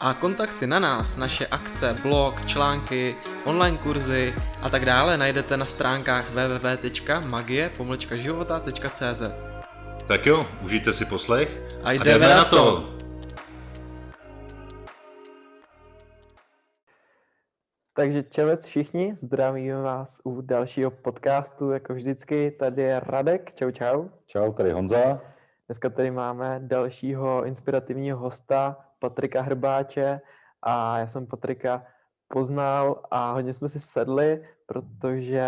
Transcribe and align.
A 0.00 0.14
kontakty 0.14 0.66
na 0.66 0.80
nás, 0.80 1.16
naše 1.16 1.46
akce, 1.46 1.96
blog, 2.02 2.46
články, 2.46 3.16
online 3.44 3.78
kurzy 3.78 4.34
a 4.62 4.70
tak 4.70 4.84
dále 4.84 5.16
najdete 5.16 5.56
na 5.56 5.66
stránkách 5.66 6.30
www.magie-života.cz 6.30 9.22
Tak 10.08 10.26
jo, 10.26 10.46
užijte 10.64 10.92
si 10.92 11.04
poslech 11.04 11.60
a 11.82 11.92
jdeme, 11.92 12.10
a 12.10 12.18
jdeme 12.18 12.34
na 12.34 12.44
to! 12.44 12.84
Takže 17.94 18.22
čevec 18.22 18.66
všichni, 18.66 19.14
zdravíme 19.18 19.82
vás 19.82 20.20
u 20.24 20.40
dalšího 20.40 20.90
podcastu, 20.90 21.70
jako 21.70 21.94
vždycky. 21.94 22.50
Tady 22.50 22.82
je 22.82 23.00
Radek, 23.00 23.52
čau 23.54 23.70
čau. 23.70 24.08
Čau, 24.26 24.52
tady 24.52 24.72
Honza. 24.72 25.20
Dneska 25.66 25.90
tady 25.90 26.10
máme 26.10 26.60
dalšího 26.62 27.44
inspirativního 27.44 28.18
hosta, 28.18 28.76
Patrika 29.00 29.42
Hrbáče 29.42 30.20
a 30.62 30.98
já 30.98 31.08
jsem 31.08 31.26
Patrika 31.26 31.86
poznal 32.28 33.02
a 33.10 33.32
hodně 33.32 33.54
jsme 33.54 33.68
si 33.68 33.80
sedli, 33.80 34.48
protože 34.66 35.44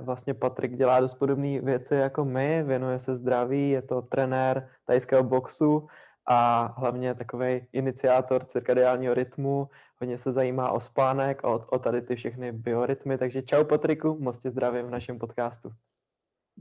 vlastně 0.00 0.34
Patrik 0.34 0.76
dělá 0.76 1.00
dost 1.00 1.14
podobné 1.14 1.60
věci 1.60 1.94
jako 1.94 2.24
my, 2.24 2.62
věnuje 2.62 2.98
se 2.98 3.16
zdraví, 3.16 3.70
je 3.70 3.82
to 3.82 4.02
trenér 4.02 4.68
tajského 4.84 5.22
boxu 5.22 5.88
a 6.26 6.66
hlavně 6.78 7.14
takový 7.14 7.66
iniciátor 7.72 8.44
cirkadiálního 8.44 9.14
rytmu, 9.14 9.68
hodně 10.00 10.18
se 10.18 10.32
zajímá 10.32 10.70
o 10.70 10.80
spánek 10.80 11.44
a 11.44 11.48
o, 11.48 11.58
o 11.58 11.78
tady 11.78 12.02
ty 12.02 12.16
všechny 12.16 12.52
biorytmy, 12.52 13.18
takže 13.18 13.42
čau 13.42 13.64
Patriku, 13.64 14.18
moc 14.20 14.38
tě 14.38 14.50
zdravím 14.50 14.86
v 14.86 14.90
našem 14.90 15.18
podcastu. 15.18 15.70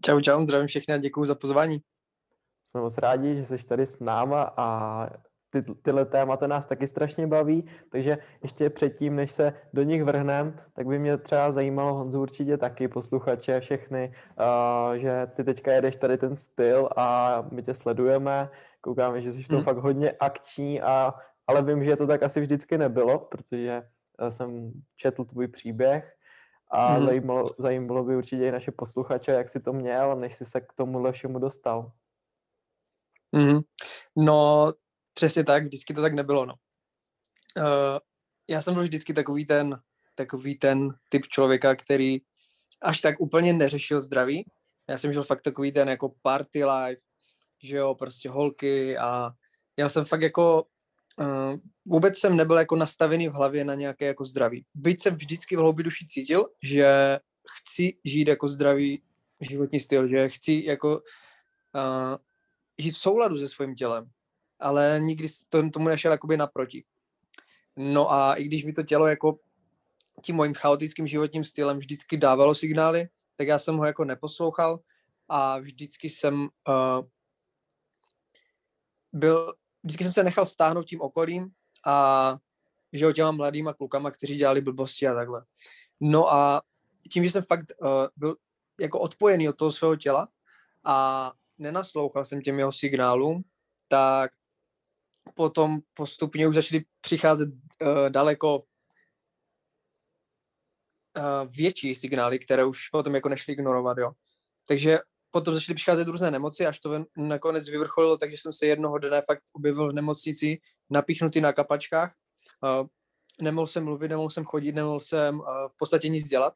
Čau, 0.06 0.20
čau, 0.20 0.42
zdravím 0.42 0.68
všechny 0.68 0.94
a 0.94 0.98
děkuji 0.98 1.26
za 1.26 1.36
pozvání. 1.36 1.82
Jsme 2.66 2.82
moc 2.82 2.98
rádi, 2.98 3.36
že 3.36 3.46
jsi 3.46 3.68
tady 3.68 3.86
s 3.86 4.00
náma 4.00 4.54
a 4.58 5.10
ty, 5.50 5.64
tyhle 5.82 6.06
témata 6.06 6.48
nás 6.48 6.66
taky 6.66 6.88
strašně 6.88 7.28
baví, 7.28 7.70
takže 7.90 8.18
ještě 8.44 8.70
předtím, 8.70 9.16
než 9.16 9.32
se 9.32 9.54
do 9.74 9.84
nich 9.84 10.04
vrhneme, 10.04 10.54
tak 10.74 10.88
by 10.88 11.00
mě 11.00 11.18
třeba 11.18 11.52
zajímalo, 11.52 11.94
Honzu 11.94 12.22
určitě 12.22 12.58
taky, 12.58 12.88
posluchače 12.88 13.60
všechny, 13.60 14.14
uh, 14.40 14.94
že 14.94 15.28
ty 15.36 15.44
teďka 15.44 15.72
jedeš 15.72 15.96
tady 15.96 16.18
ten 16.18 16.36
styl 16.36 16.90
a 16.98 17.38
my 17.52 17.64
tě 17.64 17.74
sledujeme, 17.74 18.50
koukáme, 18.82 19.22
že 19.22 19.32
jsi 19.32 19.44
v 19.44 19.48
tom 19.48 19.58
hmm. 19.58 19.66
fakt 19.66 19.78
hodně 19.78 20.12
akční, 20.12 20.82
a, 20.82 21.14
ale 21.48 21.64
vím, 21.64 21.84
že 21.84 21.96
to 21.96 22.08
tak 22.08 22.24
asi 22.24 22.42
vždycky 22.42 22.78
nebylo, 22.78 23.20
protože 23.20 23.84
jsem 24.30 24.72
četl 24.96 25.26
tvůj 25.26 25.48
příběh 25.48 26.16
a 26.72 26.88
hmm. 26.88 27.06
zajímalo, 27.06 27.52
zajímalo 27.58 28.04
by 28.04 28.16
určitě 28.16 28.48
i 28.48 28.52
naše 28.52 28.72
posluchače, 28.72 29.32
jak 29.32 29.50
si 29.50 29.60
to 29.60 29.74
měl, 29.74 30.16
než 30.16 30.36
jsi 30.36 30.46
se 30.46 30.62
k 30.62 30.74
tomuhle 30.74 31.12
všemu 31.12 31.40
dostal. 31.40 31.92
Mm-hmm. 33.36 33.62
No, 34.16 34.74
přesně 35.20 35.44
tak, 35.44 35.64
vždycky 35.64 35.94
to 35.94 36.02
tak 36.02 36.14
nebylo, 36.14 36.46
no. 36.46 36.54
Uh, 37.58 38.00
já 38.48 38.62
jsem 38.62 38.74
byl 38.74 38.84
vždycky 38.84 39.14
takový 39.14 39.46
ten, 39.46 39.82
takový 40.16 40.56
ten 40.56 40.90
typ 41.10 41.28
člověka, 41.28 41.76
který 41.76 42.18
až 42.82 43.02
tak 43.02 43.20
úplně 43.20 43.54
neřešil 43.54 44.02
zdraví. 44.02 44.46
Já 44.90 44.98
jsem 44.98 45.14
žil 45.14 45.24
fakt 45.24 45.42
takový 45.42 45.72
ten 45.72 45.90
jako 45.90 46.14
party 46.22 46.66
life, 46.66 47.02
že 47.64 47.78
jo, 47.78 47.96
prostě 47.96 48.30
holky 48.30 48.98
a 48.98 49.32
já 49.78 49.90
jsem 49.90 50.06
fakt 50.06 50.22
jako 50.22 50.64
uh, 51.20 51.60
vůbec 51.88 52.18
jsem 52.18 52.38
nebyl 52.38 52.58
jako 52.58 52.76
nastavený 52.76 53.28
v 53.28 53.34
hlavě 53.34 53.66
na 53.66 53.76
nějaké 53.76 54.06
jako 54.06 54.24
zdraví. 54.24 54.66
Byť 54.74 55.02
jsem 55.02 55.16
vždycky 55.16 55.56
v 55.56 55.60
hloubi 55.60 55.84
duši 55.84 56.08
cítil, 56.08 56.48
že 56.64 57.20
chci 57.58 57.98
žít 58.06 58.28
jako 58.28 58.48
zdravý 58.48 59.04
životní 59.42 59.80
styl, 59.80 60.08
že 60.08 60.30
chci 60.30 60.64
jako 60.66 60.90
uh, 61.76 62.16
žít 62.78 62.92
v 62.92 62.98
souladu 62.98 63.38
se 63.38 63.48
svým 63.48 63.76
tělem, 63.76 64.10
ale 64.60 65.00
nikdy 65.04 65.28
to, 65.50 65.70
tomu 65.70 65.90
nešel 65.90 66.12
jakoby 66.12 66.38
naproti. 66.38 66.84
No 67.76 68.12
a 68.12 68.36
i 68.36 68.44
když 68.44 68.64
mi 68.64 68.74
to 68.74 68.84
tělo 68.84 69.08
jako 69.08 69.40
tím 70.22 70.36
mojím 70.36 70.54
chaotickým 70.54 71.08
životním 71.08 71.44
stylem 71.44 71.78
vždycky 71.78 72.18
dávalo 72.18 72.56
signály, 72.56 73.10
tak 73.36 73.48
já 73.48 73.60
jsem 73.60 73.78
ho 73.78 73.86
jako 73.86 74.06
neposlouchal 74.06 74.80
a 75.30 75.58
vždycky 75.58 76.10
jsem 76.10 76.42
uh, 76.68 77.08
byl, 79.14 79.54
vždycky 79.84 80.04
jsem 80.04 80.14
se 80.14 80.24
nechal 80.24 80.46
stáhnout 80.46 80.84
tím 80.84 81.02
okolím 81.02 81.52
a 81.86 82.38
že 82.94 83.08
o 83.08 83.12
těma 83.12 83.32
mladýma 83.32 83.74
klukama, 83.74 84.12
kteří 84.12 84.36
dělali 84.36 84.62
blbosti 84.62 85.08
a 85.08 85.14
takhle. 85.14 85.46
No 86.00 86.34
a 86.34 86.62
tím, 87.12 87.24
že 87.24 87.32
jsem 87.32 87.44
fakt 87.44 87.72
uh, 87.82 87.88
byl 88.16 88.36
jako 88.80 89.00
odpojený 89.00 89.50
od 89.50 89.58
toho 89.58 89.72
svého 89.72 89.96
těla 89.96 90.28
a 90.84 91.32
nenaslouchal 91.58 92.26
jsem 92.26 92.42
těm 92.42 92.60
jeho 92.60 92.72
signálům, 92.72 93.44
tak 93.88 94.32
potom 95.36 95.80
postupně 95.94 96.48
už 96.48 96.56
začaly 96.56 96.86
přicházet 97.02 97.50
uh, 97.50 98.10
daleko 98.10 98.58
uh, 98.58 98.64
větší 101.50 101.96
signály, 101.96 102.40
které 102.40 102.66
už 102.66 102.90
potom 102.90 103.16
jako 103.16 103.30
nešly 103.30 103.54
ignorovat, 103.54 103.98
jo. 103.98 104.12
Takže 104.68 105.00
potom 105.32 105.56
začaly 105.56 105.76
přicházet 105.76 106.08
různé 106.08 106.32
nemoci, 106.32 106.66
až 106.66 106.80
to 106.80 107.06
nakonec 107.18 107.70
vyvrcholilo, 107.70 108.18
takže 108.18 108.38
jsem 108.38 108.54
se 108.54 108.66
jednoho 108.66 108.98
dne 108.98 109.22
fakt 109.22 109.44
objevil 109.54 109.90
v 109.90 109.94
nemocnici, 109.94 110.60
napíchnutý 110.90 111.42
na 111.42 111.54
kapačkách. 111.54 112.14
Uh, 112.64 112.88
nemohl 113.42 113.68
jsem 113.68 113.84
mluvit, 113.84 114.08
nemohl 114.08 114.30
jsem 114.30 114.46
chodit, 114.46 114.72
nemohl 114.72 115.00
jsem 115.00 115.40
uh, 115.40 115.46
v 115.46 115.78
podstatě 115.78 116.10
nic 116.10 116.28
dělat. 116.28 116.54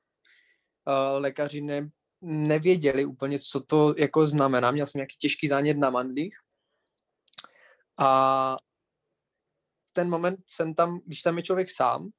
Uh, 0.88 1.22
lékaři 1.22 1.62
ne, 1.62 1.90
nevěděli 2.22 3.06
úplně, 3.06 3.40
co 3.40 3.60
to 3.60 3.96
jako 3.98 4.28
znamená. 4.28 4.72
Měl 4.72 4.88
jsem 4.88 5.00
nějaký 5.00 5.16
těžký 5.20 5.48
zánět 5.48 5.78
na 5.78 5.90
mandlích. 5.90 6.38
A 7.98 8.58
v 9.90 9.94
ten 9.94 10.10
moment 10.10 10.40
jsem 10.48 10.74
tam, 10.74 11.00
když 11.06 11.22
tam 11.22 11.38
je 11.38 11.44
člověk 11.44 11.70
sám, 11.70 12.10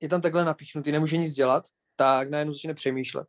je 0.00 0.08
tam 0.08 0.20
takhle 0.20 0.44
napíchnutý, 0.44 0.92
nemůže 0.92 1.16
nic 1.16 1.32
dělat, 1.32 1.64
tak 1.96 2.28
najednou 2.28 2.52
začne 2.52 2.74
přemýšlet. 2.74 3.28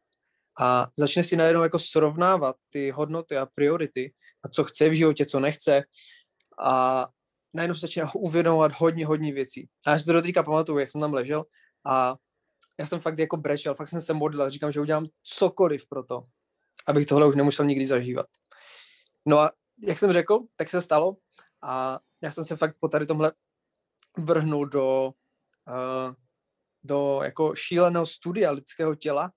A 0.61 0.87
začne 0.97 1.23
si 1.23 1.35
najednou 1.35 1.63
jako 1.63 1.79
srovnávat 1.79 2.55
ty 2.69 2.91
hodnoty 2.91 3.37
a 3.37 3.45
priority 3.45 4.13
a 4.43 4.47
co 4.47 4.63
chce 4.63 4.89
v 4.89 4.93
životě, 4.93 5.25
co 5.25 5.39
nechce. 5.39 5.83
A 6.59 7.07
najednou 7.53 7.75
se 7.75 7.81
začíná 7.81 8.15
uvědomovat 8.15 8.71
hodně, 8.75 9.05
hodně 9.05 9.33
věcí. 9.33 9.69
A 9.87 9.91
já 9.91 9.99
si 9.99 10.05
to 10.05 10.13
do 10.13 10.21
teďka 10.21 10.43
pamatuju, 10.43 10.79
jak 10.79 10.91
jsem 10.91 11.01
tam 11.01 11.13
ležel 11.13 11.45
a 11.85 12.15
já 12.79 12.87
jsem 12.87 12.99
fakt 12.99 13.19
jako 13.19 13.37
brečel, 13.37 13.75
fakt 13.75 13.89
jsem 13.89 14.01
se 14.01 14.13
modlil, 14.13 14.49
říkám, 14.49 14.71
že 14.71 14.81
udělám 14.81 15.07
cokoliv 15.23 15.87
pro 15.87 16.03
to, 16.03 16.23
abych 16.87 17.05
tohle 17.05 17.27
už 17.27 17.35
nemusel 17.35 17.65
nikdy 17.65 17.87
zažívat. 17.87 18.25
No 19.25 19.39
a 19.39 19.51
jak 19.83 19.99
jsem 19.99 20.13
řekl, 20.13 20.39
tak 20.57 20.69
se 20.69 20.81
stalo 20.81 21.17
a 21.61 21.99
já 22.21 22.31
jsem 22.31 22.45
se 22.45 22.57
fakt 22.57 22.75
po 22.79 22.87
tady 22.87 23.05
tomhle 23.05 23.31
vrhnul 24.17 24.65
do, 24.65 25.13
uh, 25.67 26.13
do 26.83 27.19
jako 27.23 27.55
šíleného 27.55 28.05
studia 28.05 28.51
lidského 28.51 28.95
těla 28.95 29.31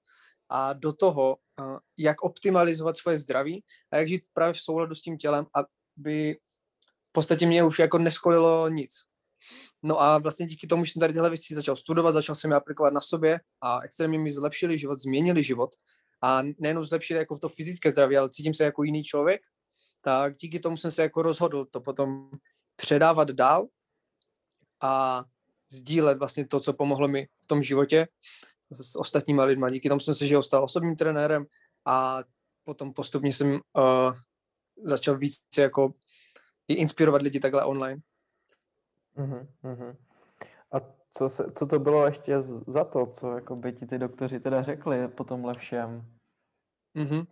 a 0.49 0.73
do 0.73 0.93
toho, 0.93 1.37
uh, 1.61 1.79
jak 1.97 2.23
optimalizovat 2.23 2.97
svoje 2.97 3.19
zdraví 3.19 3.65
a 3.91 3.97
jak 3.97 4.09
žít 4.09 4.23
právě 4.33 4.53
v 4.53 4.61
souladu 4.61 4.95
s 4.95 5.03
tím 5.03 5.19
tělem, 5.19 5.47
aby 5.55 6.39
v 7.09 7.13
podstatě 7.13 7.47
mě 7.47 7.65
už 7.65 7.79
jako 7.79 7.99
neskolilo 7.99 8.69
nic. 8.69 8.91
No 9.83 10.01
a 10.01 10.19
vlastně 10.19 10.47
díky 10.47 10.67
tomu, 10.67 10.85
že 10.85 10.93
jsem 10.93 11.01
tady 11.01 11.13
tyhle 11.13 11.31
věci 11.31 11.55
začal 11.55 11.77
studovat, 11.77 12.13
začal 12.13 12.35
jsem 12.35 12.51
je 12.51 12.57
aplikovat 12.57 12.93
na 12.93 13.01
sobě 13.01 13.41
a 13.61 13.81
extrémně 13.81 14.19
mi 14.19 14.33
zlepšili 14.33 14.79
život, 14.79 14.99
změnili 14.99 15.45
život 15.45 15.71
a 16.23 16.43
nejenom 16.59 16.85
zlepšili 16.85 17.19
jako 17.19 17.35
v 17.35 17.41
to 17.41 17.49
fyzické 17.49 17.91
zdraví, 17.91 18.17
ale 18.17 18.31
cítím 18.31 18.55
se 18.55 18.65
jako 18.65 18.83
jiný 18.83 19.05
člověk, 19.05 19.41
tak 20.09 20.37
díky 20.37 20.61
tomu 20.61 20.77
jsem 20.77 20.93
se 20.93 21.03
jako 21.03 21.23
rozhodl 21.23 21.65
to 21.65 21.81
potom 21.81 22.31
předávat 22.77 23.31
dál 23.31 23.67
a 24.81 25.25
sdílet 25.71 26.19
vlastně 26.19 26.47
to, 26.47 26.61
co 26.61 26.73
pomohlo 26.73 27.09
mi 27.09 27.29
v 27.45 27.47
tom 27.47 27.63
životě 27.63 28.09
s 28.71 28.97
ostatníma 28.97 29.45
lidma. 29.45 29.71
Díky 29.71 29.89
tomu 29.89 30.01
jsem 30.01 30.15
se, 30.15 30.27
že 30.27 30.43
stal 30.43 30.65
osobním 30.65 30.97
trenérem 30.97 31.47
a 31.85 32.19
potom 32.65 32.93
postupně 32.93 33.33
jsem 33.33 33.53
uh, 33.53 33.61
začal 34.83 35.19
víc 35.19 35.45
jako 35.59 35.95
inspirovat 36.69 37.23
lidi 37.23 37.41
takhle 37.41 37.65
online. 37.65 38.01
Uh-huh, 39.17 39.97
A 40.73 40.81
co, 41.11 41.29
se, 41.29 41.53
co 41.53 41.67
to 41.67 41.79
bylo 41.79 42.07
ještě 42.07 42.41
za 42.67 42.85
to, 42.85 43.07
co 43.07 43.33
jako 43.33 43.57
by 43.57 43.73
ti 43.73 43.87
ty 43.87 43.99
doktoři 43.99 44.41
teda 44.41 44.63
řekli 44.63 45.09
po 45.09 45.25
tomhle 45.25 45.55
všem? 45.55 46.05
Uh-huh. 46.97 47.27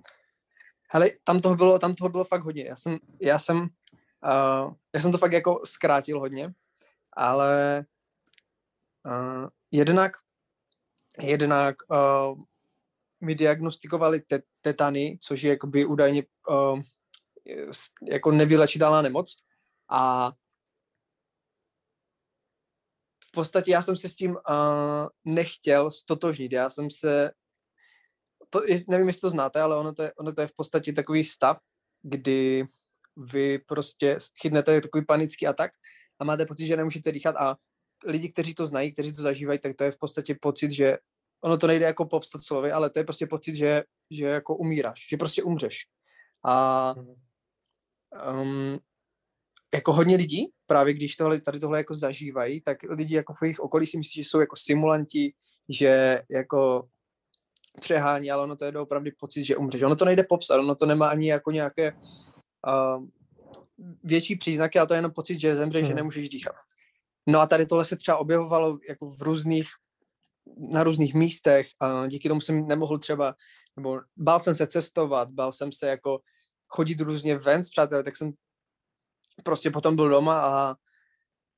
Hele, 0.96 1.10
tam 1.24 1.40
toho 1.40 1.56
bylo, 1.56 1.78
tam 1.78 1.94
toho 1.94 2.08
bylo 2.08 2.24
fakt 2.24 2.42
hodně. 2.42 2.64
Já 2.64 2.76
jsem, 2.76 2.98
já 3.20 3.38
jsem, 3.38 3.58
uh, 3.58 4.74
já 4.94 5.00
jsem 5.00 5.12
to 5.12 5.18
fakt 5.18 5.32
jako 5.32 5.60
zkrátil 5.64 6.20
hodně, 6.20 6.52
ale 7.12 7.84
uh, 9.06 9.48
jednak, 9.70 10.12
jednak 11.20 11.76
uh, 11.90 12.40
mi 13.20 13.34
diagnostikovali 13.34 14.20
te- 14.20 14.42
tetany, 14.60 15.18
což 15.20 15.42
je 15.42 15.50
jakoby 15.50 15.84
údajně 15.84 16.22
uh, 16.48 16.80
jako 18.02 18.32
nevylečitelná 18.32 19.02
nemoc. 19.02 19.36
A 19.88 20.32
v 23.24 23.32
podstatě 23.32 23.70
já 23.70 23.82
jsem 23.82 23.96
se 23.96 24.08
s 24.08 24.14
tím 24.14 24.30
uh, 24.30 24.38
nechtěl 25.24 25.90
stotožnit. 25.90 26.52
Já 26.52 26.70
jsem 26.70 26.90
se, 26.90 27.30
to, 28.50 28.62
nevím, 28.88 29.06
jestli 29.06 29.20
to 29.20 29.30
znáte, 29.30 29.60
ale 29.60 29.76
ono 29.76 29.92
to, 29.92 30.02
je, 30.02 30.12
ono 30.12 30.32
to 30.32 30.40
je 30.40 30.46
v 30.46 30.56
podstatě 30.56 30.92
takový 30.92 31.24
stav, 31.24 31.58
kdy 32.02 32.66
vy 33.16 33.58
prostě 33.58 34.18
chytnete 34.42 34.80
takový 34.80 35.04
panický 35.04 35.46
atak 35.46 35.70
a 36.18 36.24
máte 36.24 36.46
pocit, 36.46 36.66
že 36.66 36.76
nemůžete 36.76 37.12
dýchat 37.12 37.36
a 37.36 37.56
lidi, 38.04 38.32
kteří 38.32 38.54
to 38.54 38.66
znají, 38.66 38.92
kteří 38.92 39.12
to 39.12 39.22
zažívají, 39.22 39.58
tak 39.58 39.74
to 39.74 39.84
je 39.84 39.90
v 39.90 39.98
podstatě 39.98 40.36
pocit, 40.40 40.70
že 40.70 40.98
ono 41.44 41.58
to 41.58 41.66
nejde 41.66 41.84
jako 41.84 42.06
popsat 42.06 42.42
slovy, 42.42 42.72
ale 42.72 42.90
to 42.90 42.98
je 42.98 43.04
prostě 43.04 43.26
pocit, 43.26 43.54
že, 43.54 43.82
že 44.10 44.26
jako 44.26 44.56
umíráš, 44.56 45.06
že 45.10 45.16
prostě 45.16 45.42
umřeš. 45.42 45.86
A 46.44 46.94
um, 48.40 48.78
jako 49.74 49.92
hodně 49.92 50.16
lidí, 50.16 50.50
právě 50.66 50.94
když 50.94 51.16
tohle, 51.16 51.40
tady 51.40 51.60
tohle 51.60 51.78
jako 51.78 51.94
zažívají, 51.94 52.60
tak 52.60 52.82
lidi 52.82 53.14
jako 53.14 53.32
v 53.32 53.42
jejich 53.42 53.60
okolí 53.60 53.86
si 53.86 53.98
myslí, 53.98 54.22
že 54.22 54.28
jsou 54.28 54.40
jako 54.40 54.56
simulanti, 54.56 55.34
že 55.68 56.22
jako 56.30 56.88
přehání, 57.80 58.30
ale 58.30 58.42
ono 58.42 58.56
to 58.56 58.64
je 58.64 58.72
doopravdy 58.72 59.12
pocit, 59.12 59.44
že 59.44 59.56
umřeš. 59.56 59.82
Ono 59.82 59.96
to 59.96 60.04
nejde 60.04 60.24
popsat, 60.28 60.58
ono 60.58 60.74
to 60.74 60.86
nemá 60.86 61.08
ani 61.08 61.28
jako 61.28 61.50
nějaké 61.50 61.92
uh, 61.92 63.06
větší 64.04 64.36
příznaky, 64.36 64.78
ale 64.78 64.88
to 64.88 64.94
je 64.94 64.98
jenom 64.98 65.12
pocit, 65.12 65.40
že 65.40 65.56
zemřeš, 65.56 65.82
hmm. 65.82 65.88
že 65.88 65.94
nemůžeš 65.94 66.28
dýchat. 66.28 66.54
No 67.26 67.40
a 67.40 67.46
tady 67.46 67.66
tohle 67.66 67.84
se 67.84 67.96
třeba 67.96 68.18
objevovalo 68.18 68.78
jako 68.88 69.10
v 69.10 69.22
různých, 69.22 69.68
na 70.72 70.84
různých 70.84 71.14
místech 71.14 71.66
a 71.80 72.06
díky 72.06 72.28
tomu 72.28 72.40
jsem 72.40 72.66
nemohl 72.66 72.98
třeba, 72.98 73.34
nebo 73.76 74.00
bál 74.16 74.40
jsem 74.40 74.54
se 74.54 74.66
cestovat, 74.66 75.30
bál 75.30 75.52
jsem 75.52 75.72
se 75.72 75.88
jako 75.88 76.20
chodit 76.68 77.00
různě 77.00 77.38
ven 77.38 77.64
s 77.64 77.70
přáteli, 77.70 78.04
tak 78.04 78.16
jsem 78.16 78.32
prostě 79.44 79.70
potom 79.70 79.96
byl 79.96 80.08
doma 80.08 80.40
a, 80.40 80.74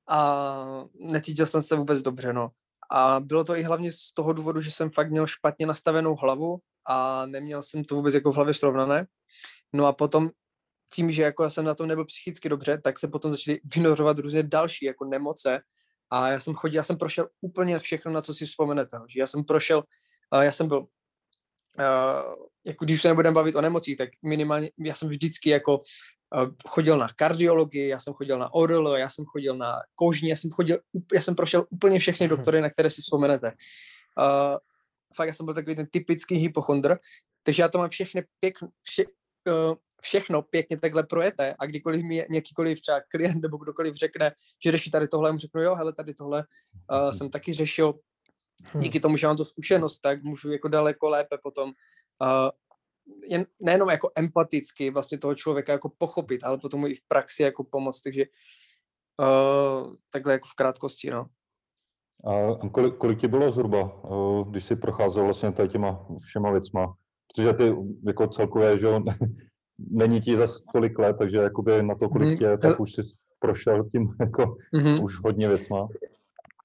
a 0.08 0.44
necítil 1.00 1.46
jsem 1.46 1.62
se 1.62 1.76
vůbec 1.76 2.02
dobře, 2.02 2.32
no. 2.32 2.48
A 2.90 3.20
bylo 3.20 3.44
to 3.44 3.56
i 3.56 3.62
hlavně 3.62 3.92
z 3.92 4.12
toho 4.14 4.32
důvodu, 4.32 4.60
že 4.60 4.70
jsem 4.70 4.90
fakt 4.90 5.10
měl 5.10 5.26
špatně 5.26 5.66
nastavenou 5.66 6.16
hlavu 6.16 6.58
a 6.86 7.26
neměl 7.26 7.62
jsem 7.62 7.84
to 7.84 7.94
vůbec 7.94 8.14
jako 8.14 8.32
v 8.32 8.34
hlavě 8.34 8.54
srovnané. 8.54 9.06
No 9.72 9.86
a 9.86 9.92
potom 9.92 10.30
tím, 10.92 11.10
že 11.10 11.22
jako 11.22 11.42
já 11.42 11.50
jsem 11.50 11.64
na 11.64 11.74
tom 11.74 11.88
nebyl 11.88 12.04
psychicky 12.04 12.48
dobře, 12.48 12.80
tak 12.84 12.98
se 12.98 13.08
potom 13.08 13.30
začaly 13.30 13.60
vynořovat 13.74 14.18
různě 14.18 14.42
další 14.42 14.84
jako 14.84 15.04
nemoce 15.04 15.60
a 16.10 16.28
já 16.28 16.40
jsem 16.40 16.54
chodil, 16.54 16.76
já 16.76 16.84
jsem 16.84 16.98
prošel 16.98 17.28
úplně 17.40 17.78
všechno, 17.78 18.12
na 18.12 18.22
co 18.22 18.34
si 18.34 18.46
vzpomenete. 18.46 18.98
Že 19.08 19.20
já 19.20 19.26
jsem 19.26 19.44
prošel, 19.44 19.84
já 20.40 20.52
jsem 20.52 20.68
byl, 20.68 20.86
jako 22.64 22.84
když 22.84 23.02
se 23.02 23.08
nebudeme 23.08 23.34
bavit 23.34 23.56
o 23.56 23.60
nemocích, 23.60 23.96
tak 23.96 24.08
minimálně, 24.22 24.70
já 24.78 24.94
jsem 24.94 25.08
vždycky 25.08 25.50
jako 25.50 25.82
chodil 26.66 26.98
na 26.98 27.08
kardiologii, 27.16 27.88
já 27.88 27.98
jsem 27.98 28.14
chodil 28.14 28.38
na 28.38 28.54
ORL, 28.54 28.96
já 28.96 29.08
jsem 29.08 29.24
chodil 29.24 29.56
na 29.56 29.80
kožní, 29.94 30.28
já 30.28 30.36
jsem 30.36 30.50
chodil, 30.50 30.78
já 31.14 31.20
jsem 31.20 31.34
prošel 31.34 31.66
úplně 31.70 31.98
všechny 31.98 32.26
mhm. 32.26 32.36
doktory, 32.36 32.60
na 32.60 32.70
které 32.70 32.90
si 32.90 33.02
vzpomenete. 33.02 33.52
Uh, 34.18 34.56
fakt 35.16 35.26
já 35.26 35.34
jsem 35.34 35.46
byl 35.46 35.54
takový 35.54 35.76
ten 35.76 35.86
typický 35.86 36.34
hypochondr, 36.34 36.96
takže 37.42 37.62
já 37.62 37.68
to 37.68 37.78
mám 37.78 37.90
všechny 37.90 38.24
pěkně, 38.40 38.68
vše, 38.82 39.04
uh, 39.48 39.74
všechno 40.02 40.42
pěkně 40.42 40.78
takhle 40.78 41.02
projete 41.02 41.54
a 41.58 41.66
kdykoliv 41.66 42.02
mi 42.02 42.26
někýkoliv 42.30 42.80
třeba 42.80 43.00
klient 43.00 43.42
nebo 43.42 43.56
kdokoliv 43.56 43.94
řekne, 43.94 44.32
že 44.64 44.70
řeší 44.70 44.90
tady 44.90 45.08
tohle, 45.08 45.32
mu 45.32 45.38
řeknu, 45.38 45.62
jo, 45.62 45.74
hele, 45.74 45.92
tady 45.92 46.14
tohle 46.14 46.44
uh, 46.90 47.10
jsem 47.10 47.30
taky 47.30 47.52
řešil, 47.52 47.94
hmm. 48.72 48.82
díky 48.82 49.00
tomu, 49.00 49.16
že 49.16 49.26
mám 49.26 49.36
tu 49.36 49.44
zkušenost, 49.44 49.98
tak 49.98 50.22
můžu 50.22 50.52
jako 50.52 50.68
daleko 50.68 51.08
lépe 51.08 51.38
potom 51.42 51.68
uh, 51.68 52.50
jen, 53.28 53.46
nejenom 53.62 53.88
jako 53.88 54.10
empaticky 54.14 54.90
vlastně 54.90 55.18
toho 55.18 55.34
člověka 55.34 55.72
jako 55.72 55.88
pochopit, 55.98 56.44
ale 56.44 56.58
potom 56.58 56.86
i 56.86 56.94
v 56.94 57.02
praxi 57.08 57.42
jako 57.42 57.64
pomoct, 57.64 58.02
takže 58.02 58.24
uh, 59.20 59.94
takhle 60.12 60.32
jako 60.32 60.48
v 60.48 60.54
krátkosti, 60.54 61.10
no. 61.10 61.26
A 62.26 62.68
kolik, 62.68 62.96
kolik 62.96 63.20
ti 63.20 63.28
bylo 63.28 63.52
zhruba, 63.52 64.02
když 64.50 64.64
jsi 64.64 64.76
procházel 64.76 65.24
vlastně 65.24 65.52
tady 65.52 65.68
těma 65.68 66.06
všema 66.20 66.50
věcma? 66.50 66.94
Protože 67.26 67.52
ty 67.52 67.76
jako 68.06 68.26
celkově, 68.26 68.78
že 68.78 68.88
není 69.78 70.20
ti 70.20 70.36
za 70.36 70.46
tolik 70.72 70.98
let, 70.98 71.16
takže 71.18 71.36
jakoby 71.36 71.82
na 71.82 71.94
to, 71.94 72.08
kolik 72.08 72.28
mm, 72.28 72.36
tě, 72.36 72.58
tak 72.58 72.80
už 72.80 72.92
jsi 72.92 73.02
prošel 73.38 73.84
tím 73.90 74.08
jako 74.20 74.56
mm-hmm. 74.74 75.04
už 75.04 75.22
hodně 75.24 75.48
věcma. 75.48 75.88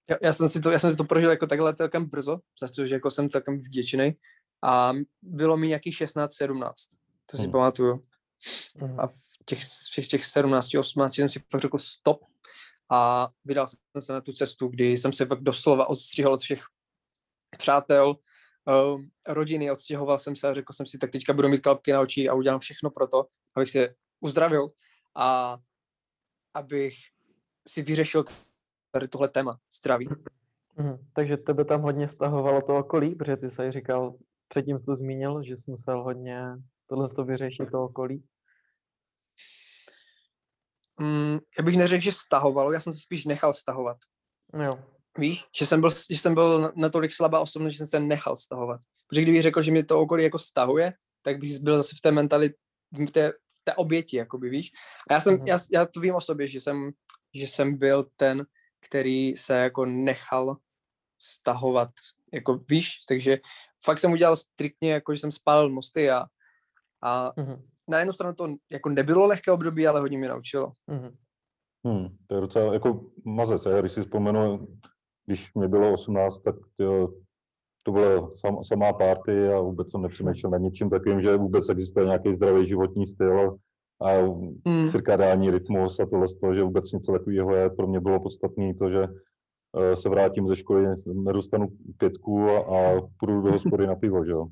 Já, 0.10 0.16
já, 0.22 0.34
jsem 0.34 0.50
si 0.50 0.62
to, 0.62 0.72
já 0.72 0.80
jsem 0.80 0.92
si 0.92 0.98
to 0.98 1.04
prožil 1.04 1.30
jako 1.30 1.48
takhle 1.48 1.74
celkem 1.74 2.06
brzo, 2.06 2.40
za 2.62 2.68
což 2.68 2.92
jako 2.92 3.12
jsem 3.12 3.30
celkem 3.30 3.58
vděčný. 3.58 4.16
A 4.64 4.94
bylo 5.22 5.58
mi 5.58 5.68
nějakých 5.68 5.96
16-17, 5.96 6.72
to 7.26 7.38
si 7.38 7.46
mm. 7.46 7.52
pamatuju. 7.52 8.02
Mm. 8.76 9.00
A 9.00 9.08
v 9.08 9.14
těch, 9.46 9.60
v 9.64 9.96
těch, 9.96 10.08
těch 10.08 10.26
17, 10.26 10.76
18 10.76 11.14
jsem 11.14 11.30
si 11.30 11.40
fakt 11.52 11.62
řekl 11.62 11.78
stop 11.78 12.26
a 12.90 13.30
vydal 13.46 13.68
jsem 13.68 14.02
se 14.02 14.14
na 14.14 14.22
tu 14.22 14.34
cestu, 14.34 14.68
kdy 14.68 14.92
jsem 14.92 15.14
se 15.14 15.26
pak 15.26 15.40
doslova 15.40 15.90
odstřihl 15.90 16.34
od 16.34 16.42
všech 16.42 16.64
přátel, 17.58 18.16
uh, 18.66 19.02
rodiny, 19.28 19.72
odstěhoval 19.72 20.20
jsem 20.20 20.36
se 20.36 20.48
a 20.48 20.54
řekl 20.54 20.74
jsem 20.74 20.88
si, 20.88 20.98
tak 20.98 21.12
teďka 21.12 21.34
budu 21.34 21.50
mít 21.50 21.62
klapky 21.62 21.92
na 21.92 22.02
oči 22.02 22.30
a 22.30 22.34
udělám 22.34 22.60
všechno 22.60 22.90
pro 22.90 23.08
to, 23.08 23.28
abych 23.56 23.70
se 23.70 23.96
uzdravil 24.20 24.72
a 25.16 25.58
abych 26.54 26.96
si 27.68 27.82
vyřešil 27.82 28.26
tady 28.92 29.08
tohle 29.08 29.30
téma 29.30 29.60
zdraví. 29.72 30.10
Mm, 30.78 30.98
takže 31.14 31.38
tebe 31.38 31.66
tam 31.66 31.82
hodně 31.82 32.08
stahovalo 32.08 32.62
to 32.62 32.78
okolí, 32.78 33.16
protože 33.16 33.38
ty 33.38 33.50
jsi 33.50 33.72
říkal, 33.72 34.16
předtím 34.54 34.80
jsi 34.80 34.86
to 34.86 34.96
zmínil, 34.96 35.44
že 35.44 35.58
jsi 35.58 35.72
musel 35.72 36.04
hodně 36.04 36.42
tohle 36.88 37.10
to 37.10 37.24
vyřešit 37.24 37.72
to 37.72 37.84
okolí. 37.84 38.24
Mm, 41.00 41.40
já 41.58 41.64
bych 41.64 41.78
neřekl, 41.78 42.04
že 42.04 42.12
stahovalo, 42.12 42.72
já 42.72 42.82
jsem 42.82 42.94
se 42.94 43.00
spíš 43.00 43.26
nechal 43.26 43.54
stahovat. 43.54 43.98
Jo. 44.64 44.72
Víš, 45.18 45.46
že 45.60 45.66
jsem 45.66 45.82
byl, 45.82 45.90
že 46.10 46.18
jsem 46.18 46.34
byl 46.34 46.72
natolik 46.76 47.12
slabá 47.12 47.40
osobnost, 47.40 47.74
že 47.74 47.78
jsem 47.78 47.88
se 47.88 48.00
nechal 48.00 48.38
stahovat. 48.38 48.82
Protože 49.08 49.22
kdybych 49.22 49.42
řekl, 49.42 49.62
že 49.62 49.72
mě 49.72 49.86
to 49.86 50.00
okolí 50.00 50.24
jako 50.24 50.40
stahuje, 50.40 50.94
tak 51.22 51.40
bych 51.40 51.60
byl 51.60 51.78
zase 51.78 51.96
v 51.96 52.02
té 52.02 52.12
mentalitě, 52.12 52.56
v 52.92 53.12
té, 53.12 53.32
v 53.32 53.64
té 53.64 53.74
oběti, 53.76 54.18
jakoby, 54.18 54.50
víš. 54.50 54.72
A 55.10 55.14
já 55.14 55.22
jsem, 55.22 55.38
mm-hmm. 55.38 55.48
já, 55.48 55.58
já 55.72 55.86
to 55.86 56.00
vím 56.00 56.16
o 56.16 56.22
sobě, 56.22 56.48
že 56.48 56.62
jsem, 56.62 56.92
že 57.34 57.48
jsem 57.48 57.78
byl 57.78 58.06
ten, 58.16 58.46
který 58.86 59.36
se 59.36 59.54
jako 59.54 59.86
nechal 59.86 60.58
stahovat, 61.20 61.90
jako 62.34 62.60
víš, 62.70 62.90
takže 63.10 63.38
fakt 63.86 64.00
jsem 64.00 64.12
udělal 64.12 64.36
striktně, 64.36 64.92
jako 64.92 65.14
že 65.14 65.20
jsem 65.20 65.32
spálil 65.32 65.70
mosty 65.70 66.12
a, 66.12 66.24
a 67.02 67.32
mm-hmm. 67.38 67.62
na 67.88 68.00
jednu 68.00 68.14
stranu 68.14 68.36
to 68.36 68.56
jako 68.72 68.90
nebylo 68.90 69.28
lehké 69.28 69.52
období, 69.52 69.88
ale 69.88 70.00
hodně 70.00 70.18
mě 70.18 70.30
naučilo. 70.30 70.72
Mm-hmm. 70.92 71.16
Hmm, 71.86 72.08
to 72.28 72.36
je 72.36 72.42
docela 72.42 72.74
jako 72.74 73.06
mazec. 73.26 73.66
Já 73.66 73.82
když 73.82 73.92
si 73.92 74.02
vzpomenu, 74.02 74.68
když 75.26 75.54
mě 75.54 75.68
bylo 75.68 75.94
18, 75.94 76.40
tak 76.40 76.56
tyjo, 76.78 77.10
to 77.84 77.92
byla 77.92 78.30
sam, 78.36 78.64
samá 78.64 78.94
party 78.94 79.48
a 79.48 79.60
vůbec 79.60 79.92
jsem 79.92 80.02
nepřemýšlel 80.02 80.52
na 80.52 80.58
ničím 80.58 80.90
takovým, 80.90 81.22
že 81.22 81.38
vůbec 81.38 81.70
existuje 81.70 82.06
nějaký 82.06 82.34
zdravý 82.36 82.68
životní 82.68 83.08
styl 83.08 83.58
a 84.02 84.22
mm. 84.68 84.90
cirkadiální 84.90 85.52
rytmus 85.52 86.00
a 86.00 86.06
tohle 86.06 86.28
z 86.28 86.36
toho, 86.40 86.56
že 86.56 86.64
vůbec 86.64 86.92
něco 86.92 87.12
takového 87.12 87.56
je. 87.56 87.70
Pro 87.70 87.88
mě 87.88 88.00
bylo 88.00 88.20
podstatné 88.20 88.74
to, 88.74 88.90
že 88.90 89.08
se 89.94 90.10
vrátím 90.10 90.48
ze 90.48 90.56
školy, 90.56 90.88
nedostanu 91.14 91.68
pětku 91.98 92.50
a, 92.50 92.60
a 92.60 93.02
půjdu 93.20 93.42
do 93.42 93.52
hospody 93.52 93.88
na 93.88 93.96
pivo, 93.96 94.26
že 94.26 94.32
jo. 94.32 94.48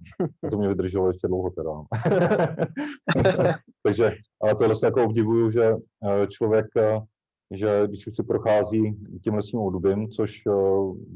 To 0.51 0.57
mě 0.57 0.67
vydrželo 0.67 1.07
ještě 1.07 1.27
dlouho 1.27 1.49
teda. 1.49 1.71
Takže, 3.83 4.11
ale 4.41 4.55
tohle 4.55 4.75
se 4.75 4.85
jako 4.85 5.03
obdivuju, 5.03 5.49
že 5.49 5.73
uh, 5.73 5.79
člověk 6.27 6.65
uh, 6.75 7.03
že 7.51 7.83
když 7.87 8.07
už 8.07 8.15
se 8.15 8.23
prochází 8.23 8.97
tímhle 9.23 9.43
svým 9.43 9.61
obdobím, 9.61 10.09
což 10.09 10.41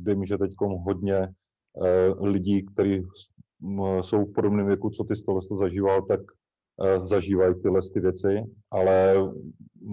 vím, 0.04 0.26
že 0.26 0.38
teď 0.38 0.52
hodně 0.62 1.30
lidí, 2.20 2.66
kteří 2.66 3.04
jsou 4.02 4.26
v 4.26 4.34
podobném 4.34 4.66
věku, 4.66 4.90
co 4.90 5.04
ty 5.04 5.14
toho 5.26 5.42
zažíval, 5.42 6.02
tak 6.02 6.20
zažívají 6.98 7.56
tyhle 7.62 7.80
ty 7.94 8.00
věci, 8.00 8.44
ale 8.72 9.16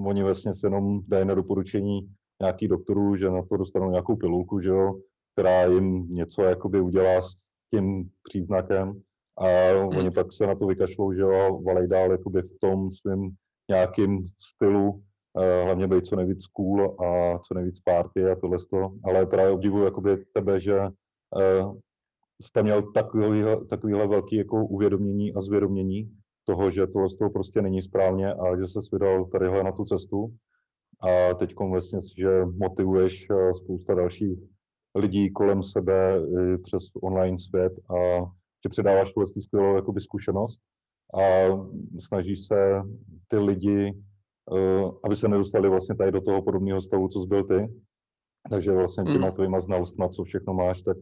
oni 0.07 0.23
vlastně 0.23 0.53
jenom 0.65 1.01
dají 1.09 1.27
na 1.27 1.35
doporučení 1.35 2.09
nějakých 2.43 2.69
doktorů, 2.69 3.17
že 3.17 3.31
na 3.31 3.43
to 3.43 3.57
dostanou 3.57 3.91
nějakou 3.91 4.17
pilulku, 4.17 4.61
že 4.61 4.69
jo, 4.69 4.95
která 5.33 5.65
jim 5.65 6.15
něco 6.15 6.43
jakoby 6.43 6.81
udělá 6.81 7.23
s 7.23 7.29
tím 7.75 8.11
příznakem 8.23 9.03
a 9.39 9.47
oni 9.97 10.11
pak 10.11 10.33
se 10.33 10.47
na 10.47 10.55
to 10.55 10.67
vykašlou, 10.67 11.13
že 11.13 11.21
jo, 11.21 11.33
a 11.33 11.63
valej 11.67 11.89
dál 11.89 12.13
jakoby 12.13 12.43
v 12.43 12.59
tom 12.61 12.93
svém 12.93 13.31
nějakým 13.71 14.25
stylu, 14.39 15.03
Eh, 15.39 15.65
hlavně 15.65 15.89
být 15.89 16.07
co 16.07 16.17
nejvíc 16.17 16.47
cool 16.47 16.97
a 17.01 17.39
co 17.39 17.55
nejvíc 17.55 17.81
party 17.81 18.31
a 18.31 18.37
tohle 18.37 18.59
toho. 18.71 18.95
Ale 19.05 19.27
právě 19.27 19.53
obdivuju 19.53 19.85
jakoby 19.85 20.25
tebe, 20.35 20.61
že 20.61 20.81
uh, 20.81 21.77
jste 22.43 22.63
měl 22.63 22.93
takovýhle, 22.93 23.65
takovýhle 23.65 24.07
velký 24.07 24.37
jako 24.37 24.67
uvědomění 24.67 25.35
a 25.35 25.41
zvědomění 25.41 26.17
toho, 26.45 26.71
že 26.71 26.87
tohle 26.87 27.09
toho 27.19 27.31
prostě 27.31 27.63
není 27.63 27.83
správně 27.83 28.35
a 28.35 28.57
že 28.57 28.69
se 28.69 28.81
vydal 28.93 29.25
tadyhle 29.25 29.65
na 29.65 29.73
tu 29.73 29.85
cestu. 29.85 30.35
A 31.03 31.35
teď 31.35 31.55
vlastně, 31.71 32.01
že 32.19 32.45
motivuješ 32.45 33.27
eh, 33.31 33.55
spousta 33.55 33.95
dalších 33.95 34.39
lidí 34.95 35.31
kolem 35.33 35.63
sebe 35.63 36.21
přes 36.63 36.85
online 37.03 37.39
svět 37.39 37.73
a 37.91 38.25
že 38.65 38.69
předáváš 38.69 39.13
tuhle 39.13 39.27
skvělou 39.43 39.77
jakoby, 39.77 40.01
zkušenost 40.01 40.61
a 41.15 41.21
snažíš 42.01 42.47
se 42.47 42.83
ty 43.29 43.37
lidi, 43.39 44.03
uh, 44.51 44.99
aby 45.05 45.17
se 45.17 45.29
nedostali 45.29 45.69
vlastně 45.69 45.97
tady 45.97 46.13
do 46.13 46.21
toho 46.21 46.43
podobného 46.43 46.81
stavu, 46.81 47.09
co 47.09 47.27
byl 47.27 47.45
ty. 47.45 47.69
Takže 48.51 48.73
vlastně 48.73 49.05
těma 49.05 49.27
Mm. 49.27 49.33
tvýma 49.33 49.61
znalostma, 49.61 50.09
co 50.09 50.25
všechno 50.25 50.55
máš, 50.55 50.83
tak, 50.83 50.97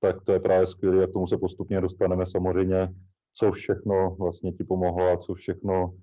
tak 0.00 0.22
to 0.22 0.32
je 0.32 0.40
právě 0.40 0.66
skvělé 0.66 1.04
a 1.04 1.06
k 1.06 1.12
tomu 1.12 1.26
se 1.26 1.38
postupně 1.38 1.80
dostaneme 1.80 2.26
samozřejmě, 2.26 2.94
co 3.36 3.52
všechno 3.52 4.16
vlastně 4.18 4.52
ti 4.52 4.64
pomohlo 4.64 5.12
a 5.12 5.16
co 5.16 5.34
všechno, 5.34 5.94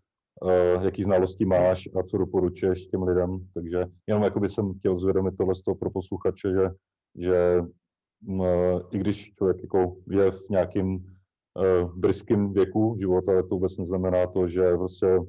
jaký 0.81 1.03
znalosti 1.03 1.45
máš 1.45 1.89
a 1.99 2.03
co 2.03 2.17
doporučuješ 2.17 2.85
těm 2.85 3.03
lidem. 3.03 3.47
Takže 3.53 3.85
jenom 4.07 4.23
jakoby 4.23 4.49
jsem 4.49 4.73
chtěl 4.73 4.97
zvědomit 4.97 5.37
tohle 5.37 5.55
z 5.55 5.61
toho 5.61 5.75
pro 5.75 5.89
posluchače, 5.89 6.51
že, 6.51 6.69
že 7.15 7.57
m, 8.27 8.43
i 8.91 8.97
když 8.97 9.33
člověk 9.33 9.61
jako 9.61 9.95
je 10.09 10.31
v 10.31 10.49
nějakým 10.49 10.93
uh, 10.95 11.95
brzkým 11.95 12.53
věku 12.53 12.95
života, 12.99 13.41
to 13.41 13.55
vůbec 13.55 13.77
neznamená 13.77 14.27
to, 14.27 14.47
že 14.47 14.77
prostě 14.77 15.19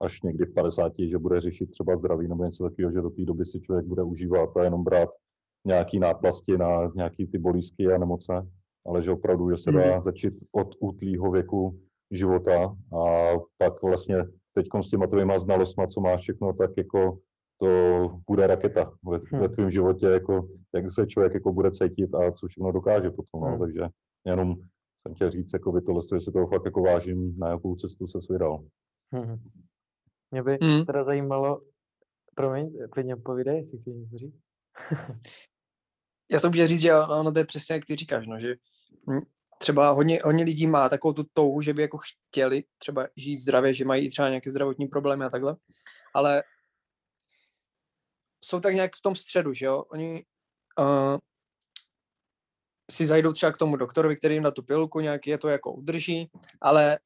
až 0.00 0.22
někdy 0.22 0.44
v 0.44 0.54
50, 0.54 0.92
že 0.98 1.18
bude 1.18 1.40
řešit 1.40 1.70
třeba 1.70 1.96
zdraví 1.96 2.28
nebo 2.28 2.44
něco 2.44 2.64
takového, 2.64 2.92
že 2.92 3.00
do 3.00 3.10
té 3.10 3.24
doby 3.24 3.44
si 3.44 3.60
člověk 3.60 3.86
bude 3.86 4.02
užívat 4.02 4.56
a 4.56 4.64
jenom 4.64 4.84
brát 4.84 5.08
nějaký 5.66 5.98
náplasti 5.98 6.58
na 6.58 6.92
nějaký 6.94 7.26
ty 7.26 7.38
bolízky 7.38 7.86
a 7.86 7.98
nemoce, 7.98 8.32
ale 8.86 9.02
že 9.02 9.10
opravdu, 9.10 9.50
že 9.50 9.56
se 9.56 9.72
dá 9.72 10.00
začít 10.00 10.34
od 10.52 10.68
útlýho 10.80 11.30
věku 11.30 11.80
života 12.12 12.76
a 12.98 13.32
pak 13.58 13.82
vlastně 13.82 14.16
teď 14.54 14.66
s 14.82 14.90
těma 14.90 15.06
tvýma 15.06 15.38
znalostma, 15.38 15.86
co 15.86 16.00
máš 16.00 16.20
všechno, 16.20 16.52
tak 16.52 16.70
jako 16.76 17.18
to 17.56 17.66
bude 18.30 18.46
raketa 18.46 18.92
ve, 19.04 19.38
ve 19.40 19.48
tvém 19.48 19.70
životě, 19.70 20.06
jako 20.06 20.48
jak 20.74 20.90
se 20.90 21.06
člověk 21.06 21.34
jako 21.34 21.52
bude 21.52 21.70
cítit 21.70 22.14
a 22.14 22.32
co 22.32 22.46
všechno 22.46 22.72
dokáže 22.72 23.10
potom, 23.10 23.40
no, 23.40 23.46
Hmm. 23.46 23.58
takže 23.58 23.80
jenom 24.26 24.54
jsem 24.98 25.14
chtěl 25.14 25.30
říct, 25.30 25.52
jako 25.52 25.72
by 25.72 25.80
tohle, 25.82 26.02
že 26.14 26.20
si 26.20 26.32
toho 26.32 26.46
fakt 26.46 26.64
jako 26.64 26.82
vážím, 26.82 27.38
na 27.38 27.48
jakou 27.50 27.76
cestu 27.76 28.06
se 28.06 28.18
vydal. 28.30 28.64
Mhm. 29.10 29.38
Mě 30.30 30.42
by 30.42 30.58
Mm. 30.62 30.84
teda 30.86 31.04
zajímalo, 31.04 31.62
promiň, 32.34 32.78
klidně 32.90 33.16
povídej, 33.16 33.56
jestli 33.56 33.78
chceš 33.78 33.94
něco 33.94 34.18
říct. 34.18 34.40
Já 36.32 36.38
jsem 36.38 36.52
chtěl 36.52 36.66
říct, 36.66 36.80
že 36.80 36.94
ono 36.94 37.32
to 37.32 37.38
je 37.38 37.44
přesně, 37.44 37.74
jak 37.74 37.84
ty 37.84 37.96
říkáš, 37.96 38.26
no, 38.26 38.40
že 38.40 38.54
hm, 39.10 39.20
třeba 39.62 39.90
hodně, 39.90 40.20
hodně 40.24 40.44
lidí 40.44 40.66
má 40.66 40.88
takovou 40.88 41.12
tu 41.12 41.24
touhu, 41.32 41.60
že 41.60 41.74
by 41.74 41.82
jako 41.82 41.98
chtěli 41.98 42.64
třeba 42.78 43.08
žít 43.16 43.40
zdravě, 43.40 43.74
že 43.74 43.84
mají 43.84 44.10
třeba 44.10 44.28
nějaké 44.28 44.50
zdravotní 44.50 44.86
problémy 44.86 45.24
a 45.24 45.30
takhle, 45.30 45.56
ale 46.14 46.42
jsou 48.44 48.60
tak 48.60 48.74
nějak 48.74 48.96
v 48.96 49.02
tom 49.02 49.16
středu, 49.16 49.52
že 49.52 49.66
jo, 49.66 49.84
oni 49.88 50.24
uh, 50.78 51.18
si 52.90 53.06
zajdou 53.06 53.32
třeba 53.32 53.52
k 53.52 53.56
tomu 53.56 53.76
doktorovi, 53.76 54.16
který 54.16 54.34
jim 54.34 54.42
na 54.42 54.50
tu 54.50 54.62
pilku 54.62 55.00
nějak 55.00 55.26
je 55.26 55.38
to 55.38 55.48
jako 55.48 55.72
udrží, 55.72 56.30
ale 56.60 56.98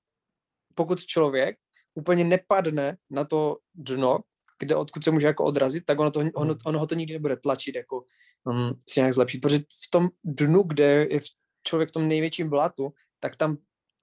pokud 0.74 1.04
člověk 1.04 1.58
úplně 1.94 2.24
nepadne 2.24 2.96
na 3.10 3.24
to 3.24 3.58
dno, 3.74 4.18
kde 4.58 4.76
odkud 4.76 5.04
se 5.04 5.10
může 5.10 5.26
jako 5.26 5.44
odrazit, 5.44 5.84
tak 5.84 6.00
ono, 6.00 6.10
to, 6.10 6.20
ono, 6.34 6.54
ono 6.64 6.78
ho 6.78 6.86
to 6.86 6.94
nikdy 6.94 7.12
nebude 7.12 7.36
tlačit 7.36 7.74
jako 7.74 8.04
um, 8.44 8.78
si 8.88 9.00
nějak 9.00 9.14
zlepšit, 9.14 9.40
protože 9.40 9.58
v 9.58 9.90
tom 9.90 10.08
dnu, 10.24 10.62
kde 10.62 11.06
je 11.10 11.20
v- 11.20 11.45
člověk 11.68 11.88
v 11.88 11.92
tom 11.92 12.08
největším 12.08 12.50
blatu, 12.50 12.92
tak 13.20 13.36
tam 13.36 13.58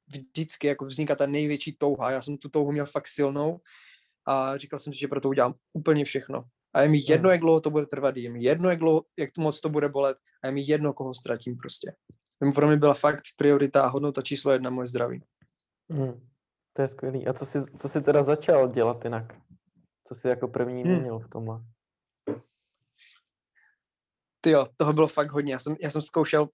vždycky 0.07 0.67
jako 0.67 0.85
vzniká 0.85 1.15
ta 1.15 1.25
největší 1.25 1.75
touha. 1.77 2.11
Já 2.11 2.21
jsem 2.21 2.37
tu 2.37 2.49
touhu 2.49 2.71
měl 2.71 2.85
fakt 2.85 3.07
silnou 3.07 3.59
a 4.27 4.57
říkal 4.57 4.79
jsem 4.79 4.93
si, 4.93 4.99
že 4.99 5.07
pro 5.07 5.21
to 5.21 5.29
udělám 5.29 5.53
úplně 5.73 6.05
všechno. 6.05 6.43
A 6.73 6.81
je 6.81 6.89
mi 6.89 7.01
jedno, 7.07 7.29
jak 7.29 7.39
dlouho 7.39 7.61
to 7.61 7.69
bude 7.69 7.85
trvat, 7.85 8.17
je 8.17 8.29
mi 8.29 8.43
jedno, 8.43 8.69
jak, 8.69 8.79
dlouho, 8.79 9.03
jak 9.19 9.31
to 9.31 9.41
moc 9.41 9.61
to 9.61 9.69
bude 9.69 9.89
bolet 9.89 10.17
a 10.43 10.47
je 10.47 10.53
mi 10.53 10.63
jedno, 10.67 10.93
koho 10.93 11.13
ztratím 11.13 11.57
prostě. 11.57 11.95
Pro 12.55 12.67
mě 12.67 12.77
byla 12.77 12.93
fakt 12.93 13.21
priorita 13.37 13.81
a 13.81 13.87
hodnota 13.87 14.21
číslo 14.21 14.51
jedna 14.51 14.69
moje 14.69 14.87
zdraví. 14.87 15.23
Mm. 15.89 16.27
To 16.73 16.81
je 16.81 16.87
skvělý. 16.87 17.27
A 17.27 17.33
co 17.33 17.45
jsi, 17.45 17.59
co 17.77 17.89
jsi 17.89 18.01
teda 18.01 18.23
začal 18.23 18.71
dělat 18.71 19.03
jinak? 19.03 19.33
Co 20.07 20.15
jsi 20.15 20.27
jako 20.27 20.47
první 20.47 20.83
Hmm. 20.83 20.91
měnil 20.93 21.19
v 21.19 21.29
tomhle? 21.29 21.59
Ty 24.41 24.49
jo, 24.49 24.65
toho 24.77 24.93
bylo 24.93 25.07
fakt 25.07 25.31
hodně. 25.31 25.53
Já 25.53 25.59
jsem, 25.59 25.75
já 25.81 25.89
jsem 25.89 26.01
zkoušel 26.01 26.49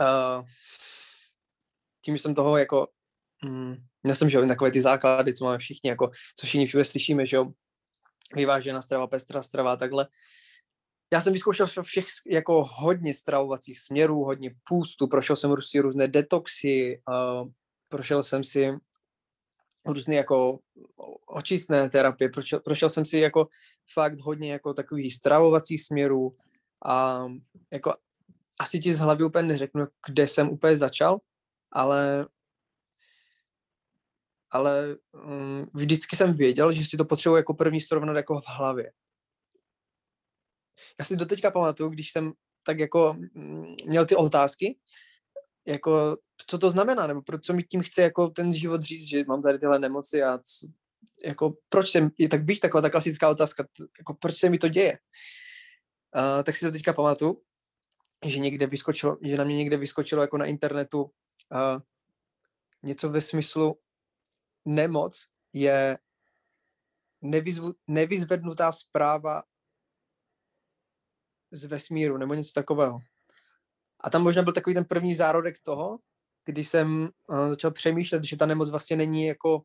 uh, 0.00 0.44
tím, 2.04 2.16
že 2.16 2.22
jsem 2.22 2.34
toho 2.34 2.56
jako 2.56 2.88
mm, 3.44 3.74
já 4.06 4.14
jsem, 4.14 4.30
že 4.30 4.38
jo, 4.38 4.46
takové 4.46 4.70
ty 4.70 4.80
základy, 4.80 5.34
co 5.34 5.44
máme 5.44 5.58
všichni, 5.58 5.90
jako, 5.90 6.10
co 6.36 6.46
všichni 6.46 6.66
všude 6.66 6.84
slyšíme, 6.84 7.26
že 7.26 7.36
jo, 7.36 7.52
vyvážená 8.34 8.82
strava, 8.82 9.06
pestrá 9.06 9.42
strava 9.42 9.72
a 9.72 9.76
takhle. 9.76 10.06
Já 11.12 11.20
jsem 11.20 11.32
vyzkoušel 11.32 11.66
vše- 11.66 11.82
všech 11.82 12.06
jako 12.26 12.64
hodně 12.64 13.14
stravovacích 13.14 13.80
směrů, 13.80 14.24
hodně 14.24 14.54
půstu, 14.68 15.06
prošel 15.06 15.36
jsem 15.36 15.54
si 15.60 15.78
různé 15.78 16.08
detoxy, 16.08 17.02
uh, 17.08 17.48
prošel 17.88 18.22
jsem 18.22 18.44
si 18.44 18.70
různé 19.86 20.14
jako 20.14 20.58
očistné 21.26 21.90
terapie, 21.90 22.28
prošel, 22.28 22.60
prošel 22.60 22.88
jsem 22.88 23.06
si 23.06 23.18
jako 23.18 23.48
fakt 23.92 24.20
hodně 24.20 24.52
jako 24.52 24.74
takových 24.74 25.14
stravovacích 25.14 25.84
směrů 25.84 26.36
a 26.86 27.26
jako 27.72 27.94
asi 28.58 28.80
ti 28.80 28.92
z 28.94 28.98
hlavy 28.98 29.24
úplně 29.24 29.48
neřeknu, 29.48 29.86
kde 30.06 30.26
jsem 30.26 30.48
úplně 30.48 30.76
začal, 30.76 31.18
ale 31.72 32.26
ale 34.50 34.96
um, 35.12 35.70
vždycky 35.74 36.16
jsem 36.16 36.34
věděl, 36.34 36.72
že 36.72 36.84
si 36.84 36.96
to 36.96 37.04
potřebuji 37.04 37.36
jako 37.36 37.54
první 37.54 37.80
srovnat 37.80 38.16
jako 38.16 38.40
v 38.40 38.48
hlavě. 38.48 38.92
Já 40.98 41.04
si 41.04 41.16
doteďka 41.16 41.50
pamatuju, 41.50 41.90
když 41.90 42.12
jsem 42.12 42.32
tak 42.62 42.78
jako 42.78 43.16
mm, 43.34 43.74
měl 43.86 44.06
ty 44.06 44.16
otázky, 44.16 44.78
jako 45.66 46.16
co 46.46 46.58
to 46.58 46.70
znamená, 46.70 47.06
nebo 47.06 47.22
pro, 47.22 47.38
co 47.38 47.52
mi 47.54 47.62
tím 47.62 47.82
chce 47.82 48.02
jako 48.02 48.28
ten 48.28 48.52
život 48.52 48.82
říct, 48.82 49.08
že 49.08 49.24
mám 49.28 49.42
tady 49.42 49.58
tyhle 49.58 49.78
nemoci 49.78 50.22
a 50.22 50.38
c, 50.38 50.66
jako 51.24 51.54
proč 51.68 51.90
jsem, 51.90 52.10
je 52.18 52.28
tak 52.28 52.44
víš, 52.44 52.60
taková 52.60 52.82
ta 52.82 52.90
klasická 52.90 53.30
otázka, 53.30 53.66
jako 53.98 54.14
proč 54.14 54.36
se 54.36 54.50
mi 54.50 54.58
to 54.58 54.68
děje. 54.68 54.98
Uh, 56.16 56.42
tak 56.42 56.56
si 56.56 56.64
to 56.64 56.72
teďka 56.72 56.92
pamatuju, 56.92 57.42
že 58.24 58.38
někde 58.38 58.66
vyskočilo, 58.66 59.18
že 59.22 59.36
na 59.36 59.44
mě 59.44 59.56
někde 59.56 59.76
vyskočilo 59.76 60.22
jako 60.22 60.38
na 60.38 60.44
internetu 60.44 61.02
uh, 61.02 61.10
něco 62.82 63.10
ve 63.10 63.20
smyslu 63.20 63.78
nemoc 64.64 65.26
je 65.52 65.98
nevyzvu, 67.22 67.74
nevyzvednutá 67.86 68.72
zpráva 68.72 69.42
z 71.50 71.64
vesmíru 71.64 72.18
nebo 72.18 72.34
něco 72.34 72.52
takového. 72.52 72.98
A 74.00 74.10
tam 74.10 74.22
možná 74.22 74.42
byl 74.42 74.52
takový 74.52 74.74
ten 74.74 74.84
první 74.84 75.14
zárodek 75.14 75.60
toho, 75.62 75.98
kdy 76.44 76.64
jsem 76.64 77.08
uh, 77.26 77.48
začal 77.48 77.70
přemýšlet, 77.70 78.24
že 78.24 78.36
ta 78.36 78.46
nemoc 78.46 78.70
vlastně 78.70 78.96
není 78.96 79.26
jako 79.26 79.62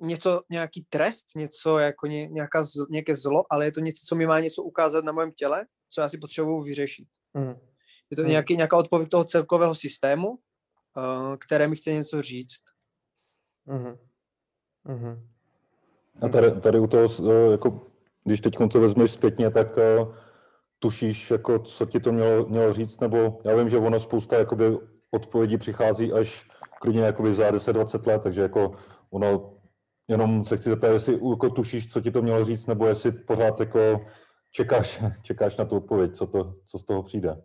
něco, 0.00 0.42
nějaký 0.50 0.86
trest, 0.88 1.26
něco 1.36 1.78
jako 1.78 2.06
ně, 2.06 2.26
nějaká, 2.26 2.64
nějaké 2.90 3.14
zlo, 3.14 3.44
ale 3.50 3.64
je 3.64 3.72
to 3.72 3.80
něco, 3.80 4.06
co 4.06 4.14
mi 4.14 4.26
má 4.26 4.40
něco 4.40 4.62
ukázat 4.62 5.04
na 5.04 5.12
mém 5.12 5.32
těle, 5.32 5.66
co 5.88 6.00
já 6.00 6.08
si 6.08 6.18
potřebuju 6.18 6.62
vyřešit. 6.62 7.08
Mm. 7.34 7.54
Je 8.10 8.16
to 8.16 8.22
Hmm. 8.22 8.30
nějaký, 8.30 8.56
nějaká 8.56 8.76
odpověď 8.76 9.08
toho 9.08 9.24
celkového 9.24 9.74
systému, 9.74 10.28
uh, 10.28 11.36
které 11.38 11.68
mi 11.68 11.76
chce 11.76 11.92
něco 11.92 12.22
říct. 12.22 12.62
Mhm. 13.66 13.98
Mhm. 14.84 15.26
A 16.22 16.28
tady, 16.28 16.60
tady 16.60 16.78
u 16.78 16.86
toho, 16.86 17.08
eh, 17.30 17.50
jako, 17.50 17.86
když 18.24 18.40
teď 18.40 18.56
to 18.72 18.80
vezmeš 18.80 19.10
zpětně, 19.10 19.50
tak 19.50 19.78
eh, 19.78 20.06
tušíš, 20.78 21.30
jako, 21.30 21.58
co 21.58 21.86
ti 21.86 22.00
to 22.00 22.12
mělo, 22.12 22.46
mělo 22.46 22.72
říct, 22.72 23.00
nebo 23.00 23.40
já 23.44 23.56
vím, 23.56 23.70
že 23.70 23.78
ono 23.78 24.00
spousta 24.00 24.38
jakoby, 24.38 24.78
odpovědí 25.10 25.58
přichází 25.58 26.12
až 26.12 26.50
klidně 26.80 27.02
jakoby 27.02 27.34
za 27.34 27.50
10-20 27.50 28.06
let, 28.06 28.22
takže 28.22 28.42
jako 28.42 28.72
ono, 29.10 29.52
jenom 30.08 30.44
se 30.44 30.56
chci 30.56 30.70
zeptat, 30.70 30.88
jestli 30.88 31.14
jako, 31.30 31.50
tušíš, 31.50 31.92
co 31.92 32.00
ti 32.00 32.10
to 32.10 32.22
mělo 32.22 32.44
říct, 32.44 32.66
nebo 32.66 32.86
jestli 32.86 33.12
pořád 33.12 33.60
jako 33.60 34.00
čekáš, 34.50 35.00
čekáš 35.22 35.56
na 35.56 35.64
tu 35.64 35.76
odpověď, 35.76 36.16
co, 36.16 36.26
to, 36.26 36.54
co 36.64 36.78
z 36.78 36.84
toho 36.84 37.02
přijde. 37.02 37.42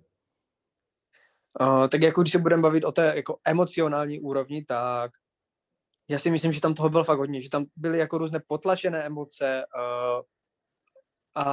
Uh, 1.62 1.88
tak 1.88 2.02
jako 2.02 2.22
když 2.22 2.32
se 2.32 2.40
budeme 2.40 2.62
bavit 2.62 2.84
o 2.84 2.92
té 2.92 3.14
jako 3.16 3.38
emocionální 3.46 4.20
úrovni, 4.20 4.66
tak 4.66 5.12
já 6.10 6.20
si 6.20 6.32
myslím, 6.32 6.52
že 6.52 6.62
tam 6.62 6.74
toho 6.74 6.90
bylo 6.90 7.04
fakt 7.04 7.18
hodně, 7.18 7.42
že 7.42 7.50
tam 7.50 7.66
byly 7.76 7.98
jako 7.98 8.18
různé 8.18 8.40
potlačené 8.48 9.06
emoce 9.06 9.64
uh, 9.76 10.22
a, 11.36 11.46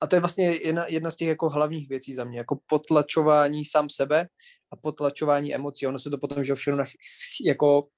a 0.00 0.06
to 0.06 0.16
je 0.16 0.20
vlastně 0.20 0.46
jedna, 0.46 0.86
jedna 0.86 1.10
z 1.10 1.16
těch 1.16 1.28
jako 1.28 1.48
hlavních 1.48 1.88
věcí 1.88 2.14
za 2.14 2.24
mě, 2.24 2.38
jako 2.38 2.58
potlačování 2.66 3.64
sám 3.64 3.90
sebe 3.90 4.28
a 4.72 4.76
potlačování 4.76 5.54
emocí. 5.54 5.86
Ono 5.86 5.98
se 5.98 6.10
to 6.10 6.18
potom, 6.18 6.44
že 6.44 6.54
všechno 6.54 6.78
na, 6.78 6.84
jako 7.46 7.88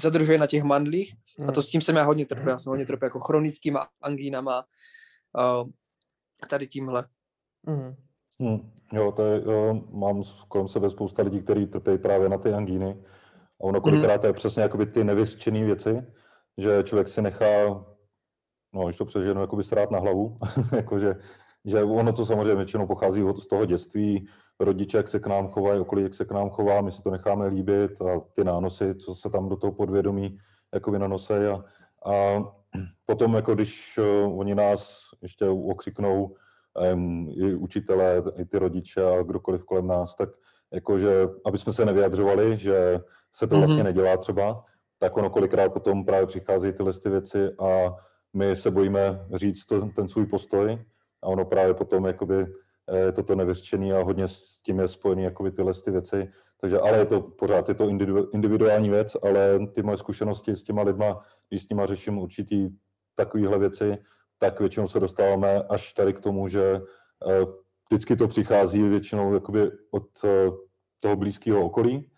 zadržuje 0.00 0.38
na 0.38 0.46
těch 0.46 0.62
mandlích 0.62 1.14
a 1.48 1.52
to 1.52 1.62
s 1.62 1.70
tím 1.70 1.80
jsem 1.80 1.96
já 1.96 2.02
hodně 2.02 2.26
trpěl. 2.26 2.48
Já 2.48 2.58
jsem 2.58 2.70
hodně 2.70 2.86
trpěl 2.86 3.06
jako 3.06 3.20
chronickýma 3.20 3.88
angínama 4.02 4.64
uh, 5.38 5.70
tady 6.50 6.66
tímhle. 6.66 7.04
Mhm. 7.66 7.96
Hmm. 8.40 8.70
Jo, 8.92 9.12
to 9.12 9.22
je, 9.22 9.42
jo, 9.44 9.80
mám 9.90 10.24
s- 10.24 10.42
kolem 10.48 10.68
sebe 10.68 10.90
spousta 10.90 11.22
lidí, 11.22 11.42
kteří 11.42 11.66
trpí 11.66 11.98
právě 11.98 12.28
na 12.28 12.38
ty 12.38 12.52
angíny. 12.54 13.04
A 13.60 13.64
ono 13.64 13.80
kolikrát 13.80 14.24
je 14.24 14.32
přesně 14.32 14.62
jakoby 14.62 14.86
ty 14.86 15.04
nevyřčené 15.04 15.64
věci, 15.64 16.06
že 16.58 16.82
člověk 16.82 17.08
si 17.08 17.22
nechá, 17.22 17.84
no, 18.74 18.84
když 18.84 18.96
to 18.96 19.04
přeženu, 19.04 19.40
jakoby 19.40 19.64
srát 19.64 19.90
na 19.90 19.98
hlavu, 19.98 20.36
jakože, 20.76 21.14
že 21.64 21.82
ono 21.82 22.12
to 22.12 22.26
samozřejmě 22.26 22.54
většinou 22.54 22.86
pochází 22.86 23.22
od, 23.22 23.38
z 23.38 23.46
toho 23.46 23.64
dětství, 23.64 24.28
rodiče, 24.60 24.96
jak 24.96 25.08
se 25.08 25.20
k 25.20 25.26
nám 25.26 25.48
chovají, 25.48 25.80
okolí, 25.80 26.02
jak 26.02 26.14
se 26.14 26.24
k 26.24 26.30
nám 26.32 26.50
chová, 26.50 26.80
my 26.80 26.92
si 26.92 27.02
to 27.02 27.10
necháme 27.10 27.46
líbit 27.46 28.02
a 28.02 28.20
ty 28.32 28.44
nánosy, 28.44 28.94
co 28.94 29.14
se 29.14 29.30
tam 29.30 29.48
do 29.48 29.56
toho 29.56 29.72
podvědomí 29.72 30.38
jako 30.74 30.90
vynanosí 30.90 31.32
a, 31.32 31.64
a 32.12 32.44
potom, 33.06 33.34
jako 33.34 33.54
když 33.54 33.98
uh, 33.98 34.38
oni 34.40 34.54
nás 34.54 35.00
ještě 35.22 35.48
okřiknou, 35.48 36.34
um, 36.92 37.28
i 37.36 37.54
učitelé, 37.54 38.22
i 38.36 38.44
ty 38.44 38.58
rodiče 38.58 39.04
a 39.04 39.22
kdokoliv 39.22 39.64
kolem 39.64 39.86
nás, 39.86 40.14
tak 40.14 40.28
jakože, 40.74 41.28
aby 41.44 41.58
jsme 41.58 41.72
se 41.72 41.84
nevyjadřovali, 41.84 42.56
že 42.56 43.00
se 43.32 43.46
to 43.46 43.54
mm-hmm. 43.54 43.58
vlastně 43.58 43.84
nedělá 43.84 44.16
třeba, 44.16 44.64
tak 44.98 45.16
ono 45.16 45.30
kolikrát 45.30 45.72
potom 45.72 46.04
právě 46.04 46.26
přicházejí 46.26 46.72
tyhle 46.72 46.92
ty 46.92 47.10
věci 47.10 47.50
a 47.58 47.96
my 48.32 48.56
se 48.56 48.70
bojíme 48.70 49.26
říct 49.34 49.64
to, 49.64 49.88
ten 49.96 50.08
svůj 50.08 50.26
postoj 50.26 50.84
a 51.22 51.26
ono 51.26 51.44
právě 51.44 51.74
potom 51.74 52.06
jakoby 52.06 52.46
je 52.94 53.12
toto 53.12 53.34
nevyřčený 53.34 53.92
a 53.92 54.02
hodně 54.02 54.28
s 54.28 54.60
tím 54.62 54.78
je 54.78 54.88
spojený 54.88 55.22
jakoby 55.22 55.50
tyhle 55.50 55.72
ty 55.84 55.90
věci. 55.90 56.32
Takže, 56.60 56.78
ale 56.78 56.98
je 56.98 57.06
to 57.06 57.20
pořád, 57.20 57.68
je 57.68 57.74
to 57.74 57.88
individuální 58.32 58.90
věc, 58.90 59.16
ale 59.22 59.66
ty 59.74 59.82
moje 59.82 59.96
zkušenosti 59.96 60.52
s 60.52 60.62
těma 60.62 60.82
lidma, 60.82 61.22
když 61.48 61.62
s 61.62 61.68
nima 61.68 61.86
řeším 61.86 62.18
určitý 62.18 62.68
takovéhle 63.14 63.58
věci, 63.58 63.98
tak 64.38 64.60
většinou 64.60 64.88
se 64.88 65.00
dostáváme 65.00 65.62
až 65.62 65.92
tady 65.92 66.12
k 66.12 66.20
tomu, 66.20 66.48
že 66.48 66.80
eh, 67.30 67.44
vždycky 67.90 68.16
to 68.16 68.28
přichází 68.28 68.82
většinou 68.82 69.34
jakoby 69.34 69.70
od 69.90 70.06
eh, 70.24 70.50
toho 71.00 71.16
blízkého 71.16 71.64
okolí, 71.64 72.10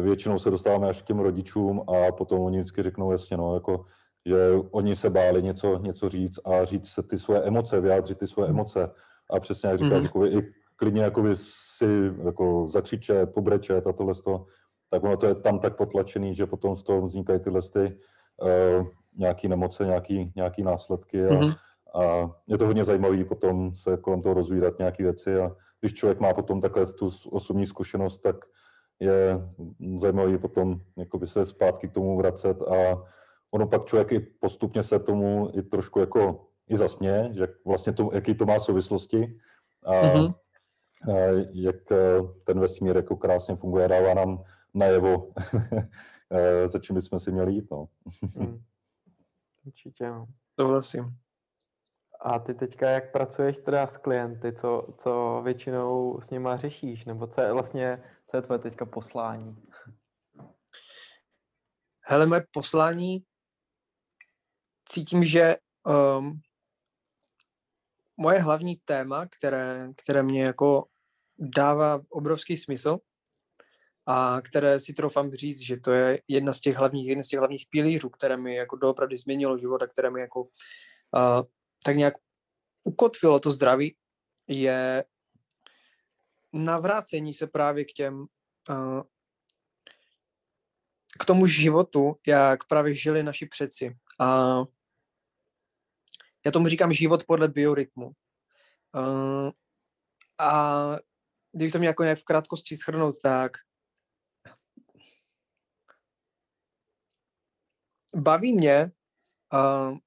většinou 0.00 0.38
se 0.38 0.50
dostáváme 0.50 0.88
až 0.88 1.02
k 1.02 1.06
těm 1.06 1.18
rodičům 1.18 1.84
a 1.88 2.12
potom 2.12 2.40
oni 2.40 2.58
vždycky 2.58 2.82
řeknou 2.82 3.12
jasně, 3.12 3.36
no, 3.36 3.54
jako, 3.54 3.84
že 4.26 4.36
oni 4.70 4.96
se 4.96 5.10
báli 5.10 5.42
něco, 5.42 5.78
něco 5.78 6.08
říct 6.08 6.40
a 6.44 6.64
říct 6.64 6.88
se 6.88 7.02
ty 7.02 7.18
svoje 7.18 7.42
emoce, 7.42 7.80
vyjádřit 7.80 8.18
ty 8.18 8.26
svoje 8.26 8.48
emoce 8.48 8.90
a 9.30 9.40
přesně 9.40 9.68
jak 9.68 9.78
říkáš, 9.78 9.98
mm-hmm. 9.98 10.02
jako, 10.02 10.26
i 10.26 10.52
klidně 10.76 11.02
jakoby 11.02 11.30
si 11.36 12.12
jako 12.24 12.68
zakřičet, 12.70 13.34
pobrečet 13.34 13.86
a 13.86 13.92
tohle 13.92 14.14
toho, 14.14 14.46
tak 14.90 15.04
ono 15.04 15.16
to 15.16 15.26
je 15.26 15.34
tam 15.34 15.58
tak 15.58 15.76
potlačený, 15.76 16.34
že 16.34 16.46
potom 16.46 16.76
z 16.76 16.82
toho 16.82 17.02
vznikají 17.02 17.40
tyhle 17.40 17.60
ty, 17.62 17.98
uh, 18.42 18.86
nějaký 19.16 19.48
nemoce, 19.48 19.84
nějaký, 19.84 20.32
nějaký 20.36 20.62
následky 20.62 21.24
a, 21.24 21.30
mm-hmm. 21.30 21.56
a 21.94 22.30
je 22.46 22.58
to 22.58 22.66
hodně 22.66 22.84
zajímavé 22.84 23.24
potom 23.24 23.74
se 23.74 23.96
kolem 23.96 24.22
toho 24.22 24.34
rozvírat 24.34 24.78
nějaké 24.78 25.02
věci 25.02 25.38
a 25.38 25.56
když 25.80 25.94
člověk 25.94 26.20
má 26.20 26.34
potom 26.34 26.60
takhle 26.60 26.86
tu 26.86 27.10
osobní 27.30 27.66
zkušenost, 27.66 28.18
tak 28.18 28.36
je 29.00 29.40
zajímavý 29.96 30.38
potom 30.38 30.80
jakoby 30.96 31.26
se 31.26 31.46
zpátky 31.46 31.88
k 31.88 31.92
tomu 31.92 32.16
vracet 32.16 32.62
a 32.62 33.02
ono 33.50 33.66
pak 33.66 33.84
člověk 33.84 34.12
i 34.12 34.20
postupně 34.20 34.82
se 34.82 34.98
tomu 34.98 35.50
i 35.52 35.62
trošku 35.62 36.00
jako 36.00 36.46
i 36.68 36.76
zasměje, 36.76 37.30
že 37.32 37.48
vlastně 37.66 37.92
to, 37.92 38.10
jaký 38.12 38.34
to 38.34 38.46
má 38.46 38.60
souvislosti 38.60 39.38
a, 39.84 39.92
mm-hmm. 39.92 40.34
A 41.08 41.46
jak 41.52 41.92
eh, 41.92 42.22
ten 42.44 42.60
vesmír 42.60 42.96
jako 42.96 43.16
krásně 43.16 43.56
funguje, 43.56 43.88
dává 43.88 44.14
nám 44.14 44.44
najevo, 44.74 45.32
eh, 46.30 46.68
za 46.68 46.78
čím 46.78 46.94
bychom 46.96 47.20
si 47.20 47.32
měli 47.32 47.52
jít. 47.52 47.70
No. 47.70 47.88
mm. 48.34 48.64
Určitě, 49.66 50.06
no. 50.06 50.26
Souhlasím. 50.60 51.18
A 52.20 52.38
ty 52.38 52.54
teďka 52.54 52.90
jak 52.90 53.12
pracuješ 53.12 53.58
teda 53.58 53.86
s 53.86 53.96
klienty, 53.96 54.52
co, 54.52 54.86
co 54.96 55.40
většinou 55.44 56.20
s 56.20 56.30
nima 56.30 56.56
řešíš, 56.56 57.04
nebo 57.04 57.26
co 57.26 57.40
je 57.40 57.52
vlastně, 57.52 58.02
co 58.26 58.36
je 58.36 58.42
tvoje 58.42 58.58
teďka 58.58 58.86
poslání? 58.86 59.56
Hele, 62.00 62.26
moje 62.26 62.46
poslání 62.50 63.24
cítím, 64.84 65.24
že 65.24 65.56
um, 66.18 66.40
moje 68.16 68.40
hlavní 68.40 68.76
téma, 68.76 69.26
které, 69.26 69.88
které 69.96 70.22
mě 70.22 70.44
jako 70.44 70.86
dává 71.38 72.00
obrovský 72.10 72.56
smysl 72.56 72.98
a 74.06 74.40
které 74.44 74.80
si 74.80 74.92
troufám 74.94 75.30
říct, 75.32 75.60
že 75.60 75.76
to 75.76 75.92
je 75.92 76.22
jedna 76.28 76.52
z 76.52 76.60
těch 76.60 76.76
hlavních, 76.76 77.08
jedna 77.08 77.22
z 77.22 77.28
těch 77.28 77.38
hlavních 77.38 77.66
pilířů, 77.70 78.08
které 78.08 78.36
mi 78.36 78.54
jako 78.54 78.76
doopravdy 78.76 79.16
změnilo 79.16 79.58
život 79.58 79.82
a 79.82 79.86
které 79.86 80.10
mi 80.10 80.20
jako 80.20 80.42
uh, 80.42 81.42
tak 81.84 81.96
nějak 81.96 82.14
ukotvilo 82.84 83.40
to 83.40 83.50
zdraví, 83.50 83.96
je 84.48 85.04
navrácení 86.52 87.34
se 87.34 87.46
právě 87.46 87.84
k 87.84 87.92
těm 87.92 88.26
uh, 88.70 89.02
k 91.18 91.24
tomu 91.24 91.46
životu, 91.46 92.16
jak 92.26 92.66
právě 92.66 92.94
žili 92.94 93.22
naši 93.22 93.46
předci. 93.46 93.96
A 94.20 94.58
já 96.46 96.52
tomu 96.52 96.68
říkám 96.68 96.92
život 96.92 97.24
podle 97.24 97.48
biorytmu. 97.48 98.06
Uh, 98.06 99.50
a 100.38 100.96
kdybych 101.54 101.72
to 101.72 101.78
měl 101.78 101.90
jako 101.90 102.02
nějak 102.02 102.18
v 102.18 102.24
krátkosti 102.24 102.76
shrnout, 102.76 103.14
tak 103.22 103.52
baví 108.16 108.52
mě 108.52 108.92
uh, 109.52 109.98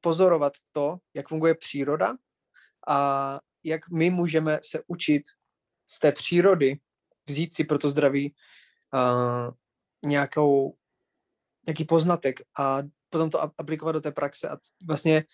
pozorovat 0.00 0.52
to, 0.72 0.98
jak 1.14 1.28
funguje 1.28 1.54
příroda 1.54 2.16
a 2.88 3.40
jak 3.64 3.90
my 3.90 4.10
můžeme 4.10 4.60
se 4.62 4.82
učit 4.86 5.22
z 5.86 5.98
té 5.98 6.12
přírody, 6.12 6.80
vzít 7.26 7.54
si 7.54 7.64
pro 7.64 7.78
to 7.78 7.90
zdraví 7.90 8.34
uh, 8.94 9.54
nějakou, 10.06 10.76
nějaký 11.66 11.84
poznatek 11.84 12.40
a 12.58 12.78
potom 13.10 13.30
to 13.30 13.40
aplikovat 13.60 13.92
do 13.92 14.00
té 14.00 14.12
praxe 14.12 14.48
a 14.48 14.56
vlastně 14.86 15.24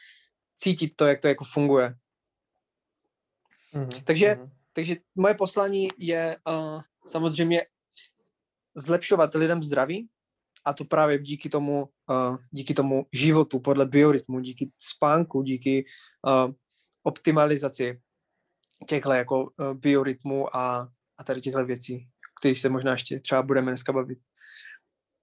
cítit 0.56 0.96
to, 0.96 1.06
jak 1.06 1.20
to 1.20 1.28
jako 1.28 1.44
funguje. 1.44 1.94
Mm-hmm. 3.74 4.04
Takže, 4.04 4.34
mm-hmm. 4.34 4.59
Takže 4.72 4.96
moje 5.14 5.35
poslání 5.35 5.88
je 5.98 6.37
uh, 6.48 6.80
samozřejmě 7.06 7.66
zlepšovat 8.74 9.35
lidem 9.35 9.62
zdraví 9.62 10.09
a 10.64 10.72
to 10.72 10.85
právě 10.85 11.18
díky 11.18 11.48
tomu, 11.48 11.88
uh, 12.11 12.37
díky 12.50 12.74
tomu 12.74 13.06
životu 13.12 13.61
podle 13.61 13.87
biorytmu, 13.87 14.40
díky 14.40 14.70
spánku, 14.78 15.42
díky 15.42 15.85
uh, 16.26 16.52
optimalizaci 17.02 18.00
těchto 18.87 19.12
jako 19.12 19.42
uh, 19.42 19.74
biorytmů 19.74 20.56
a, 20.56 20.88
a 21.18 21.24
tady 21.24 21.40
těchto 21.40 21.64
věcí, 21.64 22.09
kterých 22.40 22.61
se 22.61 22.68
možná 22.68 22.92
ještě 22.92 23.20
třeba 23.20 23.42
budeme 23.42 23.70
dneska 23.70 23.92
bavit. 23.92 24.18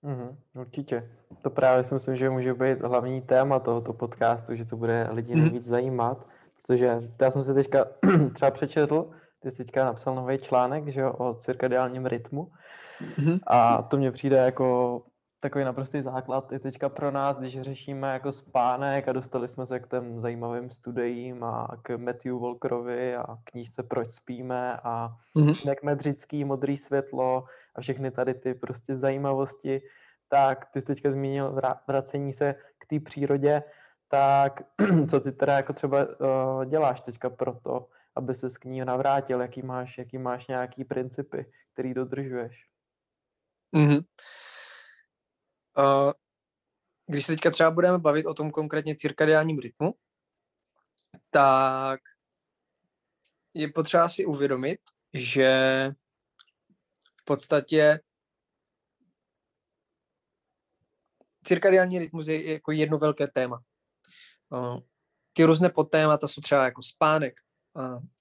Mm, 0.02 0.38
určitě. 0.54 1.10
To 1.42 1.50
právě 1.50 1.84
si 1.84 1.94
myslím, 1.94 2.18
že 2.18 2.30
může 2.30 2.54
být 2.54 2.82
hlavní 2.82 3.22
téma 3.22 3.60
tohoto 3.60 3.94
podcastu, 3.94 4.56
že 4.56 4.66
to 4.66 4.78
bude 4.78 5.08
lidi 5.12 5.36
mm. 5.36 5.42
nejvíc 5.42 5.66
zajímat, 5.66 6.28
protože 6.62 7.12
já 7.22 7.32
jsem 7.32 7.44
si 7.44 7.54
teďka 7.54 7.86
třeba 8.34 8.52
přečetl, 8.52 9.12
ty 9.48 9.52
jsi 9.52 9.58
teďka 9.58 9.86
napsal 9.86 10.16
nový 10.16 10.38
článek, 10.38 10.88
že 10.88 11.02
jo, 11.02 11.14
o 11.14 11.34
cirkadiálním 11.34 12.06
rytmu 12.06 12.52
mm. 13.18 13.40
a 13.48 13.82
to 13.82 13.98
mně 13.98 14.12
přijde 14.12 14.38
jako 14.38 15.02
takový 15.40 15.66
naprostý 15.66 16.02
základ 16.02 16.52
i 16.52 16.60
teďka 16.60 16.90
pro 16.90 17.12
nás, 17.12 17.40
když 17.40 17.62
řešíme 17.62 18.14
jako 18.14 18.32
spánek 18.32 19.08
a 19.08 19.14
dostali 19.14 19.48
jsme 19.48 19.66
se 19.66 19.80
k 19.80 19.88
těm 19.88 20.20
zajímavým 20.20 20.72
studiím 20.72 21.44
a 21.44 21.68
k 21.82 21.98
Matthew 21.98 22.40
Walkerovi 22.40 23.16
a 23.16 23.38
knížce 23.44 23.84
Proč 23.84 24.12
spíme 24.12 24.78
a 24.84 25.16
mm-hmm. 25.36 25.68
jak 25.68 25.84
medřický, 25.84 26.46
modrý 26.46 26.78
světlo 26.78 27.44
a 27.76 27.82
všechny 27.82 28.12
tady 28.12 28.34
ty 28.34 28.54
prostě 28.54 28.96
zajímavosti, 28.96 29.82
tak 30.30 30.66
ty 30.74 30.82
jsi 30.82 30.86
teďka 30.86 31.12
zmínil 31.12 31.62
vracení 31.88 32.34
se 32.34 32.56
k 32.78 32.86
té 32.88 33.00
přírodě, 33.00 33.64
tak 34.10 34.62
co 35.10 35.20
ty 35.20 35.32
teda 35.32 35.54
jako 35.54 35.74
třeba 35.74 35.98
uh, 36.06 36.66
děláš 36.66 37.02
teďka 37.02 37.30
pro 37.30 37.54
to, 37.54 37.88
aby 38.18 38.36
se 38.36 38.48
k 38.60 38.66
ní 38.66 38.86
navrátil, 38.86 39.42
jaký 39.42 39.62
máš, 39.62 39.98
jaký 39.98 40.18
máš 40.18 40.48
nějaký 40.48 40.84
principy, 40.84 41.52
který 41.74 41.94
dodržuješ? 41.94 42.70
Mm-hmm. 43.76 44.06
Uh, 45.78 46.12
když 47.06 47.26
se 47.26 47.32
teďka 47.32 47.52
třeba 47.52 47.72
budeme 47.72 47.98
bavit 47.98 48.26
o 48.26 48.34
tom 48.34 48.52
konkrétně 48.52 48.96
cirkadiálním 48.96 49.60
rytmu, 49.60 49.94
tak 51.30 52.00
je 53.54 53.72
potřeba 53.72 54.10
si 54.10 54.26
uvědomit, 54.26 54.80
že 55.14 55.50
v 57.22 57.26
podstatě 57.26 58.00
cirkadiální 61.44 62.00
rytmus 62.00 62.28
je 62.28 62.52
jako 62.54 62.72
jedno 62.72 62.98
velké 62.98 63.28
téma. 63.28 63.64
Ty 65.34 65.44
různé 65.44 65.70
podtémata 65.70 66.28
jsou 66.28 66.42
třeba 66.42 66.66
jako 66.66 66.82
spánek, 66.82 67.34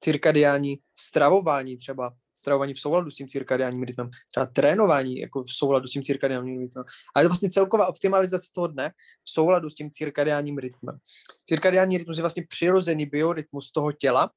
cirkadiální 0.00 0.78
stravování 0.94 1.76
třeba, 1.76 2.12
stravování 2.34 2.74
v 2.74 2.80
souladu 2.80 3.10
s 3.10 3.16
tím 3.16 3.28
cirkadiálním 3.28 3.82
rytmem, 3.82 4.10
třeba 4.28 4.46
trénování 4.46 5.18
jako 5.18 5.42
v 5.42 5.52
souladu 5.52 5.86
s 5.86 5.90
tím 5.90 6.02
cirkadiálním 6.02 6.60
rytmem. 6.60 6.84
A 7.16 7.20
je 7.20 7.24
to 7.24 7.28
vlastně 7.28 7.50
celková 7.50 7.86
optimalizace 7.86 8.50
toho 8.54 8.66
dne 8.66 8.90
v 9.24 9.30
souladu 9.30 9.70
s 9.70 9.74
tím 9.74 9.90
cirkadiálním 9.90 10.58
rytmem. 10.58 10.98
Cirkadiální 11.44 11.98
rytmus 11.98 12.16
je 12.16 12.22
vlastně 12.22 12.46
přirozený 12.48 13.06
biorytmus 13.06 13.72
toho 13.72 13.92
těla. 13.92 14.30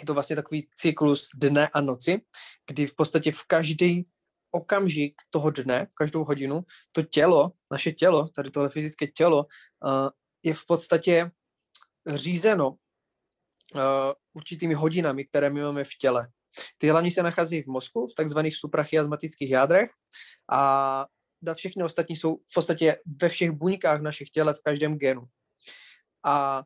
Je 0.00 0.06
to 0.06 0.14
vlastně 0.14 0.36
takový 0.36 0.68
cyklus 0.76 1.28
dne 1.34 1.68
a 1.74 1.80
noci, 1.80 2.20
kdy 2.66 2.86
v 2.86 2.94
podstatě 2.96 3.32
v 3.32 3.42
každý 3.46 4.06
okamžik 4.50 5.14
toho 5.30 5.50
dne, 5.50 5.86
v 5.90 5.94
každou 5.94 6.24
hodinu, 6.24 6.60
to 6.92 7.02
tělo, 7.02 7.52
naše 7.70 7.92
tělo, 7.92 8.28
tady 8.28 8.50
tohle 8.50 8.68
fyzické 8.68 9.06
tělo, 9.06 9.38
uh, 9.38 10.08
je 10.42 10.54
v 10.54 10.66
podstatě 10.66 11.30
řízeno 12.08 12.76
určitými 14.32 14.74
hodinami, 14.74 15.24
které 15.24 15.50
my 15.50 15.62
máme 15.62 15.84
v 15.84 15.94
těle. 16.00 16.28
Ty 16.78 16.88
hlavní 16.88 17.10
se 17.10 17.22
nachází 17.22 17.62
v 17.62 17.66
mozku, 17.66 18.06
v 18.06 18.14
takzvaných 18.14 18.56
suprachiasmatických 18.56 19.50
jádrech 19.50 19.90
a 20.50 21.06
všechny 21.54 21.84
ostatní 21.84 22.16
jsou 22.16 22.36
v 22.36 22.54
podstatě 22.54 22.96
ve 23.22 23.28
všech 23.28 23.50
buňkách 23.50 24.00
v 24.00 24.02
našich 24.02 24.30
těle, 24.30 24.54
v 24.54 24.62
každém 24.62 24.98
genu. 24.98 25.22
A 26.24 26.62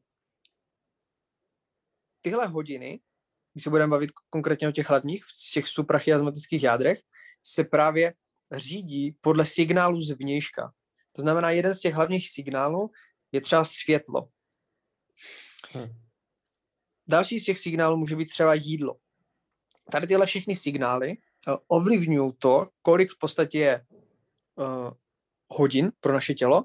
tyhle 2.22 2.46
hodiny, 2.46 3.00
když 3.52 3.64
se 3.64 3.70
budeme 3.70 3.90
bavit 3.90 4.10
konkrétně 4.30 4.68
o 4.68 4.72
těch 4.72 4.88
hlavních, 4.88 5.24
v 5.24 5.52
těch 5.52 5.66
suprachiasmatických 5.66 6.62
jádrech, 6.62 7.00
se 7.42 7.64
právě 7.64 8.14
řídí 8.52 9.16
podle 9.20 9.46
signálu 9.46 10.00
zvnějška. 10.00 10.72
To 11.12 11.22
znamená, 11.22 11.50
jeden 11.50 11.74
z 11.74 11.80
těch 11.80 11.94
hlavních 11.94 12.30
signálů 12.30 12.90
je 13.32 13.40
třeba 13.40 13.64
světlo. 13.64 14.28
Hmm. 15.70 16.05
Další 17.08 17.40
z 17.40 17.44
těch 17.44 17.58
signálů 17.58 17.96
může 17.96 18.16
být 18.16 18.30
třeba 18.30 18.54
jídlo. 18.54 18.96
Tady 19.92 20.06
tyhle 20.06 20.26
všechny 20.26 20.56
signály 20.56 21.16
uh, 21.48 21.54
ovlivňují 21.68 22.32
to, 22.38 22.68
kolik 22.82 23.10
v 23.10 23.18
podstatě 23.18 23.58
je 23.58 23.86
uh, 24.54 24.90
hodin 25.48 25.92
pro 26.00 26.12
naše 26.12 26.34
tělo 26.34 26.64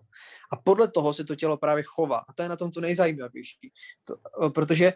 a 0.53 0.55
podle 0.63 0.87
toho 0.87 1.13
se 1.13 1.23
to 1.23 1.35
tělo 1.35 1.57
právě 1.57 1.83
chová. 1.83 2.17
A 2.17 2.33
to 2.33 2.43
je 2.43 2.49
na 2.49 2.55
tom 2.55 2.71
to 2.71 2.81
nejzajímavější, 2.81 3.71
to, 4.03 4.15
uh, 4.37 4.49
protože 4.49 4.93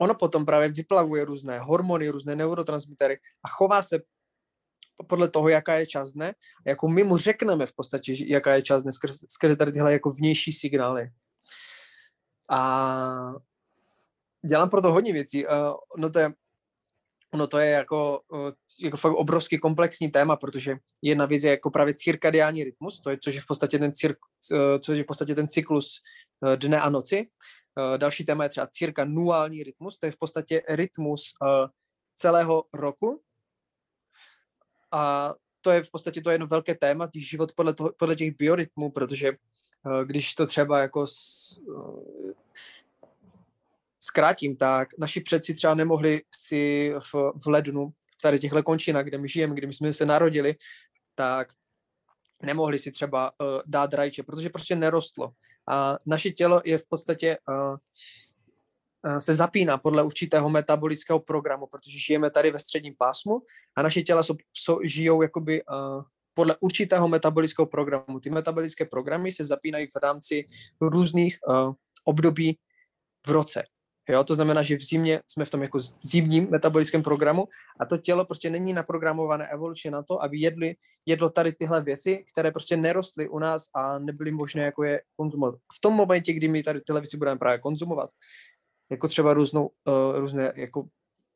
ono 0.00 0.14
potom 0.14 0.46
právě 0.46 0.68
vyplavuje 0.68 1.24
různé 1.24 1.58
hormony, 1.58 2.08
různé 2.08 2.36
neurotransmitery 2.36 3.18
a 3.44 3.48
chová 3.48 3.82
se 3.82 4.02
podle 5.06 5.30
toho, 5.30 5.48
jaká 5.48 5.74
je 5.74 5.86
čas 5.86 6.12
dne, 6.12 6.34
jako 6.66 6.88
my 6.88 7.04
mu 7.04 7.16
řekneme 7.16 7.66
v 7.66 7.72
podstatě, 7.72 8.14
jaká 8.26 8.54
je 8.54 8.62
čas 8.62 8.82
dne 8.82 8.92
skrze, 8.92 9.26
skrze 9.28 9.56
tady 9.56 9.72
tyhle 9.72 9.92
jako 9.92 10.10
vnější 10.10 10.52
signály. 10.52 11.10
A 12.50 13.32
dělám 14.48 14.70
proto 14.70 14.92
hodně 14.92 15.12
věcí. 15.12 15.46
Uh, 15.46 15.52
no 15.96 16.10
to 16.10 16.18
je, 16.18 16.32
no 17.34 17.46
to 17.46 17.58
je 17.58 17.70
jako, 17.70 18.20
uh, 18.28 18.50
jako 18.80 18.96
fakt 18.96 19.12
obrovský 19.12 19.58
komplexní 19.58 20.10
téma, 20.10 20.36
protože 20.36 20.76
jedna 21.02 21.26
věc 21.26 21.44
je 21.44 21.50
jako 21.50 21.70
právě 21.70 21.94
cirkadiální 21.94 22.64
rytmus, 22.64 23.00
to 23.00 23.10
je, 23.10 23.18
což 23.22 23.34
je 23.34 23.40
v 23.40 23.46
podstatě 23.46 23.78
ten, 23.78 23.92
cir, 23.92 24.16
uh, 24.52 24.58
což 24.80 24.98
je 24.98 25.04
v 25.04 25.06
podstatě 25.06 25.34
ten 25.34 25.48
cyklus 25.48 26.00
uh, 26.40 26.56
dne 26.56 26.80
a 26.80 26.90
noci. 26.90 27.28
Uh, 27.76 27.98
další 27.98 28.24
téma 28.24 28.44
je 28.44 28.50
třeba 28.50 28.66
cirkanuální 28.66 29.62
rytmus, 29.62 29.98
to 29.98 30.06
je 30.06 30.12
v 30.12 30.18
podstatě 30.18 30.62
rytmus 30.68 31.22
uh, 31.44 31.68
celého 32.14 32.64
roku, 32.74 33.22
a 34.92 35.34
to 35.60 35.70
je 35.70 35.82
v 35.82 35.90
podstatě 35.90 36.20
to 36.20 36.30
jedno 36.30 36.46
velké 36.46 36.74
téma, 36.74 37.08
život 37.14 37.52
podle, 37.56 37.74
toho, 37.74 37.92
podle 37.98 38.16
těch 38.16 38.36
biorytmů, 38.36 38.90
protože 38.90 39.32
když 40.04 40.34
to 40.34 40.46
třeba 40.46 40.80
jako 40.80 41.06
zkrátím, 44.04 44.56
tak 44.56 44.88
naši 44.98 45.20
předci 45.20 45.54
třeba 45.54 45.74
nemohli 45.74 46.22
si 46.34 46.94
v, 46.98 47.14
v 47.14 47.46
lednu, 47.46 47.92
tady 48.22 48.38
těchto 48.38 48.62
končinách, 48.62 49.04
kde 49.04 49.18
my 49.18 49.28
žijeme, 49.28 49.54
kde 49.54 49.66
my 49.66 49.74
jsme 49.74 49.92
se 49.92 50.06
narodili, 50.06 50.54
tak 51.14 51.48
nemohli 52.42 52.78
si 52.78 52.90
třeba 52.90 53.30
uh, 53.30 53.60
dát 53.66 53.94
rajče, 53.94 54.22
protože 54.22 54.50
prostě 54.50 54.76
nerostlo. 54.76 55.32
A 55.68 55.98
naše 56.06 56.30
tělo 56.30 56.62
je 56.64 56.78
v 56.78 56.88
podstatě 56.88 57.38
uh, 57.48 57.76
Eh, 59.06 59.20
se 59.20 59.34
zapíná 59.34 59.78
podle 59.78 60.02
určitého 60.02 60.50
metabolického 60.50 61.20
programu, 61.20 61.66
protože 61.66 61.98
žijeme 61.98 62.30
tady 62.30 62.50
ve 62.50 62.58
středním 62.58 62.94
pásmu 62.98 63.42
a 63.76 63.82
naše 63.82 64.02
těla 64.02 64.22
jsou, 64.22 64.34
jsou, 64.54 64.80
žijou 64.84 65.22
jakoby 65.22 65.62
uh, 65.64 66.02
podle 66.34 66.56
určitého 66.60 67.08
metabolického 67.08 67.66
programu. 67.66 68.20
Ty 68.20 68.30
metabolické 68.30 68.84
programy 68.84 69.32
se 69.32 69.44
zapínají 69.44 69.86
v 69.86 70.02
rámci 70.02 70.48
různých 70.80 71.38
uh, 71.48 71.72
období 72.04 72.58
v 73.26 73.30
roce. 73.30 73.62
Jo, 74.08 74.24
to 74.24 74.34
znamená, 74.34 74.62
že 74.62 74.76
v 74.76 74.82
zimě 74.82 75.20
jsme 75.26 75.44
v 75.44 75.50
tom 75.50 75.62
jako 75.62 75.78
zimním 76.02 76.50
metabolickém 76.50 77.02
programu 77.02 77.48
a 77.80 77.86
to 77.86 77.98
tělo 77.98 78.24
prostě 78.24 78.50
není 78.50 78.72
naprogramované 78.72 79.48
evolučně 79.48 79.90
na 79.90 80.02
to, 80.02 80.22
aby 80.22 80.38
jedli, 80.38 80.76
jedlo 81.06 81.30
tady 81.30 81.52
tyhle 81.52 81.82
věci, 81.82 82.24
které 82.32 82.50
prostě 82.50 82.76
nerostly 82.76 83.28
u 83.28 83.38
nás 83.38 83.64
a 83.74 83.98
nebyly 83.98 84.32
možné 84.32 84.62
jako 84.62 84.84
je 84.84 85.02
konzumovat. 85.16 85.54
V 85.54 85.80
tom 85.80 85.94
momentě, 85.94 86.32
kdy 86.32 86.48
my 86.48 86.62
tady 86.62 86.80
tyhle 86.80 87.00
věci 87.00 87.16
budeme 87.16 87.38
právě 87.38 87.58
konzumovat, 87.58 88.10
jako 88.90 89.08
třeba 89.08 89.34
různou, 89.34 89.70
uh, 89.84 90.18
různé 90.18 90.52
jako 90.56 90.88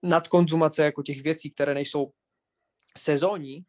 nadkonzumace 0.03 0.85
jako 0.85 1.03
těch 1.03 1.23
věcí, 1.23 1.51
které 1.51 1.75
nejsou 1.75 2.11
sezónní 2.99 3.65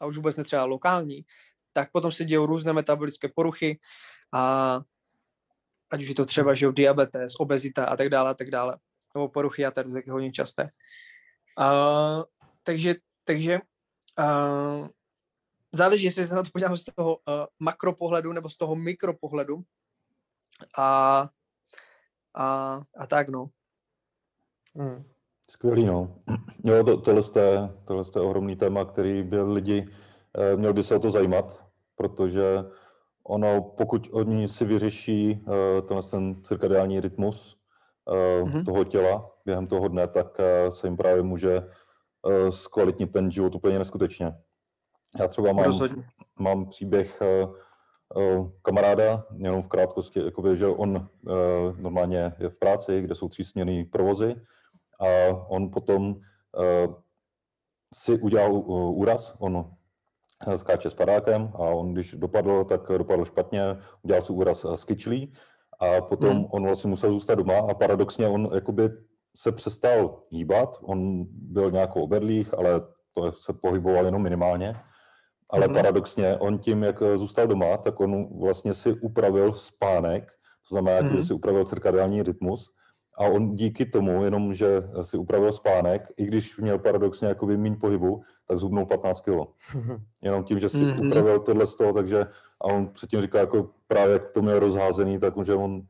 a 0.00 0.06
už 0.06 0.16
vůbec 0.16 0.36
netřeba 0.36 0.64
lokální, 0.64 1.24
tak 1.72 1.92
potom 1.92 2.12
se 2.12 2.24
dějou 2.24 2.46
různé 2.46 2.72
metabolické 2.72 3.28
poruchy 3.28 3.78
a 4.32 4.80
ať 5.90 6.02
už 6.02 6.08
je 6.08 6.14
to 6.14 6.24
třeba, 6.24 6.54
že 6.54 6.72
diabetes, 6.72 7.32
obezita 7.38 7.84
a 7.84 7.96
tak 7.96 8.08
dále 8.08 8.30
a 8.30 8.34
tak 8.34 8.50
dále, 8.50 8.78
nebo 9.14 9.28
poruchy 9.28 9.66
a 9.66 9.70
tady 9.70 9.92
taky 9.92 10.10
hodně 10.10 10.32
časté. 10.32 10.68
Uh, 11.58 12.22
takže, 12.62 12.94
takže 13.24 13.60
uh, 14.18 14.88
záleží, 15.74 16.04
jestli 16.04 16.26
se 16.26 16.34
na 16.34 16.42
to 16.42 16.50
podíváme 16.50 16.76
z 16.76 16.84
toho 16.84 17.16
uh, 17.16 17.44
makropohledu 17.58 18.32
nebo 18.32 18.48
z 18.48 18.56
toho 18.56 18.76
mikropohledu. 18.76 19.62
A 20.78 21.28
a, 22.36 22.80
a 22.96 23.06
tak, 23.06 23.28
no. 23.28 23.46
Hmm. 24.74 25.04
Skvělý, 25.50 25.84
no. 25.84 26.14
Jo, 26.64 26.84
to, 26.84 26.96
tohle, 26.96 27.22
je, 27.42 27.70
tohle 27.84 28.04
je 28.16 28.20
ohromný 28.20 28.56
téma, 28.56 28.84
který 28.84 29.22
by 29.22 29.42
lidi, 29.42 29.88
eh, 30.34 30.56
měl 30.56 30.72
by 30.72 30.84
se 30.84 30.96
o 30.96 30.98
to 30.98 31.10
zajímat, 31.10 31.64
protože 31.96 32.44
ono, 33.28 33.62
pokud 33.62 34.08
oni 34.12 34.48
si 34.48 34.64
vyřeší 34.64 35.44
eh, 35.48 35.82
tenhle 35.82 36.02
ten 36.10 36.42
cirkadiální 36.44 37.00
rytmus 37.00 37.56
eh, 38.08 38.42
mm-hmm. 38.42 38.64
toho 38.64 38.84
těla 38.84 39.30
během 39.44 39.66
toho 39.66 39.88
dne, 39.88 40.06
tak 40.06 40.40
eh, 40.40 40.70
se 40.70 40.86
jim 40.86 40.96
právě 40.96 41.22
může 41.22 41.56
eh, 41.56 42.52
zkvalitnit 42.52 43.12
ten 43.12 43.30
život 43.30 43.54
úplně 43.54 43.78
neskutečně. 43.78 44.32
Já 45.18 45.28
třeba 45.28 45.52
mám, 45.52 45.72
mám 46.38 46.66
příběh 46.66 47.22
eh, 47.22 47.46
Eh, 48.14 48.50
kamaráda, 48.62 49.26
jenom 49.36 49.62
v 49.62 49.68
krátkosti, 49.68 50.24
jakoby, 50.24 50.56
že 50.56 50.66
on 50.66 51.08
eh, 51.28 51.32
normálně 51.82 52.32
je 52.38 52.48
v 52.48 52.58
práci, 52.58 53.02
kde 53.02 53.14
jsou 53.14 53.28
třísměný 53.28 53.84
provozy 53.84 54.34
a 55.00 55.06
on 55.48 55.70
potom 55.70 56.16
eh, 56.60 56.88
si 57.94 58.18
udělal 58.18 58.52
úraz, 58.92 59.34
on 59.38 59.70
skáče 60.56 60.90
s 60.90 60.94
padákem 60.94 61.50
a 61.54 61.58
on, 61.58 61.92
když 61.92 62.14
dopadl, 62.14 62.64
tak 62.64 62.80
dopadl 62.98 63.24
špatně, 63.24 63.62
udělal 64.02 64.22
si 64.22 64.32
úraz 64.32 64.64
s 64.64 64.84
kyčlí 64.84 65.32
a 65.80 66.00
potom 66.00 66.30
hmm. 66.30 66.46
on 66.50 66.64
vlastně 66.64 66.90
musel 66.90 67.12
zůstat 67.12 67.34
doma 67.34 67.58
a 67.70 67.74
paradoxně 67.74 68.28
on 68.28 68.50
jakoby 68.54 68.90
se 69.36 69.52
přestal 69.52 70.22
hýbat, 70.30 70.78
on 70.82 71.24
byl 71.28 71.70
nějakou 71.70 72.02
obedlých, 72.02 72.58
ale 72.58 72.80
to 73.12 73.32
se 73.32 73.52
pohyboval 73.52 74.04
jenom 74.04 74.22
minimálně 74.22 74.74
ale 75.50 75.68
mm-hmm. 75.68 75.74
paradoxně, 75.74 76.36
on 76.36 76.58
tím, 76.58 76.82
jak 76.82 77.02
eh, 77.02 77.18
zůstal 77.18 77.46
doma, 77.46 77.76
tak 77.76 78.00
on 78.00 78.38
vlastně 78.40 78.74
si 78.74 78.92
upravil 78.92 79.54
spánek, 79.54 80.32
to 80.68 80.74
znamená, 80.74 81.08
mm-hmm. 81.08 81.16
že 81.16 81.24
si 81.24 81.34
upravil 81.34 81.64
cirkadiální 81.64 82.22
rytmus 82.22 82.72
a 83.18 83.24
on 83.24 83.54
díky 83.54 83.86
tomu, 83.86 84.24
jenom 84.24 84.54
že 84.54 84.82
si 85.02 85.16
upravil 85.16 85.52
spánek, 85.52 86.08
i 86.16 86.24
když 86.24 86.58
měl 86.58 86.78
paradoxně 86.78 87.28
jakoby 87.28 87.56
méně 87.56 87.76
pohybu, 87.76 88.22
tak 88.48 88.58
zhubnul 88.58 88.86
15 88.86 89.20
kg. 89.20 89.30
Jenom 90.22 90.44
tím, 90.44 90.58
že 90.60 90.68
si 90.68 90.76
mm-hmm. 90.76 91.06
upravil 91.06 91.40
tohle 91.40 91.66
z 91.66 91.74
toho, 91.74 91.92
takže 91.92 92.26
a 92.60 92.64
on 92.64 92.88
předtím 92.88 93.22
říkal, 93.22 93.40
jako 93.40 93.70
právě 93.88 94.12
jak 94.12 94.30
to 94.30 94.42
měl 94.42 94.58
rozházený, 94.58 95.18
tak 95.18 95.34
že 95.44 95.54
on 95.54 95.82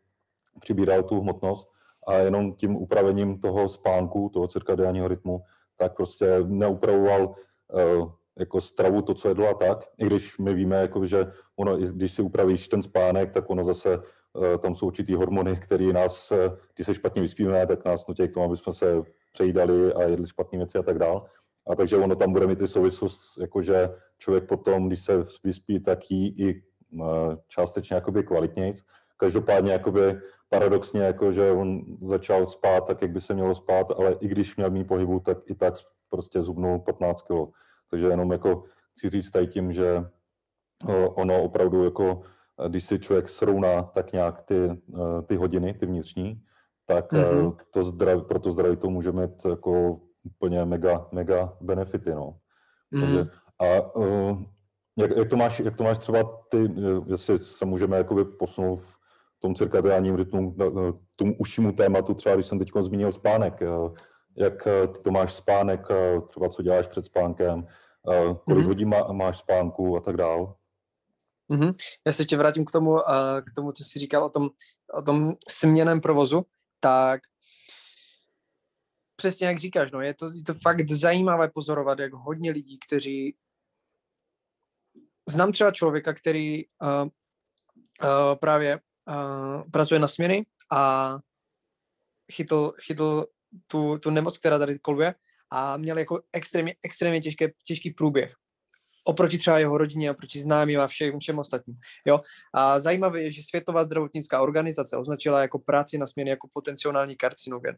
přibíral 0.60 1.02
tu 1.02 1.20
hmotnost 1.20 1.68
a 2.06 2.14
jenom 2.14 2.54
tím 2.54 2.76
upravením 2.76 3.40
toho 3.40 3.68
spánku, 3.68 4.30
toho 4.34 4.48
cirkadiálního 4.48 5.08
rytmu, 5.08 5.40
tak 5.76 5.96
prostě 5.96 6.26
neupravoval 6.44 7.26
uh, 7.26 8.10
jako 8.38 8.60
stravu, 8.60 9.02
to, 9.02 9.14
co 9.14 9.28
jedlo 9.28 9.48
a 9.48 9.54
tak, 9.54 9.84
i 9.98 10.06
když 10.06 10.38
my 10.38 10.54
víme, 10.54 10.76
jako, 10.76 11.06
že 11.06 11.32
ono, 11.56 11.76
když 11.76 12.12
si 12.12 12.22
upravíš 12.22 12.68
ten 12.68 12.82
spánek, 12.82 13.32
tak 13.32 13.50
ono 13.50 13.64
zase, 13.64 13.98
uh, 13.98 14.56
tam 14.58 14.74
jsou 14.74 14.86
určitý 14.86 15.14
hormony, 15.14 15.56
které 15.56 15.92
nás, 15.92 16.32
uh, 16.32 16.38
když 16.74 16.86
se 16.86 16.94
špatně 16.94 17.22
vyspíme, 17.22 17.66
tak 17.66 17.84
nás 17.84 18.06
nutí 18.06 18.28
k 18.28 18.34
tomu, 18.34 18.46
aby 18.46 18.56
jsme 18.56 18.72
se 18.72 19.02
přejídali 19.32 19.94
a 19.94 20.02
jedli 20.02 20.26
špatné 20.26 20.58
věci 20.58 20.78
a 20.78 20.82
tak 20.82 20.98
dál. 20.98 21.26
A 21.66 21.74
takže 21.74 21.96
ono 21.96 22.16
tam 22.16 22.32
bude 22.32 22.46
mít 22.46 22.58
ty 22.58 22.68
souvislost, 22.68 23.38
jakože 23.40 23.94
člověk 24.18 24.44
potom, 24.44 24.88
když 24.88 25.04
se 25.04 25.26
vyspí, 25.44 25.80
tak 25.80 26.10
jí 26.10 26.28
i 26.38 26.62
uh, 26.92 27.34
částečně 27.48 27.94
jakoby 27.94 28.22
kvalitnějc. 28.22 28.82
Každopádně 29.16 29.72
jakoby 29.72 30.20
paradoxně, 30.48 31.02
jako, 31.02 31.32
že 31.32 31.50
on 31.50 31.80
začal 32.02 32.46
spát 32.46 32.86
tak, 32.86 33.02
jak 33.02 33.10
by 33.10 33.20
se 33.20 33.34
mělo 33.34 33.54
spát, 33.54 33.92
ale 33.98 34.16
i 34.20 34.28
když 34.28 34.56
měl 34.56 34.70
mý 34.70 34.84
pohybu, 34.84 35.20
tak 35.20 35.38
i 35.46 35.54
tak 35.54 35.74
prostě 36.10 36.42
zubnul 36.42 36.78
15 36.78 37.22
kg. 37.22 37.50
Takže 37.90 38.06
jenom 38.06 38.32
jako 38.32 38.64
chci 38.96 39.10
říct 39.10 39.30
tady 39.30 39.46
tím, 39.46 39.72
že 39.72 40.04
ono 41.14 41.42
opravdu 41.42 41.84
jako, 41.84 42.22
když 42.68 42.84
si 42.84 42.98
člověk 42.98 43.28
srovná 43.28 43.82
tak 43.82 44.12
nějak 44.12 44.42
ty, 44.42 44.82
ty 45.26 45.36
hodiny, 45.36 45.74
ty 45.74 45.86
vnitřní, 45.86 46.42
tak 46.86 47.12
mm-hmm. 47.12 47.56
to 47.70 47.82
zdraví, 47.82 48.22
pro 48.22 48.38
to 48.38 48.52
zdraví 48.52 48.76
to 48.76 48.90
může 48.90 49.12
mít 49.12 49.44
jako 49.48 50.00
úplně 50.22 50.64
mega, 50.64 51.08
mega 51.12 51.56
benefity, 51.60 52.10
no. 52.10 52.36
Mm-hmm. 52.92 53.00
Takže, 53.00 53.30
a 53.60 53.64
jak, 54.98 55.16
jak, 55.16 55.28
to 55.28 55.36
máš, 55.36 55.60
jak 55.60 55.76
to 55.76 55.84
máš 55.84 55.98
třeba 55.98 56.42
ty, 56.48 56.70
jestli 57.06 57.38
se 57.38 57.64
můžeme 57.64 57.96
jakoby 57.96 58.24
posunout 58.24 58.76
v, 58.76 58.96
tom 59.38 59.54
cirkadiánním 59.54 60.14
rytmu, 60.14 60.52
k 60.52 61.16
tomu 61.16 61.36
užšímu 61.38 61.72
tématu, 61.72 62.14
třeba 62.14 62.34
když 62.34 62.46
jsem 62.46 62.58
teď 62.58 62.70
zmínil 62.80 63.12
spánek, 63.12 63.60
jak 64.36 64.68
ty 64.92 65.02
to 65.02 65.10
máš 65.10 65.34
spánek, 65.34 65.80
třeba 66.26 66.48
co 66.48 66.62
děláš 66.62 66.86
před 66.86 67.04
spánkem, 67.04 67.66
kolik 68.04 68.46
mm-hmm. 68.46 68.66
hodin 68.66 68.88
má, 68.88 69.12
máš 69.12 69.38
spánku 69.38 69.96
a 69.96 70.00
tak 70.00 70.16
dál. 70.16 70.56
Mm-hmm. 71.50 71.74
Já 72.06 72.12
se 72.12 72.22
ještě 72.22 72.36
vrátím 72.36 72.64
k 72.64 72.72
tomu, 72.72 72.96
k 73.40 73.54
tomu, 73.54 73.72
co 73.72 73.84
jsi 73.84 73.98
říkal 73.98 74.24
o 74.24 74.30
tom, 74.30 74.48
o 74.98 75.02
tom 75.02 75.34
směném 75.48 76.00
provozu, 76.00 76.46
tak 76.80 77.20
přesně 79.16 79.46
jak 79.46 79.58
říkáš, 79.58 79.92
no, 79.92 80.00
je 80.00 80.14
to, 80.14 80.26
je 80.26 80.42
to 80.46 80.54
fakt 80.54 80.90
zajímavé 80.90 81.48
pozorovat, 81.48 81.98
jak 81.98 82.12
hodně 82.12 82.50
lidí, 82.50 82.78
kteří 82.86 83.36
znám 85.28 85.52
třeba 85.52 85.70
člověka, 85.70 86.14
který 86.14 86.64
uh, 86.66 87.08
uh, 88.02 88.34
právě 88.40 88.80
uh, 89.08 89.70
pracuje 89.72 90.00
na 90.00 90.08
směny 90.08 90.46
a 90.72 91.18
chytl, 92.32 92.72
chytl 92.82 93.26
tu, 93.66 93.98
tu 93.98 94.10
nemoc, 94.10 94.38
která 94.38 94.58
tady 94.58 94.78
koluje 94.78 95.14
a 95.50 95.76
měl 95.76 95.98
jako 95.98 96.22
extrémně, 96.32 96.74
extrémně 96.84 97.20
těžké, 97.20 97.48
těžký 97.64 97.90
průběh 97.90 98.34
oproti 99.06 99.38
třeba 99.38 99.58
jeho 99.58 99.78
rodině, 99.78 100.10
oproti 100.10 100.40
známým 100.40 100.80
a 100.80 100.86
všem, 100.86 101.18
všem 101.20 101.38
ostatním. 101.38 101.76
Jo? 102.04 102.20
A 102.54 102.80
zajímavé 102.80 103.22
je, 103.22 103.30
že 103.30 103.42
Světová 103.42 103.84
zdravotnická 103.84 104.40
organizace 104.40 104.96
označila 104.96 105.40
jako 105.40 105.58
práci 105.58 105.98
na 105.98 106.06
směny 106.06 106.30
jako 106.30 106.48
potenciální 106.52 107.16
karcinogen. 107.16 107.76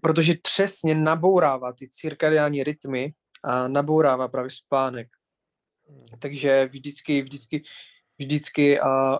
Protože 0.00 0.34
přesně 0.42 0.94
nabourává 0.94 1.72
ty 1.72 1.88
cirkadiální 1.88 2.64
rytmy 2.64 3.12
a 3.44 3.68
nabourává 3.68 4.28
právě 4.28 4.50
spánek. 4.50 5.08
Takže 6.18 6.66
vždycky, 6.66 7.22
vždycky, 7.22 7.62
vždycky 8.18 8.80
a 8.80 9.18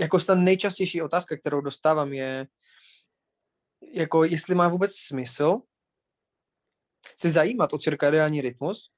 jako 0.00 0.18
ta 0.18 0.34
nejčastější 0.34 1.02
otázka, 1.02 1.36
kterou 1.36 1.60
dostávám 1.60 2.12
je, 2.12 2.46
jako 3.92 4.24
jestli 4.24 4.54
má 4.54 4.68
vůbec 4.68 4.96
smysl 4.96 5.60
se 7.16 7.30
zajímat 7.30 7.72
o 7.72 7.78
cirkadiální 7.78 8.40
rytmus, 8.40 8.90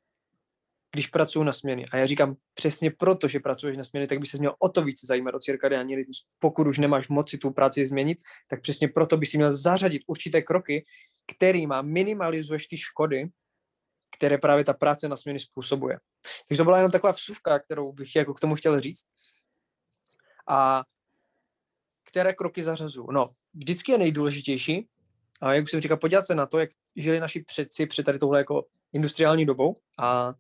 když 0.93 1.07
pracuji 1.07 1.45
na 1.45 1.53
směny. 1.53 1.85
A 1.93 1.97
já 1.97 2.07
říkám, 2.07 2.37
přesně 2.55 2.91
proto, 2.91 3.29
že 3.29 3.41
pracuješ 3.41 3.77
na 3.77 3.85
směny, 3.85 4.07
tak 4.07 4.19
by 4.19 4.27
se 4.27 4.39
měl 4.39 4.55
o 4.59 4.69
to 4.69 4.83
víc 4.85 5.05
zajímat 5.05 5.35
o 5.35 5.39
cirkadiální 5.39 5.95
rytmus. 5.95 6.27
Pokud 6.39 6.67
už 6.67 6.79
nemáš 6.79 7.09
moci 7.09 7.39
tu 7.39 7.51
práci 7.51 7.87
změnit, 7.87 8.19
tak 8.49 8.63
přesně 8.63 8.89
proto 8.89 9.17
by 9.17 9.27
si 9.27 9.37
měl 9.37 9.53
zařadit 9.53 10.03
určité 10.07 10.43
kroky, 10.43 10.85
kterýma 11.27 11.83
minimalizuješ 11.83 12.67
ty 12.67 12.77
škody, 12.77 13.31
které 14.17 14.39
právě 14.39 14.65
ta 14.65 14.75
práce 14.75 15.09
na 15.09 15.17
směny 15.17 15.41
způsobuje. 15.41 15.99
Takže 16.49 16.59
to 16.59 16.65
byla 16.65 16.77
jenom 16.77 16.93
taková 16.93 17.13
vsuvka, 17.13 17.59
kterou 17.59 17.93
bych 17.93 18.17
jako 18.17 18.35
k 18.35 18.41
tomu 18.41 18.55
chtěl 18.55 18.81
říct. 18.81 19.05
A 20.49 20.85
které 22.05 22.33
kroky 22.35 22.63
zařazu? 22.63 23.07
No, 23.11 23.31
vždycky 23.55 23.93
je 23.93 23.99
nejdůležitější, 23.99 24.89
a 25.41 25.55
jak 25.55 25.65
už 25.65 25.71
jsem 25.71 25.81
říkal, 25.81 25.97
podívat 25.97 26.27
se 26.27 26.35
na 26.35 26.47
to, 26.47 26.59
jak 26.59 26.71
žili 26.97 27.21
naši 27.21 27.43
předci 27.43 27.87
před 27.87 28.03
tady 28.03 28.19
tohle 28.19 28.39
jako 28.39 28.67
industriální 28.93 29.47
dobou 29.47 29.77
a 29.99 30.33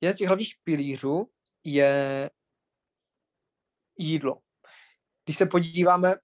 jeden 0.00 0.14
z 0.14 0.18
těch 0.18 0.26
hlavních 0.26 0.54
pilířů 0.64 1.30
je 1.64 2.30
jídlo. 3.98 4.40
Když 5.24 5.36
se 5.36 5.46
podíváme 5.46 6.14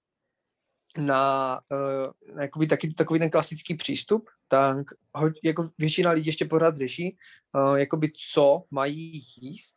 na, 0.97 1.59
uh, 1.71 2.41
jakoby 2.41 2.67
taky, 2.67 2.93
takový 2.93 3.19
ten 3.19 3.29
klasický 3.29 3.75
přístup, 3.75 4.29
tak 4.47 4.87
ho, 5.15 5.29
jako 5.43 5.69
většina 5.77 6.11
lidí 6.11 6.27
ještě 6.27 6.45
pořád 6.45 6.77
řeší, 6.77 7.17
uh, 7.55 7.75
jakoby 7.75 8.11
co 8.33 8.61
mají 8.71 9.23
jíst, 9.41 9.75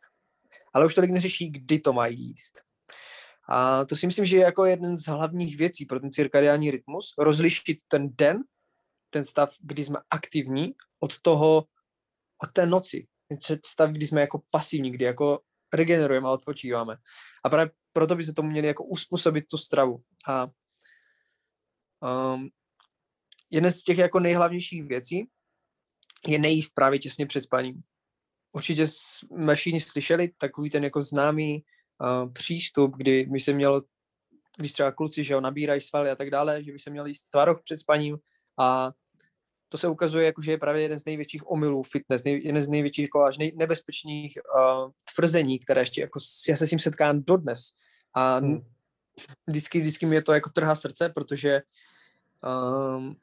ale 0.73 0.85
už 0.85 0.95
tolik 0.95 1.11
neřeší, 1.11 1.49
kdy 1.49 1.79
to 1.79 1.93
mají 1.93 2.19
jíst. 2.19 2.68
A 3.51 3.85
to 3.85 3.95
si 3.95 4.07
myslím, 4.07 4.25
že 4.25 4.35
je 4.35 4.41
jako 4.41 4.65
jeden 4.65 4.97
z 4.97 5.07
hlavních 5.07 5.57
věcí 5.57 5.85
pro 5.85 5.99
ten 5.99 6.11
cirkadiální 6.11 6.71
rytmus, 6.71 7.13
rozlišit 7.17 7.77
ten 7.87 8.09
den, 8.09 8.43
ten 9.09 9.25
stav, 9.25 9.49
kdy 9.59 9.83
jsme 9.83 9.99
aktivní, 10.09 10.73
od 10.99 11.19
toho, 11.21 11.65
od 12.43 12.51
té 12.53 12.65
noci, 12.65 13.07
ten 13.27 13.37
stav, 13.65 13.89
kdy 13.89 14.07
jsme 14.07 14.21
jako 14.21 14.41
pasivní, 14.51 14.91
kdy 14.91 15.05
jako 15.05 15.39
regenerujeme 15.73 16.27
a 16.27 16.31
odpočíváme. 16.31 16.95
A 17.43 17.49
právě 17.49 17.71
proto 17.91 18.15
by 18.15 18.23
se 18.23 18.33
tomu 18.33 18.49
měli 18.49 18.67
jako 18.67 18.83
uspůsobit 18.83 19.47
tu 19.47 19.57
stravu. 19.57 20.03
A 20.27 20.47
um, 22.33 22.49
jedna 23.49 23.71
z 23.71 23.83
těch 23.83 23.97
jako 23.97 24.19
nejhlavnějších 24.19 24.83
věcí 24.83 25.27
je 26.27 26.39
nejíst 26.39 26.75
právě 26.75 26.99
těsně 26.99 27.25
před 27.25 27.41
spaním. 27.41 27.81
Určitě 28.51 28.87
jsme 28.87 29.55
všichni 29.55 29.81
slyšeli 29.81 30.29
takový 30.37 30.69
ten 30.69 30.83
jako 30.83 31.01
známý 31.01 31.63
uh, 32.01 32.33
přístup, 32.33 32.95
kdy 32.95 33.25
by 33.29 33.39
se 33.39 33.53
mělo, 33.53 33.81
když 34.57 34.73
třeba 34.73 34.91
kluci, 34.91 35.23
že 35.23 35.33
jo, 35.33 35.41
nabírají 35.41 35.81
svaly 35.81 36.09
a 36.09 36.15
tak 36.15 36.29
dále, 36.29 36.63
že 36.63 36.71
by 36.71 36.79
se 36.79 36.89
měli 36.89 37.09
jíst 37.09 37.23
tvaroh 37.23 37.61
před 37.63 37.77
spaním 37.77 38.17
a 38.59 38.91
to 39.69 39.77
se 39.77 39.87
ukazuje, 39.87 40.25
jako, 40.25 40.41
že 40.41 40.51
je 40.51 40.57
právě 40.57 40.81
jeden 40.81 40.99
z 40.99 41.05
největších 41.05 41.51
omylů 41.51 41.83
fitness, 41.83 42.23
nej, 42.23 42.41
jeden 42.43 42.63
z 42.63 42.67
největších 42.67 43.03
jako 43.03 43.23
až 43.23 43.37
nej, 43.37 43.51
nebezpečných 43.55 44.37
uh, 44.55 44.91
tvrzení, 45.15 45.59
které 45.59 45.81
ještě 45.81 46.01
jako, 46.01 46.19
já 46.49 46.55
se 46.55 46.67
s 46.67 46.69
tím 46.69 46.79
setkám 46.79 47.23
dodnes. 47.23 47.71
A 48.13 48.37
hmm. 48.37 48.65
vždycky, 49.47 49.81
vždycky 49.81 50.05
mi 50.05 50.15
je 50.15 50.21
to 50.21 50.33
jako 50.33 50.49
trhá 50.49 50.75
srdce, 50.75 51.09
protože 51.09 51.61
um, 52.97 53.15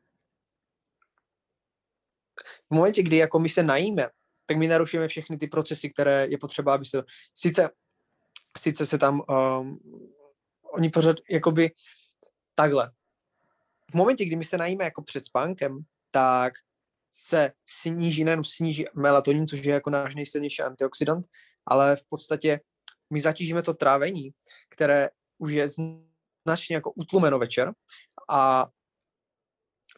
v 2.69 2.75
momentě, 2.75 3.03
kdy 3.03 3.17
jako 3.17 3.39
my 3.39 3.49
se 3.49 3.63
najíme, 3.63 4.09
tak 4.47 4.57
my 4.57 4.69
narušujeme 4.69 5.09
všechny 5.09 5.37
ty 5.37 5.47
procesy, 5.47 5.91
které 5.91 6.27
je 6.31 6.39
potřeba, 6.39 6.75
aby 6.75 6.85
se, 6.85 7.03
sice, 7.35 7.71
sice 8.57 8.87
se 8.87 8.99
tam, 8.99 9.23
um, 9.29 9.79
oni 10.73 10.91
pořád, 10.91 11.17
jakoby, 11.31 11.71
takhle. 12.55 12.91
V 13.91 13.95
momentě, 13.95 14.25
kdy 14.25 14.37
my 14.37 14.45
se 14.45 14.59
najíme 14.59 14.85
jako 14.85 15.03
před 15.03 15.25
spánkem, 15.25 15.79
tak 16.11 16.53
se 17.11 17.53
sníží, 17.65 18.25
nejenom 18.25 18.45
sníží 18.45 18.85
melatonin, 18.95 19.47
což 19.47 19.65
je 19.65 19.75
jako 19.75 19.91
náš 19.91 20.15
nejsilnější 20.15 20.63
antioxidant, 20.63 21.27
ale 21.67 21.97
v 21.97 22.09
podstatě 22.09 22.61
my 23.13 23.21
zatížíme 23.21 23.63
to 23.63 23.75
trávení, 23.75 24.31
které 24.71 25.09
už 25.39 25.53
je 25.53 25.69
značně 26.47 26.77
jako 26.77 26.93
utlumeno 26.93 27.39
večer 27.39 27.73
a 28.29 28.69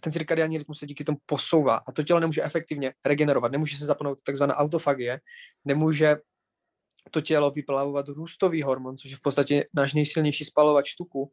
ten 0.03 0.13
cirkadiální 0.13 0.59
rytmus 0.59 0.79
se 0.79 0.87
díky 0.87 1.05
tomu 1.05 1.19
posouvá 1.27 1.81
a 1.89 1.93
to 1.93 2.03
tělo 2.03 2.21
nemůže 2.21 2.43
efektivně 2.43 2.95
regenerovat, 3.07 3.53
nemůže 3.53 3.77
se 3.77 3.87
zapnout 3.87 4.23
takzvaná 4.23 4.55
autofagie, 4.55 5.21
nemůže 5.65 6.17
to 7.11 7.21
tělo 7.21 7.51
vyplavovat 7.51 8.09
růstový 8.09 8.63
hormon, 8.63 8.97
což 8.97 9.11
je 9.11 9.17
v 9.17 9.21
podstatě 9.21 9.65
náš 9.75 9.95
nejsilnější 9.95 10.45
spalovač 10.45 10.95
tuku 10.95 11.31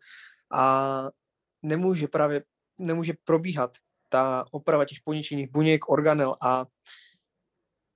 a 0.53 1.07
nemůže 1.63 2.07
právě 2.07 2.43
nemůže 2.77 3.13
probíhat 3.23 3.71
ta 4.09 4.45
oprava 4.51 4.85
těch 4.85 4.97
poničených 5.03 5.51
buněk, 5.51 5.89
organel 5.89 6.35
a 6.41 6.65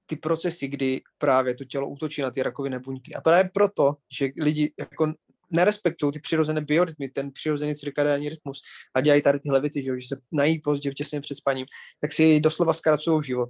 ty 0.05 0.15
procesy, 0.15 0.67
kdy 0.67 1.01
právě 1.17 1.55
to 1.55 1.65
tělo 1.65 1.89
útočí 1.89 2.21
na 2.21 2.31
ty 2.31 2.43
rakovinné 2.43 2.79
buňky. 2.79 3.13
A 3.13 3.21
právě 3.21 3.49
proto, 3.53 3.95
že 4.19 4.29
lidi 4.37 4.73
jako 4.79 5.13
nerespektují 5.51 6.11
ty 6.11 6.19
přirozené 6.19 6.61
biorytmy, 6.61 7.09
ten 7.09 7.31
přirozený 7.31 7.75
cirkadiální 7.75 8.29
rytmus 8.29 8.61
a 8.93 9.01
dělají 9.01 9.21
tady 9.21 9.39
tyhle 9.39 9.61
věci, 9.61 9.83
že, 9.83 9.99
že 9.99 10.07
se 10.07 10.21
nají 10.31 10.61
pozdě 10.61 10.91
těsně 10.91 11.21
před 11.21 11.35
spaním, 11.35 11.65
tak 12.01 12.13
si 12.13 12.39
doslova 12.39 12.73
zkracují 12.73 13.23
život. 13.23 13.49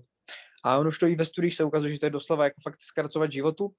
A 0.64 0.78
ono 0.78 0.90
už 0.90 1.00
to 1.00 1.08
i 1.08 1.16
ve 1.16 1.26
studiích 1.26 1.56
se 1.56 1.64
ukazuje, 1.64 1.94
že 1.94 2.00
to 2.00 2.06
je 2.06 2.10
doslova 2.10 2.44
jako 2.44 2.62
fakt 2.62 2.82
zkracovat 2.82 3.32
životu. 3.32 3.72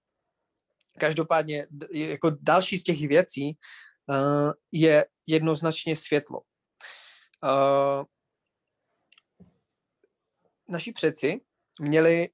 Každopádně 0.98 1.66
jako 1.92 2.30
další 2.40 2.78
z 2.78 2.82
těch 2.82 3.08
věcí 3.08 3.56
uh, 4.06 4.52
je 4.72 5.06
jednoznačně 5.26 5.96
světlo. 5.96 6.40
Uh, 7.44 8.04
naši 10.68 10.92
předci 10.92 11.40
měli, 11.80 12.28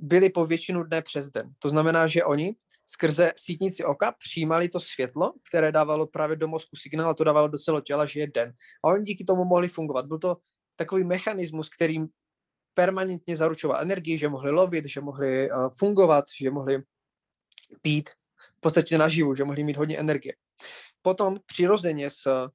byli 0.00 0.30
po 0.30 0.46
většinu 0.46 0.82
dne 0.82 1.02
přes 1.02 1.30
den. 1.30 1.54
To 1.58 1.68
znamená, 1.68 2.06
že 2.06 2.24
oni 2.24 2.54
skrze 2.86 3.32
sítnici 3.36 3.84
oka 3.84 4.12
přijímali 4.12 4.68
to 4.68 4.80
světlo, 4.80 5.32
které 5.48 5.72
dávalo 5.72 6.06
právě 6.06 6.36
do 6.36 6.48
mozku 6.48 6.76
signál 6.76 7.10
a 7.10 7.14
to 7.14 7.24
dávalo 7.24 7.48
do 7.48 7.58
celého 7.58 7.80
těla, 7.80 8.06
že 8.06 8.20
je 8.20 8.26
den. 8.26 8.52
A 8.84 8.88
oni 8.88 9.04
díky 9.04 9.24
tomu 9.24 9.44
mohli 9.44 9.68
fungovat. 9.68 10.06
Byl 10.06 10.18
to 10.18 10.36
takový 10.76 11.04
mechanismus, 11.04 11.68
kterým 11.68 12.08
permanentně 12.74 13.36
zaručoval 13.36 13.80
energii, 13.80 14.18
že 14.18 14.28
mohli 14.28 14.50
lovit, 14.50 14.84
že 14.86 15.00
mohli 15.00 15.50
uh, 15.50 15.68
fungovat, 15.78 16.24
že 16.40 16.50
mohli 16.50 16.82
pít 17.82 18.10
v 18.56 18.60
podstatě 18.60 18.98
naživu, 18.98 19.34
že 19.34 19.44
mohli 19.44 19.64
mít 19.64 19.76
hodně 19.76 19.98
energie. 19.98 20.34
Potom 21.02 21.38
přirozeně 21.46 22.10
s 22.10 22.48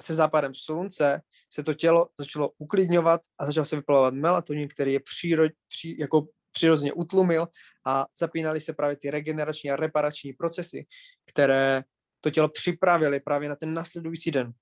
se 0.00 0.14
západem 0.14 0.54
slunce 0.54 1.22
se 1.52 1.62
to 1.62 1.74
tělo 1.74 2.08
začalo 2.18 2.50
uklidňovat 2.58 3.20
a 3.38 3.44
začal 3.46 3.64
se 3.64 3.76
vyplavovat 3.76 4.14
melatonin, 4.14 4.68
který 4.68 4.92
je 4.92 5.00
přírod, 5.00 5.52
při, 5.68 5.96
jako 6.00 6.26
přirozeně 6.50 6.92
utlumil 6.92 7.48
a 7.86 8.06
zapínaly 8.18 8.60
se 8.60 8.72
právě 8.72 8.96
ty 8.96 9.10
regenerační 9.10 9.70
a 9.70 9.76
reparační 9.76 10.32
procesy, 10.32 10.86
které 11.30 11.82
to 12.20 12.30
tělo 12.30 12.48
připravili 12.48 13.20
právě 13.20 13.48
na 13.48 13.56
ten 13.56 13.74
následující 13.74 14.30
den. 14.30 14.52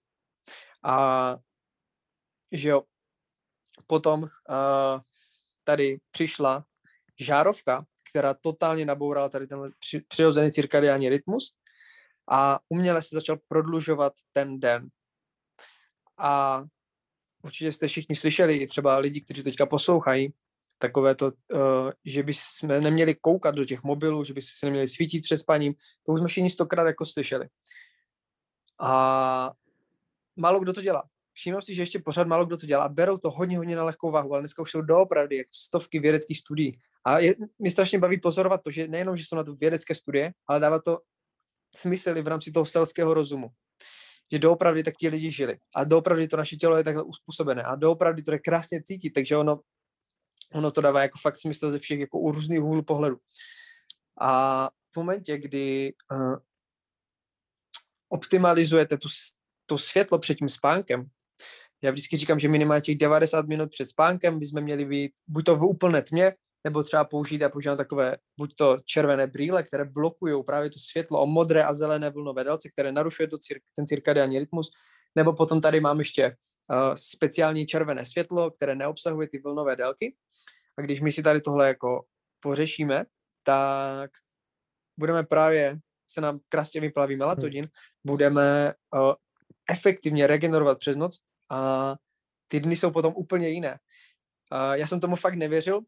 A 0.84 1.36
že 2.52 2.68
jo, 2.68 2.82
potom 3.86 4.22
uh, 4.22 4.28
tady 5.64 5.98
přišla 6.10 6.64
žárovka, 7.20 7.86
která 8.12 8.34
totálně 8.34 8.86
nabourala 8.86 9.28
tady 9.28 9.46
ten 9.46 9.58
přirozený 10.08 10.52
cirkadiální 10.52 11.08
rytmus 11.08 11.54
a 12.30 12.58
uměle 12.68 13.02
se 13.02 13.08
začal 13.12 13.38
prodlužovat 13.48 14.12
ten 14.32 14.60
den. 14.60 14.88
A 16.18 16.62
určitě 17.42 17.72
jste 17.72 17.88
všichni 17.88 18.16
slyšeli, 18.16 18.66
třeba 18.66 18.96
lidi, 18.96 19.20
kteří 19.20 19.42
teďka 19.42 19.66
poslouchají, 19.66 20.34
takové 20.78 21.14
to, 21.14 21.26
uh, 21.26 21.90
že 22.04 22.22
by 22.22 22.34
jsme 22.34 22.80
neměli 22.80 23.14
koukat 23.14 23.54
do 23.54 23.64
těch 23.64 23.82
mobilů, 23.82 24.24
že 24.24 24.34
by 24.34 24.42
se 24.42 24.66
neměli 24.66 24.88
svítit 24.88 25.22
před 25.22 25.38
spaním, 25.38 25.74
to 26.06 26.12
už 26.12 26.18
jsme 26.20 26.28
všichni 26.28 26.50
stokrát 26.50 26.86
jako 26.86 27.06
slyšeli. 27.06 27.48
A 28.80 29.52
málo 30.36 30.60
kdo 30.60 30.72
to 30.72 30.82
dělá. 30.82 31.02
Všímám 31.32 31.62
si, 31.62 31.74
že 31.74 31.82
ještě 31.82 31.98
pořád 31.98 32.26
málo 32.26 32.46
kdo 32.46 32.56
to 32.56 32.66
dělá. 32.66 32.88
Berou 32.88 33.18
to 33.18 33.30
hodně, 33.30 33.56
hodně 33.56 33.76
na 33.76 33.84
lehkou 33.84 34.10
váhu, 34.10 34.32
ale 34.32 34.42
dneska 34.42 34.62
už 34.62 34.70
jsou 34.70 34.80
doopravdy 34.80 35.36
jako 35.36 35.50
stovky 35.52 35.98
vědeckých 35.98 36.38
studií. 36.38 36.78
A 37.04 37.18
je, 37.18 37.34
mě 37.58 37.70
strašně 37.70 37.98
baví 37.98 38.20
pozorovat 38.20 38.62
to, 38.62 38.70
že 38.70 38.88
nejenom, 38.88 39.16
že 39.16 39.24
jsou 39.24 39.36
na 39.36 39.44
to 39.44 39.54
vědecké 39.54 39.94
studie, 39.94 40.32
ale 40.48 40.60
dává 40.60 40.78
to 40.78 40.98
smysl 41.76 42.16
i 42.16 42.22
v 42.22 42.26
rámci 42.26 42.52
toho 42.52 42.66
selského 42.66 43.14
rozumu. 43.14 43.50
Že 44.32 44.38
doopravdy 44.38 44.82
tak 44.82 44.94
ti 44.96 45.08
lidi 45.08 45.30
žili. 45.30 45.58
A 45.76 45.84
doopravdy 45.84 46.28
to 46.28 46.36
naše 46.36 46.56
tělo 46.56 46.76
je 46.76 46.84
takhle 46.84 47.02
uspůsobené. 47.02 47.62
A 47.62 47.76
doopravdy 47.76 48.22
to 48.22 48.32
je 48.32 48.38
krásně 48.38 48.82
cítit, 48.82 49.10
takže 49.10 49.36
ono, 49.36 49.60
ono 50.54 50.70
to 50.70 50.80
dává 50.80 51.02
jako 51.02 51.18
fakt 51.18 51.36
smysl 51.36 51.70
ze 51.70 51.78
všech 51.78 52.00
jako 52.00 52.18
u 52.18 52.32
různých 52.32 52.62
úhlů 52.62 52.82
pohledu. 52.82 53.16
A 54.20 54.70
v 54.94 54.96
momentě, 54.96 55.38
kdy 55.38 55.92
uh, 56.12 56.36
optimalizujete 58.08 58.98
tu, 58.98 59.08
to 59.66 59.78
světlo 59.78 60.18
před 60.18 60.34
tím 60.34 60.48
spánkem, 60.48 61.06
já 61.82 61.90
vždycky 61.90 62.16
říkám, 62.16 62.40
že 62.40 62.48
minimálně 62.48 62.80
těch 62.80 62.98
90 62.98 63.46
minut 63.46 63.70
před 63.70 63.86
spánkem 63.86 64.38
bychom 64.38 64.60
měli 64.60 64.84
být 64.84 65.12
buď 65.28 65.44
to 65.44 65.56
v 65.56 65.64
úplné 65.64 66.02
tmě, 66.02 66.32
nebo 66.64 66.82
třeba 66.82 67.04
použít, 67.04 67.40
já 67.40 67.48
používám 67.48 67.76
takové 67.76 68.16
buď 68.38 68.54
to 68.54 68.78
červené 68.84 69.26
brýle, 69.26 69.62
které 69.62 69.84
blokují 69.84 70.44
právě 70.44 70.70
to 70.70 70.78
světlo 70.78 71.22
o 71.22 71.26
modré 71.26 71.64
a 71.64 71.74
zelené 71.74 72.10
vlnové 72.10 72.44
délce, 72.44 72.68
které 72.68 72.92
narušuje 72.92 73.28
to 73.28 73.36
cir- 73.36 73.60
ten 73.76 73.86
cirkadiální 73.86 74.38
rytmus, 74.38 74.70
nebo 75.16 75.32
potom 75.32 75.60
tady 75.60 75.80
mám 75.80 75.98
ještě 75.98 76.26
uh, 76.70 76.94
speciální 76.94 77.66
červené 77.66 78.06
světlo, 78.06 78.50
které 78.50 78.74
neobsahuje 78.74 79.28
ty 79.28 79.38
vlnové 79.38 79.76
délky. 79.76 80.14
A 80.78 80.82
když 80.82 81.00
my 81.00 81.12
si 81.12 81.22
tady 81.22 81.40
tohle 81.40 81.68
jako 81.68 82.04
pořešíme, 82.40 83.04
tak 83.42 84.10
budeme 84.98 85.22
právě, 85.22 85.78
se 86.10 86.20
nám 86.20 86.40
krásně 86.48 86.80
vyplaví 86.80 87.16
melatonin, 87.16 87.68
budeme 88.06 88.74
uh, 88.94 89.12
efektivně 89.70 90.26
regenerovat 90.26 90.78
přes 90.78 90.96
noc 90.96 91.18
a 91.52 91.94
ty 92.48 92.60
dny 92.60 92.76
jsou 92.76 92.90
potom 92.90 93.12
úplně 93.16 93.48
jiné. 93.48 93.78
Uh, 94.52 94.72
já 94.72 94.86
jsem 94.86 95.00
tomu 95.00 95.16
fakt 95.16 95.34
nevěřil, 95.34 95.80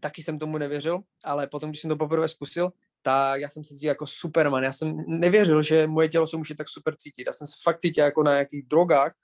taky 0.00 0.22
jsem 0.22 0.38
tomu 0.38 0.58
nevěřil, 0.58 1.00
ale 1.24 1.46
potom, 1.46 1.70
když 1.70 1.80
jsem 1.80 1.88
to 1.88 1.96
poprvé 1.96 2.28
zkusil, 2.28 2.72
tak 3.02 3.40
já 3.40 3.48
jsem 3.48 3.64
se 3.64 3.74
cítil 3.74 3.88
jako 3.88 4.06
Superman. 4.06 4.64
Já 4.64 4.72
jsem 4.72 5.04
nevěřil, 5.06 5.62
že 5.62 5.86
moje 5.86 6.08
tělo 6.08 6.26
se 6.26 6.36
může 6.36 6.54
tak 6.54 6.68
super 6.68 6.96
cítit. 6.96 7.26
Já 7.26 7.32
jsem 7.32 7.46
se 7.46 7.54
fakt 7.62 7.78
cítil 7.78 8.04
jako 8.04 8.22
na 8.22 8.32
nějakých 8.32 8.66
drogách 8.66 9.14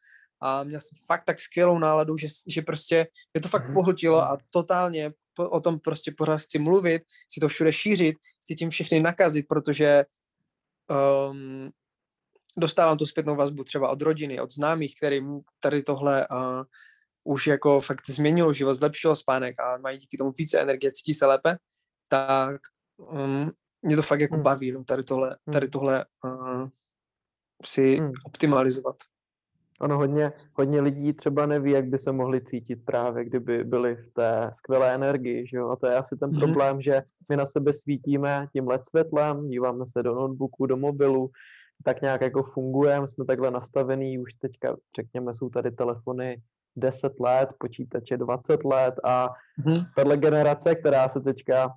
a 0.41 0.65
měl 0.65 0.81
jsem 0.81 0.99
fakt 1.07 1.25
tak 1.25 1.41
skvělou 1.41 1.79
náladu, 1.79 2.17
že, 2.17 2.27
že 2.47 2.63
prostě 2.63 3.07
mě 3.35 3.41
to 3.41 3.49
fakt 3.49 3.65
mhm. 3.65 3.75
pohltilo 3.75 4.23
a 4.23 4.39
totálně 4.51 5.13
o 5.39 5.61
tom 5.61 5.79
prostě 5.81 6.13
pořád 6.17 6.39
chci 6.39 6.59
mluvit, 6.59 7.03
chci 7.31 7.41
to 7.41 7.49
všude 7.49 7.73
šířit, 7.73 8.17
chci 8.43 8.55
tím 8.55 8.71
všechny 8.71 9.01
nakazit, 9.01 9.47
protože 9.49 10.05
um, 11.31 11.71
dostávám 12.57 12.99
tu 12.99 13.07
zpětnou 13.07 13.37
vazbu 13.37 13.65
třeba 13.65 13.89
od 13.89 14.03
rodiny, 14.03 14.41
od 14.41 14.53
známých, 14.53 14.95
kterým 14.97 15.41
tady 15.61 15.83
tohle 15.83 16.29
uh, 16.29 16.63
už 17.25 17.47
jako 17.47 17.81
fakt 17.81 18.11
změnilo 18.11 18.53
život, 18.53 18.75
zlepšilo 18.75 19.17
spánek 19.17 19.61
a 19.61 19.79
mají 19.79 19.99
díky 19.99 20.17
tomu 20.17 20.33
více 20.39 20.61
energie, 20.61 20.93
cítí 20.93 21.15
se 21.15 21.27
lépe, 21.27 21.57
tak 22.09 22.61
um, 22.97 23.53
mě 23.83 23.97
to 23.97 24.03
fakt 24.03 24.21
jako 24.21 24.35
hmm. 24.35 24.43
baví, 24.43 24.73
no, 24.73 24.85
tady 24.85 25.03
tohle, 25.03 25.37
hmm. 25.47 25.53
tady 25.53 25.69
tohle 25.69 26.05
uh, 26.25 26.69
si 27.65 27.97
hmm. 27.97 28.13
optimalizovat. 28.25 28.97
Ono 29.81 29.97
hodně, 29.97 30.33
hodně 30.53 30.81
lidí 30.81 31.13
třeba 31.13 31.47
neví, 31.47 31.71
jak 31.71 31.87
by 31.87 31.99
se 31.99 32.13
mohli 32.13 32.41
cítit 32.41 32.77
právě, 32.85 33.25
kdyby 33.25 33.65
byli 33.65 33.97
v 33.97 34.13
té 34.13 34.51
skvělé 34.55 34.95
energii, 34.95 35.47
že 35.47 35.57
jo? 35.57 35.69
A 35.69 35.77
to 35.77 35.87
je 35.87 35.97
asi 35.97 36.17
ten 36.17 36.31
mm-hmm. 36.31 36.39
problém, 36.39 36.83
že 36.83 37.03
my 37.29 37.37
na 37.37 37.47
sebe 37.47 37.73
svítíme 37.73 38.47
tím 38.53 38.69
LED 38.69 38.87
světlem, 38.87 39.49
díváme 39.49 39.85
se 39.87 40.03
do 40.03 40.15
notebooku, 40.15 40.67
do 40.67 40.77
mobilu, 40.77 41.31
tak 41.85 42.03
nějak 42.03 42.21
jako 42.21 42.43
fungujeme, 42.43 43.09
jsme 43.09 43.25
takhle 43.25 43.51
nastavení, 43.51 44.19
už 44.19 44.35
teďka, 44.35 44.77
řekněme, 44.97 45.35
jsou 45.35 45.49
tady 45.49 45.71
telefony 45.71 46.43
10 46.77 47.21
let, 47.21 47.49
počítače 47.59 48.17
20 48.17 48.65
let 48.65 48.95
a 49.05 49.29
mm-hmm. 49.61 49.87
tahle 49.97 50.17
generace, 50.17 50.75
která 50.75 51.09
se 51.09 51.21
teďka 51.21 51.71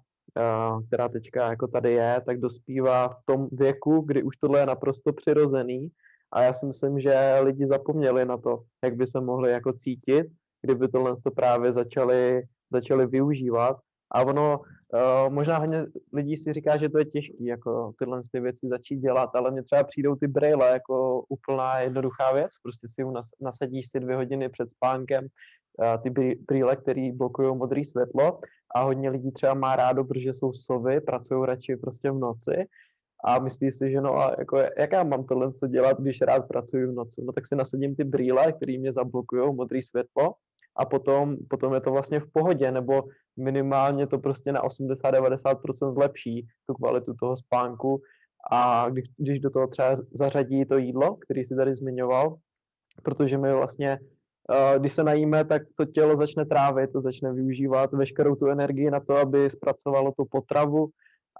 která 0.87 1.09
teďka 1.09 1.49
jako 1.49 1.67
tady 1.67 1.93
je, 1.93 2.21
tak 2.25 2.39
dospívá 2.39 3.07
v 3.07 3.25
tom 3.25 3.47
věku, 3.51 4.01
kdy 4.01 4.23
už 4.23 4.37
tohle 4.37 4.59
je 4.59 4.65
naprosto 4.65 5.13
přirozený 5.13 5.89
a 6.31 6.43
já 6.43 6.53
si 6.53 6.65
myslím, 6.65 6.99
že 6.99 7.39
lidi 7.41 7.67
zapomněli 7.67 8.25
na 8.25 8.37
to, 8.37 8.63
jak 8.83 8.95
by 8.95 9.07
se 9.07 9.21
mohli 9.21 9.51
jako 9.51 9.73
cítit, 9.73 10.27
kdyby 10.61 10.87
tohle 10.87 11.15
to 11.23 11.31
právě 11.31 11.73
začali, 11.73 12.41
začali 12.71 13.07
využívat 13.07 13.77
a 14.11 14.23
ono, 14.23 14.59
uh, 14.59 15.33
možná 15.33 15.57
hodně 15.57 15.85
lidí 16.13 16.37
si 16.37 16.53
říká, 16.53 16.77
že 16.77 16.89
to 16.89 16.99
je 16.99 17.05
těžké, 17.05 17.43
jako 17.43 17.93
tyhle 17.99 18.21
ty 18.31 18.39
věci 18.39 18.67
začít 18.67 18.97
dělat, 18.97 19.29
ale 19.35 19.51
mně 19.51 19.63
třeba 19.63 19.83
přijdou 19.83 20.15
ty 20.15 20.27
braille 20.27 20.69
jako 20.69 21.25
úplná 21.29 21.79
jednoduchá 21.79 22.33
věc, 22.33 22.49
prostě 22.63 22.87
si 22.89 23.01
ju 23.01 23.11
nas, 23.11 23.29
nasadíš 23.41 23.87
si 23.91 23.99
dvě 23.99 24.15
hodiny 24.15 24.49
před 24.49 24.69
spánkem, 24.69 25.23
uh, 25.25 26.03
ty 26.03 26.35
brýle, 26.47 26.75
které 26.75 27.11
blokují 27.13 27.57
modré 27.57 27.85
světlo 27.85 28.39
a 28.75 28.81
hodně 28.81 29.09
lidí 29.09 29.31
třeba 29.31 29.53
má 29.53 29.75
rádo, 29.75 30.03
protože 30.03 30.33
jsou 30.33 30.53
sovy, 30.53 31.01
pracují 31.01 31.45
radši 31.45 31.75
prostě 31.75 32.11
v 32.11 32.19
noci. 32.19 32.65
A 33.23 33.39
myslí 33.39 33.71
si, 33.71 33.91
že 33.91 34.01
no 34.01 34.17
a 34.17 34.35
jako 34.39 34.57
jak 34.57 34.91
já 34.91 35.03
mám 35.03 35.25
tohle 35.25 35.51
co 35.51 35.67
dělat, 35.67 35.99
když 35.99 36.21
rád 36.21 36.47
pracuji 36.47 36.85
v 36.85 36.91
noci, 36.91 37.21
no 37.21 37.33
tak 37.33 37.47
si 37.47 37.55
nasadím 37.55 37.95
ty 37.95 38.03
brýle, 38.03 38.53
které 38.53 38.77
mě 38.77 38.93
zablokují 38.93 39.55
modré 39.55 39.79
světlo 39.81 40.33
a 40.79 40.85
potom, 40.85 41.37
potom 41.49 41.73
je 41.73 41.81
to 41.81 41.91
vlastně 41.91 42.19
v 42.19 42.31
pohodě, 42.33 42.71
nebo 42.71 43.03
minimálně 43.37 44.07
to 44.07 44.19
prostě 44.19 44.51
na 44.51 44.63
80-90% 44.63 45.93
zlepší 45.93 46.47
tu 46.67 46.73
kvalitu 46.73 47.13
toho 47.13 47.37
spánku. 47.37 48.01
A 48.51 48.89
když, 48.89 49.05
když 49.17 49.39
do 49.39 49.49
toho 49.49 49.67
třeba 49.67 49.95
zařadí 50.11 50.65
to 50.65 50.77
jídlo, 50.77 51.15
který 51.15 51.45
si 51.45 51.55
tady 51.55 51.75
zmiňoval, 51.75 52.35
protože 53.03 53.37
my 53.37 53.53
vlastně, 53.53 53.99
uh, 53.99 54.79
když 54.79 54.93
se 54.93 55.03
najíme, 55.03 55.45
tak 55.45 55.61
to 55.75 55.85
tělo 55.85 56.15
začne 56.15 56.45
trávit, 56.45 56.91
to 56.91 57.01
začne 57.01 57.33
využívat 57.33 57.91
veškerou 57.91 58.35
tu 58.35 58.47
energii 58.47 58.91
na 58.91 58.99
to, 58.99 59.17
aby 59.17 59.49
zpracovalo 59.49 60.11
tu 60.11 60.25
potravu. 60.25 60.89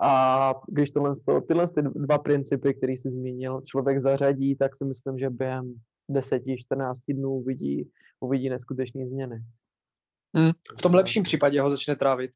A 0.02 0.54
když 0.68 0.90
tohle, 0.90 1.12
tyhle 1.48 1.68
ty 1.68 1.82
dva 1.82 2.18
principy, 2.18 2.74
který 2.74 2.98
si 2.98 3.12
zmínil, 3.12 3.62
člověk 3.66 4.00
zařadí, 4.00 4.56
tak 4.56 4.78
si 4.78 4.86
myslím, 4.86 5.18
že 5.20 5.30
během 5.30 5.74
10-14 6.10 6.94
dnů 7.10 7.30
uvidí, 7.30 7.92
uvidí 8.20 8.50
neskutečné 8.50 9.08
změny. 9.08 9.44
Hmm. 10.36 10.52
V 10.80 10.82
tom 10.82 10.94
lepším 10.94 11.24
případě 11.24 11.62
ho 11.62 11.70
začne 11.70 11.96
trávit. 11.96 12.32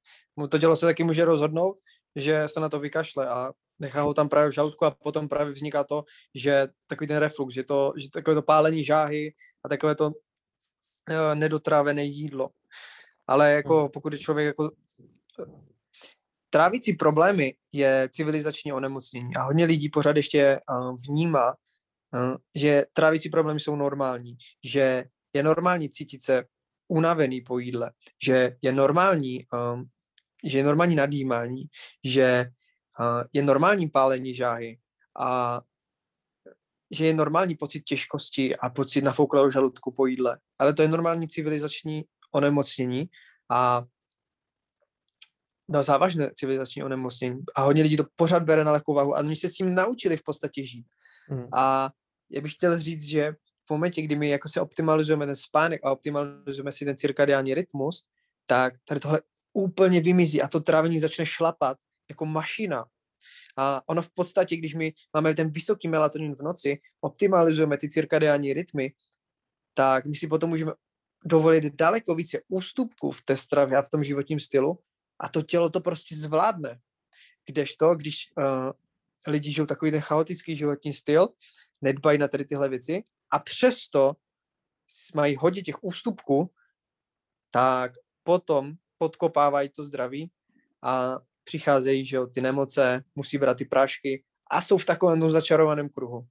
To 0.49 0.59
tělo 0.59 0.75
se 0.75 0.86
taky 0.86 1.03
může 1.03 1.25
rozhodnout, 1.25 1.77
že 2.15 2.43
se 2.47 2.59
na 2.59 2.69
to 2.69 2.79
vykašle 2.79 3.29
a 3.29 3.51
nechá 3.79 4.01
ho 4.01 4.13
tam 4.13 4.29
právě 4.29 4.49
v 4.49 4.53
žaludku 4.53 4.86
a 4.86 4.91
potom 4.91 5.27
právě 5.27 5.53
vzniká 5.53 5.83
to, 5.83 6.03
že 6.36 6.67
takový 6.88 7.07
ten 7.07 7.17
reflux, 7.17 7.53
že, 7.53 7.63
to, 7.63 7.93
že 7.97 8.09
takové 8.09 8.36
to 8.36 8.41
pálení 8.41 8.83
žáhy 8.83 9.33
a 9.65 9.69
takové 9.69 9.95
to 9.95 10.07
uh, 10.07 10.13
nedotrávené 11.33 12.03
jídlo. 12.03 12.49
Ale 13.27 13.51
jako 13.51 13.79
hmm. 13.79 13.89
pokud 13.89 14.13
je 14.13 14.19
člověk 14.19 14.45
jako 14.45 14.71
trávící 16.49 16.93
problémy 16.93 17.53
je 17.73 18.09
civilizační 18.12 18.73
onemocnění 18.73 19.36
a 19.36 19.41
hodně 19.41 19.65
lidí 19.65 19.89
pořád 19.89 20.15
ještě 20.15 20.59
uh, 20.69 20.95
vnímá, 21.09 21.53
že 22.56 22.86
trávící 22.93 23.30
problémy 23.30 23.60
jsou 23.60 23.76
normální, 23.76 24.38
že 24.63 25.06
je 25.34 25.43
normální 25.43 25.89
cítit 25.89 26.21
se 26.21 26.43
unavený 26.88 27.41
po 27.41 27.60
jídle, 27.60 27.91
že 28.23 28.56
je 28.62 28.73
normální, 28.73 29.45
um, 29.73 29.86
že 30.43 30.58
je 30.58 30.63
normální 30.63 30.95
nadýmání, 30.95 31.63
že 32.04 32.45
uh, 32.99 33.23
je 33.34 33.43
normální 33.43 33.89
pálení 33.89 34.36
žáhy 34.36 34.80
a 35.19 35.62
že 36.91 37.06
je 37.06 37.13
normální 37.13 37.56
pocit 37.56 37.84
těžkosti 37.84 38.56
a 38.56 38.69
pocit 38.69 39.01
nafouklého 39.01 39.51
žaludku 39.51 39.91
po 39.91 40.05
jídle. 40.05 40.39
Ale 40.59 40.74
to 40.74 40.82
je 40.82 40.88
normální 40.88 41.28
civilizační 41.28 42.03
onemocnění 42.32 43.05
a 43.49 43.84
no, 45.70 45.84
závažné 45.84 46.32
civilizační 46.36 46.84
onemocnění. 46.84 47.39
A 47.55 47.61
hodně 47.61 47.84
lidí 47.84 47.97
to 47.97 48.05
pořád 48.16 48.43
bere 48.43 48.64
na 48.64 48.72
lehkou 48.72 48.93
váhu 48.93 49.16
a 49.16 49.20
oni 49.20 49.36
se 49.36 49.49
s 49.49 49.55
tím 49.55 49.76
naučili 49.76 50.18
v 50.18 50.24
podstatě 50.24 50.66
žít. 50.66 50.86
Mm. 51.30 51.47
A 51.53 51.89
já 52.34 52.41
bych 52.41 52.53
chtěl 52.53 52.79
říct, 52.79 53.03
že 53.03 53.31
v 53.65 53.69
momentě, 53.69 54.01
kdy 54.01 54.15
my 54.15 54.29
jako 54.29 54.49
se 54.49 54.61
optimalizujeme 54.61 55.25
ten 55.25 55.36
spánek 55.36 55.81
a 55.84 55.91
optimalizujeme 55.91 56.71
si 56.71 56.86
ten 56.86 56.97
cirkadiální 56.97 57.53
rytmus, 57.53 58.05
tak 58.45 58.73
tady 58.86 58.99
tohle 58.99 59.21
úplně 59.53 60.01
vymizí 60.01 60.41
a 60.41 60.47
to 60.47 60.59
trávení 60.59 60.99
začne 60.99 61.25
šlapat 61.25 61.77
jako 62.09 62.25
mašina. 62.25 62.86
A 63.57 63.81
ono 63.89 64.01
v 64.01 64.09
podstatě, 64.13 64.57
když 64.57 64.75
my 64.75 64.93
máme 65.13 65.34
ten 65.34 65.51
vysoký 65.51 65.88
melatonin 65.88 66.36
v 66.36 66.41
noci, 66.41 66.79
optimalizujeme 67.01 67.77
ty 67.77 67.89
cirkadiální 67.89 68.53
rytmy, 68.53 68.93
tak 69.73 70.05
my 70.05 70.15
si 70.15 70.27
potom 70.27 70.49
můžeme 70.49 70.71
dovolit 71.25 71.75
daleko 71.75 72.15
více 72.15 72.41
ústupků 72.47 73.11
v 73.11 73.21
té 73.21 73.38
stravě 73.38 73.77
a 73.77 73.81
v 73.81 73.89
tom 73.89 74.03
životním 74.03 74.39
stylu 74.39 74.79
a 75.19 75.29
to 75.29 75.41
tělo 75.41 75.69
to 75.69 75.79
prostě 75.79 76.15
zvládne. 76.15 76.79
Kdežto, 77.45 77.95
když 77.95 78.31
uh, 78.38 78.71
lidi 79.27 79.51
žijou 79.51 79.65
takový 79.65 79.91
ten 79.91 80.01
chaotický 80.01 80.55
životní 80.55 80.93
styl, 80.93 81.27
nedbají 81.84 82.17
na 82.17 82.27
tady 82.27 82.45
tyhle 82.45 82.69
věci 82.69 83.03
a 83.31 83.39
přesto 83.39 84.13
mají 85.15 85.36
hodně 85.36 85.61
těch 85.61 85.84
ústupků, 85.84 86.51
tak 87.51 87.91
potom 88.23 88.73
podkopávají 88.97 89.69
to 89.69 89.84
zdraví 89.84 90.31
a 90.81 91.19
přicházejí, 91.43 92.05
že 92.05 92.15
jo, 92.15 92.27
ty 92.27 92.41
nemoce, 92.41 93.03
musí 93.15 93.38
brát 93.38 93.57
ty 93.57 93.65
prášky 93.65 94.23
a 94.51 94.61
jsou 94.61 94.77
v 94.77 94.86
takovém 94.86 95.19
tom 95.19 95.31
začarovaném 95.31 95.89
kruhu. 95.89 96.27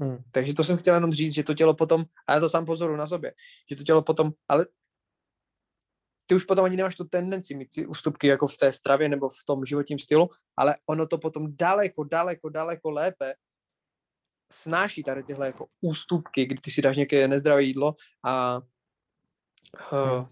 Hmm. 0.00 0.18
Takže 0.30 0.54
to 0.54 0.64
jsem 0.64 0.76
chtěl 0.76 0.94
jenom 0.94 1.12
říct, 1.12 1.34
že 1.34 1.42
to 1.42 1.54
tělo 1.54 1.74
potom, 1.74 2.04
a 2.26 2.34
já 2.34 2.40
to 2.40 2.48
sám 2.48 2.66
pozoru 2.66 2.96
na 2.96 3.06
sobě, 3.06 3.34
že 3.70 3.76
to 3.76 3.84
tělo 3.84 4.02
potom, 4.02 4.32
ale 4.48 4.66
ty 6.26 6.34
už 6.34 6.44
potom 6.44 6.64
ani 6.64 6.76
nemáš 6.76 6.94
tu 6.94 7.04
tendenci 7.04 7.54
mít 7.54 7.70
ty 7.74 7.86
ústupky 7.86 8.26
jako 8.26 8.46
v 8.46 8.56
té 8.56 8.72
stravě 8.72 9.08
nebo 9.08 9.28
v 9.28 9.44
tom 9.46 9.64
životním 9.64 9.98
stylu, 9.98 10.28
ale 10.56 10.76
ono 10.86 11.06
to 11.06 11.18
potom 11.18 11.56
daleko, 11.56 12.04
daleko, 12.04 12.48
daleko 12.48 12.90
lépe 12.90 13.34
snáší 14.54 15.02
tady 15.02 15.22
tyhle 15.22 15.46
jako 15.46 15.66
ústupky, 15.80 16.46
kdy 16.46 16.60
ty 16.60 16.70
si 16.70 16.82
dáš 16.82 16.96
nějaké 16.96 17.28
nezdravé 17.28 17.62
jídlo 17.62 17.94
a 18.24 18.60
uh, 19.92 20.26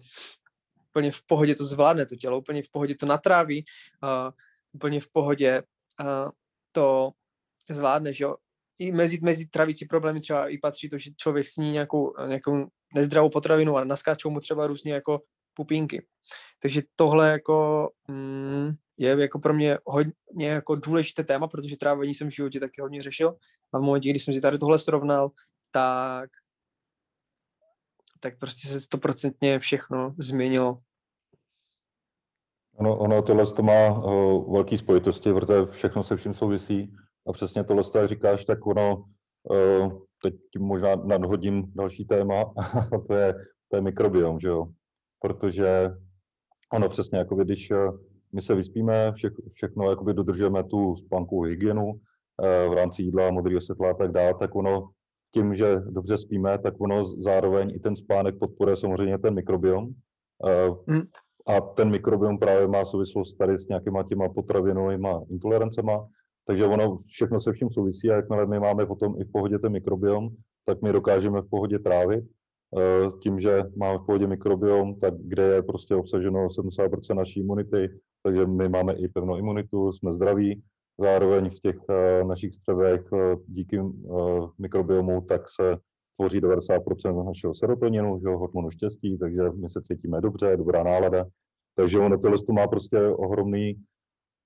úplně 0.89 1.11
v 1.11 1.21
pohodě 1.21 1.55
to 1.55 1.65
zvládne 1.65 2.05
to 2.05 2.15
tělo, 2.15 2.39
úplně 2.39 2.63
v 2.63 2.69
pohodě 2.69 2.95
to 2.95 3.05
natráví, 3.05 3.65
uh, 4.03 4.31
úplně 4.73 4.99
v 4.99 5.07
pohodě 5.07 5.63
uh, 5.99 6.29
to 6.71 7.11
zvládne, 7.69 8.13
že 8.13 8.23
jo. 8.23 8.35
I 8.79 8.91
mezi, 8.91 9.19
mezi 9.21 9.45
travící 9.45 9.85
problémy 9.85 10.19
třeba 10.19 10.47
i 10.47 10.57
patří 10.57 10.89
to, 10.89 10.97
že 10.97 11.11
člověk 11.17 11.47
sní 11.47 11.71
nějakou, 11.71 12.13
nějakou 12.27 12.67
nezdravou 12.95 13.29
potravinu 13.29 13.77
a 13.77 13.83
naskáčou 13.83 14.29
mu 14.29 14.39
třeba 14.39 14.67
různě 14.67 14.93
jako 14.93 15.21
pupínky. 15.53 16.05
Takže 16.59 16.81
tohle 16.95 17.29
jako 17.31 17.89
mm, 18.07 18.71
je 18.99 19.21
jako 19.21 19.39
pro 19.39 19.53
mě 19.53 19.77
hodně 19.85 20.47
jako 20.47 20.75
důležité 20.75 21.23
téma, 21.23 21.47
protože 21.47 21.77
trávení 21.77 22.13
jsem 22.13 22.29
v 22.29 22.35
životě 22.35 22.59
taky 22.59 22.81
hodně 22.81 23.01
řešil 23.01 23.35
a 23.73 23.79
v 23.79 23.81
momentě, 23.81 24.09
kdy 24.09 24.19
jsem 24.19 24.33
si 24.33 24.41
tady 24.41 24.57
tohle 24.57 24.79
srovnal, 24.79 25.31
tak 25.71 26.29
tak 28.23 28.39
prostě 28.39 28.67
se 28.67 28.81
stoprocentně 28.81 29.59
všechno 29.59 30.15
změnilo. 30.17 30.77
Ono, 32.75 32.97
ono 32.97 33.21
tohle 33.21 33.53
to 33.53 33.63
má 33.63 33.89
uh, 33.89 34.53
velký 34.53 34.77
spojitosti, 34.77 35.33
protože 35.33 35.65
všechno 35.71 36.03
se 36.03 36.15
vším 36.15 36.33
souvisí 36.33 36.93
a 37.27 37.33
přesně 37.33 37.63
tohle, 37.63 37.83
jak 37.95 38.09
říkáš, 38.09 38.45
tak 38.45 38.67
ono, 38.67 39.05
uh, 39.51 40.01
teď 40.21 40.35
možná 40.59 40.95
nadhodím 40.95 41.73
další 41.75 42.05
téma, 42.05 42.41
a 42.41 42.99
to 43.07 43.13
je, 43.13 43.33
to 43.67 43.77
je 43.77 43.81
mikrobiom, 43.81 44.39
že 44.39 44.47
jo? 44.47 44.65
Protože 45.19 45.91
ono 46.73 46.89
přesně, 46.89 47.17
jako 47.17 47.35
když 47.35 47.71
uh, 47.71 47.99
my 48.33 48.41
se 48.41 48.55
vyspíme, 48.55 49.11
vše, 49.11 49.29
všechno 49.53 49.89
jakoby 49.89 50.13
dodržujeme 50.13 50.63
tu 50.63 50.95
spánkovou 50.95 51.41
hygienu 51.41 51.85
uh, 51.85 52.73
v 52.73 52.73
rámci 52.73 53.03
jídla, 53.03 53.31
modrého 53.31 53.61
světla 53.61 53.91
a 53.91 53.93
tak 53.93 54.11
dále, 54.11 54.33
tak 54.39 54.55
ono 54.55 54.89
tím, 55.33 55.55
že 55.55 55.75
dobře 55.75 56.17
spíme, 56.17 56.59
tak 56.59 56.73
ono 56.81 57.03
zároveň 57.03 57.71
i 57.75 57.79
ten 57.79 57.95
spánek 57.95 58.39
podporuje 58.39 58.77
samozřejmě 58.77 59.17
ten 59.17 59.33
mikrobiom. 59.33 59.89
Mm. 60.87 61.01
A 61.47 61.61
ten 61.61 61.89
mikrobiom 61.89 62.39
právě 62.39 62.67
má 62.67 62.85
souvislost 62.85 63.35
tady 63.35 63.59
s 63.59 63.67
nějakýma 63.67 64.03
těma 64.03 64.29
potravinovými 64.29 65.09
intolerancema, 65.29 66.07
takže 66.45 66.65
ono 66.65 66.99
všechno 67.07 67.41
se 67.41 67.53
vším 67.53 67.71
souvisí 67.71 68.11
a 68.11 68.15
jakmile 68.15 68.45
my 68.45 68.59
máme 68.59 68.85
potom 68.85 69.15
i 69.21 69.23
v 69.23 69.31
pohodě 69.31 69.59
ten 69.59 69.71
mikrobiom, 69.71 70.29
tak 70.65 70.81
my 70.81 70.93
dokážeme 70.93 71.41
v 71.41 71.49
pohodě 71.49 71.79
trávit. 71.79 72.25
Eh, 72.77 73.11
tím, 73.21 73.39
že 73.39 73.63
máme 73.77 73.97
v 73.97 74.05
pohodě 74.05 74.27
mikrobiom, 74.27 74.99
tak 74.99 75.13
kde 75.17 75.43
je 75.43 75.63
prostě 75.63 75.95
obsaženo 75.95 76.49
70% 76.49 77.15
naší 77.15 77.39
imunity, 77.39 77.89
takže 78.23 78.45
my 78.45 78.69
máme 78.69 78.93
i 78.93 79.07
pevnou 79.07 79.37
imunitu, 79.37 79.91
jsme 79.91 80.13
zdraví. 80.13 80.63
Zároveň 80.99 81.49
v 81.49 81.59
těch 81.59 81.77
eh, 81.89 82.23
našich 82.23 82.53
střevech 82.53 83.01
eh, 83.13 83.35
díky 83.47 83.81
mikrobiomu 84.57 85.21
tak 85.21 85.41
se 85.49 85.77
tvoří 86.17 86.41
90% 86.41 87.25
našeho 87.25 87.55
serotoninu, 87.55 88.19
že, 88.19 88.29
hormonu 88.29 88.69
štěstí, 88.69 89.17
takže 89.17 89.41
my 89.49 89.69
se 89.69 89.81
cítíme 89.81 90.21
dobře, 90.21 90.57
dobrá 90.57 90.83
nálada. 90.83 91.25
Takže 91.75 91.99
ono 91.99 92.17
tohle 92.17 92.37
to 92.47 92.53
má 92.53 92.67
prostě 92.67 92.99
ohromný 93.07 93.83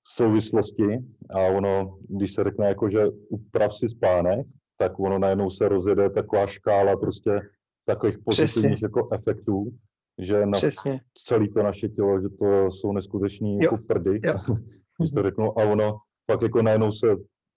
souvislosti 0.08 1.00
a 1.30 1.42
ono, 1.42 1.98
když 2.10 2.34
se 2.34 2.44
řekne 2.44 2.68
jako, 2.68 2.90
že 2.90 3.06
uprav 3.30 3.74
si 3.74 3.90
spánek, 3.90 4.48
tak 4.78 5.00
ono 5.00 5.20
najednou 5.20 5.50
se 5.50 5.68
rozjede 5.68 6.10
taková 6.10 6.48
škála 6.48 6.98
prostě 6.98 7.42
takových 7.86 8.18
pozitivních 8.26 8.82
jako 8.82 9.10
efektů, 9.12 9.72
že 10.20 10.46
na 10.46 10.52
Přesně. 10.52 11.02
celé 11.14 11.48
to 11.48 11.64
naše 11.64 11.90
tělo, 11.90 12.22
že 12.22 12.30
to 12.30 12.72
jsou 12.72 12.92
neskuteční 12.92 13.60
jako 13.60 13.78
prdy, 13.78 14.20
když 15.00 15.12
to 15.12 15.24
řeknu, 15.24 15.60
a 15.60 15.64
ono 15.64 15.98
pak 16.26 16.42
jako 16.42 16.62
najednou 16.62 16.92
se 16.92 17.08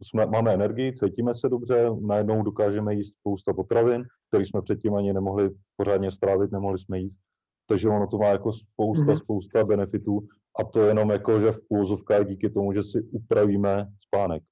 jsme, 0.03 0.27
máme 0.27 0.55
energii, 0.55 0.93
cítíme 0.95 1.35
se 1.35 1.49
dobře, 1.49 1.91
najednou 2.01 2.43
dokážeme 2.43 2.95
jíst 2.95 3.15
spousta 3.21 3.53
potravin, 3.53 4.05
které 4.29 4.47
jsme 4.47 4.63
předtím 4.63 4.95
ani 4.95 5.13
nemohli 5.13 5.51
pořádně 5.77 6.11
strávit, 6.11 6.53
nemohli 6.53 6.79
jsme 6.79 6.99
jíst. 6.99 7.19
Takže 7.67 7.89
ono 7.89 8.07
to 8.07 8.19
má 8.19 8.29
jako 8.29 8.53
spousta, 8.53 9.05
mm-hmm. 9.05 9.17
spousta 9.17 9.65
benefitů 9.65 10.21
a 10.61 10.65
to 10.65 10.83
jenom 10.83 11.11
jako, 11.11 11.41
že 11.41 11.53
v 11.53 11.59
půzovkách 11.69 12.27
díky 12.27 12.51
tomu, 12.51 12.73
že 12.73 12.83
si 12.83 13.03
upravíme 13.03 13.87
spánek. 14.07 14.43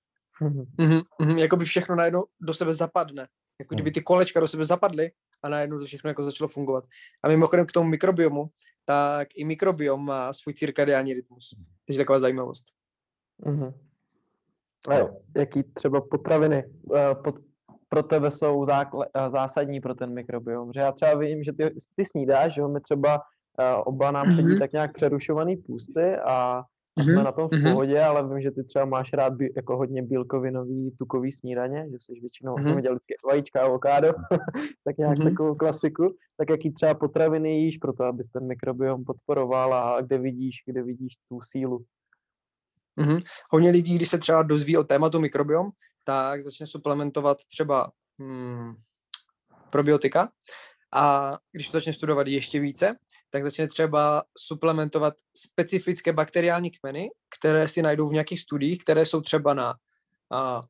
Mm-hmm. 0.43 1.03
Mm-hmm. 1.21 1.39
Jako 1.39 1.57
by 1.57 1.65
všechno 1.65 1.97
najednou 1.97 2.25
do 2.41 2.55
sebe 2.55 2.73
zapadne. 2.73 3.27
Jako 3.61 3.75
kdyby 3.75 3.91
mhm. 3.91 3.95
ty 3.95 4.03
kolečka 4.03 4.41
do 4.41 4.49
sebe 4.49 4.65
zapadly 4.65 5.11
a 5.43 5.49
najednou 5.49 5.79
to 5.79 5.85
všechno 5.85 6.11
jako 6.11 6.23
začalo 6.23 6.49
fungovat. 6.49 6.85
A 7.25 7.29
mimochodem 7.29 7.67
k 7.67 7.73
tomu 7.73 7.91
mikrobiomu, 7.91 8.51
tak 8.85 9.29
i 9.35 9.45
mikrobiom 9.45 10.05
má 10.05 10.33
svůj 10.33 10.55
cirkadiální 10.55 11.15
rytmus. 11.15 11.55
Takže 11.87 11.99
taková 11.99 12.19
zajímavost. 12.19 12.65
Mm-hmm. 13.47 13.75
A 14.91 15.09
jaký 15.37 15.63
třeba 15.63 16.01
potraviny 16.01 16.65
uh, 16.67 16.99
pod, 17.25 17.35
pro 17.89 18.03
tebe 18.03 18.31
jsou 18.31 18.67
zákle, 18.67 19.07
uh, 19.07 19.33
zásadní 19.33 19.81
pro 19.81 19.95
ten 19.95 20.15
mikrobiom? 20.15 20.73
Že 20.73 20.81
já 20.81 20.93
třeba 20.93 21.15
vím, 21.15 21.45
že 21.45 21.53
ty, 21.53 21.75
ty 21.97 22.07
snídáš, 22.07 22.55
že 22.55 22.63
my 22.63 22.81
třeba 22.81 23.15
uh, 23.17 23.83
oba 23.85 24.11
nám 24.11 24.27
sedí 24.27 24.49
mm-hmm. 24.49 24.59
tak 24.59 24.73
nějak 24.73 24.93
přerušovaný 24.93 25.57
půsty 25.57 26.17
a 26.17 26.63
mm-hmm. 26.99 27.15
jsme 27.15 27.25
na 27.25 27.33
tom 27.33 27.49
v 27.49 27.53
mm-hmm. 27.53 27.73
pohodě, 27.73 28.01
ale 28.01 28.29
vím, 28.29 28.43
že 28.43 28.51
ty 28.51 28.65
třeba 28.65 28.85
máš 28.85 29.13
rád 29.13 29.33
bí, 29.35 29.53
jako 29.57 29.77
hodně 29.77 30.03
bílkovinový, 30.03 30.95
tukový 30.99 31.33
snídaně, 31.33 31.87
že 31.91 31.97
jsi 31.99 32.21
většinou, 32.21 32.55
mm-hmm. 32.55 32.77
vždycky 32.77 33.15
vajíčka, 33.27 33.61
avokádo, 33.61 34.13
tak 34.85 34.99
nějak 34.99 35.19
mm-hmm. 35.19 35.31
takovou 35.31 35.55
klasiku. 35.55 36.15
Tak 36.37 36.51
jaký 36.51 36.73
třeba 36.73 36.95
potraviny 36.95 37.59
jíš 37.59 37.79
pro 37.79 37.93
to, 37.93 38.05
abys 38.05 38.29
ten 38.29 38.47
mikrobiom 38.47 39.05
podporoval 39.05 39.75
a 39.75 40.01
kde 40.01 40.19
vidíš, 40.19 40.57
kde 40.67 40.83
vidíš 40.83 41.15
tu 41.29 41.41
sílu? 41.43 41.85
Mm-hmm. 43.01 43.23
Hodně 43.53 43.71
lidí, 43.71 43.97
když 43.97 44.09
se 44.09 44.19
třeba 44.19 44.43
dozví 44.43 44.77
o 44.77 44.85
tématu 44.85 45.21
mikrobiom, 45.21 45.71
tak 46.05 46.41
začne 46.41 46.67
suplementovat 46.67 47.39
třeba 47.53 47.91
hmm, 48.21 48.75
probiotika 49.71 50.29
a 50.95 51.37
když 51.53 51.67
to 51.67 51.77
začne 51.77 51.93
studovat 51.93 52.27
ještě 52.27 52.61
více, 52.61 52.91
tak 53.31 53.45
začne 53.45 53.69
třeba 53.69 54.25
suplementovat 54.39 55.15
specifické 55.37 56.13
bakteriální 56.13 56.71
kmeny, 56.71 57.11
které 57.39 57.69
si 57.69 57.83
najdou 57.83 58.09
v 58.09 58.13
nějakých 58.13 58.41
studiích, 58.41 58.79
které 58.79 59.07
jsou 59.07 59.21
třeba 59.21 59.55
na 59.55 59.75
a, 60.33 60.61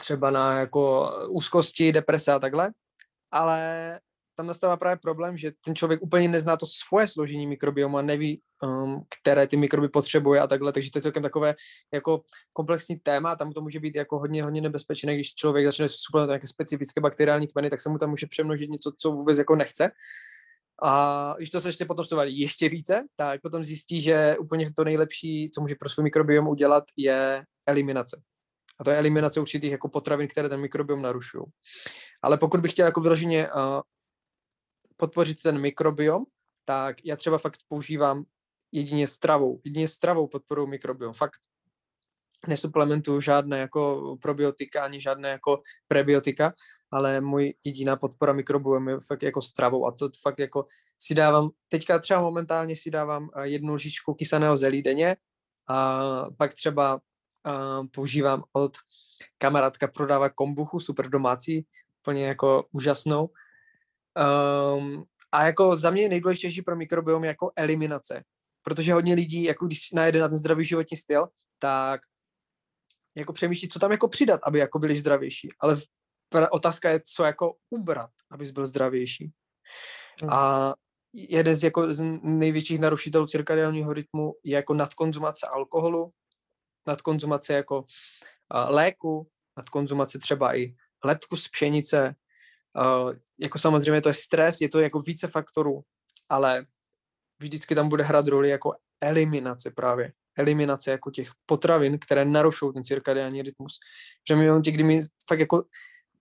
třeba 0.00 0.30
na 0.30 0.58
jako 0.58 1.10
úzkosti, 1.28 1.92
deprese 1.92 2.32
a 2.32 2.38
takhle, 2.38 2.70
ale 3.30 4.00
tam 4.36 4.46
nastává 4.46 4.76
právě 4.76 4.96
problém, 4.96 5.36
že 5.36 5.52
ten 5.64 5.74
člověk 5.74 6.02
úplně 6.02 6.28
nezná 6.28 6.56
to 6.56 6.66
svoje 6.66 7.08
složení 7.08 7.46
mikrobiomu 7.46 7.98
a 7.98 8.02
neví, 8.02 8.42
um, 8.62 9.02
které 9.20 9.46
ty 9.46 9.56
mikroby 9.56 9.88
potřebuje 9.88 10.40
a 10.40 10.46
takhle, 10.46 10.72
takže 10.72 10.90
to 10.90 10.98
je 10.98 11.02
celkem 11.02 11.22
takové 11.22 11.54
jako 11.94 12.22
komplexní 12.52 12.96
téma, 12.96 13.36
tam 13.36 13.52
to 13.52 13.60
může 13.60 13.80
být 13.80 13.96
jako 13.96 14.18
hodně, 14.18 14.42
hodně 14.42 14.60
nebezpečné, 14.60 15.14
když 15.14 15.34
člověk 15.34 15.66
začne 15.66 15.88
suplementovat 15.88 16.34
nějaké 16.34 16.46
specifické 16.46 17.00
bakteriální 17.00 17.46
kmeny, 17.46 17.70
tak 17.70 17.80
se 17.80 17.88
mu 17.88 17.98
tam 17.98 18.10
může 18.10 18.26
přemnožit 18.26 18.70
něco, 18.70 18.92
co 18.98 19.10
vůbec 19.10 19.38
jako 19.38 19.56
nechce. 19.56 19.90
A 20.82 21.34
když 21.36 21.50
to 21.50 21.60
se 21.60 21.68
ještě 21.68 21.84
potom 21.84 22.04
studovat 22.04 22.28
ještě 22.28 22.68
více, 22.68 23.02
tak 23.16 23.40
potom 23.40 23.64
zjistí, 23.64 24.00
že 24.00 24.36
úplně 24.40 24.72
to 24.72 24.84
nejlepší, 24.84 25.50
co 25.54 25.60
může 25.60 25.74
pro 25.74 25.88
svůj 25.88 26.04
mikrobiom 26.04 26.48
udělat, 26.48 26.84
je 26.96 27.44
eliminace. 27.66 28.20
A 28.80 28.84
to 28.84 28.90
je 28.90 28.98
eliminace 28.98 29.40
určitých 29.40 29.72
jako 29.72 29.88
potravin, 29.88 30.28
které 30.28 30.48
ten 30.48 30.60
mikrobiom 30.60 31.02
narušují. 31.02 31.44
Ale 32.22 32.38
pokud 32.38 32.60
bych 32.60 32.70
chtěl 32.70 32.86
jako 32.86 33.00
vyloženě 33.00 33.48
uh, 33.52 33.80
podpořit 34.96 35.42
ten 35.42 35.58
mikrobiom, 35.60 36.24
tak 36.64 36.96
já 37.04 37.16
třeba 37.16 37.38
fakt 37.38 37.60
používám 37.68 38.24
jedině 38.72 39.06
stravou. 39.06 39.60
Jedině 39.64 39.88
stravou 39.88 40.26
podporu 40.26 40.66
mikrobiom. 40.66 41.12
Fakt 41.12 41.40
nesuplementuju 42.48 43.20
žádné 43.20 43.58
jako 43.58 44.16
probiotika 44.22 44.84
ani 44.84 45.00
žádné 45.00 45.28
jako 45.28 45.60
prebiotika, 45.88 46.52
ale 46.92 47.20
můj 47.20 47.54
jediná 47.64 47.96
podpora 47.96 48.32
mikrobiomu 48.32 48.90
je 48.90 49.00
fakt 49.06 49.22
jako 49.22 49.42
stravou 49.42 49.86
a 49.86 49.92
to 49.92 50.08
fakt 50.22 50.38
jako 50.38 50.66
si 50.98 51.14
dávám, 51.14 51.50
teďka 51.68 51.98
třeba 51.98 52.20
momentálně 52.20 52.76
si 52.76 52.90
dávám 52.90 53.30
eh, 53.36 53.48
jednu 53.48 53.74
lžičku 53.74 54.14
kysaného 54.14 54.56
zelí 54.56 54.82
denně 54.82 55.16
a 55.68 56.00
pak 56.36 56.54
třeba 56.54 56.94
uh, 56.94 57.86
používám 57.90 58.44
od 58.52 58.76
kamarádka 59.38 59.88
prodává 59.88 60.28
kombuchu, 60.28 60.80
super 60.80 61.08
domácí, 61.08 61.66
úplně 62.02 62.26
jako 62.26 62.64
úžasnou 62.72 63.28
Um, 64.16 65.04
a 65.32 65.46
jako 65.46 65.76
za 65.76 65.90
mě 65.90 66.02
je 66.02 66.08
nejdůležitější 66.08 66.62
pro 66.62 66.76
mikrobiom 66.76 67.24
jako 67.24 67.52
eliminace. 67.56 68.24
Protože 68.62 68.92
hodně 68.92 69.14
lidí, 69.14 69.44
jako 69.44 69.66
když 69.66 69.92
najede 69.92 70.20
na 70.20 70.28
ten 70.28 70.38
zdravý 70.38 70.64
životní 70.64 70.96
styl, 70.96 71.28
tak 71.58 72.00
jako 73.16 73.32
přemýšlí, 73.32 73.68
co 73.68 73.78
tam 73.78 73.90
jako 73.90 74.08
přidat, 74.08 74.40
aby 74.44 74.58
jako 74.58 74.78
byli 74.78 74.96
zdravější. 74.96 75.48
Ale 75.60 75.76
otázka 76.50 76.90
je, 76.90 77.00
co 77.14 77.24
jako 77.24 77.54
ubrat, 77.70 78.10
abys 78.30 78.50
byl 78.50 78.66
zdravější. 78.66 79.32
Hmm. 80.22 80.30
A 80.32 80.74
jeden 81.12 81.56
z, 81.56 81.62
jako, 81.62 81.92
z 81.92 82.04
největších 82.22 82.78
narušitelů 82.78 83.26
cirkadiálního 83.26 83.92
rytmu 83.92 84.34
je 84.44 84.54
jako 84.54 84.74
nadkonzumace 84.74 85.46
alkoholu, 85.46 86.12
nadkonzumace 86.86 87.54
jako 87.54 87.78
uh, 87.78 87.84
léku, 88.68 89.28
nadkonzumace 89.56 90.18
třeba 90.18 90.56
i 90.56 90.74
lepku 91.04 91.36
z 91.36 91.48
pšenice. 91.48 92.14
Uh, 92.76 93.12
jako 93.40 93.58
samozřejmě 93.58 94.00
to 94.00 94.08
je 94.08 94.14
stres, 94.14 94.60
je 94.60 94.68
to 94.68 94.80
jako 94.80 95.00
více 95.00 95.28
faktorů, 95.28 95.82
ale 96.28 96.66
vždycky 97.40 97.74
tam 97.74 97.88
bude 97.88 98.04
hrát 98.04 98.28
roli 98.28 98.48
jako 98.48 98.74
eliminace 99.00 99.70
právě. 99.70 100.12
Eliminace 100.38 100.90
jako 100.90 101.10
těch 101.10 101.30
potravin, 101.46 101.98
které 101.98 102.24
narušují 102.24 102.72
ten 102.72 102.84
cirkadiální 102.84 103.42
rytmus. 103.42 103.78
Že 104.28 104.36
my 104.36 104.44
v 104.44 104.48
momentě, 104.48 104.70
kdy 104.70 104.82
my 104.82 105.02
fakt 105.28 105.40
jako, 105.40 105.64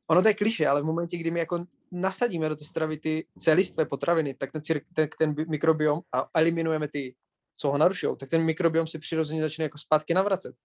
ono 0.07 0.21
to 0.21 0.27
je 0.27 0.33
kliše, 0.33 0.67
ale 0.67 0.81
v 0.81 0.85
momentě, 0.85 1.17
kdy 1.17 1.31
my 1.31 1.39
jako 1.39 1.65
nasadíme 1.91 2.49
do 2.49 2.55
té 2.55 2.65
stravy 2.65 2.97
ty 2.97 3.27
celistvé 3.39 3.85
potraviny, 3.85 4.33
tak 4.33 4.51
ten, 4.51 4.61
ten, 4.93 5.07
ten 5.17 5.35
mikrobiom 5.47 6.01
a 6.11 6.29
eliminujeme 6.35 6.87
ty, 6.87 7.15
co 7.57 7.71
ho 7.71 7.77
narušují, 7.77 8.17
tak 8.17 8.29
ten 8.29 8.43
mikrobiom 8.43 8.87
se 8.87 8.99
přirozeně 8.99 9.41
začne 9.41 9.63
jako 9.63 9.77
zpátky 9.77 10.13
navracet. 10.13 10.55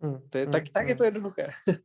Hmm, 0.00 0.28
to 0.30 0.38
je, 0.38 0.44
hmm, 0.44 0.52
tak, 0.52 0.62
tak 0.72 0.88
je 0.88 0.96
to 0.96 1.04
jednoduché. 1.04 1.46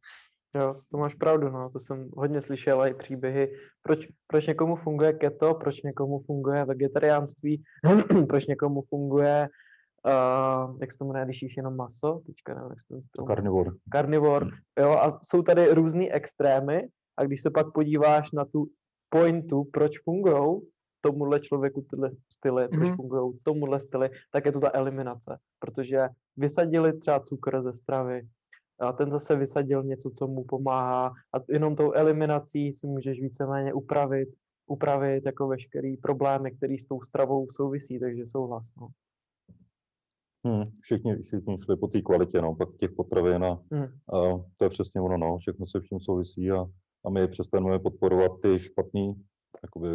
Jo, 0.55 0.75
to 0.91 0.97
máš 0.97 1.15
pravdu, 1.15 1.49
no, 1.49 1.69
to 1.69 1.79
jsem 1.79 2.09
hodně 2.17 2.41
slyšel 2.41 2.85
i 2.85 2.93
příběhy, 2.93 3.53
proč, 3.81 4.07
proč 4.27 4.47
někomu 4.47 4.75
funguje 4.75 5.13
keto, 5.13 5.53
proč 5.53 5.81
někomu 5.81 6.19
funguje 6.19 6.65
vegetariánství, 6.65 7.63
proč 8.29 8.47
někomu 8.47 8.83
funguje, 8.89 9.49
uh, 10.05 10.77
jak 10.81 10.91
se 10.91 10.97
tomu 10.97 11.11
jmenuje, 11.11 11.25
když 11.25 11.41
jíš 11.41 11.57
jenom 11.57 11.75
maso, 11.75 12.21
teďka 12.25 12.53
nevím, 12.53 12.69
jak 12.69 12.79
se 12.79 12.87
ten 12.87 13.01
styl. 13.01 13.25
Karnivor. 13.25 13.75
Karnivor, 13.91 14.49
jo, 14.79 14.89
a 14.89 15.19
jsou 15.23 15.41
tady 15.41 15.73
různý 15.73 16.11
extrémy 16.11 16.87
a 17.17 17.23
když 17.23 17.41
se 17.41 17.49
pak 17.49 17.73
podíváš 17.73 18.31
na 18.31 18.45
tu 18.45 18.67
pointu, 19.09 19.63
proč 19.73 19.99
fungují 20.03 20.61
tomuhle 21.01 21.39
člověku 21.39 21.85
tyhle 21.89 22.11
styly, 22.33 22.63
mm-hmm. 22.63 22.69
proč 22.69 22.87
mhm. 22.87 22.95
fungují 22.95 23.39
tomuhle 23.43 23.81
styly, 23.81 24.09
tak 24.31 24.45
je 24.45 24.51
to 24.51 24.59
ta 24.59 24.71
eliminace, 24.73 25.37
protože 25.59 26.09
vysadili 26.37 26.99
třeba 26.99 27.19
cukr 27.19 27.61
ze 27.61 27.73
stravy, 27.73 28.21
a 28.79 28.93
ten 28.93 29.11
zase 29.11 29.35
vysadil 29.35 29.83
něco, 29.83 30.09
co 30.09 30.27
mu 30.27 30.43
pomáhá 30.43 31.07
a 31.07 31.37
jenom 31.49 31.75
tou 31.75 31.91
eliminací 31.91 32.73
si 32.73 32.87
můžeš 32.87 33.21
víceméně 33.21 33.73
upravit, 33.73 34.29
upravit 34.67 35.25
jako 35.25 35.47
veškerý 35.47 35.97
problémy, 35.97 36.51
které 36.51 36.75
s 36.79 36.85
tou 36.85 37.01
stravou 37.01 37.47
souvisí, 37.51 37.99
takže 37.99 38.27
souhlas. 38.27 38.71
No. 38.81 38.87
Hmm, 40.45 40.71
všichni, 40.81 41.15
všichni 41.15 41.57
šli 41.63 41.77
po 41.77 41.87
té 41.87 42.01
kvalitě, 42.01 42.41
no, 42.41 42.55
pak 42.55 42.69
těch 42.77 42.91
potravin 42.91 43.43
a, 43.43 43.59
hmm. 43.71 43.83
a 43.83 44.43
to 44.57 44.65
je 44.65 44.69
přesně 44.69 45.01
ono, 45.01 45.17
no, 45.17 45.37
všechno 45.37 45.67
se 45.67 45.79
vším 45.79 45.99
souvisí 45.99 46.51
a, 46.51 46.65
a 47.05 47.09
my 47.09 47.27
přestaneme 47.27 47.79
podporovat 47.79 48.31
ty 48.41 48.59
špatné 48.59 49.13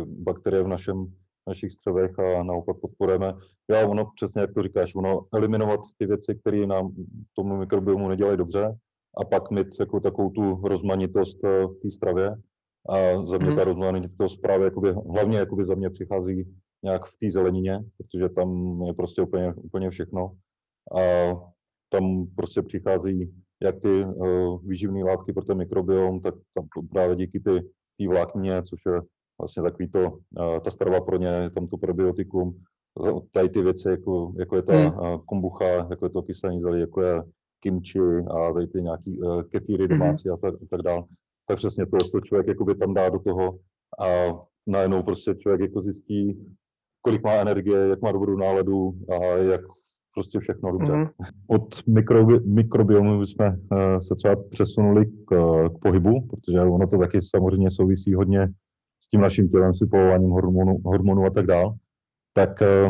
bakterie 0.06 0.62
v 0.62 0.68
našem 0.68 1.14
našich 1.48 1.72
střevech 1.72 2.18
a 2.18 2.42
naopak 2.42 2.76
podporujeme. 2.80 3.34
Já 3.70 3.88
ono 3.88 4.10
přesně, 4.14 4.40
jak 4.40 4.54
to 4.54 4.62
říkáš, 4.62 4.94
ono 4.94 5.26
eliminovat 5.34 5.80
ty 5.98 6.06
věci, 6.06 6.34
které 6.34 6.66
nám 6.66 6.94
tomu 7.34 7.56
mikrobiomu 7.56 8.08
nedělají 8.08 8.36
dobře 8.36 8.76
a 9.20 9.24
pak 9.24 9.50
mít 9.50 9.66
jako 9.80 10.00
takovou 10.00 10.30
tu 10.30 10.68
rozmanitost 10.68 11.44
eh, 11.44 11.66
v 11.66 11.74
té 11.82 11.90
stravě. 11.90 12.36
A 12.88 13.26
za 13.26 13.38
mě 13.38 13.50
mm. 13.50 13.56
ta 13.56 13.64
rozmanitost 13.64 14.40
právě 14.40 14.64
jakoby, 14.64 14.92
hlavně 14.92 15.38
jakoby 15.38 15.64
za 15.64 15.74
mě 15.74 15.90
přichází 15.90 16.54
nějak 16.84 17.06
v 17.06 17.18
té 17.18 17.30
zelenině, 17.30 17.84
protože 17.96 18.28
tam 18.28 18.80
je 18.82 18.94
prostě 18.94 19.22
úplně, 19.22 19.54
úplně 19.54 19.90
všechno. 19.90 20.32
A 20.98 21.00
tam 21.88 22.26
prostě 22.36 22.62
přichází 22.62 23.32
jak 23.62 23.80
ty 23.80 24.04
uh, 24.04 24.68
výživné 24.68 25.04
látky 25.04 25.32
pro 25.32 25.44
ten 25.44 25.58
mikrobiom, 25.58 26.20
tak 26.20 26.34
tam 26.54 26.68
právě 26.90 27.16
díky 27.16 27.40
ty, 27.40 27.68
ty 27.98 28.08
vláknině, 28.08 28.62
což 28.62 28.80
je 28.86 29.00
vlastně 29.40 29.62
takový 29.62 29.88
to, 29.88 30.18
ta 30.64 30.70
strava 30.70 31.00
pro 31.00 31.16
ně, 31.16 31.50
tam 31.54 31.66
to 31.66 31.76
probiotikum, 31.76 32.62
tady 33.30 33.48
ty 33.48 33.62
věci, 33.62 33.88
jako, 33.88 34.32
jako 34.38 34.56
je 34.56 34.62
ta 34.62 34.72
hmm. 34.76 35.18
kombucha, 35.26 35.64
jako 35.64 36.06
je 36.06 36.10
to 36.10 36.22
kyselý 36.22 36.60
zelí, 36.60 36.80
jako 36.80 37.02
je 37.02 37.22
kimchi 37.60 38.00
a 38.30 38.52
tady 38.52 38.66
ty 38.66 38.82
nějaký 38.82 39.20
uh, 39.20 39.42
kefíry 39.42 39.86
hmm. 39.86 39.98
domácí 39.98 40.28
hmm. 40.28 40.34
a 40.34 40.36
tak, 40.36 40.54
a 40.54 40.66
tak 40.70 40.82
dál. 40.82 41.04
Tak 41.46 41.56
přesně 41.56 41.86
to, 41.86 41.96
to 42.12 42.20
člověk 42.20 42.46
jakoby 42.46 42.74
tam 42.74 42.94
dá 42.94 43.08
do 43.08 43.18
toho 43.18 43.58
a 44.00 44.06
najednou 44.66 45.02
prostě 45.02 45.34
člověk 45.34 45.60
jako 45.60 45.82
zjistí, 45.82 46.46
kolik 47.02 47.22
má 47.24 47.32
energie, 47.32 47.78
jak 47.78 48.02
má 48.02 48.12
dobrou 48.12 48.36
náladu 48.36 48.94
a 49.08 49.24
jak 49.24 49.60
prostě 50.14 50.40
všechno 50.40 50.72
dobře. 50.72 50.92
Mm. 50.92 51.06
Od 51.46 51.86
mikrobi, 51.86 52.40
mikrobiomu 52.40 53.26
jsme 53.26 53.48
uh, 53.50 53.98
se 53.98 54.14
třeba 54.14 54.36
přesunuli 54.50 55.06
k, 55.06 55.34
k 55.68 55.78
pohybu, 55.82 56.26
protože 56.26 56.60
ono 56.60 56.86
to 56.86 56.98
taky 56.98 57.18
samozřejmě 57.22 57.70
souvisí 57.70 58.14
hodně 58.14 58.48
tím 59.12 59.20
naším 59.20 59.48
tělem, 59.48 59.74
s 59.74 59.80
vypalováním 59.80 60.30
hormonů, 60.30 60.78
hormonů 60.84 61.24
a 61.24 61.30
tak 61.30 61.46
dále, 61.46 61.74
tak 62.32 62.62
eh, 62.62 62.88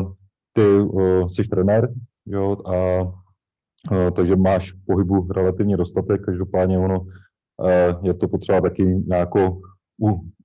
ty 0.53 0.79
uh, 0.79 1.27
jsi 1.27 1.43
trenér, 1.43 1.93
jo, 2.25 2.57
a 2.65 3.01
uh, 3.01 4.11
takže 4.15 4.35
máš 4.35 4.71
pohybu 4.71 5.27
relativně 5.31 5.77
dostatek, 5.77 6.21
každopádně 6.21 6.79
ono 6.79 6.99
uh, 6.99 8.05
je 8.05 8.13
to 8.13 8.27
potřeba 8.27 8.61
taky 8.61 8.83
nějako 8.85 9.59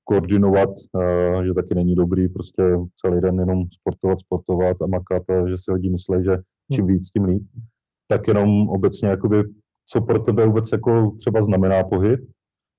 koordinovat, 0.05 0.69
uh, 0.69 1.43
že 1.43 1.55
taky 1.55 1.75
není 1.75 1.95
dobrý 1.95 2.29
prostě 2.29 2.63
celý 3.01 3.21
den 3.21 3.39
jenom 3.39 3.65
sportovat, 3.81 4.21
sportovat 4.21 4.83
a 4.83 4.87
makat, 4.87 5.31
a 5.31 5.49
že 5.49 5.57
si 5.59 5.73
lidi 5.73 5.91
myslí, 5.91 6.25
že 6.25 6.39
čím 6.73 6.87
víc, 6.87 7.11
tím 7.11 7.25
líp. 7.25 7.43
Tak 8.09 8.29
jenom 8.29 8.69
obecně, 8.69 9.09
jakoby, 9.09 9.45
co 9.87 10.01
pro 10.01 10.19
tebe 10.19 10.47
vůbec 10.47 10.73
jako 10.73 11.11
třeba 11.19 11.43
znamená 11.43 11.85
pohyb 11.85 12.21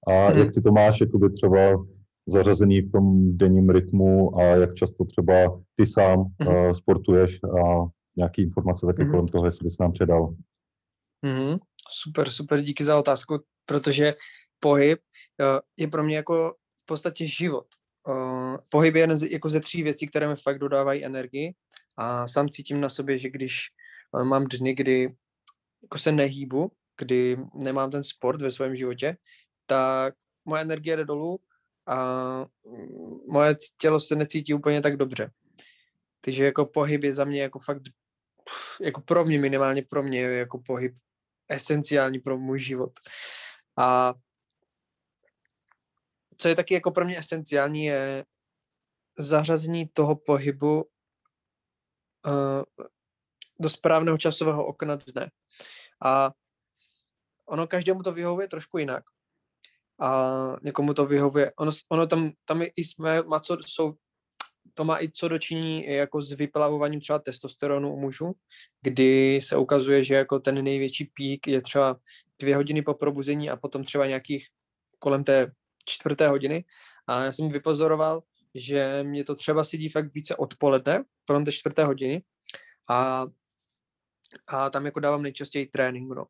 a 0.08 0.32
mm. 0.32 0.38
jak 0.38 0.54
ty 0.54 0.62
to 0.62 0.72
máš 0.72 1.02
jakoby 1.02 1.30
třeba 1.30 1.60
zařazený 2.32 2.82
v 2.82 2.92
tom 2.92 3.38
denním 3.38 3.70
rytmu 3.70 4.38
a 4.38 4.44
jak 4.44 4.76
často 4.76 5.06
třeba 5.06 5.62
ty 5.76 5.88
sám 5.88 6.20
uh, 6.20 6.72
sportuješ 6.72 7.44
a 7.44 7.86
nějaké 8.18 8.42
informace 8.42 8.86
taky 8.86 9.02
mm-hmm. 9.02 9.12
kolem 9.12 9.28
toho, 9.28 9.46
jestli 9.46 9.64
bys 9.64 9.78
nám 9.78 9.92
předal. 9.92 10.36
Mm-hmm. 11.26 11.60
Super, 11.90 12.30
super, 12.30 12.62
díky 12.62 12.84
za 12.84 13.00
otázku, 13.00 13.40
protože 13.66 14.16
pohyb 14.60 15.00
uh, 15.40 15.60
je 15.78 15.88
pro 15.88 16.04
mě 16.04 16.16
jako 16.16 16.54
v 16.82 16.86
podstatě 16.86 17.28
život. 17.28 17.66
Uh, 18.08 18.58
pohyb 18.70 18.96
je 18.96 19.08
jako 19.32 19.50
ze 19.50 19.60
tří 19.60 19.84
věcí, 19.84 20.08
které 20.08 20.28
mi 20.28 20.36
fakt 20.36 20.60
dodávají 20.60 21.06
energii 21.06 21.54
a 21.98 22.28
sám 22.28 22.50
cítím 22.50 22.82
na 22.82 22.90
sobě, 22.90 23.18
že 23.18 23.30
když 23.30 23.68
uh, 24.12 24.24
mám 24.24 24.44
dny, 24.44 24.76
kdy 24.76 25.16
jako 25.84 25.98
se 25.98 26.12
nehýbu, 26.12 26.72
kdy 26.98 27.38
nemám 27.56 27.92
ten 27.92 28.04
sport 28.04 28.42
ve 28.42 28.52
svém 28.52 28.76
životě, 28.76 29.18
tak 29.66 30.14
moje 30.46 30.62
energie 30.62 30.96
jde 30.96 31.06
dolů 31.06 31.40
a 31.90 31.96
mm, 32.66 33.20
moje 33.28 33.56
tělo 33.78 34.00
se 34.00 34.16
necítí 34.16 34.54
úplně 34.54 34.82
tak 34.82 34.98
dobře. 34.98 35.32
Takže 36.22 36.46
jako 36.46 36.66
pohyb 36.66 37.04
je 37.04 37.14
za 37.14 37.24
mě 37.24 37.42
jako 37.42 37.60
fakt, 37.60 37.82
jako 38.82 39.02
pro 39.02 39.26
mě 39.26 39.40
minimálně 39.40 39.82
pro 39.82 40.04
mě 40.04 40.22
je 40.22 40.38
jako 40.38 40.62
pohyb 40.66 40.96
esenciální 41.48 42.20
pro 42.20 42.38
můj 42.38 42.60
život. 42.60 42.92
A 43.78 44.14
co 46.38 46.48
je 46.48 46.56
taky 46.56 46.74
jako 46.74 46.92
pro 46.92 47.06
mě 47.06 47.20
esenciální 47.20 47.86
je 47.86 48.26
zařazení 49.18 49.88
toho 49.88 50.16
pohybu 50.16 50.84
uh, 52.26 52.64
do 53.60 53.70
správného 53.70 54.18
časového 54.18 54.66
okna 54.66 54.96
dne. 54.96 55.32
A 56.06 56.32
ono 57.46 57.68
každému 57.68 58.04
to 58.04 58.12
vyhovuje 58.12 58.48
trošku 58.48 58.78
jinak 58.78 59.04
a 60.00 60.56
někomu 60.62 60.94
to 60.94 61.06
vyhovuje. 61.06 61.52
Ono, 61.60 61.72
ono 61.90 62.08
tam, 62.08 62.32
tam 62.46 62.62
i 62.76 62.84
jsme, 62.84 63.24
má 63.24 63.40
co, 63.40 63.58
jsou, 63.66 63.94
to 64.74 64.84
má 64.86 65.02
i 65.02 65.12
co 65.12 65.28
dočiní 65.28 65.86
jako 65.88 66.22
s 66.22 66.34
vyplavováním 66.34 67.00
třeba 67.00 67.20
testosteronu 67.20 67.94
u 67.94 68.00
mužů, 68.00 68.32
kdy 68.82 69.40
se 69.44 69.58
ukazuje, 69.58 70.04
že 70.04 70.16
jako 70.16 70.40
ten 70.40 70.64
největší 70.64 71.06
pík 71.06 71.48
je 71.48 71.62
třeba 71.62 72.00
dvě 72.40 72.56
hodiny 72.56 72.82
po 72.82 72.94
probuzení 72.94 73.50
a 73.50 73.56
potom 73.56 73.84
třeba 73.84 74.08
nějakých 74.08 74.48
kolem 75.00 75.24
té 75.24 75.52
čtvrté 75.86 76.28
hodiny. 76.28 76.66
A 77.08 77.24
já 77.24 77.32
jsem 77.32 77.50
vypozoroval, 77.50 78.24
že 78.56 79.04
mě 79.04 79.24
to 79.24 79.36
třeba 79.36 79.64
sedí 79.64 79.90
fakt 79.90 80.14
více 80.14 80.36
odpoledne, 80.36 81.04
kolem 81.28 81.46
té 81.46 81.52
čtvrté 81.52 81.86
hodiny 81.86 82.24
a, 82.90 83.28
a 84.48 84.70
tam 84.70 84.86
jako 84.86 85.00
dávám 85.00 85.22
nejčastěji 85.22 85.66
trénink. 85.66 86.16
No. 86.16 86.26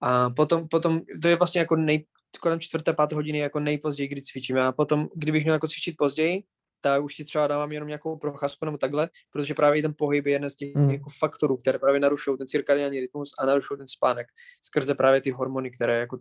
A 0.00 0.30
potom, 0.30 0.68
potom 0.68 1.00
to 1.22 1.28
je 1.28 1.36
vlastně 1.36 1.58
jako 1.58 1.76
nej, 1.76 2.04
kolem 2.40 2.60
čtvrté, 2.60 2.92
páté 2.92 3.14
hodiny 3.14 3.38
jako 3.38 3.60
nejpozději, 3.60 4.08
kdy 4.08 4.22
cvičím. 4.22 4.58
A 4.58 4.72
potom, 4.72 5.08
kdybych 5.14 5.42
měl 5.42 5.54
jako 5.54 5.68
cvičit 5.68 5.96
později, 5.98 6.42
tak 6.80 7.02
už 7.02 7.14
si 7.14 7.24
třeba 7.24 7.46
dávám 7.46 7.72
jenom 7.72 7.88
nějakou 7.88 8.16
procházku 8.16 8.64
nebo 8.64 8.78
takhle, 8.78 9.08
protože 9.30 9.54
právě 9.54 9.82
ten 9.82 9.94
pohyb 9.98 10.26
je 10.26 10.32
jeden 10.32 10.50
z 10.50 10.56
těch 10.56 10.74
mm. 10.74 10.90
jako 10.90 11.10
faktorů, 11.18 11.56
které 11.56 11.78
právě 11.78 12.00
narušují 12.00 12.38
ten 12.38 12.46
cirkadiální 12.46 13.00
rytmus 13.00 13.30
a 13.38 13.46
narušují 13.46 13.78
ten 13.78 13.86
spánek 13.86 14.26
skrze 14.62 14.94
právě 14.94 15.20
ty 15.20 15.30
hormony, 15.30 15.70
které 15.70 15.98
jako 15.98 16.18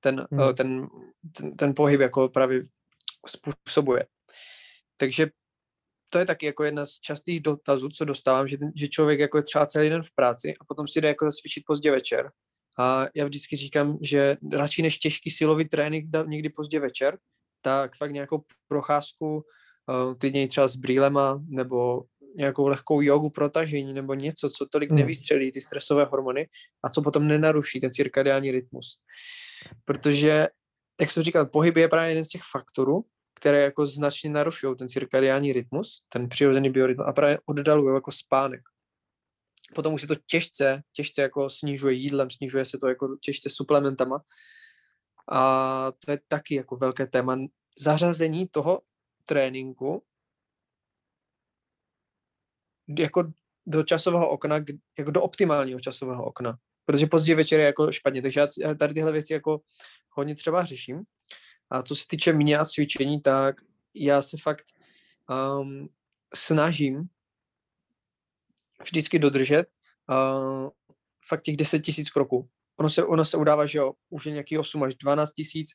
ten, 0.00 0.26
mm. 0.30 0.54
ten, 0.54 0.88
ten, 1.36 1.56
ten 1.56 1.74
pohyb 1.74 2.00
jako 2.00 2.28
právě 2.28 2.62
způsobuje. 3.26 4.06
Takže 4.96 5.26
to 6.08 6.18
je 6.18 6.26
taky 6.26 6.46
jako 6.46 6.64
jedna 6.64 6.86
z 6.86 7.00
častých 7.00 7.40
dotazů, 7.40 7.88
co 7.88 8.04
dostávám, 8.04 8.48
že, 8.48 8.58
ten, 8.58 8.72
že 8.76 8.88
člověk 8.88 9.20
jako 9.20 9.38
je 9.38 9.42
třeba 9.42 9.66
celý 9.66 9.88
den 9.88 10.02
v 10.02 10.14
práci 10.14 10.54
a 10.60 10.64
potom 10.64 10.88
si 10.88 11.00
jde 11.00 11.08
jako 11.08 11.24
zacvičit 11.24 11.64
pozdě 11.66 11.90
večer. 11.90 12.30
A 12.78 13.06
já 13.14 13.24
vždycky 13.24 13.56
říkám, 13.56 13.98
že 14.02 14.36
radši 14.52 14.82
než 14.82 14.98
těžký 14.98 15.30
silový 15.30 15.68
trénink 15.68 16.06
dát 16.08 16.26
někdy 16.26 16.48
pozdě 16.48 16.80
večer, 16.80 17.18
tak 17.62 17.96
fakt 17.96 18.10
nějakou 18.10 18.42
procházku, 18.68 19.36
uh, 19.36 20.14
klidně 20.14 20.48
třeba 20.48 20.68
s 20.68 20.76
brýlema, 20.76 21.42
nebo 21.48 22.02
nějakou 22.36 22.66
lehkou 22.66 23.00
jogu 23.00 23.30
protažení, 23.30 23.92
nebo 23.92 24.14
něco, 24.14 24.50
co 24.50 24.66
tolik 24.66 24.90
Hmm. 24.90 24.98
nevystřelí 24.98 25.52
ty 25.52 25.60
stresové 25.60 26.04
hormony 26.04 26.48
a 26.84 26.88
co 26.88 27.02
potom 27.02 27.28
nenaruší 27.28 27.80
ten 27.80 27.92
cirkadiální 27.92 28.50
rytmus. 28.50 28.98
Protože, 29.84 30.48
jak 31.00 31.10
jsem 31.10 31.22
říkal, 31.22 31.46
pohyb 31.46 31.76
je 31.76 31.88
právě 31.88 32.10
jeden 32.10 32.24
z 32.24 32.28
těch 32.28 32.42
faktorů, 32.52 33.04
které 33.34 33.62
jako 33.62 33.86
značně 33.86 34.30
narušují 34.30 34.76
ten 34.76 34.88
cirkadiální 34.88 35.52
rytmus, 35.52 36.02
ten 36.08 36.28
přirozený 36.28 36.70
biorytmus 36.70 37.06
a 37.08 37.12
právě 37.12 37.38
oddalují 37.46 37.94
jako 37.94 38.12
spánek. 38.12 38.60
Potom 39.74 39.94
už 39.94 40.00
se 40.00 40.06
to 40.06 40.14
těžce, 40.26 40.82
těžce 40.92 41.22
jako 41.22 41.50
snižuje 41.50 41.94
jídlem, 41.94 42.30
snižuje 42.30 42.64
se 42.64 42.78
to 42.78 42.88
jako 42.88 43.16
těžce 43.16 43.50
suplementama. 43.50 44.20
A 45.32 45.92
to 46.04 46.10
je 46.10 46.18
taky 46.28 46.54
jako 46.54 46.76
velké 46.76 47.06
téma. 47.06 47.38
Zařazení 47.78 48.48
toho 48.48 48.80
tréninku 49.24 50.02
jako 52.98 53.32
do 53.66 53.82
časového 53.82 54.30
okna, 54.30 54.64
jako 54.98 55.10
do 55.10 55.22
optimálního 55.22 55.80
časového 55.80 56.24
okna. 56.24 56.58
Protože 56.84 57.06
pozdě 57.06 57.34
večer 57.34 57.60
je 57.60 57.66
jako 57.66 57.92
špatně, 57.92 58.22
takže 58.22 58.40
já 58.40 58.74
tady 58.74 58.94
tyhle 58.94 59.12
věci 59.12 59.32
jako 59.32 59.60
hodně 60.10 60.34
třeba 60.34 60.64
řeším. 60.64 61.02
A 61.70 61.82
co 61.82 61.96
se 61.96 62.04
týče 62.08 62.32
mě 62.32 62.58
a 62.58 62.64
cvičení, 62.64 63.20
tak 63.20 63.56
já 63.94 64.22
se 64.22 64.36
fakt 64.42 64.64
um, 65.60 65.88
snažím 66.34 67.08
vždycky 68.82 69.18
dodržet 69.18 69.66
uh, 70.10 70.68
fakt 71.28 71.42
těch 71.42 71.56
10 71.56 71.78
tisíc 71.78 72.10
kroků. 72.10 72.48
Ono 72.80 72.90
se, 72.90 73.04
ono 73.04 73.24
se 73.24 73.36
udává, 73.36 73.66
že 73.66 73.78
jo, 73.78 73.92
už 74.10 74.26
je 74.26 74.32
nějaký 74.32 74.58
8 74.58 74.82
až 74.82 74.94
12 74.94 75.32
tisíc, 75.32 75.70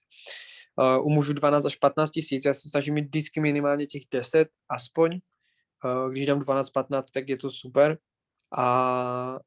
uh, 0.82 1.06
u 1.06 1.10
mužů 1.10 1.34
12 1.34 1.66
až 1.66 1.76
15 1.76 2.12
tisíc. 2.12 2.46
Já 2.46 2.54
se 2.54 2.70
snažím 2.70 2.94
mít 2.94 3.06
vždycky 3.06 3.40
minimálně 3.40 3.86
těch 3.86 4.02
10 4.12 4.48
aspoň. 4.70 5.20
Uh, 5.86 6.12
když 6.12 6.26
dám 6.26 6.40
12-15, 6.40 7.04
tak 7.14 7.30
je 7.30 7.38
to 7.38 7.52
super. 7.52 7.98
A 8.58 9.40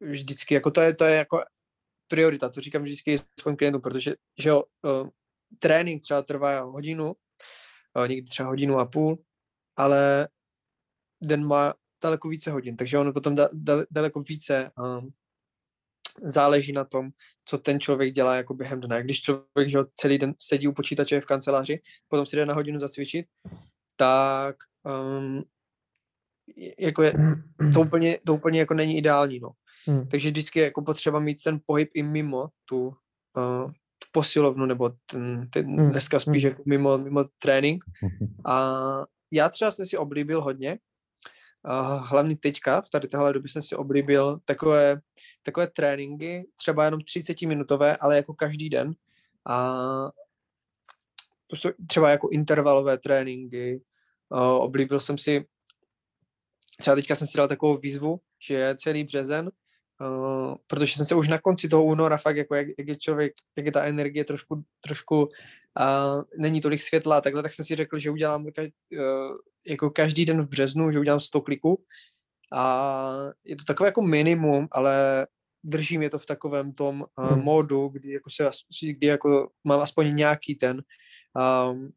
vždycky, 0.00 0.54
jako 0.54 0.70
to 0.70 0.80
je, 0.80 0.94
to 0.94 1.04
je 1.04 1.16
jako 1.16 1.40
priorita, 2.08 2.48
to 2.48 2.60
říkám 2.60 2.82
vždycky 2.82 3.16
svým 3.40 3.56
klientům, 3.56 3.82
protože 3.82 4.14
že 4.38 4.48
jo, 4.48 4.62
uh, 4.82 5.08
trénink 5.58 6.02
třeba 6.02 6.22
trvá 6.22 6.60
hodinu, 6.60 7.12
uh, 7.96 8.08
někdy 8.08 8.22
třeba 8.22 8.48
hodinu 8.48 8.78
a 8.78 8.86
půl, 8.86 9.18
ale 9.76 10.28
den 11.22 11.46
má 11.46 11.74
daleko 12.02 12.28
více 12.28 12.50
hodin, 12.50 12.76
takže 12.76 12.98
ono 12.98 13.12
potom 13.12 13.34
da, 13.34 13.48
da, 13.52 13.84
daleko 13.90 14.20
více 14.20 14.70
um, 14.78 15.10
záleží 16.22 16.72
na 16.72 16.84
tom, 16.84 17.10
co 17.44 17.58
ten 17.58 17.80
člověk 17.80 18.14
dělá 18.14 18.36
jako 18.36 18.54
během 18.54 18.80
dne. 18.80 19.02
Když 19.02 19.22
člověk 19.22 19.68
že 19.68 19.78
celý 19.94 20.18
den 20.18 20.34
sedí 20.38 20.68
u 20.68 20.72
počítače 20.72 21.20
v 21.20 21.26
kanceláři, 21.26 21.80
potom 22.08 22.26
si 22.26 22.36
jde 22.36 22.46
na 22.46 22.54
hodinu 22.54 22.80
zacvičit, 22.80 23.26
tak 23.96 24.56
um, 24.84 25.42
jako 26.78 27.02
je, 27.02 27.14
to 27.74 27.80
úplně, 27.80 28.18
to 28.26 28.34
úplně 28.34 28.58
jako 28.58 28.74
není 28.74 28.98
ideální, 28.98 29.40
no. 29.40 29.50
Hmm. 29.86 30.08
Takže 30.08 30.30
vždycky 30.30 30.58
je 30.58 30.64
jako 30.64 30.82
potřeba 30.82 31.20
mít 31.20 31.42
ten 31.42 31.60
pohyb 31.66 31.90
i 31.94 32.02
mimo 32.02 32.48
tu, 32.64 32.86
uh, 32.86 33.70
tu 33.98 34.08
posilovnu, 34.12 34.66
nebo 34.66 34.90
ten, 35.10 35.48
ten 35.50 35.66
Hmm, 35.66 35.90
dneska 35.90 36.20
spíš 36.20 36.44
hmm. 36.44 36.50
jako 36.50 36.62
mimo, 36.66 36.98
mimo 36.98 37.24
trénink. 37.38 37.84
A 38.44 38.74
já 39.32 39.48
třeba 39.48 39.70
jsem 39.70 39.86
si 39.86 39.96
oblíbil 39.96 40.40
hodně, 40.40 40.70
uh, 40.70 40.76
hlavně 41.98 42.36
teďka, 42.36 42.80
v 42.80 42.90
tady 42.90 43.08
téhle 43.08 43.32
době 43.32 43.48
jsem 43.48 43.62
si 43.62 43.76
oblíbil 43.76 44.40
takové, 44.44 45.00
takové 45.42 45.66
tréninky, 45.66 46.48
třeba 46.54 46.84
jenom 46.84 47.00
30 47.00 47.42
minutové, 47.42 47.96
ale 47.96 48.16
jako 48.16 48.34
každý 48.34 48.70
den. 48.70 48.94
A 49.48 50.10
třeba 51.86 52.10
jako 52.10 52.28
intervalové 52.28 52.98
tréninky. 52.98 53.82
Oblíbil 54.58 55.00
jsem 55.00 55.18
si, 55.18 55.46
třeba 56.80 56.96
teďka 56.96 57.14
jsem 57.14 57.26
si 57.26 57.38
dal 57.38 57.48
takovou 57.48 57.76
výzvu, 57.76 58.20
že 58.48 58.74
celý 58.78 59.04
březen, 59.04 59.50
protože 60.66 60.96
jsem 60.96 61.06
se 61.06 61.14
už 61.14 61.28
na 61.28 61.38
konci 61.38 61.68
toho 61.68 61.84
února 61.84 62.16
fakt, 62.16 62.36
jako 62.36 62.54
jak, 62.54 62.68
jak 62.78 62.88
je 62.88 62.96
člověk, 62.96 63.32
jak 63.56 63.66
je 63.66 63.72
ta 63.72 63.84
energie 63.84 64.24
trošku, 64.24 64.64
trošku 64.80 65.22
uh, 65.22 66.22
není 66.38 66.60
tolik 66.60 66.82
světla, 66.82 67.20
takhle, 67.20 67.42
tak 67.42 67.54
jsem 67.54 67.64
si 67.64 67.76
řekl, 67.76 67.98
že 67.98 68.10
udělám 68.10 68.46
jako 69.68 69.90
každý 69.90 70.24
den 70.24 70.42
v 70.42 70.48
březnu, 70.48 70.92
že 70.92 70.98
udělám 70.98 71.20
100 71.20 71.40
kliků 71.40 71.84
a 72.52 73.14
je 73.44 73.56
to 73.56 73.64
takové 73.64 73.88
jako 73.88 74.02
minimum, 74.02 74.68
ale 74.70 75.26
držím 75.64 76.02
je 76.02 76.10
to 76.10 76.18
v 76.18 76.26
takovém 76.26 76.72
tom 76.72 77.00
uh, 77.00 77.30
Hmm. 77.30 77.40
módu, 77.40 77.88
kdy 77.88 78.12
jako 78.12 78.30
se, 78.30 78.50
kdy 78.90 79.06
jako 79.06 79.50
mám 79.64 79.80
aspoň 79.80 80.16
nějaký 80.16 80.54
ten 80.54 80.82
um, 81.70 81.92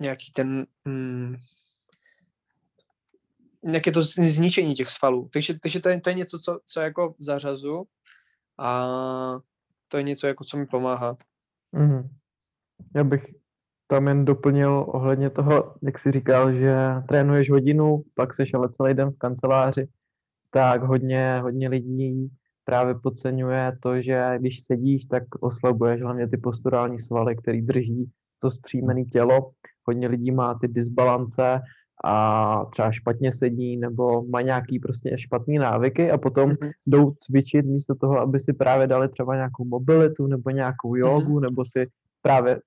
nějaký 0.00 0.32
ten 0.32 0.66
mm, 0.84 1.36
nějaké 3.62 3.92
to 3.92 4.02
zničení 4.02 4.74
těch 4.74 4.90
svalů. 4.90 5.28
Takže, 5.32 5.58
takže 5.60 5.80
to, 5.80 5.88
je, 5.88 6.00
to 6.00 6.10
je 6.10 6.14
něco, 6.14 6.38
co, 6.38 6.60
co 6.64 6.80
jako 6.80 7.14
zařazu 7.18 7.84
a 8.58 8.88
to 9.88 9.96
je 9.96 10.02
něco, 10.02 10.26
jako 10.26 10.44
co 10.44 10.56
mi 10.56 10.66
pomáhá. 10.66 11.16
Mhm. 11.72 12.16
Já 12.94 13.04
bych 13.04 13.24
tam 13.94 14.08
jen 14.08 14.24
doplnil 14.24 14.84
ohledně 14.88 15.30
toho, 15.30 15.74
jak 15.82 15.98
jsi 15.98 16.10
říkal, 16.12 16.52
že 16.52 16.76
trénuješ 17.08 17.50
hodinu, 17.50 18.02
pak 18.14 18.34
seš 18.34 18.54
ale 18.54 18.68
celý 18.68 18.94
den 18.94 19.10
v 19.10 19.18
kanceláři, 19.18 19.88
tak 20.50 20.82
hodně, 20.82 21.38
hodně 21.42 21.68
lidí 21.68 22.28
právě 22.64 22.94
podceňuje 22.94 23.76
to, 23.82 24.02
že 24.02 24.34
když 24.38 24.64
sedíš, 24.64 25.04
tak 25.04 25.22
oslabuješ 25.40 26.02
hlavně 26.02 26.28
ty 26.28 26.36
posturální 26.36 27.00
svaly, 27.00 27.36
který 27.36 27.62
drží 27.62 28.10
to 28.38 28.50
zpříjmené 28.50 29.04
tělo. 29.04 29.50
Hodně 29.86 30.08
lidí 30.08 30.30
má 30.30 30.58
ty 30.60 30.68
disbalance 30.68 31.60
a 32.04 32.64
třeba 32.64 32.92
špatně 32.92 33.32
sedí 33.32 33.76
nebo 33.76 34.24
má 34.26 34.40
nějaký 34.40 34.78
prostě 34.78 35.18
špatný 35.18 35.58
návyky 35.58 36.10
a 36.10 36.18
potom 36.18 36.48
Mhm. 36.50 36.70
jdou 36.86 37.10
cvičit 37.18 37.66
místo 37.66 37.94
toho, 37.94 38.18
aby 38.20 38.40
si 38.40 38.52
právě 38.52 38.86
dali 38.86 39.08
třeba 39.08 39.34
nějakou 39.34 39.64
mobilitu 39.64 40.26
nebo 40.26 40.50
nějakou 40.50 40.96
jogu, 40.96 41.40
nebo 41.40 41.64
si 41.64 41.86
právě 42.22 42.60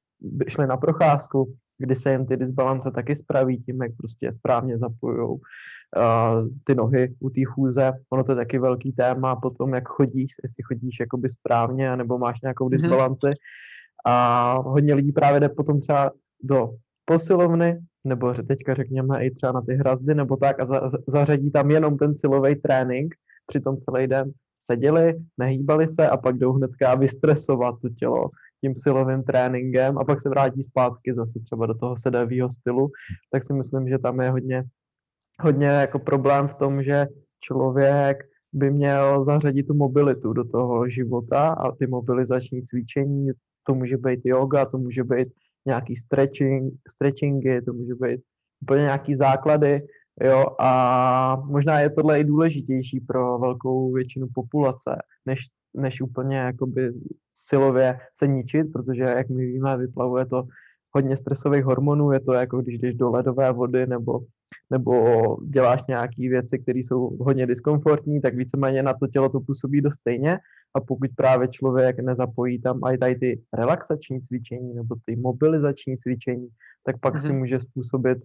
šli 0.47 0.67
na 0.67 0.77
procházku, 0.77 1.53
kdy 1.77 1.95
se 1.95 2.11
jim 2.11 2.25
ty 2.25 2.37
disbalance 2.37 2.91
taky 2.91 3.15
spraví 3.15 3.57
tím, 3.63 3.81
jak 3.81 3.91
prostě 3.97 4.31
správně 4.31 4.77
zapojují 4.77 5.29
uh, 5.29 5.39
ty 6.63 6.75
nohy 6.75 7.15
u 7.19 7.29
té 7.29 7.41
chůze. 7.45 7.91
Ono 8.09 8.23
to 8.23 8.31
je 8.31 8.35
taky 8.35 8.59
velký 8.59 8.91
téma 8.91 9.35
potom, 9.35 9.73
jak 9.73 9.87
chodíš, 9.87 10.31
jestli 10.43 10.63
chodíš 10.63 10.99
jakoby 10.99 11.29
správně, 11.29 11.95
nebo 11.95 12.17
máš 12.17 12.41
nějakou 12.41 12.65
Mhm. 12.65 12.71
disbalanci. 12.71 13.27
A 14.05 14.53
hodně 14.65 14.93
lidí 14.93 15.11
právě 15.11 15.39
jde 15.39 15.49
potom 15.49 15.79
třeba 15.79 16.11
do 16.43 16.69
posilovny, 17.05 17.79
nebo 18.03 18.33
teďka 18.33 18.73
řekněme 18.73 19.25
i 19.25 19.31
třeba 19.31 19.51
na 19.51 19.61
ty 19.61 19.75
hrazdy 19.75 20.15
nebo 20.15 20.37
tak 20.37 20.59
a 20.59 20.65
za- 20.65 20.91
zařadí 21.07 21.51
tam 21.51 21.71
jenom 21.71 21.97
ten 21.97 22.17
silový 22.17 22.55
trénink, 22.55 23.15
přitom 23.47 23.77
celý 23.77 24.07
den 24.07 24.31
seděli, 24.59 25.13
nehýbali 25.37 25.87
se 25.87 26.09
a 26.09 26.17
pak 26.17 26.37
jdou 26.37 26.53
hnedka 26.53 26.95
vystresovat 26.95 27.75
to 27.81 27.89
tělo 27.89 28.29
tím 28.61 28.75
silovým 28.75 29.23
tréninkem 29.23 29.97
a 29.97 30.03
pak 30.03 30.21
se 30.21 30.29
vrátí 30.29 30.63
zpátky 30.63 31.13
zase 31.13 31.39
třeba 31.39 31.65
do 31.65 31.73
toho 31.73 31.95
sedavého 31.97 32.49
stylu, 32.49 32.91
tak 33.31 33.43
si 33.43 33.53
myslím, 33.53 33.89
že 33.89 33.97
tam 33.97 34.21
je 34.21 34.29
hodně, 34.29 34.63
hodně 35.41 35.67
jako 35.67 35.99
problém 35.99 36.47
v 36.47 36.53
tom, 36.53 36.83
že 36.83 37.07
člověk 37.39 38.17
by 38.53 38.71
měl 38.71 39.25
zařadit 39.25 39.67
tu 39.67 39.73
mobilitu 39.73 40.33
do 40.33 40.43
toho 40.43 40.89
života 40.89 41.49
a 41.49 41.71
ty 41.71 41.87
mobilizační 41.87 42.63
cvičení, 42.63 43.29
to 43.63 43.75
může 43.75 43.97
být 43.97 44.19
yoga, 44.25 44.65
to 44.65 44.77
může 44.77 45.03
být 45.03 45.27
nějaký 45.65 45.95
stretching, 45.95 46.73
stretchingy, 46.89 47.61
to 47.61 47.73
může 47.73 47.95
být 47.95 48.21
úplně 48.61 48.81
nějaký 48.81 49.15
základy, 49.15 49.81
jo, 50.21 50.45
a 50.59 51.41
možná 51.45 51.79
je 51.79 51.89
tohle 51.89 52.19
i 52.19 52.23
důležitější 52.23 52.99
pro 52.99 53.39
velkou 53.39 53.93
většinu 53.93 54.27
populace, 54.33 55.01
než, 55.25 55.39
než 55.77 56.01
úplně 56.01 56.37
jakoby 56.37 56.93
silově 57.33 57.99
se 58.15 58.27
ničit, 58.27 58.71
protože 58.73 59.03
jak 59.03 59.29
my 59.29 59.45
víme, 59.45 59.77
vyplavuje 59.77 60.25
to 60.25 60.43
hodně 60.95 61.17
stresových 61.17 61.63
hormonů, 61.65 62.11
je 62.11 62.19
to 62.19 62.33
jako 62.33 62.61
když 62.61 62.79
jdeš 62.79 62.95
do 62.95 63.09
ledové 63.09 63.51
vody 63.51 63.87
nebo, 63.87 64.19
nebo 64.69 64.93
děláš 65.49 65.83
nějaké 65.87 66.21
věci, 66.29 66.59
které 66.59 66.79
jsou 66.79 67.17
hodně 67.19 67.45
diskomfortní, 67.47 68.21
tak 68.21 68.35
víceméně 68.35 68.83
na 68.83 68.93
to 68.93 69.07
tělo 69.07 69.29
to 69.29 69.39
působí 69.39 69.81
dost 69.81 69.93
stejně 69.95 70.39
a 70.73 70.81
pokud 70.81 71.09
právě 71.15 71.47
člověk 71.47 71.99
nezapojí 71.99 72.61
tam 72.61 72.79
i 72.93 72.97
tady 72.97 73.15
ty 73.15 73.41
relaxační 73.53 74.21
cvičení 74.21 74.73
nebo 74.73 74.95
ty 75.05 75.15
mobilizační 75.15 75.97
cvičení, 75.97 76.47
tak 76.83 76.99
pak 76.99 77.21
si 77.21 77.29
Mhm. 77.29 77.37
může 77.37 77.59
způsobit 77.59 78.17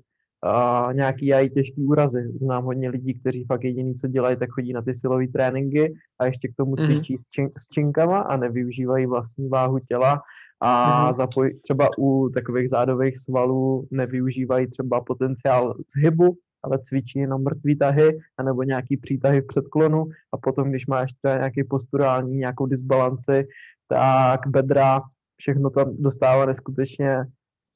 uh, 0.47 0.95
nějaký 0.95 1.35
i 1.35 1.51
těžký 1.51 1.85
úrazy. 1.85 2.33
Znám 2.41 2.65
hodně 2.65 2.91
lidí, 2.91 3.15
kteří 3.21 3.45
fakt 3.45 3.65
jediný, 3.65 3.95
co 3.95 4.07
dělají, 4.09 4.37
tak 4.37 4.51
chodí 4.51 4.73
na 4.73 4.83
ty 4.83 4.95
silové 4.95 5.29
tréninky 5.29 5.95
a 6.19 6.27
ještě 6.27 6.49
k 6.49 6.55
tomu 6.57 6.77
Mhm. 6.79 6.85
cvičí 6.87 7.19
s, 7.19 7.25
čin, 7.31 7.51
s 7.59 7.69
činkama 7.69 8.21
a 8.21 8.37
nevyužívají 8.37 9.07
vlastní 9.07 9.49
váhu 9.49 9.79
těla 9.79 10.23
a 10.61 11.05
Mhm. 11.05 11.13
zapoj, 11.13 11.59
třeba 11.63 11.89
u 11.99 12.29
takových 12.35 12.69
zádových 12.71 13.19
svalů 13.19 13.89
nevyužívají 13.91 14.67
třeba 14.67 15.01
potenciál 15.01 15.75
zhybu, 15.97 16.37
ale 16.65 16.79
cvičí 16.83 17.19
jenom 17.19 17.43
mrtvý 17.43 17.77
tahy 17.79 18.19
anebo 18.39 18.63
nějaký 18.63 18.97
přítahy 18.97 19.41
v 19.41 19.47
předklonu 19.47 20.05
a 20.33 20.37
potom, 20.39 20.71
když 20.71 20.87
máš 20.87 21.13
třeba 21.13 21.37
nějaký 21.37 21.65
posturální, 21.65 22.37
nějakou 22.37 22.67
disbalanci, 22.67 23.47
tak 23.89 24.41
bedra, 24.47 25.01
všechno 25.37 25.71
tam 25.71 25.97
dostává 25.99 26.47
neskutečně 26.47 27.17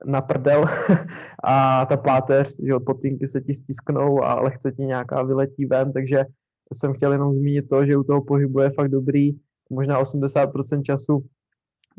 na 0.05 0.21
prdel 0.23 0.65
a 1.45 1.87
ta 1.87 1.97
páteř, 1.97 2.57
že 2.67 2.73
potínky 2.87 3.29
se 3.29 3.41
ti 3.41 3.55
stisknou 3.55 4.23
a 4.25 4.41
lehce 4.41 4.73
ti 4.73 4.83
nějaká 4.83 5.23
vyletí 5.23 5.67
ven, 5.67 5.93
takže 5.93 6.25
jsem 6.75 6.93
chtěl 6.95 7.13
jenom 7.13 7.33
zmínit 7.33 7.69
to, 7.69 7.87
že 7.87 7.97
u 7.97 8.03
toho 8.05 8.25
pohybu 8.25 8.61
je 8.61 8.71
fakt 8.71 8.89
dobrý, 8.89 9.33
možná 9.71 10.03
80% 10.03 10.83
času 10.83 11.25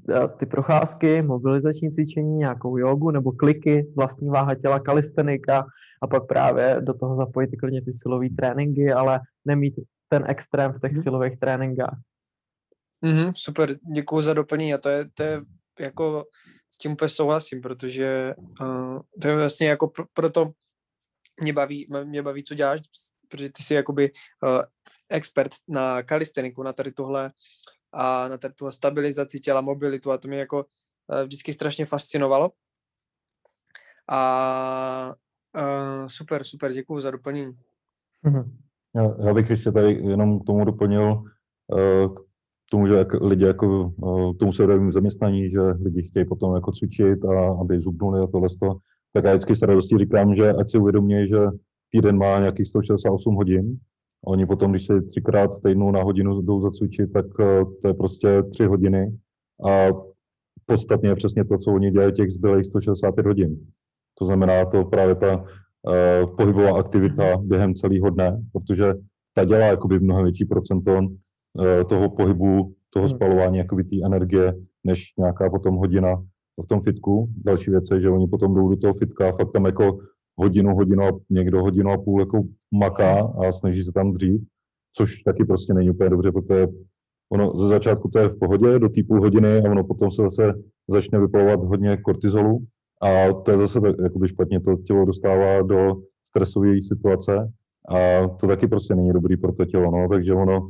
eh, 0.10 0.28
ty 0.40 0.46
procházky, 0.46 1.22
mobilizační 1.22 1.92
cvičení, 1.92 2.38
nějakou 2.38 2.78
jogu 2.78 3.12
nebo 3.12 3.32
kliky, 3.32 3.88
vlastní 3.96 4.30
váha 4.30 4.56
těla, 4.56 4.80
kalistenika 4.80 5.66
a 6.02 6.08
pak 6.08 6.28
právě 6.28 6.78
do 6.80 6.94
toho 6.94 7.16
zapojit 7.16 7.50
klidně 7.60 7.82
ty 7.82 7.94
silové 7.94 8.28
tréninky, 8.38 8.94
ale 8.94 9.20
nemít 9.46 9.74
ten 10.10 10.24
extrém 10.28 10.74
v 10.74 10.80
těch 10.80 10.92
Mhm. 10.92 11.02
silových 11.02 11.40
tréninkách. 11.40 11.98
Mhm, 13.02 13.32
super, 13.36 13.70
děkuji 13.96 14.22
za 14.22 14.34
doplnění 14.34 14.74
a 14.74 14.78
to 14.78 14.90
je, 14.90 15.06
to 15.14 15.24
je 15.24 15.42
jako 15.80 16.24
s 16.70 16.78
tím 16.78 16.92
úplně 16.92 17.10
souhlasím, 17.10 17.62
protože 17.62 18.36
uh, 18.62 19.00
to 19.22 19.28
je 19.28 19.36
vlastně 19.36 19.68
jako 19.70 19.88
pro, 19.88 20.06
proto 20.14 20.52
mě 21.42 21.54
baví, 21.54 21.88
mě 22.04 22.22
baví, 22.22 22.44
co 22.44 22.56
děláš, 22.56 22.82
protože 23.28 23.50
ty 23.50 23.64
jsi 23.64 23.74
jakoby 23.74 24.12
uh, 24.44 24.62
expert 25.10 25.52
na 25.68 26.04
kalisteniku, 26.04 26.64
na 26.64 26.74
tady 26.74 26.92
tohle 26.92 27.32
a 27.94 28.28
na 28.28 28.38
tady 28.38 28.54
tuhle 28.54 28.72
stabilizaci 28.72 29.40
těla, 29.40 29.62
mobilitu 29.62 30.12
a 30.12 30.18
to 30.18 30.28
mě 30.28 30.40
jako 30.40 30.66
uh, 31.08 31.24
vždycky 31.24 31.54
strašně 31.54 31.86
fascinovalo. 31.86 32.52
A 34.10 35.16
uh, 35.58 36.08
super, 36.08 36.44
super, 36.44 36.74
děkuji 36.74 37.00
za 37.00 37.12
doplnění. 37.12 37.58
Mhm. 38.24 38.58
Já, 39.26 39.34
bych 39.34 39.50
ještě 39.50 39.72
tady 39.72 39.94
jenom 39.94 40.40
k 40.40 40.46
tomu 40.46 40.66
doplnil, 40.66 41.24
k 42.16 42.27
tomu, 42.72 42.88
že 42.88 42.94
jak 42.94 43.14
lidi 43.22 43.46
jako 43.46 43.94
tomu 44.40 44.54
se 44.54 44.64
zaměstnaní, 44.90 45.50
že 45.52 45.62
lidi 45.62 46.04
chtějí 46.04 46.26
potom 46.26 46.56
jako 46.56 46.72
cvičit 46.72 47.26
a 47.26 47.58
aby 47.62 47.82
zubnuli 47.82 48.20
a 48.20 48.28
tohle 48.28 48.50
to, 48.62 48.78
tak 49.14 49.24
já 49.24 49.32
vždycky 49.32 49.56
s 49.56 49.62
radostí 49.62 49.98
říkám, 49.98 50.36
že 50.36 50.54
ať 50.54 50.72
si 50.72 50.78
uvědomí, 50.78 51.28
že 51.28 51.38
týden 51.92 52.18
má 52.18 52.40
nějakých 52.40 52.68
168 52.68 53.36
hodin. 53.36 53.78
A 54.28 54.28
oni 54.28 54.46
potom, 54.46 54.72
když 54.72 54.86
se 54.86 55.02
třikrát 55.02 55.52
v 55.56 55.62
týdnu 55.62 55.92
na 55.92 56.04
hodinu 56.04 56.42
jdou 56.42 56.62
zacvičit, 56.62 57.14
tak 57.14 57.26
to 57.82 57.88
je 57.88 57.94
prostě 57.94 58.44
tři 58.44 58.66
hodiny. 58.66 59.18
A 59.70 59.88
podstatně 60.66 61.10
je 61.10 61.16
přesně 61.16 61.46
to, 61.46 61.58
co 61.58 61.74
oni 61.74 61.92
dělají 61.92 62.14
těch 62.14 62.32
zbylých 62.32 62.66
165 62.66 63.26
hodin. 63.26 63.68
To 64.20 64.26
znamená 64.26 64.66
to 64.66 64.86
právě 64.86 65.16
ta 65.16 65.38
uh, 65.38 66.36
pohybová 66.36 66.80
aktivita 66.80 67.38
během 67.38 67.76
celého 67.76 68.10
dne, 68.10 68.42
protože 68.52 68.94
ta 69.34 69.44
dělá 69.44 69.66
jakoby 69.66 70.00
mnohem 70.00 70.24
větší 70.24 70.46
procento 70.46 71.00
toho 71.90 72.10
pohybu, 72.10 72.74
toho 72.90 73.08
Hmm. 73.08 73.16
spalování 73.16 73.58
jakoby 73.58 73.84
té 73.84 73.96
energie, 74.06 74.54
než 74.84 75.14
nějaká 75.18 75.50
potom 75.50 75.76
hodina 75.76 76.24
v 76.64 76.68
tom 76.68 76.82
fitku. 76.82 77.30
Další 77.46 77.72
věc 77.72 77.84
je, 77.92 78.02
že 78.02 78.10
oni 78.10 78.28
potom 78.28 78.56
jdou 78.56 78.70
do 78.70 78.78
toho 78.78 78.94
fitka 78.94 79.30
a 79.30 79.32
fakt 79.32 79.52
tam 79.52 79.66
jako 79.66 80.00
hodinu, 80.38 80.76
hodinu 80.76 81.04
a 81.04 81.12
někdo 81.30 81.62
hodinu 81.62 81.92
a 81.92 81.98
půl 81.98 82.20
jako 82.20 82.44
maká 82.72 83.20
a 83.20 83.52
snaží 83.52 83.84
se 83.84 83.92
tam 83.92 84.14
dřít, 84.14 84.42
což 84.96 85.22
taky 85.22 85.46
prostě 85.46 85.74
není 85.74 85.90
úplně 85.90 86.10
dobře, 86.10 86.32
protože 86.32 86.68
ono 87.32 87.58
ze 87.58 87.68
začátku 87.68 88.10
to 88.10 88.20
je 88.20 88.30
v 88.30 88.40
pohodě, 88.40 88.80
do 88.80 88.90
té 88.90 89.04
půl 89.04 89.20
hodiny 89.20 89.62
a 89.62 89.72
ono 89.72 89.84
potom 89.84 90.12
se 90.12 90.22
zase 90.22 90.54
začne 90.88 91.20
vypalovat 91.20 91.60
hodně 91.60 91.98
kortizolu 91.98 92.66
a 93.02 93.34
to 93.34 93.52
je 93.52 93.58
zase 93.58 93.82
tak, 93.82 93.96
jakoby 94.04 94.28
špatně, 94.28 94.60
to 94.60 94.76
tělo 94.76 95.06
dostává 95.06 95.62
do 95.62 95.96
stresové 96.28 96.82
situace 96.82 97.52
a 97.90 98.28
to 98.28 98.48
taky 98.48 98.68
prostě 98.68 98.96
není 98.96 99.14
dobrý 99.14 99.38
pro 99.38 99.54
to 99.54 99.66
tělo, 99.66 99.92
no, 99.92 100.08
takže 100.10 100.34
ono 100.34 100.70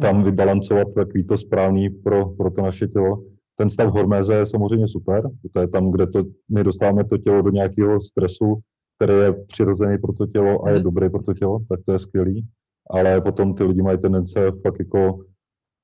tam 0.00 0.24
vybalancovat 0.24 0.88
takový 0.94 1.24
to 1.24 1.38
správný 1.38 1.90
pro, 1.90 2.26
pro 2.26 2.50
to 2.50 2.62
naše 2.62 2.88
tělo. 2.88 3.22
Ten 3.56 3.70
stav 3.70 3.92
horméze 3.92 4.34
je 4.34 4.46
samozřejmě 4.46 4.88
super, 4.88 5.22
to 5.52 5.60
je 5.60 5.68
tam, 5.68 5.90
kde 5.90 6.06
to, 6.06 6.22
my 6.50 6.64
dostáváme 6.64 7.04
to 7.04 7.18
tělo 7.18 7.42
do 7.42 7.50
nějakého 7.50 8.00
stresu, 8.00 8.58
který 8.96 9.12
je 9.12 9.32
přirozený 9.32 9.98
pro 9.98 10.12
to 10.12 10.26
tělo 10.26 10.66
a 10.66 10.68
je 10.70 10.74
Mhm. 10.74 10.84
dobrý 10.84 11.10
pro 11.10 11.22
to 11.22 11.34
tělo, 11.34 11.58
tak 11.68 11.80
to 11.86 11.92
je 11.92 11.98
skvělý. 11.98 12.46
Ale 12.90 13.20
potom 13.20 13.54
ty 13.54 13.64
lidi 13.64 13.82
mají 13.82 13.98
tendence 13.98 14.40
fakt 14.62 14.78
jako 14.78 15.18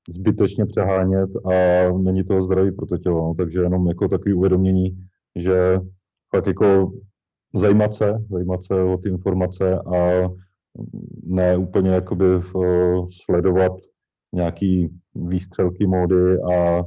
zbytečně 0.09 0.65
přehánět 0.65 1.29
a 1.45 1.51
není 1.97 2.23
to 2.23 2.43
zdravý 2.43 2.71
pro 2.71 2.85
to 2.85 2.97
tělo. 2.97 3.27
No. 3.27 3.33
Takže 3.33 3.59
jenom 3.59 3.87
jako 3.87 4.07
takový 4.07 4.33
uvědomění, 4.33 4.97
že 5.35 5.79
fakt 6.35 6.47
jako 6.47 6.91
zajímat 7.55 7.93
se, 7.93 8.13
zajímat 8.31 8.63
se 8.63 8.73
o 8.83 8.97
ty 8.97 9.09
informace 9.09 9.79
a 9.79 10.29
ne 11.23 11.57
úplně 11.57 11.89
jakoby 11.89 12.25
eh, 12.35 12.41
sledovat 13.25 13.71
nějaký 14.33 14.89
výstřelky 15.15 15.87
módy 15.87 16.41
a 16.41 16.83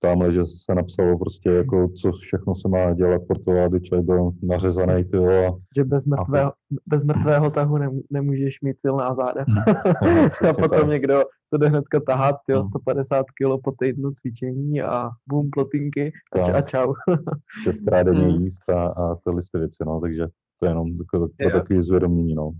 tamhle, 0.00 0.32
že 0.32 0.46
se 0.46 0.74
napsalo 0.74 1.18
prostě 1.18 1.50
jako, 1.50 1.88
co 1.88 2.12
všechno 2.12 2.56
se 2.56 2.68
má 2.68 2.94
dělat 2.94 3.22
pro 3.28 3.38
to, 3.38 3.58
aby 3.64 3.80
člověk 3.80 4.06
byl 4.06 4.30
nařezaný, 4.42 4.92
a 4.92 5.50
Že 5.76 5.84
bez 5.84 6.06
mrtvého, 6.06 6.52
bez 6.86 7.04
mrtvého 7.04 7.50
tahu 7.50 7.76
nemů- 7.78 8.02
nemůžeš 8.10 8.60
mít 8.62 8.80
silná 8.80 9.14
záda. 9.14 9.44
Aha, 10.02 10.30
a 10.50 10.52
potom 10.52 10.80
tak. 10.80 10.88
někdo 10.88 11.22
to 11.50 11.58
jde 11.58 11.68
hnedka 11.68 12.00
tahat, 12.00 12.36
tyjo, 12.46 12.58
No. 12.58 12.64
150 12.64 13.22
kg 13.22 13.62
po 13.64 13.72
týdnu 13.78 14.10
cvičení 14.10 14.82
a 14.82 15.10
boom, 15.28 15.50
plotinky 15.50 16.12
a, 16.32 16.44
č- 16.44 16.52
a 16.52 16.60
čau. 16.62 16.94
šestkrát 17.62 18.02
denně 18.02 18.28
Mm. 18.28 18.42
jíst 18.42 18.68
a, 18.70 18.86
a 18.86 19.14
tyhle 19.14 19.42
ty 19.52 19.58
věci, 19.58 19.84
no, 19.86 20.00
takže 20.00 20.26
to 20.60 20.66
je 20.66 20.70
jenom 20.70 20.96
takové, 20.96 21.26
Jo. 21.40 21.50
takové 21.50 21.82
zvědomění, 21.82 22.34
no. 22.34 22.50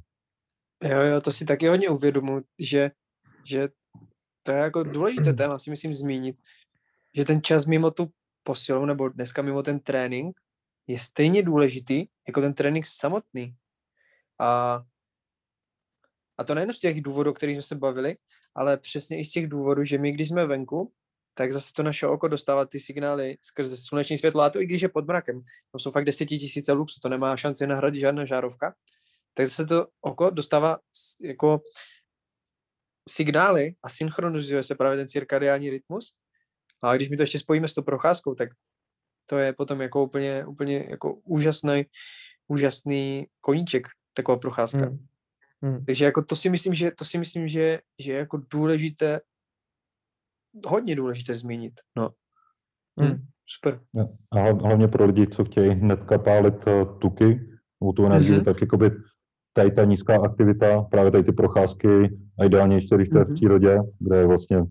Jo, 0.85 1.01
jo, 1.01 1.21
to 1.21 1.31
si 1.31 1.45
taky 1.45 1.69
hodně 1.69 1.89
uvědomuji, 1.91 2.43
že, 2.61 2.91
že 3.51 3.69
to 4.43 4.53
je 4.53 4.59
jako 4.59 4.83
důležité 4.83 5.33
téma, 5.33 5.59
si 5.59 5.71
myslím 5.71 5.95
zmínit, 5.95 6.37
že 7.15 7.25
ten 7.25 7.43
čas 7.43 7.67
mimo 7.67 7.91
tu 7.91 8.13
posilu 8.43 8.87
nebo 8.87 9.09
dneska 9.09 9.43
mimo 9.43 9.63
ten 9.63 9.81
trénink 9.81 10.41
je 10.87 10.99
stejně 10.99 11.43
důležitý 11.43 12.07
jako 12.27 12.41
ten 12.41 12.55
trénink 12.55 12.87
samotný. 12.87 13.55
A, 14.39 14.83
a 16.39 16.45
to 16.45 16.55
nejen 16.55 16.73
z 16.73 16.79
těch 16.79 17.03
důvodů, 17.03 17.31
o 17.31 17.35
kterých 17.35 17.57
jsme 17.57 17.63
se 17.63 17.75
bavili, 17.75 18.17
ale 18.55 18.77
přesně 18.77 19.21
i 19.21 19.25
z 19.25 19.31
těch 19.31 19.49
důvodů, 19.49 19.85
že 19.85 19.99
my, 19.99 20.13
když 20.13 20.29
jsme 20.29 20.47
venku, 20.47 20.93
tak 21.35 21.53
zase 21.53 21.73
to 21.73 21.83
naše 21.83 22.07
oko 22.07 22.29
dostává 22.29 22.65
ty 22.65 22.81
signály 22.81 23.39
skrze 23.43 23.77
sluneční 23.77 24.19
světlo, 24.19 24.43
a 24.43 24.51
to 24.51 24.61
i 24.61 24.67
když 24.67 24.83
je 24.83 24.89
pod 24.89 25.07
mrakem. 25.07 25.41
To 25.73 25.79
jsou 25.79 25.91
fakt 25.91 26.05
desetitisíce 26.05 26.73
luxu, 26.73 27.01
to 27.01 27.09
nemá 27.09 27.37
šanci 27.37 27.67
nahradit 27.67 28.01
žádná 28.01 28.25
žárovka. 28.25 28.75
Tak 29.35 29.47
zase 29.47 29.67
to 29.67 29.87
oko 30.01 30.31
dostává 30.31 30.79
jako 31.23 31.61
signály 33.15 33.75
a 33.83 33.89
synchronizuje 33.89 34.63
se 34.63 34.75
právě 34.75 34.99
ten 34.99 35.09
cirkadiální 35.09 35.71
rytmus. 35.71 36.15
A 36.83 36.97
když 36.97 37.09
my 37.09 37.17
to 37.17 37.23
ještě 37.23 37.39
spojíme 37.39 37.69
s 37.69 37.75
tou 37.75 37.83
procházkou, 37.83 38.35
tak 38.35 38.49
to 39.27 39.39
je 39.39 39.53
potom 39.53 39.81
jako 39.81 40.05
úplně, 40.05 40.47
úplně 40.47 40.87
jako 40.89 41.15
úžasný, 41.15 41.85
úžasný 42.49 43.27
koníček, 43.41 43.89
taková 44.15 44.39
procházka. 44.39 44.79
Hmm. 44.79 45.07
Hmm. 45.63 45.85
Takže 45.85 46.05
jako 46.05 46.23
to 46.25 46.37
si 46.37 46.51
myslím, 46.51 46.75
že 46.75 46.91
to 46.91 47.05
si 47.05 47.19
myslím, 47.19 47.49
že, 47.49 47.79
že 47.99 48.13
je 48.13 48.19
jako 48.19 48.37
důležité, 48.51 49.21
hodně 50.67 50.97
důležité 50.97 51.35
zmínit. 51.35 51.73
No, 51.97 52.11
Hmm. 53.01 53.27
super. 53.47 53.81
A 54.33 54.37
hla- 54.37 54.63
hlavně 54.67 54.89
pro 54.89 55.05
lidi, 55.07 55.27
co 55.27 55.45
chtějí 55.45 55.71
hnedka 55.71 56.19
pálit 56.19 56.67
eh, 56.67 56.85
tuky, 57.01 57.27
nebo 57.81 57.93
tu 57.93 58.07
energii, 58.07 58.33
Mhm. 58.33 58.45
tak 58.45 58.61
jakoby 58.61 58.91
tady 59.53 59.71
ta 59.71 59.85
nízká 59.85 60.21
aktivita, 60.23 60.83
právě 60.83 61.11
tady 61.11 61.25
ty 61.25 61.33
procházky, 61.33 62.19
a 62.39 62.45
ideálně 62.45 62.77
ještě, 62.77 62.97
když 62.97 63.09
to 63.09 63.19
je 63.19 63.25
v 63.25 63.29
Mhm. 63.29 63.35
přírodě, 63.35 63.79
kde 63.99 64.17
je 64.17 64.27
vlastně 64.27 64.65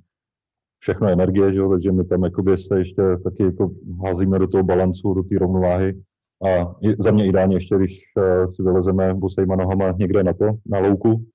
všechno 0.83 1.07
energie, 1.09 1.53
že 1.53 1.59
jo, 1.59 1.69
takže 1.69 1.91
my 1.91 2.05
tam 2.05 2.23
jakoby 2.23 2.57
se 2.57 2.79
ještě 2.79 3.01
taky 3.23 3.43
jako 3.43 3.71
házíme 4.05 4.39
do 4.39 4.47
toho 4.47 4.63
balancu, 4.63 5.13
do 5.13 5.23
té 5.23 5.37
rovnováhy. 5.39 6.01
A 6.47 6.75
za 6.99 7.11
mě 7.11 7.25
ideálně 7.27 7.55
ještě, 7.55 7.75
když 7.75 8.01
eh, 8.17 8.47
si 8.51 8.63
vylezeme 8.63 9.13
bosejma 9.13 9.55
nohama 9.55 9.91
někde 9.91 10.23
na 10.23 10.33
to, 10.33 10.45
na 10.65 10.79
louku, 10.79 11.25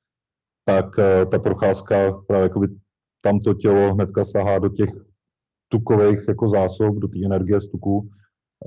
tak 0.65 0.99
eh, 0.99 1.27
ta 1.27 1.39
procházka 1.39 2.13
právě 2.27 2.43
jakoby 2.43 2.69
tam 3.21 3.39
to 3.39 3.55
tělo 3.55 3.95
hnedka 3.95 4.25
sahá 4.25 4.59
do 4.59 4.69
těch 4.69 4.91
tukových 5.69 6.19
jako 6.29 6.49
zásob, 6.49 6.97
do 6.97 7.09
té 7.09 7.19
energie 7.25 7.61
z 7.61 7.69
tuků. 7.69 8.09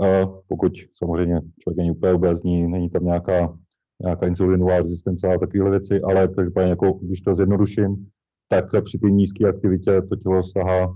Eh, 0.06 0.26
pokud 0.48 0.74
samozřejmě 0.96 1.42
člověk 1.60 1.78
není 1.78 1.92
úplně 1.92 2.14
obézní, 2.14 2.68
není 2.68 2.90
tam 2.90 3.06
nějaká, 3.06 3.58
nějaká 4.04 4.28
insulinová 4.28 4.78
rezistence 4.78 5.28
a 5.28 5.40
takovéhle 5.40 5.70
věci, 5.70 6.02
ale 6.02 6.28
každopádně 6.28 6.70
jako, 6.70 6.94
když 7.02 7.22
to 7.22 7.36
zjednoduším, 7.36 8.08
tak 8.48 8.66
při 8.84 8.98
té 8.98 9.10
nízké 9.10 9.48
aktivitě 9.50 10.02
to 10.02 10.16
tělo 10.16 10.44
sahá 10.44 10.96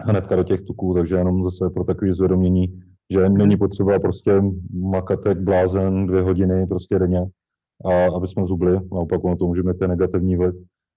hnedka 0.00 0.36
do 0.36 0.42
těch 0.42 0.60
tuků, 0.60 0.94
takže 0.94 1.16
jenom 1.16 1.44
zase 1.44 1.70
pro 1.70 1.84
takové 1.84 2.14
zvědomění, 2.14 2.82
že 3.12 3.28
není 3.28 3.56
potřeba 3.56 3.98
prostě 3.98 4.42
makat 4.72 5.20
jak 5.26 5.40
blázen 5.40 6.06
dvě 6.06 6.22
hodiny 6.22 6.66
prostě 6.66 6.98
denně, 6.98 7.26
a 7.84 8.16
aby 8.16 8.28
jsme 8.28 8.46
zubli, 8.46 8.72
naopak 8.92 9.24
ono 9.24 9.36
to 9.36 9.46
může 9.46 9.62
mít 9.62 9.78
ten 9.78 9.90
negativní 9.90 10.36
vliv 10.36 10.54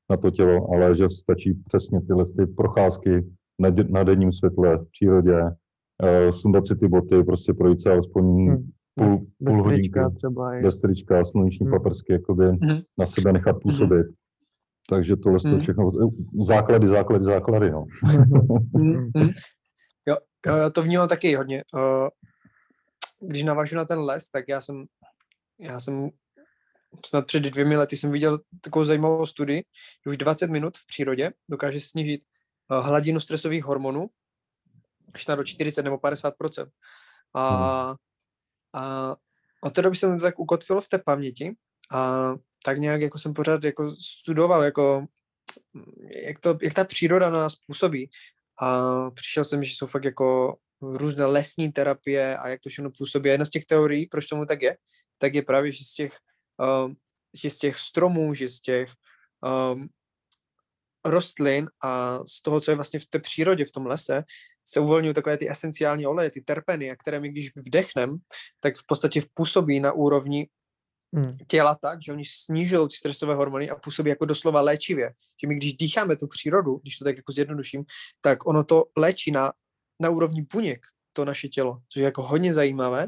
na 0.10 0.18
to 0.18 0.32
tělo, 0.32 0.74
ale 0.74 0.96
že 0.96 1.10
stačí 1.10 1.54
přesně 1.54 2.02
tyhle 2.02 2.26
ty 2.26 2.46
procházky 2.46 3.26
na, 3.90 4.04
denním 4.04 4.32
světle, 4.32 4.78
v 4.78 4.86
přírodě, 4.92 5.42
uh, 5.44 6.32
sundat 6.32 6.68
si 6.68 6.76
ty 6.76 6.88
boty, 6.88 7.24
prostě 7.24 7.54
projít 7.54 7.82
se 7.82 7.92
alespoň 7.92 8.26
Hmm. 8.26 8.70
Půl, 8.96 9.10
Bez, 9.10 9.20
bez 9.40 9.54
půl 9.56 9.64
hodinky 9.64 9.82
trička 9.82 10.10
třeba. 10.10 10.56
i- 10.56 10.64
bez 10.64 10.82
trička, 10.82 11.26
sluneční 11.26 11.66
Hmm. 11.66 11.72
paprsky, 11.76 12.14
jakoby 12.14 12.46
Mhm. 12.52 12.82
na 12.98 13.06
sebe 13.06 13.34
nechat 13.34 13.56
působit. 13.62 14.06
Takže 14.90 15.16
tohle 15.16 15.40
to 15.40 15.48
Mhm. 15.48 15.60
všechno, 15.62 15.92
základy, 16.44 16.88
základy, 16.88 17.26
základy, 17.26 17.72
no. 17.72 17.86
Mm, 18.74 19.12
mm. 19.18 19.30
Jo, 20.08 20.18
jo, 20.48 20.56
já 20.56 20.70
to 20.70 20.84
vnímám 20.84 21.08
taky 21.08 21.36
hodně. 21.36 21.64
Když 23.20 23.44
navážu 23.44 23.76
na 23.78 23.86
ten 23.86 24.00
les, 24.00 24.30
tak 24.30 24.46
já 24.48 24.62
jsem, 24.62 24.86
já 25.60 25.80
jsem 25.80 26.10
snad 27.06 27.26
před 27.26 27.40
dvěmi 27.44 27.78
lety 27.78 27.98
jsem 27.98 28.12
viděl 28.12 28.40
takovou 28.62 28.84
zajímavou 28.86 29.26
studii, 29.26 29.64
že 30.06 30.10
už 30.12 30.18
20 30.18 30.50
minut 30.50 30.78
v 30.78 30.88
přírodě 30.88 31.32
dokáže 31.50 31.80
snížit 31.80 32.22
hladinu 32.70 33.20
stresových 33.20 33.64
hormonů 33.64 34.10
až 35.16 35.28
na 35.28 35.36
do 35.36 35.44
40 35.44 35.84
nebo 35.84 35.98
50 35.98 36.34
A, 37.34 37.96
a 38.76 39.16
od 39.62 39.74
té 39.74 39.82
doby 39.82 39.96
jsem 39.96 40.20
tak 40.20 40.40
ukotvil 40.40 40.82
v 40.82 40.88
té 40.88 40.98
paměti 40.98 41.56
a 41.92 42.32
tak 42.64 42.80
nějak 42.80 43.02
jako 43.02 43.18
jsem 43.18 43.34
pořád 43.34 43.64
jako 43.64 43.92
studoval, 43.92 44.64
jako 44.64 45.06
jak, 46.26 46.40
to, 46.40 46.58
jak 46.64 46.74
ta 46.74 46.84
příroda 46.84 47.30
na 47.30 47.40
nás 47.40 47.56
působí. 47.56 48.10
A 48.62 49.12
přišel 49.12 49.44
jsem, 49.44 49.64
že 49.64 49.76
jsou 49.76 49.88
fakt 49.88 50.06
jako 50.06 50.58
různé 50.82 51.26
lesní 51.26 51.72
terapie 51.72 52.38
a 52.38 52.48
jak 52.48 52.62
to 52.62 52.70
všechno 52.70 52.92
působí. 52.98 53.30
A 53.30 53.32
jedna 53.32 53.46
z 53.46 53.50
těch 53.50 53.66
teorií, 53.66 54.06
proč 54.06 54.26
tomu 54.26 54.46
tak 54.46 54.62
je, 54.62 54.78
tak 55.18 55.36
je 55.36 55.42
právě, 55.42 55.72
že 55.72 55.86
z 55.86 55.94
těch, 55.94 56.18
um, 56.86 56.96
že 57.44 57.50
z 57.50 57.58
těch 57.58 57.78
stromů, 57.78 58.34
že 58.34 58.50
z 58.50 58.60
těch 58.60 58.90
um, 59.74 59.88
rostlin 61.06 61.70
a 61.84 62.20
z 62.26 62.42
toho, 62.42 62.62
co 62.62 62.72
je 62.72 62.76
vlastně 62.76 63.00
v 63.00 63.06
té 63.06 63.20
přírodě, 63.20 63.66
v 63.66 63.72
tom 63.72 63.86
lese, 63.86 64.24
se 64.68 64.80
uvolňují 64.80 65.14
takové 65.14 65.38
ty 65.38 65.52
esenciální 65.52 66.06
oleje, 66.06 66.32
ty 66.32 66.42
terpeny, 66.42 66.92
a 66.92 66.96
které 66.96 67.20
my 67.20 67.30
když 67.30 67.52
vdechnem, 67.56 68.18
tak 68.60 68.76
v 68.76 68.86
podstatě 68.88 69.22
působí 69.34 69.80
na 69.80 69.92
úrovni 69.92 70.48
Hmm. 71.16 71.38
těla 71.48 71.76
tak, 71.76 72.04
že 72.04 72.12
oni 72.12 72.24
snižují 72.26 72.88
ty 72.88 72.96
stresové 72.96 73.36
hormony 73.36 73.70
a 73.70 73.76
působí 73.76 74.10
jako 74.10 74.26
doslova 74.26 74.62
léčivě. 74.62 75.14
Že 75.42 75.48
my 75.48 75.56
když 75.56 75.74
dýcháme 75.74 76.16
tu 76.16 76.28
přírodu, 76.28 76.78
když 76.78 76.98
to 76.98 77.06
tak 77.06 77.18
jako 77.18 77.32
zjednoduším, 77.32 77.84
tak 78.22 78.48
ono 78.48 78.64
to 78.64 78.84
léčí 78.98 79.32
na, 79.32 79.54
na 80.02 80.10
úrovni 80.10 80.42
buněk, 80.54 80.86
to 81.14 81.26
naše 81.26 81.48
tělo, 81.48 81.80
což 81.90 82.00
je 82.00 82.06
jako 82.06 82.22
hodně 82.24 82.54
zajímavé 82.54 83.08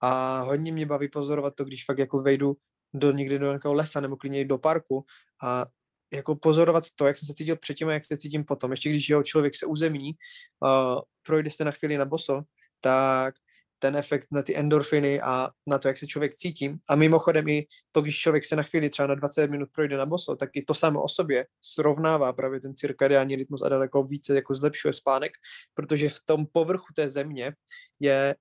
a 0.00 0.40
hodně 0.42 0.72
mě 0.72 0.86
baví 0.86 1.08
pozorovat 1.08 1.54
to, 1.54 1.64
když 1.64 1.84
fakt 1.84 1.98
jako 1.98 2.22
vejdu 2.22 2.56
do 2.94 3.12
někde 3.12 3.38
do 3.38 3.46
nějakého 3.46 3.74
lesa 3.74 4.00
nebo 4.00 4.16
klidně 4.16 4.44
do 4.44 4.58
parku 4.58 5.04
a 5.42 5.66
jako 6.12 6.36
pozorovat 6.36 6.84
to, 6.94 7.06
jak 7.06 7.18
jsem 7.18 7.26
se 7.26 7.34
cítil 7.34 7.56
předtím 7.56 7.88
a 7.88 7.92
jak 7.92 8.04
se 8.04 8.16
cítím 8.16 8.44
potom. 8.44 8.70
Ještě 8.70 8.90
když 8.90 9.08
jeho 9.08 9.22
člověk 9.22 9.54
se 9.54 9.66
uzemní, 9.66 10.12
uh, 10.60 11.00
projde 11.26 11.50
se 11.50 11.64
na 11.64 11.70
chvíli 11.70 11.96
na 11.96 12.04
boso, 12.04 12.42
tak 12.80 13.34
ten 13.78 13.96
efekt 13.96 14.26
na 14.30 14.42
ty 14.42 14.56
endorfiny 14.56 15.20
a 15.20 15.50
na 15.66 15.78
to, 15.78 15.88
jak 15.88 15.98
se 15.98 16.06
člověk 16.06 16.34
cítí. 16.34 16.76
A 16.88 16.96
mimochodem 16.96 17.48
i 17.48 17.66
to, 17.92 18.00
když 18.00 18.18
člověk 18.18 18.44
se 18.44 18.56
na 18.56 18.62
chvíli 18.62 18.90
třeba 18.90 19.06
na 19.06 19.14
20 19.14 19.50
minut 19.50 19.68
projde 19.72 19.96
na 19.96 20.06
boso, 20.06 20.36
tak 20.36 20.50
i 20.54 20.62
to 20.62 20.74
samo 20.74 21.02
o 21.02 21.08
sobě 21.08 21.46
srovnává 21.60 22.32
právě 22.32 22.60
ten 22.60 22.76
cirkadiální 22.76 23.36
rytmus 23.36 23.62
a 23.62 23.68
daleko 23.68 24.02
více 24.02 24.34
jako 24.34 24.54
zlepšuje 24.54 24.92
spánek, 24.92 25.32
protože 25.74 26.08
v 26.08 26.20
tom 26.24 26.46
povrchu 26.52 26.86
té 26.94 27.08
země 27.08 27.52
je 28.00 28.34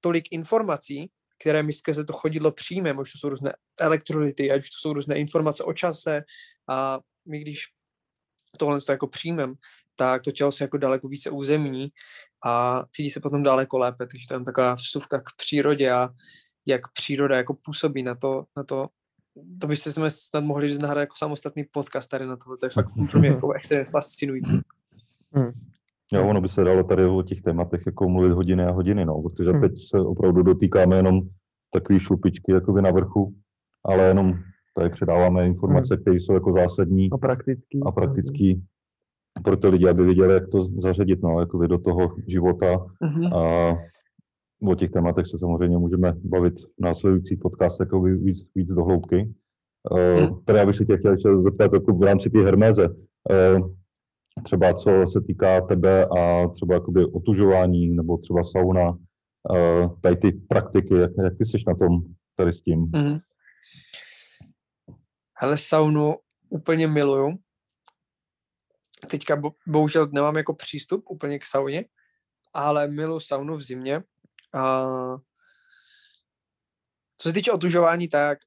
tolik 0.00 0.24
informací, 0.30 1.10
které 1.40 1.62
my 1.62 1.72
skrze 1.72 2.04
to 2.04 2.12
chodidlo 2.12 2.52
přijmeme, 2.52 3.00
už 3.00 3.12
to 3.12 3.18
jsou 3.18 3.28
různé 3.28 3.52
elektrolyty, 3.80 4.50
ať 4.50 4.60
už 4.60 4.70
to 4.70 4.76
jsou 4.80 4.92
různé 4.92 5.18
informace 5.18 5.64
o 5.64 5.72
čase 5.72 6.22
a 6.68 6.98
my 7.28 7.40
když 7.40 7.64
tohle 8.58 8.80
to 8.80 8.92
jako 8.92 9.06
přijmem, 9.06 9.54
tak 9.96 10.22
to 10.22 10.30
tělo 10.30 10.52
se 10.52 10.64
jako 10.64 10.76
daleko 10.76 11.08
více 11.08 11.30
územní 11.30 11.88
a 12.46 12.84
cítí 12.90 13.10
se 13.10 13.20
potom 13.20 13.42
daleko 13.42 13.78
lépe, 13.78 14.06
takže 14.06 14.26
to 14.28 14.34
je 14.34 14.44
taková 14.44 14.74
vsuvka 14.74 15.20
k 15.20 15.36
přírodě 15.36 15.90
a 15.90 16.08
jak 16.66 16.92
příroda 16.92 17.36
jako 17.36 17.56
působí 17.64 18.02
na 18.02 18.14
to, 18.14 18.44
na 18.56 18.64
to 18.64 18.88
to 19.60 19.66
byste 19.66 19.92
jsme 19.92 20.10
snad 20.10 20.44
mohli 20.44 20.68
říct 20.68 20.78
nahrát 20.78 21.00
jako 21.00 21.14
samostatný 21.18 21.64
podcast 21.72 22.10
tady 22.10 22.26
na 22.26 22.36
to, 22.36 22.56
to 22.56 22.66
je 22.66 22.70
fakt 22.70 22.86
pro 23.10 23.20
mě 23.20 23.28
jako 23.28 23.52
extrémně 23.52 23.84
fascinující. 23.84 24.60
Hmm. 25.32 25.50
Jo, 26.12 26.28
ono 26.28 26.40
by 26.40 26.48
se 26.48 26.64
dalo 26.64 26.84
tady 26.84 27.04
o 27.04 27.22
těch 27.22 27.42
tématech 27.42 27.82
jako 27.86 28.08
mluvit 28.08 28.32
hodiny 28.32 28.64
a 28.64 28.70
hodiny, 28.70 29.04
no, 29.04 29.22
protože 29.22 29.50
Hmm. 29.50 29.60
teď 29.60 29.72
se 29.88 30.00
opravdu 30.00 30.42
dotýkáme 30.42 30.96
jenom 30.96 31.20
takové 31.72 32.00
šlupičky 32.00 32.52
jakoby 32.52 32.82
na 32.82 32.90
vrchu, 32.90 33.34
ale 33.84 34.04
jenom 34.04 34.38
tady 34.74 34.90
předáváme 34.90 35.46
informace, 35.46 35.96
které 35.96 36.16
jsou 36.16 36.34
jako 36.34 36.52
zásadní 36.52 37.10
A 37.12 37.18
praktický. 37.18 37.80
a 37.86 37.92
praktický 37.92 38.62
pro 39.44 39.56
ty 39.56 39.68
lidi, 39.68 39.88
aby 39.88 40.04
věděli, 40.04 40.34
jak 40.34 40.48
to 40.48 40.64
zařadit, 40.64 41.22
no, 41.22 41.40
jakoby 41.40 41.68
do 41.68 41.78
toho 41.78 42.16
života 42.26 42.86
Mhm. 43.00 43.32
a 43.34 43.72
o 44.68 44.74
těch 44.74 44.90
tématech 44.90 45.26
se 45.26 45.38
samozřejmě 45.38 45.78
můžeme 45.78 46.12
bavit 46.24 46.54
v 46.60 46.80
následujících 46.80 47.38
podcastech 47.38 47.86
jako 47.86 48.02
víc, 48.02 48.48
víc 48.54 48.68
do 48.68 48.84
hloubky. 48.84 49.32
Uh, 49.90 50.20
Hmm. 50.20 50.44
tady 50.44 50.58
já 50.58 50.66
bych 50.66 50.76
se 50.76 50.84
tě 50.84 50.96
chtěl 50.98 51.12
ještě 51.12 51.28
zeptat 51.36 51.72
jako 51.72 51.92
v 51.94 52.02
rámci 52.02 52.30
té 52.30 52.38
herméze, 52.38 52.88
uh, 52.88 53.70
třeba 54.42 54.74
co 54.74 54.90
se 55.12 55.20
týká 55.20 55.60
tebe 55.60 56.06
a 56.06 56.48
třeba 56.48 56.74
jakoby 56.74 57.04
otužování 57.04 57.88
nebo 57.88 58.18
třeba 58.18 58.44
sauna, 58.44 58.90
uh, 58.90 60.00
tady 60.00 60.16
ty 60.16 60.32
praktiky, 60.32 60.94
jak, 60.94 61.10
jak 61.22 61.36
ty 61.38 61.44
jsi 61.44 61.56
na 61.66 61.74
tom 61.74 62.02
tady 62.36 62.52
s 62.52 62.62
tím? 62.62 62.80
Mhm. 62.80 63.18
Hele, 65.42 65.58
saunu 65.58 66.16
úplně 66.48 66.88
miluju. 66.88 67.38
Teďka 69.10 69.36
bo, 69.36 69.52
bohužel 69.66 70.08
nemám 70.12 70.36
jako 70.36 70.54
přístup 70.54 71.04
úplně 71.10 71.38
k 71.38 71.44
sauně, 71.44 71.84
ale 72.52 72.88
miluji 72.88 73.20
saunu 73.20 73.56
v 73.56 73.62
zimě. 73.62 74.02
A 74.54 74.86
co 77.18 77.28
se 77.28 77.32
týče 77.32 77.52
otužování, 77.52 78.08
tak 78.08 78.38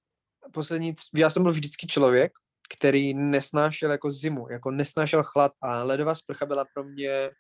poslední, 0.52 0.96
já 1.16 1.30
jsem 1.30 1.44
byl 1.44 1.52
vždycky 1.52 1.88
člověk, 1.88 2.32
který 2.78 3.14
nesnášel 3.14 3.92
jako 3.92 4.12
zimu, 4.12 4.52
jako 4.52 4.72
nesnášel 4.72 5.24
chlad 5.24 5.52
a 5.62 5.84
ledová 5.84 6.16
sprcha 6.16 6.46
byla 6.46 6.66
pro 6.74 6.84
mě 6.84 7.32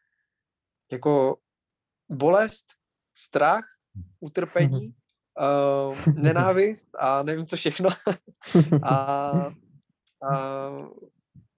jako 0.91 1.37
bolest, 2.09 2.65
strach, 3.13 3.65
utrpení, 4.19 4.95
uh, 5.39 6.13
nenávist 6.15 6.87
a 6.99 7.23
nevím 7.23 7.45
co 7.45 7.55
všechno. 7.55 7.89
a, 8.83 8.95
a 10.31 10.71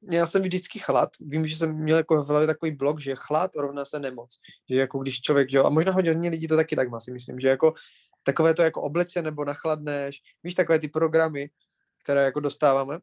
měl 0.01 0.27
jsem 0.27 0.41
vždycky 0.41 0.79
chlad. 0.79 1.09
Vím, 1.19 1.47
že 1.47 1.55
jsem 1.55 1.73
měl 1.73 1.97
jako 1.97 2.23
v 2.23 2.27
hlavě 2.27 2.47
takový 2.47 2.71
blok, 2.71 2.99
že 2.99 3.15
chlad 3.15 3.55
rovná 3.55 3.85
se 3.85 3.99
nemoc. 3.99 4.39
Že 4.69 4.79
jako 4.79 4.99
když 4.99 5.21
člověk, 5.21 5.53
jo, 5.53 5.65
a 5.65 5.69
možná 5.69 5.91
hodně 5.91 6.29
lidí 6.29 6.47
to 6.47 6.55
taky 6.55 6.75
tak 6.75 6.89
má, 6.89 6.99
si 6.99 7.11
myslím, 7.11 7.39
že 7.39 7.49
jako 7.49 7.73
takové 8.23 8.53
to 8.53 8.61
jako 8.61 8.81
obleče 8.81 9.21
nebo 9.21 9.45
nachladneš, 9.45 10.21
víš, 10.43 10.55
takové 10.55 10.79
ty 10.79 10.87
programy, 10.87 11.49
které 12.03 12.23
jako 12.23 12.39
dostáváme, 12.39 12.99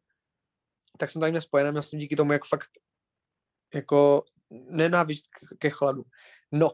tak 0.97 1.09
jsem 1.09 1.19
tady 1.19 1.31
měl 1.31 1.41
spojené, 1.41 1.71
měl 1.71 1.83
jsem 1.83 1.99
díky 1.99 2.15
tomu 2.15 2.31
jako 2.31 2.47
fakt 2.47 2.69
jako 3.73 4.23
nenávist 4.49 5.25
ke 5.57 5.69
chladu. 5.69 6.03
No, 6.51 6.71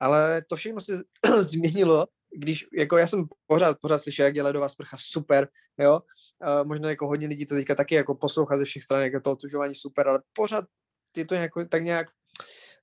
ale 0.00 0.42
to 0.42 0.56
všechno 0.56 0.80
se 0.80 1.02
změnilo, 1.40 2.06
když, 2.36 2.66
jako 2.78 2.96
já 2.96 3.06
jsem 3.06 3.24
pořád, 3.46 3.76
pořád 3.80 3.98
slyšel, 3.98 4.26
jak 4.26 4.36
je 4.36 4.42
ledová 4.42 4.68
sprcha 4.68 4.96
super, 5.00 5.48
jo, 5.78 6.00
uh, 6.00 6.68
možná 6.68 6.90
jako 6.90 7.06
hodně 7.06 7.26
lidí 7.26 7.46
to 7.46 7.54
teďka 7.54 7.74
taky 7.74 7.94
jako 7.94 8.14
poslouchá 8.14 8.56
ze 8.56 8.64
všech 8.64 8.82
stran, 8.82 9.02
jak 9.02 9.12
je 9.12 9.20
to 9.20 9.32
otužování 9.32 9.74
super, 9.74 10.08
ale 10.08 10.22
pořád 10.32 10.64
je 11.16 11.26
to 11.26 11.34
jako, 11.34 11.64
tak 11.64 11.82
nějak 11.82 12.06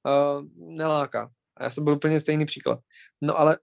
uh, 0.06 0.46
neláká. 0.56 1.32
A 1.58 1.64
já 1.64 1.70
jsem 1.70 1.84
byl 1.84 1.94
úplně 1.94 2.20
stejný 2.20 2.46
příklad. 2.46 2.80
No 3.22 3.40
ale 3.40 3.58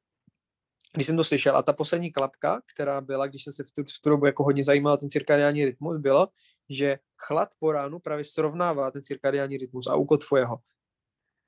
když 0.95 1.07
jsem 1.07 1.17
to 1.17 1.25
slyšel, 1.25 1.57
a 1.57 1.63
ta 1.63 1.73
poslední 1.73 2.13
klapka, 2.13 2.61
která 2.75 3.01
byla, 3.01 3.27
když 3.27 3.45
jsem 3.45 3.53
se 3.53 3.65
v 3.65 3.71
tu, 3.71 3.83
v 3.83 4.01
tu 4.03 4.11
dobu 4.11 4.27
jako 4.27 4.45
hodně 4.45 4.65
zajímal 4.65 4.97
ten 4.97 5.11
cirkadiální 5.11 5.65
rytmus, 5.65 6.01
bylo, 6.01 6.29
že 6.71 6.99
chlad 7.19 7.49
po 7.59 7.73
ránu 7.73 7.99
právě 7.99 8.25
srovnává 8.25 8.91
ten 8.91 9.03
cirkadiální 9.03 9.57
rytmus 9.57 9.87
a 9.87 9.95
ukotvuje 9.95 10.45
ho. 10.45 10.59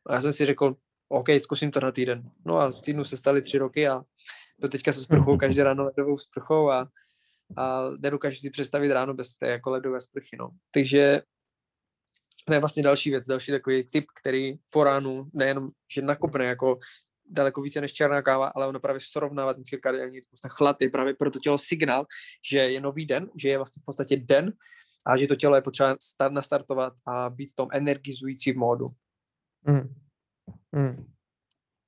A 0.07 0.15
já 0.15 0.21
jsem 0.21 0.33
si 0.33 0.47
řekl, 0.47 0.75
OK, 1.09 1.29
zkusím 1.39 1.71
to 1.71 1.81
na 1.81 1.93
týden. 1.93 2.31
No 2.45 2.59
a 2.59 2.71
z 2.71 2.83
týdnu 2.83 3.05
se 3.05 3.17
staly 3.17 3.43
tři 3.43 3.59
roky 3.59 3.89
a 3.89 4.03
do 4.59 4.69
teďka 4.69 4.93
se 4.93 5.03
sprchou 5.03 5.37
každé 5.37 5.65
ráno 5.65 5.85
ledovou 5.85 6.17
sprchou 6.17 6.71
a, 6.71 6.89
a 7.57 7.83
nedokážu 7.99 8.37
si 8.37 8.51
představit 8.51 8.93
ráno 8.93 9.15
bez 9.15 9.33
té 9.33 9.49
jako 9.49 9.71
ledové 9.71 10.01
sprchy, 10.01 10.37
no. 10.39 10.51
Takže 10.71 11.23
to 12.47 12.53
je 12.53 12.61
vlastně 12.61 12.83
další 12.83 13.11
věc, 13.11 13.27
další 13.27 13.53
takový 13.53 13.85
tip, 13.85 14.05
který 14.21 14.55
po 14.73 14.85
ránu 14.85 15.31
nejenom, 15.33 15.69
že 15.95 16.03
nakopne 16.03 16.45
jako 16.45 16.79
daleko 17.31 17.61
více 17.61 17.81
než 17.81 17.93
černá 17.93 18.23
káva, 18.23 18.47
ale 18.47 18.67
ono 18.67 18.81
právě 18.81 19.01
srovnává 19.01 19.55
ten 19.55 19.65
cirkadiální 19.65 20.21
rytmus. 20.21 20.41
Ten 20.41 20.51
chlad 20.51 20.83
je 20.83 20.91
právě 20.91 21.15
pro 21.15 21.31
to 21.31 21.39
tělo 21.39 21.59
signál, 21.59 22.07
že 22.51 22.59
je 22.59 22.81
nový 22.81 23.07
den, 23.07 23.31
že 23.37 23.49
je 23.49 23.57
vlastně 23.57 23.81
v 23.83 23.85
podstatě 23.85 24.17
den 24.17 24.53
a 25.07 25.17
že 25.17 25.27
to 25.27 25.37
tělo 25.37 25.57
je 25.57 25.63
potřeba 25.63 25.97
start, 26.03 26.33
nastartovat 26.33 26.93
a 27.07 27.31
být 27.31 27.51
v 27.51 27.55
tom 27.55 27.69
energizující 27.73 28.53
módu. 28.53 28.87
Hmm. 29.67 30.06
Hmm. 30.77 31.05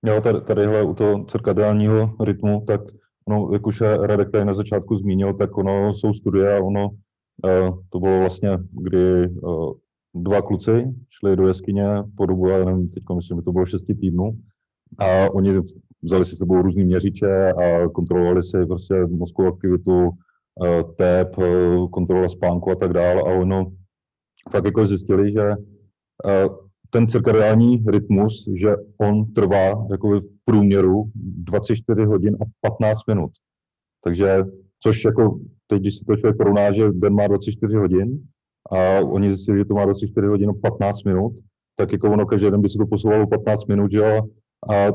Jo, 0.07 0.20
tady, 0.20 0.41
tadyhle 0.41 0.82
u 0.82 0.95
toho 0.95 1.24
cirkadiálního 1.24 2.16
rytmu, 2.24 2.64
tak 2.66 2.80
ono, 3.28 3.53
jak 3.53 3.66
už 3.66 3.80
Radek 3.80 4.30
tady 4.30 4.45
na 4.45 4.55
začátku 4.55 4.97
zmínil, 4.97 5.34
tak 5.34 5.59
ono 5.59 5.95
jsou 5.95 6.12
studie 6.12 6.57
a 6.57 6.64
ono, 6.64 6.89
uh, 6.89 7.82
to 7.91 8.01
bylo 8.01 8.18
vlastně, 8.18 8.59
kdy 8.70 9.28
uh, 9.28 9.72
dva 10.14 10.43
kluci 10.43 10.84
šli 11.11 11.36
do 11.36 11.49
jeskyně 11.49 11.84
po 12.16 12.26
dobu, 12.26 12.49
já 12.49 12.64
nevím, 12.64 12.89
teď 12.89 13.03
myslím, 13.16 13.39
že 13.39 13.43
to 13.43 13.53
bylo 13.53 13.66
šesti 13.66 13.95
týdnů, 13.95 14.39
a 14.99 15.30
oni 15.30 15.61
vzali 16.03 16.24
si 16.24 16.34
s 16.34 16.39
sebou 16.39 16.62
různý 16.62 16.84
měřiče 16.84 17.53
a 17.53 17.89
kontrolovali 17.89 18.43
si 18.43 18.66
prostě 18.66 18.95
mozkovou 18.95 19.49
aktivitu, 19.49 20.11
eh, 20.64 20.84
tep, 20.97 21.39
eh, 21.39 21.89
kontrola 21.91 22.28
spánku 22.28 22.70
a 22.70 22.74
tak 22.74 22.93
dále 22.93 23.20
a 23.20 23.41
ono 23.41 23.72
fakt 24.51 24.64
jako 24.64 24.86
zjistili, 24.86 25.32
že 25.32 25.51
eh, 26.26 26.49
ten 26.91 27.09
cirkadiální 27.09 27.84
rytmus, 27.89 28.49
že 28.55 28.76
on 28.99 29.32
trvá 29.32 29.86
jako 29.91 30.20
v 30.20 30.22
průměru 30.45 31.05
24 31.14 32.05
hodin 32.05 32.36
a 32.41 32.45
15 32.61 33.01
minut. 33.09 33.30
Takže, 34.05 34.45
což 34.82 35.05
jako 35.05 35.41
teď, 35.66 35.80
když 35.80 35.99
si 35.99 36.05
to 36.05 36.16
člověk 36.16 36.36
porovná, 36.36 36.72
že 36.72 36.93
den 36.93 37.14
má 37.14 37.26
24 37.26 37.74
hodin 37.74 38.22
a 38.72 39.01
oni 39.01 39.28
zjistili, 39.28 39.59
že 39.59 39.64
to 39.64 39.74
má 39.74 39.84
24 39.84 40.26
hodin 40.26 40.51
a 40.51 40.53
15 40.62 41.05
minut, 41.05 41.32
tak 41.76 41.93
jako 41.93 42.12
ono 42.12 42.26
každý 42.26 42.51
den 42.51 42.62
by 42.62 42.68
se 42.68 42.78
to 42.78 42.86
posouvalo 42.86 43.26
15 43.26 43.66
minut, 43.66 43.93
že 43.93 43.99
jo, 43.99 44.22
a 44.70 44.93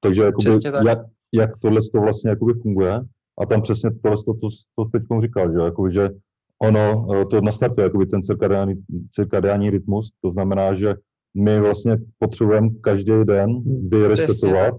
takže 0.00 0.22
jakoby, 0.22 0.50
jak, 0.86 0.98
jak 1.32 1.50
tohle 1.58 1.80
to 1.92 2.00
vlastně 2.00 2.30
jakoby 2.30 2.52
funguje? 2.52 3.00
A 3.40 3.46
tam 3.46 3.62
přesně 3.62 3.90
tohle 4.02 4.16
to, 4.16 4.34
to, 4.34 4.48
to 4.76 4.84
teď 4.84 5.02
říkal, 5.22 5.52
že, 5.52 5.58
jakoby, 5.58 5.92
že 5.92 6.10
ono 6.62 7.06
eh, 7.14 7.24
to 7.24 7.40
nastartuje 7.40 7.84
jakoby 7.84 8.06
ten 8.06 8.22
cirkadiální, 8.22 8.74
cirkadiální 9.12 9.70
rytmus, 9.70 10.12
to 10.20 10.30
znamená, 10.30 10.74
že 10.74 10.94
my 11.36 11.60
vlastně 11.60 11.96
potřebujeme 12.18 12.68
každý 12.80 13.24
den 13.24 13.62
vyresetovat 13.88 14.74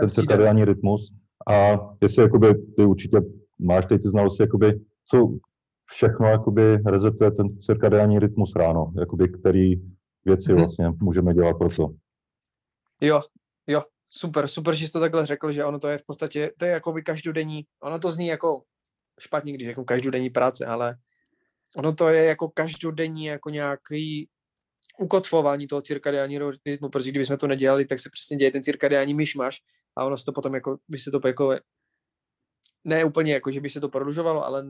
ten 0.00 0.08
cirkadiální 0.08 0.64
rytmus 0.64 1.12
a 1.48 1.78
jestli 2.02 2.22
jakoby, 2.22 2.54
ty 2.76 2.84
určitě 2.84 3.18
máš 3.58 3.86
tady 3.86 4.00
ty 4.00 4.08
znalosti, 4.08 4.42
jakoby, 4.42 4.80
co 5.06 5.28
všechno 5.90 6.26
jakoby 6.26 6.76
rezetuje 6.86 7.30
ten 7.30 7.58
cirkadiální 7.60 8.18
rytmus 8.18 8.56
ráno, 8.56 8.92
jakoby, 9.00 9.28
který 9.28 9.74
věci 10.24 10.50
mm-hmm. 10.50 10.58
vlastně 10.58 10.90
můžeme 11.02 11.34
dělat 11.34 11.58
pro 11.58 11.68
to. 11.68 11.88
Jo, 13.00 13.20
jo, 13.66 13.82
super, 14.06 14.48
super, 14.48 14.74
že 14.74 14.86
jsi 14.86 14.92
to 14.92 15.00
takhle 15.00 15.26
řekl, 15.26 15.52
že 15.52 15.64
ono 15.64 15.78
to 15.78 15.88
je 15.88 15.98
v 15.98 16.06
podstatě, 16.06 16.50
to 16.58 16.64
je 16.64 16.70
jako 16.70 16.92
by 16.92 17.02
každodenní, 17.02 17.64
ono 17.82 17.98
to 17.98 18.12
zní 18.12 18.26
jako 18.26 18.62
špatně, 19.20 19.52
když 19.52 19.68
jako 19.68 19.84
každodenní 19.84 20.30
práce, 20.30 20.66
ale 20.66 20.96
ono 21.76 21.92
to 21.92 22.08
je 22.08 22.24
jako 22.24 22.48
každodenní 22.48 23.24
jako 23.24 23.50
nějaký 23.50 24.28
ukotvování 25.00 25.66
toho 25.66 25.82
cirkadiálního 25.82 26.52
rytmu, 26.66 26.88
protože 26.88 27.10
kdybychom 27.10 27.36
to 27.36 27.46
nedělali, 27.46 27.84
tak 27.84 27.98
se 27.98 28.10
přesně 28.12 28.36
děje 28.36 28.50
ten 28.50 28.62
cirkadiální 28.62 29.14
myšmaš 29.14 29.58
a 29.96 30.04
ono 30.04 30.16
se 30.16 30.24
to 30.24 30.32
potom 30.32 30.54
jako, 30.54 30.78
by 30.88 30.98
se 30.98 31.10
to 31.10 31.20
jako 31.26 31.56
ne 32.84 33.04
úplně 33.04 33.32
jako, 33.32 33.50
že 33.50 33.60
by 33.60 33.70
se 33.70 33.80
to 33.80 33.88
prodlužovalo, 33.88 34.44
ale 34.44 34.66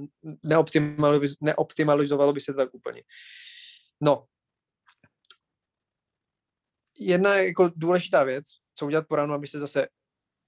neoptimalizovalo 1.43 2.33
by 2.33 2.41
se 2.41 2.53
to 2.53 2.59
tak 2.59 2.75
úplně. 2.75 3.03
No. 4.01 4.27
Jedna 6.99 7.35
jako 7.35 7.71
důležitá 7.77 8.25
věc, 8.25 8.45
co 8.75 8.87
udělat 8.87 9.09
po 9.09 9.17
ránu, 9.17 9.35
aby 9.35 9.47
se 9.47 9.59
zase 9.59 9.89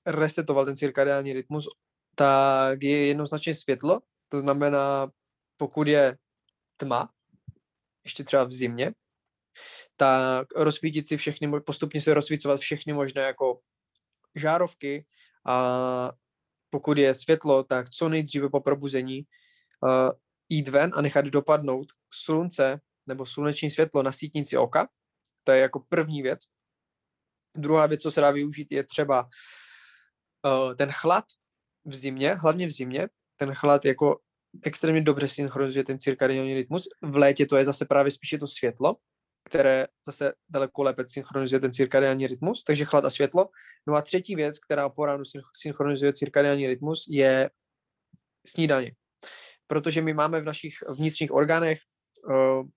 resetoval 0.07 0.65
ten 0.65 0.77
cirkadiální 0.77 1.33
rytmus, 1.33 1.69
tak 2.15 2.83
je 2.83 3.07
jednoznačně 3.07 3.55
světlo, 3.55 4.01
to 4.29 4.39
znamená, 4.39 5.11
pokud 5.57 5.89
je 5.89 6.19
tma, 6.77 7.09
ještě 8.05 8.25
třeba 8.25 8.45
v 8.45 8.53
zimě, 8.53 8.93
tak 9.97 10.49
rozsvítit 10.57 11.09
si 11.09 11.17
všechny, 11.17 11.61
postupně 11.61 12.01
se 12.01 12.15
rozsvícovat 12.15 12.61
všechny 12.61 12.93
možné 12.93 13.23
jako 13.23 13.61
žárovky 14.35 15.07
a 15.47 16.13
pokud 16.71 16.99
je 16.99 17.15
světlo, 17.15 17.63
tak 17.63 17.91
co 17.91 18.09
nejdříve 18.09 18.49
po 18.49 18.61
probuzení 18.61 19.23
uh, 19.83 20.11
jít 20.49 20.69
ven 20.69 20.91
a 20.95 21.03
nechat 21.03 21.25
dopadnout 21.25 21.87
slunce 22.15 22.81
nebo 23.07 23.27
sluneční 23.27 23.71
světlo 23.71 24.03
na 24.03 24.13
sítnici 24.13 24.57
oka. 24.57 24.89
To 25.45 25.53
je 25.53 25.61
jako 25.61 25.81
první 25.89 26.23
věc. 26.23 26.41
Druhá 27.57 27.87
věc, 27.87 28.03
co 28.03 28.11
se 28.11 28.21
dá 28.21 28.31
využít, 28.31 28.73
je 28.73 28.85
třeba 28.85 29.29
uh, 30.47 30.75
ten 30.75 30.91
chlad 30.93 31.25
v 31.85 31.95
zimě, 31.95 32.35
hlavně 32.35 32.67
v 32.67 32.71
zimě. 32.71 33.09
Ten 33.37 33.55
chlad 33.55 33.85
jako 33.85 34.21
extrémně 34.63 35.01
dobře 35.01 35.29
synchronizuje 35.29 35.85
ten 35.85 35.99
cirkadiální 35.99 36.55
rytmus. 36.55 36.89
V 37.03 37.17
létě 37.17 37.47
to 37.47 37.57
je 37.57 37.65
zase 37.65 37.85
právě 37.85 38.11
spíše 38.11 38.39
to 38.39 38.47
světlo, 38.47 38.97
které 39.45 39.87
zase 40.07 40.33
daleko 40.49 40.83
lépe 40.83 41.05
synchronizuje 41.07 41.61
ten 41.61 41.73
cirkadiální 41.73 42.27
rytmus, 42.27 42.65
takže 42.65 42.85
chlad 42.85 43.05
a 43.05 43.11
světlo. 43.11 43.49
No 43.87 43.95
a 43.95 44.03
třetí 44.03 44.35
věc, 44.37 44.59
která 44.59 44.89
po 44.89 45.07
ránu 45.07 45.25
synchronizuje 45.57 46.13
cirkadiální 46.13 46.67
rytmus, 46.67 47.07
je 47.11 47.51
snídaně. 48.47 48.93
Protože 49.67 50.03
my 50.03 50.15
máme 50.15 50.41
v 50.41 50.45
našich 50.45 50.75
vnitřních 50.99 51.33
orgánech, 51.33 51.81
uh, 52.29 52.69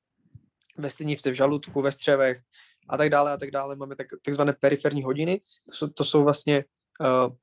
ve 0.78 0.90
slinivce, 0.90 1.32
v 1.32 1.34
žaludku, 1.34 1.82
ve 1.82 1.92
střevech 1.92 2.42
a 2.90 2.98
tak 2.98 3.10
dále 3.10 3.32
a 3.32 3.38
tak 3.38 3.52
dále, 3.52 3.76
máme 3.76 3.96
tak, 3.96 4.08
takzvané 4.26 4.54
periferní 4.54 5.04
hodiny. 5.04 5.42
To 5.68 5.74
jsou, 5.74 5.88
to 5.88 6.04
jsou 6.04 6.24
vlastně 6.24 6.66
uh, 7.00 7.36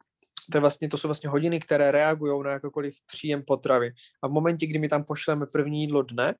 to, 0.50 0.58
je 0.58 0.60
vlastně, 0.60 0.88
to 0.88 0.98
jsou 0.98 1.08
vlastně 1.08 1.30
hodiny, 1.30 1.60
které 1.60 1.90
reagují 1.90 2.42
na 2.44 2.50
jakýkoliv 2.50 2.94
příjem 3.06 3.42
potravy. 3.42 3.92
A 4.22 4.28
v 4.28 4.30
momentě, 4.30 4.66
kdy 4.66 4.78
my 4.78 4.88
tam 4.88 5.04
pošleme 5.04 5.46
první 5.52 5.80
jídlo 5.80 6.02
dne, 6.02 6.34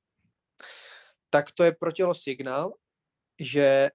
tak 1.33 1.51
to 1.51 1.63
je 1.63 1.71
pro 1.71 1.91
tělo 1.91 2.15
signál, 2.15 2.73
že 3.41 3.89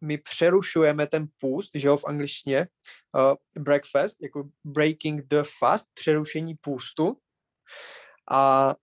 my 0.00 0.18
přerušujeme 0.18 1.06
ten 1.06 1.26
půst, 1.40 1.70
že 1.74 1.88
jo, 1.88 1.96
v 1.96 2.04
angličtině, 2.04 2.68
uh, 3.14 3.62
breakfast, 3.62 4.22
jako 4.22 4.48
breaking 4.64 5.26
the 5.26 5.42
fast, 5.58 5.86
přerušení 5.94 6.54
půstu. 6.54 7.16
A 8.30 8.74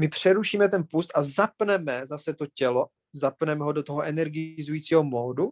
my 0.00 0.08
přerušíme 0.08 0.68
ten 0.68 0.84
půst 0.90 1.10
a 1.14 1.22
zapneme 1.22 2.06
zase 2.06 2.34
to 2.34 2.46
tělo, 2.54 2.86
zapneme 3.14 3.64
ho 3.64 3.72
do 3.72 3.82
toho 3.82 4.02
energizujícího 4.02 5.04
módu, 5.04 5.50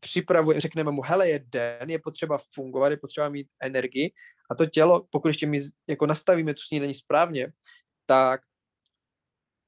připravuje, 0.00 0.60
řekneme 0.60 0.90
mu, 0.90 1.02
hele, 1.02 1.28
je 1.28 1.38
den, 1.38 1.90
je 1.90 1.98
potřeba 1.98 2.38
fungovat, 2.54 2.88
je 2.88 2.96
potřeba 2.96 3.28
mít 3.28 3.46
energii 3.62 4.12
a 4.50 4.54
to 4.54 4.66
tělo, 4.66 5.06
pokud 5.10 5.28
ještě 5.28 5.46
my 5.46 5.58
jako 5.88 6.06
nastavíme 6.06 6.54
tu 6.54 6.62
snídaní 6.62 6.94
správně, 6.94 7.52
tak 8.06 8.40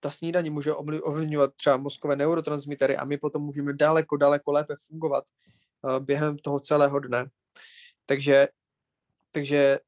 ta 0.01 0.11
snídaně 0.11 0.51
může 0.51 0.75
ovlivňovat 0.75 1.55
třeba 1.55 1.77
mozkové 1.77 2.17
neurotransmitery 2.17 2.97
a 2.97 3.05
my 3.05 3.19
potom 3.19 3.43
můžeme 3.43 3.73
daleko, 3.73 4.17
daleko 4.17 4.53
lépe 4.53 4.75
fungovat 4.87 5.25
uh, 5.83 5.99
během 5.99 6.39
toho 6.39 6.61
celého 6.61 6.99
dne. 6.99 7.31
Takže, 8.07 8.49
takže 9.31 9.79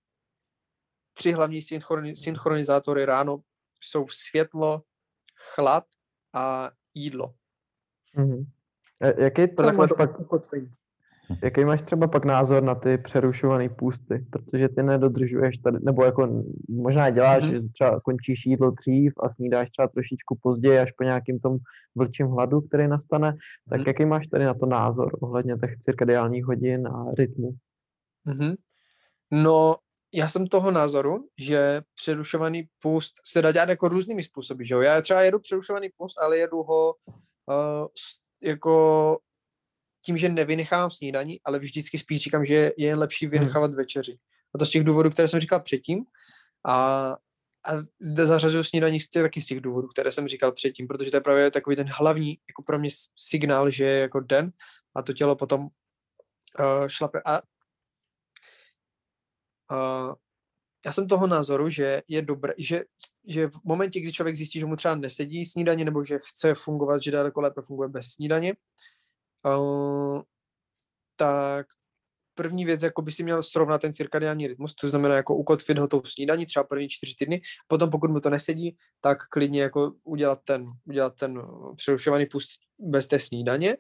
tři 1.12 1.32
hlavní 1.32 1.62
synchronizátory 2.14 3.04
ráno 3.04 3.42
jsou 3.80 4.08
světlo, 4.08 4.82
chlad 5.54 5.84
a 6.32 6.70
jídlo. 6.94 7.34
Mm-hmm. 8.16 8.46
Jaký 9.18 9.54
to 9.54 9.62
máš 9.72 9.90
pak, 9.96 10.10
jaký 11.42 11.64
máš 11.64 11.82
třeba 11.82 12.06
pak 12.06 12.24
názor 12.24 12.62
na 12.62 12.74
ty 12.74 12.98
přerušované 12.98 13.68
půsty? 13.68 14.26
Protože 14.30 14.68
ty 14.68 14.82
nedodržuješ 14.82 15.58
tady, 15.58 15.78
nebo 15.82 16.04
jako 16.04 16.44
možná 16.68 17.10
děláš, 17.10 17.42
mm-hmm. 17.42 17.62
že 17.62 17.68
třeba 17.72 18.00
končíš 18.00 18.46
jídlo 18.46 18.70
dřív 18.70 19.12
a 19.22 19.28
snídáš 19.28 19.70
třeba 19.70 19.88
trošičku 19.88 20.38
později 20.42 20.78
až 20.78 20.92
po 20.92 21.04
nějakým 21.04 21.38
tom 21.38 21.58
vlčím 21.96 22.26
hladu, 22.26 22.60
který 22.60 22.88
nastane. 22.88 23.36
Tak 23.70 23.80
mm-hmm. 23.80 23.88
jaký 23.88 24.04
máš 24.04 24.26
tady 24.26 24.44
na 24.44 24.54
to 24.54 24.66
názor 24.66 25.10
ohledně 25.20 25.56
těch 25.60 25.78
cirkadiálních 25.78 26.44
hodin 26.44 26.86
a 26.88 27.04
rytmu? 27.18 27.50
Mm-hmm. 28.26 28.54
No, 29.30 29.76
já 30.14 30.28
jsem 30.28 30.46
toho 30.46 30.70
názoru, 30.70 31.28
že 31.40 31.80
přerušovaný 31.94 32.64
půst 32.82 33.14
se 33.26 33.42
dá 33.42 33.52
dělat 33.52 33.68
jako 33.68 33.88
různými 33.88 34.22
způsoby, 34.22 34.64
že 34.64 34.74
jo? 34.74 34.80
Já 34.80 35.00
třeba 35.00 35.22
jedu 35.22 35.38
přerušovaný 35.38 35.88
půst, 35.96 36.22
ale 36.22 36.38
jedu 36.38 36.62
ho 36.62 36.94
uh, 37.46 37.86
jako 38.42 39.18
tím, 40.04 40.16
že 40.16 40.28
nevynechávám 40.28 40.90
snídaní, 40.90 41.40
ale 41.44 41.58
vždycky 41.58 41.98
spíš 41.98 42.18
říkám, 42.18 42.44
že 42.44 42.72
je 42.76 42.96
lepší 42.96 43.26
hmm. 43.26 43.30
vynechávat 43.30 43.70
hmm. 43.70 43.78
večeři. 43.78 44.18
A 44.54 44.58
to 44.58 44.66
z 44.66 44.70
těch 44.70 44.84
důvodů, 44.84 45.10
které 45.10 45.28
jsem 45.28 45.40
říkal 45.40 45.60
předtím. 45.60 46.04
A, 46.66 47.06
a 47.66 47.72
zde 48.00 48.26
zařazuju 48.26 48.64
snídaní 48.64 48.98
taky 49.12 49.42
z 49.42 49.46
těch 49.46 49.60
důvodů, 49.60 49.88
které 49.88 50.12
jsem 50.12 50.28
říkal 50.28 50.52
předtím, 50.52 50.86
protože 50.86 51.10
to 51.10 51.16
je 51.16 51.20
právě 51.20 51.50
takový 51.50 51.76
ten 51.76 51.88
hlavní, 51.92 52.38
jako 52.48 52.62
pro 52.62 52.78
mě 52.78 52.90
signál, 53.16 53.70
že 53.70 53.84
je 53.84 54.00
jako 54.00 54.20
den 54.20 54.52
a 54.94 55.02
to 55.02 55.12
tělo 55.12 55.36
potom 55.36 55.60
uh, 55.60 56.86
šlape. 56.86 57.22
A 57.24 57.42
uh, 59.70 60.14
já 60.86 60.92
jsem 60.92 61.08
toho 61.08 61.26
názoru, 61.26 61.68
že 61.68 62.02
je 62.08 62.22
dobré, 62.22 62.52
že, 62.58 62.84
že 63.26 63.48
v 63.48 63.64
momentě, 63.64 64.00
kdy 64.00 64.12
člověk 64.12 64.36
zjistí, 64.36 64.60
že 64.60 64.66
mu 64.66 64.76
třeba 64.76 64.94
nesedí 64.94 65.46
snídaně 65.46 65.84
nebo 65.84 66.04
že 66.04 66.18
chce 66.22 66.54
fungovat, 66.54 67.02
že 67.02 67.10
daleko 67.10 67.40
lépe 67.40 67.62
funguje 67.62 67.88
bez 67.88 68.06
snídaně, 68.06 68.54
uh, 69.44 70.22
tak 71.16 71.66
první 72.34 72.64
věc, 72.64 72.82
jako 72.82 73.02
by 73.02 73.12
si 73.12 73.22
měl 73.22 73.42
srovnat 73.42 73.80
ten 73.80 73.92
cirkadiální 73.92 74.46
rytmus, 74.46 74.74
to 74.74 74.88
znamená 74.88 75.14
jako 75.14 75.36
ukotvit 75.36 75.78
ho 75.78 75.88
tou 75.88 76.02
snídaní, 76.04 76.46
třeba 76.46 76.64
první 76.64 76.88
čtyři 76.88 77.14
týdny, 77.18 77.40
potom 77.68 77.90
pokud 77.90 78.10
mu 78.10 78.20
to 78.20 78.30
nesedí, 78.30 78.76
tak 79.00 79.18
klidně 79.30 79.62
jako 79.62 79.92
udělat 80.04 80.40
ten, 80.44 80.64
udělat 80.84 81.14
ten 81.16 81.42
přerušovaný 81.76 82.26
pust 82.26 82.50
bez 82.78 83.06
té 83.06 83.18
snídaně. 83.18 83.76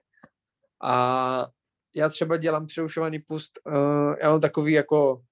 A 0.82 1.46
já 1.96 2.08
třeba 2.08 2.36
dělám 2.36 2.66
přerušovaný 2.66 3.18
pust, 3.18 3.58
uh, 3.66 4.14
já 4.22 4.30
mám 4.30 4.40
takový 4.40 4.72
jako 4.72 5.22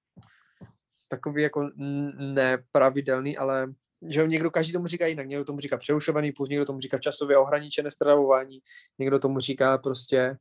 takový 1.09 1.43
jako 1.43 1.69
nepravidelný, 2.17 3.37
ale 3.37 3.73
že 4.07 4.27
někdo, 4.27 4.51
každý 4.51 4.73
tomu 4.73 4.87
říká 4.87 5.07
jinak, 5.07 5.27
někdo 5.27 5.45
tomu 5.45 5.59
říká 5.59 5.77
přerušovaný 5.77 6.31
půst, 6.31 6.49
někdo 6.49 6.65
tomu 6.65 6.79
říká 6.79 6.97
časově 6.97 7.37
ohraničené 7.37 7.91
stravování, 7.91 8.59
někdo 8.99 9.19
tomu 9.19 9.39
říká 9.39 9.77
prostě 9.77 10.37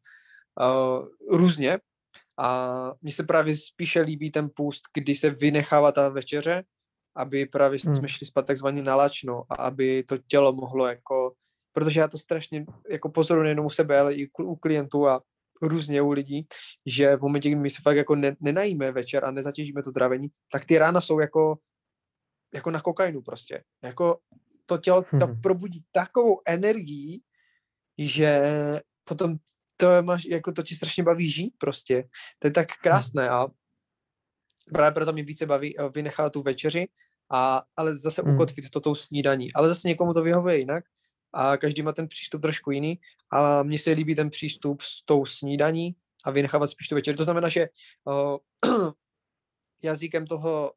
uh, 0.61 1.07
různě, 1.39 1.79
A 2.39 2.93
mně 3.03 3.13
se 3.13 3.23
právě 3.23 3.57
spíše 3.57 4.01
líbí 4.01 4.31
ten 4.31 4.51
půst, 4.55 4.83
kdy 4.95 5.15
se 5.15 5.31
vynechává 5.31 5.93
ta 5.93 6.09
večeře, 6.09 6.65
aby 7.17 7.47
právě 7.47 7.79
Hmm. 7.85 7.95
jsme 7.95 8.09
šli 8.09 8.27
spát 8.27 8.47
takzvaně 8.47 8.83
nalačno 8.83 9.43
a 9.51 9.55
aby 9.55 10.03
to 10.03 10.19
tělo 10.19 10.53
mohlo 10.53 10.87
jako, 10.87 11.35
protože 11.73 12.01
já 12.01 12.09
to 12.09 12.19
strašně 12.19 12.67
jako 12.91 13.09
pozoruji 13.09 13.45
nejenom 13.45 13.67
u 13.67 13.71
sebe, 13.71 14.01
ale 14.01 14.15
i 14.15 14.29
u 14.43 14.57
klientů 14.57 15.09
a 15.09 15.21
různě 15.63 16.03
u 16.03 16.11
lidí, 16.11 16.47
že 16.87 17.17
v 17.17 17.21
momentě, 17.21 17.51
kdy 17.51 17.59
my 17.59 17.71
se 17.71 17.83
fakt 17.83 17.97
jako 17.97 18.15
ne, 18.15 18.37
nenajíme 18.41 18.93
večer 18.93 19.25
a 19.25 19.31
nezatěžíme 19.31 19.83
to 19.83 19.93
trávení, 19.93 20.29
tak 20.53 20.65
ty 20.65 20.79
rána 20.79 21.01
jsou 21.01 21.21
jako, 21.21 21.59
jako 22.55 22.71
na 22.71 22.81
kokainu 22.81 23.23
prostě. 23.23 23.65
Jako 23.85 24.19
to 24.67 24.79
tělo 24.79 25.03
to 25.03 25.27
Mhm. 25.27 25.41
probudí 25.41 25.85
takovou 25.93 26.41
energii, 26.47 27.21
že 27.99 28.41
potom 29.05 29.37
to 29.77 30.03
máš, 30.03 30.25
jako 30.25 30.53
to 30.53 30.63
ti 30.63 30.75
strašně 30.75 31.03
baví 31.03 31.31
žít 31.31 31.55
prostě. 31.59 32.09
To 32.39 32.47
je 32.47 32.51
tak 32.51 32.67
krásné 32.83 33.31
a 33.31 33.47
právě 34.73 34.95
proto 34.95 35.13
mě 35.13 35.23
více 35.23 35.47
baví 35.47 35.79
eh, 35.79 35.89
vynechat 35.89 36.33
tu 36.33 36.43
večeři, 36.43 36.89
a, 37.31 37.63
ale 37.77 37.95
zase 37.95 38.23
Hmm. 38.23 38.35
ukotvit 38.35 38.71
to 38.71 38.81
tou 38.81 38.95
snídaní. 38.95 39.53
Ale 39.53 39.69
zase 39.69 39.89
někomu 39.89 40.15
to 40.15 40.23
vyhovuje 40.23 40.59
jinak 40.59 40.85
a 41.33 41.57
každý 41.57 41.83
má 41.83 41.93
ten 41.93 42.09
přístup 42.09 42.43
trošku 42.43 42.71
jiný, 42.71 43.01
ale 43.31 43.65
mně 43.65 43.79
se 43.79 43.91
líbí 43.91 44.15
ten 44.15 44.31
přístup 44.31 44.81
s 44.81 45.05
tou 45.05 45.27
snídaní 45.27 45.95
a 46.25 46.31
vynechávat 46.31 46.71
spíš 46.71 46.89
tu 46.89 46.95
večeři. 46.95 47.17
To 47.17 47.25
znamená, 47.25 47.49
že 47.49 47.69
uh, 48.05 48.37
jazykem 49.83 50.27
toho 50.27 50.73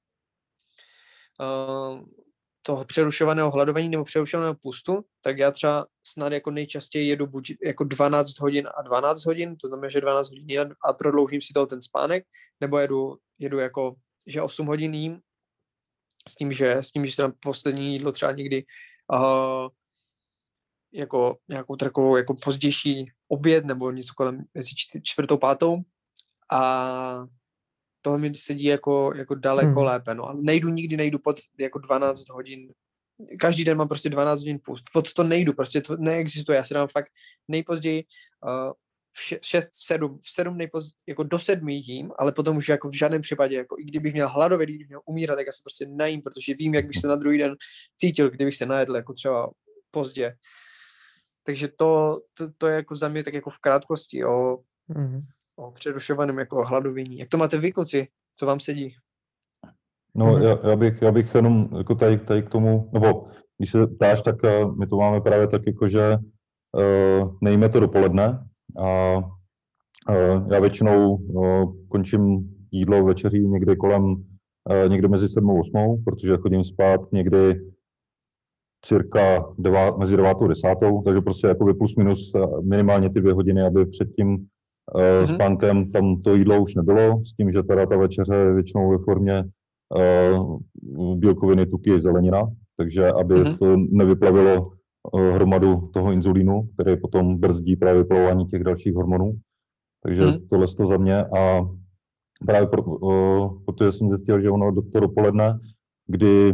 toho 2.63 2.86
přerušovaného 2.86 3.51
hladování 3.51 3.89
nebo 3.89 4.03
přerušovaného 4.03 4.55
pustu, 4.55 5.05
tak 5.21 5.38
já 5.38 5.51
třeba 5.51 5.88
snad 6.07 6.34
jako 6.34 6.51
nejčastěji 6.51 7.07
jedu 7.07 7.27
buď 7.27 7.53
jako 7.65 7.84
12 7.84 8.39
hodin 8.39 8.67
a 8.77 8.82
12 8.82 9.25
hodin, 9.25 9.55
to 9.57 9.67
znamená, 9.67 9.89
že 9.89 10.01
12 10.01 10.29
hodin 10.29 10.75
a- 10.86 10.93
prodloužím 10.93 11.41
si 11.41 11.53
toho 11.53 11.65
ten 11.65 11.82
spánek, 11.82 12.23
nebo 12.61 12.77
jedu, 12.77 13.17
jedu 13.39 13.59
jako, 13.59 13.95
že 14.27 14.41
8 14.41 14.67
hodin 14.67 14.93
jím, 14.93 15.19
s 16.29 16.36
tím, 16.36 16.53
že, 16.53 16.71
s 16.73 16.91
tím, 16.91 17.05
že 17.05 17.11
se 17.11 17.21
na 17.21 17.34
poslední 17.39 17.93
jídlo 17.93 18.11
třeba 18.11 18.32
někdy 18.32 18.63
uh, 19.13 19.69
jako 20.93 21.38
nějakou 21.49 21.75
takovou 21.75 22.15
jako 22.15 22.36
pozdější 22.43 23.05
oběd 23.27 23.65
nebo 23.65 23.91
něco 23.91 24.13
kolem 24.17 24.43
mezi 24.53 24.69
čtvrtou, 25.03 25.38
pátou. 25.38 25.77
A 26.51 27.25
toho 28.02 28.18
mi 28.18 28.36
sedí 28.36 28.64
jako, 28.64 29.14
jako 29.16 29.36
daleko 29.36 29.80
Hmm. 29.80 29.88
lépe, 29.88 30.16
no. 30.16 30.30
Ale 30.30 30.41
nejdu 30.41 30.70
nikdy, 30.70 30.97
nejdu 30.97 31.20
pod 31.20 31.39
jako 31.60 31.80
12 31.80 32.30
hodin. 32.30 32.74
Každý 33.39 33.64
den 33.64 33.78
mám 33.78 33.88
prostě 33.88 34.10
12 34.10 34.39
hodin 34.39 34.60
pust. 34.66 34.86
Pod 34.93 35.14
to 35.14 35.24
nejdu, 35.24 35.54
prostě 35.54 35.82
to 35.82 35.97
neexistuje. 35.97 36.56
Já 36.56 36.64
si 36.64 36.74
dám 36.74 36.88
fakt 36.88 37.12
nejpozději 37.47 38.04
uh, 38.45 38.74
v 39.14 39.45
6, 39.45 39.72
7, 39.76 40.20
v 40.20 40.32
7 40.32 40.58
nejpozději, 40.58 40.93
jako 41.08 41.24
do 41.24 41.39
7 41.39 41.70
jím, 41.70 42.12
ale 42.18 42.32
potom 42.32 42.58
už 42.58 42.70
jako 42.70 42.89
v 42.89 42.97
žádném 42.97 43.22
případě, 43.22 43.56
jako 43.56 43.76
i 43.80 43.84
kdybych 43.84 44.14
měl 44.14 44.30
hladově, 44.30 44.66
kdybych 44.66 44.88
měl 44.88 45.02
umírat, 45.06 45.36
tak 45.36 45.45
já 45.45 45.52
se 45.52 45.62
prostě 45.64 45.86
najím, 45.88 46.22
protože 46.22 46.54
vím, 46.54 46.74
jak 46.74 46.88
bych 46.88 46.97
se 46.97 47.08
na 47.08 47.16
druhý 47.16 47.38
den 47.38 47.56
cítil, 47.97 48.30
kdybych 48.30 48.56
se 48.56 48.66
najedl 48.66 48.95
jako 48.95 49.14
třeba 49.14 49.52
pozdě. 49.91 50.36
Takže 51.43 51.68
to, 51.68 52.20
to, 52.34 52.52
to 52.58 52.68
je 52.68 52.76
jako 52.76 52.95
za 52.95 53.08
mě 53.08 53.24
tak 53.24 53.34
jako 53.34 53.49
v 53.49 53.60
krátkosti 53.60 54.26
o, 54.26 54.58
Mhm. 54.88 55.22
O 55.62 55.72
přerušovaném 55.72 56.39
jako 56.39 56.66
hladovění. 56.66 57.18
Jak 57.18 57.30
to 57.30 57.38
máte 57.38 57.57
vy, 57.57 57.72
kluci? 57.72 58.07
Co 58.36 58.45
vám 58.45 58.59
sedí? 58.59 58.95
No, 60.16 60.38
já, 60.38 60.70
já, 60.70 60.76
bych, 60.76 61.01
já 61.01 61.12
bych 61.12 61.36
jenom 61.36 61.70
jako 61.78 61.95
tady, 61.95 62.18
tady 62.18 62.43
k 62.43 62.49
tomu, 62.49 62.89
nebo 62.93 63.28
když 63.57 63.72
se 63.72 63.88
ptáš, 63.88 64.22
tak 64.22 64.36
eh, 64.43 64.66
my 64.66 64.88
to 64.88 64.97
máme 64.97 65.22
právě 65.22 65.47
tak 65.47 65.62
jako, 65.68 65.88
že 65.88 66.18
uh, 66.78 67.38
nejíme 67.41 67.70
to 67.70 67.80
dopoledne 67.80 68.47
a 68.80 69.18
uh, 69.18 70.51
já 70.51 70.59
většinou 70.59 71.16
uh, 71.16 71.74
končím 71.88 72.55
jídlo 72.72 73.03
večeří 73.03 73.47
někdy 73.47 73.76
kolem, 73.76 74.03
uh, 74.03 74.24
někdy 74.88 75.07
mezi 75.07 75.30
7 75.30 75.49
a 75.49 75.53
8, 75.53 76.03
protože 76.05 76.38
chodím 76.38 76.64
spát 76.64 77.12
někdy 77.12 77.62
cirka 78.86 79.53
devá, 79.57 79.97
mezi 79.97 80.18
9 80.18 80.38
a 80.41 80.47
10, 80.47 80.68
takže 81.05 81.22
prostě 81.22 81.47
jakoby 81.47 81.74
plus 81.74 81.95
minus 81.95 82.34
minimálně 82.64 83.09
ty 83.09 83.22
dvě 83.22 83.34
hodiny, 83.34 83.62
aby 83.62 83.86
před 83.86 84.09
tím 84.89 85.01
uh, 85.01 85.27
Mhm. 85.29 85.36
spánkem 85.36 85.91
tam 85.91 86.21
to 86.21 86.36
jídlo 86.36 86.61
už 86.61 86.75
nebylo, 86.75 87.25
s 87.25 87.34
tím, 87.34 87.51
že 87.51 87.63
teda 87.63 87.86
ta 87.86 87.97
večeře 87.97 88.36
je 88.36 88.53
většinou 88.53 88.89
ve 88.91 88.97
formě 88.97 89.43
uh, 90.38 90.59
bílkoviny, 91.15 91.65
tuky, 91.65 92.01
zelenina, 92.01 92.47
takže 92.77 93.11
aby 93.11 93.36
Mhm. 93.39 93.57
to 93.57 93.75
nevyplavilo 93.77 94.63
uh, 95.13 95.21
hromadu 95.21 95.89
toho 95.93 96.11
inzulínu, 96.11 96.67
který 96.73 96.97
potom 97.01 97.38
brzdí 97.38 97.75
právě 97.75 98.01
vyplavování 98.03 98.45
těch 98.45 98.63
dalších 98.63 98.93
hormonů. 98.95 99.34
Takže 100.03 100.25
Mhm. 100.25 100.47
tohle 100.49 100.67
to 100.67 100.88
za 100.88 100.97
mě 100.97 101.25
a 101.25 101.67
právě 102.45 102.67
pro, 102.67 102.84
uh, 102.84 103.63
protože 103.65 103.91
jsem 103.91 104.09
zjistil, 104.09 104.41
že 104.41 104.49
ono 104.49 104.71
do 104.71 104.82
to 104.82 104.99
dopoledne, 104.99 105.59
kdy 106.07 106.53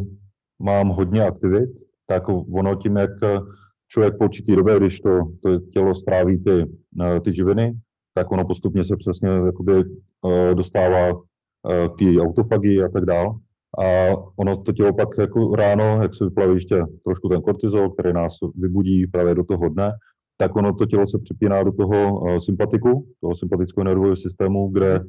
mám 0.61 0.89
hodně 0.89 1.21
aktivit, 1.21 1.69
tak 2.07 2.30
ono 2.30 2.75
tím, 2.75 2.95
jak 2.95 3.09
eh, 3.23 3.39
člověk 3.88 4.17
po 4.17 4.23
určitý 4.25 4.55
době, 4.55 4.78
když 4.80 4.99
to, 4.99 5.19
to 5.43 5.59
tělo 5.59 5.95
stráví 5.95 6.43
ty, 6.43 6.65
eh, 7.01 7.19
ty 7.19 7.34
živiny, 7.34 7.73
tak 8.18 8.32
ono 8.32 8.45
postupně 8.45 8.86
se 8.86 8.97
přesně 8.97 9.30
jakoby 9.30 9.74
eh, 9.80 10.55
dostává 10.55 11.09
eh, 11.09 11.89
k 11.89 11.97
té 11.99 12.22
autofagii 12.22 12.84
a 12.84 12.89
tak 12.89 13.05
dál. 13.05 13.39
A 13.80 14.15
ono 14.36 14.57
to 14.57 14.72
tělo 14.72 14.93
pak 14.93 15.09
jako 15.20 15.55
ráno, 15.55 15.84
jak 16.01 16.15
se 16.15 16.26
vyplaví 16.26 16.53
ještě 16.53 16.84
trošku 17.05 17.30
ten 17.30 17.41
kortizol, 17.41 17.89
který 17.89 18.13
nás 18.13 18.34
vybudí 18.55 19.07
právě 19.07 19.36
do 19.36 19.43
toho 19.43 19.70
dne, 19.70 19.91
tak 20.38 20.55
ono 20.55 20.74
to 20.74 20.86
tělo 20.86 21.07
se 21.07 21.18
přepíná 21.24 21.63
do 21.63 21.72
toho 21.72 22.20
uh, 22.20 22.38
sympatiku, 22.38 23.07
toho 23.22 23.36
sympatického 23.36 23.84
nervového 23.84 24.15
systému, 24.15 24.70
kde 24.70 25.01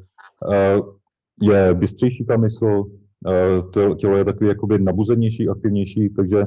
je 1.41 1.73
bystřejší 1.73 2.25
ta 2.25 2.37
mysl, 2.37 2.83
tělo 3.97 4.17
je 4.17 4.25
takový 4.25 4.47
jakoby 4.47 4.79
nabuzenější, 4.79 5.49
aktivnější, 5.49 6.09
takže 6.09 6.45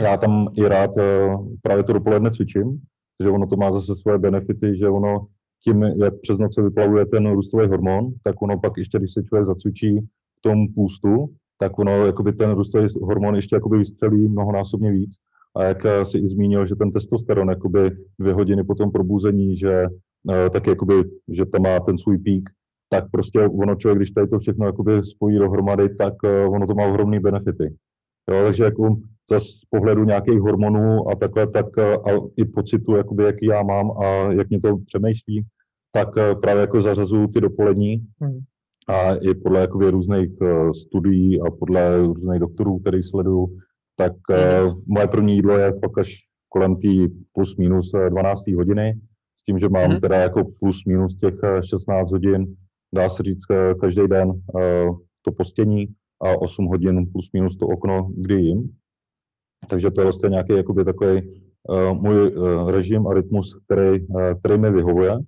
já 0.00 0.16
tam 0.16 0.48
i 0.56 0.68
rád 0.68 0.90
právě 1.62 1.84
to 1.84 1.92
dopoledne 1.92 2.30
cvičím, 2.30 2.80
že 3.22 3.30
ono 3.30 3.46
to 3.46 3.56
má 3.56 3.72
zase 3.72 3.96
svoje 3.96 4.18
benefity, 4.18 4.78
že 4.78 4.88
ono 4.88 5.26
tím, 5.64 5.82
jak 5.82 6.14
přes 6.22 6.38
noc 6.38 6.54
se 6.54 6.62
vyplavuje 6.62 7.06
ten 7.06 7.32
růstový 7.32 7.66
hormon, 7.66 8.12
tak 8.22 8.42
ono 8.42 8.58
pak 8.58 8.72
ještě, 8.76 8.98
když 8.98 9.12
se 9.12 9.22
člověk 9.22 9.46
zacvičí 9.46 10.00
v 10.38 10.40
tom 10.42 10.68
půstu, 10.74 11.28
tak 11.58 11.78
ono, 11.78 12.06
jakoby 12.06 12.32
ten 12.32 12.50
růstový 12.50 12.88
hormon 13.02 13.36
ještě 13.36 13.56
jakoby 13.56 13.78
vystřelí 13.78 14.28
mnohonásobně 14.28 14.92
víc. 14.92 15.10
A 15.56 15.64
jak 15.64 15.84
eh, 15.84 16.04
si 16.04 16.18
i 16.18 16.28
zmínil, 16.28 16.66
že 16.66 16.76
ten 16.76 16.92
testosteron, 16.92 17.48
jakoby 17.48 17.90
dvě 18.18 18.34
hodiny 18.34 18.64
po 18.64 18.74
tom 18.74 18.90
probuzení, 18.90 19.56
že 19.56 19.86
uh, 20.24 20.48
tak 20.52 20.66
jakoby, 20.66 20.94
že 21.28 21.46
to 21.46 21.60
má 21.60 21.80
ten 21.80 21.98
svůj 21.98 22.18
pík, 22.18 22.50
tak 22.88 23.04
prostě 23.10 23.40
ono 23.40 23.74
člověk, 23.74 23.98
když 23.98 24.10
tady 24.10 24.28
to 24.28 24.38
všechno 24.38 24.66
jakoby 24.66 25.04
spojí 25.04 25.38
dohromady, 25.38 25.94
tak 25.94 26.14
uh, 26.24 26.54
ono 26.54 26.66
to 26.66 26.74
má 26.74 26.86
ohromný 26.86 27.18
benefity. 27.18 27.74
Jo, 28.30 28.44
takže 28.44 28.64
jako 28.64 28.96
z 29.36 29.64
pohledu 29.70 30.04
nějakých 30.04 30.40
hormonů 30.40 31.08
a 31.08 31.14
takhle, 31.16 31.46
tak 31.46 31.66
eh, 31.78 31.96
a 31.96 32.20
i 32.36 32.44
pocitu, 32.44 32.96
jakoby, 32.96 33.24
jaký 33.24 33.46
já 33.46 33.62
mám 33.62 33.90
a 33.90 34.04
jak 34.32 34.48
mě 34.48 34.60
to 34.60 34.76
přemýšlí, 34.86 35.44
tak 36.04 36.16
eh, 36.18 36.34
právě 36.34 36.60
jako 36.60 36.80
zařazuju 36.80 37.26
ty 37.26 37.40
dopolední 37.40 38.06
Hmm. 38.20 38.38
a 38.88 39.14
i 39.14 39.34
podle 39.34 39.60
jakoby 39.60 39.90
různých 39.90 40.30
eh, 40.42 40.74
studií 40.74 41.40
a 41.40 41.50
podle 41.50 41.98
různých 42.00 42.40
doktorů, 42.40 42.78
který 42.78 43.02
sleduju, 43.02 43.56
tak 43.96 44.12
eh, 44.30 44.60
moje 44.86 45.06
první 45.08 45.34
jídlo 45.36 45.58
je 45.58 45.72
fakt 45.72 45.98
až 45.98 46.14
kolem 46.48 46.76
té 46.76 46.88
plus 47.32 47.56
minus 47.56 47.94
eh, 47.94 48.10
12. 48.10 48.46
hodiny, 48.56 48.94
s 49.40 49.44
tím, 49.44 49.58
že 49.58 49.68
mám 49.68 49.90
Mhm. 49.90 50.00
teda 50.00 50.16
jako 50.16 50.44
plus 50.60 50.84
minus 50.86 51.18
těch 51.18 51.34
eh, 51.44 51.62
16 51.62 52.10
hodin, 52.10 52.56
dá 52.94 53.08
se 53.10 53.22
říct, 53.22 53.44
každý 53.80 54.08
den 54.08 54.32
to 55.22 55.32
postění 55.32 55.88
a 56.22 56.40
8 56.42 56.66
hodin 56.66 57.06
plus 57.12 57.28
minus 57.32 57.56
to 57.56 57.66
okno, 57.66 58.10
kdy 58.16 58.34
jim. 58.34 58.70
Takže 59.68 59.90
to 59.90 60.00
je 60.00 60.04
vlastně 60.04 60.28
nějaký 60.28 60.52
jakoby 60.56 60.84
takový 60.84 61.22
uh, 61.68 62.02
můj 62.02 62.36
uh, 62.36 62.70
režim 62.70 63.06
a 63.06 63.14
rytmus, 63.14 63.54
který, 63.64 64.06
uh, 64.06 64.20
který 64.40 64.58
mi 64.58 64.70
vyhovuje. 64.70 65.18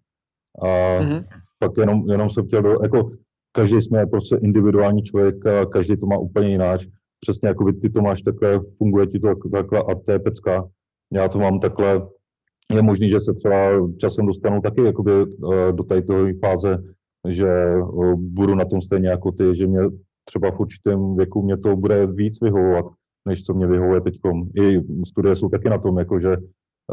A 0.63 1.01
Mhm. 1.03 1.25
pak 1.59 1.73
jenom, 1.79 2.11
jenom 2.11 2.31
jsem 2.31 2.47
chtěl, 2.47 2.63
do, 2.63 2.71
jako 2.83 3.11
každý 3.53 3.83
jsme 3.83 4.07
prostě 4.07 4.37
individuální 4.37 5.03
člověk, 5.03 5.47
a 5.47 5.67
každý 5.67 5.97
to 5.97 6.07
má 6.07 6.19
úplně 6.19 6.49
jináč. 6.49 6.87
Přesně 7.21 7.49
jako 7.49 7.73
ty 7.73 7.91
to 7.91 8.03
máš 8.03 8.23
takhle, 8.23 8.61
funguje 8.79 9.07
ti 9.07 9.19
to 9.19 9.27
tak- 9.27 9.51
takhle 9.53 9.79
a 9.81 9.95
to 9.95 10.13
je 10.13 10.19
pecka. 10.19 10.69
Já 11.13 11.29
to 11.29 11.39
mám 11.39 11.61
takhle, 11.61 12.09
je 12.75 12.83
možný, 12.83 13.11
že 13.11 13.21
se 13.21 13.35
třeba 13.35 13.57
časem 13.99 14.27
dostanu 14.27 14.61
taky 14.61 14.85
jakoby, 14.85 15.13
uh, 15.25 15.73
do 15.73 15.85
tady 15.85 16.03
toho 16.03 16.27
fáze, 16.45 16.79
že 17.29 17.77
uh, 17.77 18.15
budu 18.15 18.55
na 18.55 18.65
tom 18.65 18.81
stejně 18.81 19.09
jako 19.09 19.33
ty, 19.33 19.57
že 19.57 19.67
mě 19.67 19.81
třeba 20.25 20.51
v 20.51 20.61
určitém 20.61 21.17
věku 21.17 21.43
mě 21.43 21.57
to 21.57 21.77
bude 21.77 22.07
víc 22.07 22.41
vyhovovat, 22.41 22.85
než 23.29 23.43
co 23.45 23.55
mě 23.55 23.67
vyhovuje 23.67 24.01
teď. 24.01 24.15
I 24.63 24.81
studie 25.07 25.37
jsou 25.37 25.49
taky 25.49 25.69
na 25.69 25.79
tom, 25.79 25.99
jakože 25.99 26.37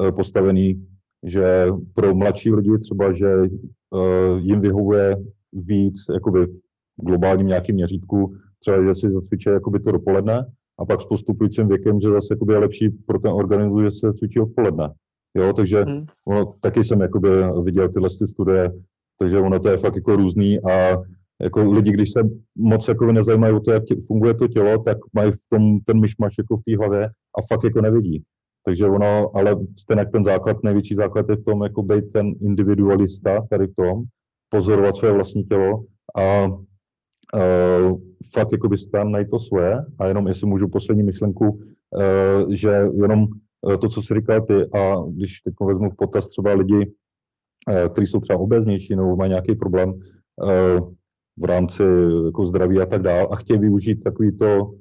eh, 0.07 0.11
postavený, 0.11 0.87
že 1.27 1.67
pro 1.93 2.15
mladší 2.15 2.51
lidi 2.53 2.77
třeba, 2.77 3.13
že 3.13 3.27
eh, 3.27 4.39
jim 4.39 4.61
vyhovuje 4.61 5.15
víc 5.53 5.95
jakoby 6.13 6.45
v 6.45 7.05
globálním 7.05 7.47
nějakým 7.47 7.75
měřítku, 7.75 8.35
třeba, 8.59 8.83
že 8.83 8.95
si 8.95 9.11
zacvičí 9.11 9.49
jakoby 9.49 9.79
to 9.79 9.91
dopoledne 9.91 10.45
a 10.79 10.85
pak 10.85 11.01
s 11.01 11.05
postupujícím 11.05 11.67
věkem, 11.67 12.01
že 12.01 12.09
zase 12.09 12.27
jakoby 12.31 12.53
je 12.53 12.59
lepší 12.59 12.89
pro 12.89 13.19
ten 13.19 13.31
organismus, 13.31 13.83
že 13.83 13.91
se 13.91 14.13
cvičí 14.13 14.39
odpoledne. 14.39 14.89
Jo, 15.37 15.53
takže 15.53 15.83
Hmm. 15.83 16.05
ono, 16.27 16.53
taky 16.61 16.83
jsem 16.83 17.01
jakoby 17.01 17.29
viděl 17.63 17.89
tyhle 17.89 18.09
ty 18.09 18.27
studie, 18.27 18.71
Takže 19.19 19.39
ono 19.39 19.59
to 19.59 19.69
je 19.69 19.77
fakt 19.77 19.95
jako 19.95 20.15
různý 20.15 20.59
a 20.59 20.97
jako 21.41 21.71
lidi, 21.71 21.91
když 21.91 22.11
se 22.11 22.19
moc 22.55 22.87
jako 22.87 23.11
nezajímají 23.11 23.53
o 23.53 23.59
to, 23.59 23.71
jak 23.71 23.83
tě, 23.83 23.95
funguje 24.07 24.33
to 24.33 24.47
tělo, 24.47 24.83
tak 24.83 24.97
mají 25.13 25.31
v 25.31 25.37
tom 25.49 25.79
ten 25.85 25.99
myšmaš 25.99 26.33
jako 26.37 26.57
v 26.57 26.61
té 26.63 26.77
hlavě 26.77 27.05
a 27.07 27.41
fakt 27.53 27.63
jako 27.63 27.81
nevidí. 27.81 28.23
Takže 28.65 28.85
ono, 28.87 29.35
ale 29.35 29.57
stejně 29.79 30.05
ten 30.05 30.23
základ, 30.23 30.63
největší 30.63 30.95
základ 30.95 31.29
je 31.29 31.35
v 31.35 31.43
tom, 31.43 31.63
jako 31.63 31.83
být 31.83 32.11
ten 32.13 32.33
individualista 32.41 33.47
tady 33.49 33.67
v 33.67 33.73
tom, 33.73 34.03
pozorovat 34.49 34.95
své 34.95 35.11
vlastní 35.11 35.43
tělo 35.43 35.83
a 36.15 36.45
uh, 36.47 37.99
fakt 38.33 38.51
jako 38.51 38.69
by 38.69 38.77
tam 38.91 39.11
najít 39.11 39.29
to 39.29 39.39
svoje. 39.39 39.77
A 39.99 40.07
jenom 40.07 40.27
jestli 40.27 40.47
můžu 40.47 40.67
poslední 40.67 41.03
myšlenku, 41.03 41.49
uh, 41.49 42.53
že 42.53 42.69
jenom 43.01 43.27
uh, 43.61 43.77
to, 43.77 43.89
co 43.89 44.01
jsi 44.01 44.13
říkal 44.13 44.41
ty 44.41 44.53
a 44.53 44.95
když 45.09 45.41
teď 45.41 45.53
vezmu 45.61 45.89
v 45.89 45.95
potaz 45.95 46.29
třeba 46.29 46.53
lidi, 46.53 46.75
uh, 46.75 47.93
kteří 47.93 48.07
jsou 48.07 48.19
třeba 48.19 48.39
obeznější 48.39 48.95
nebo 48.95 49.15
mají 49.15 49.29
nějaký 49.29 49.55
problém 49.55 49.89
uh, 49.89 50.91
v 51.37 51.43
rámci 51.43 51.83
jako 52.25 52.45
zdraví 52.45 52.79
a 52.79 52.85
tak 52.85 53.01
dále 53.01 53.27
a 53.31 53.35
chtějí 53.35 53.59
využít 53.59 54.03
takový 54.03 54.37
to 54.37 54.71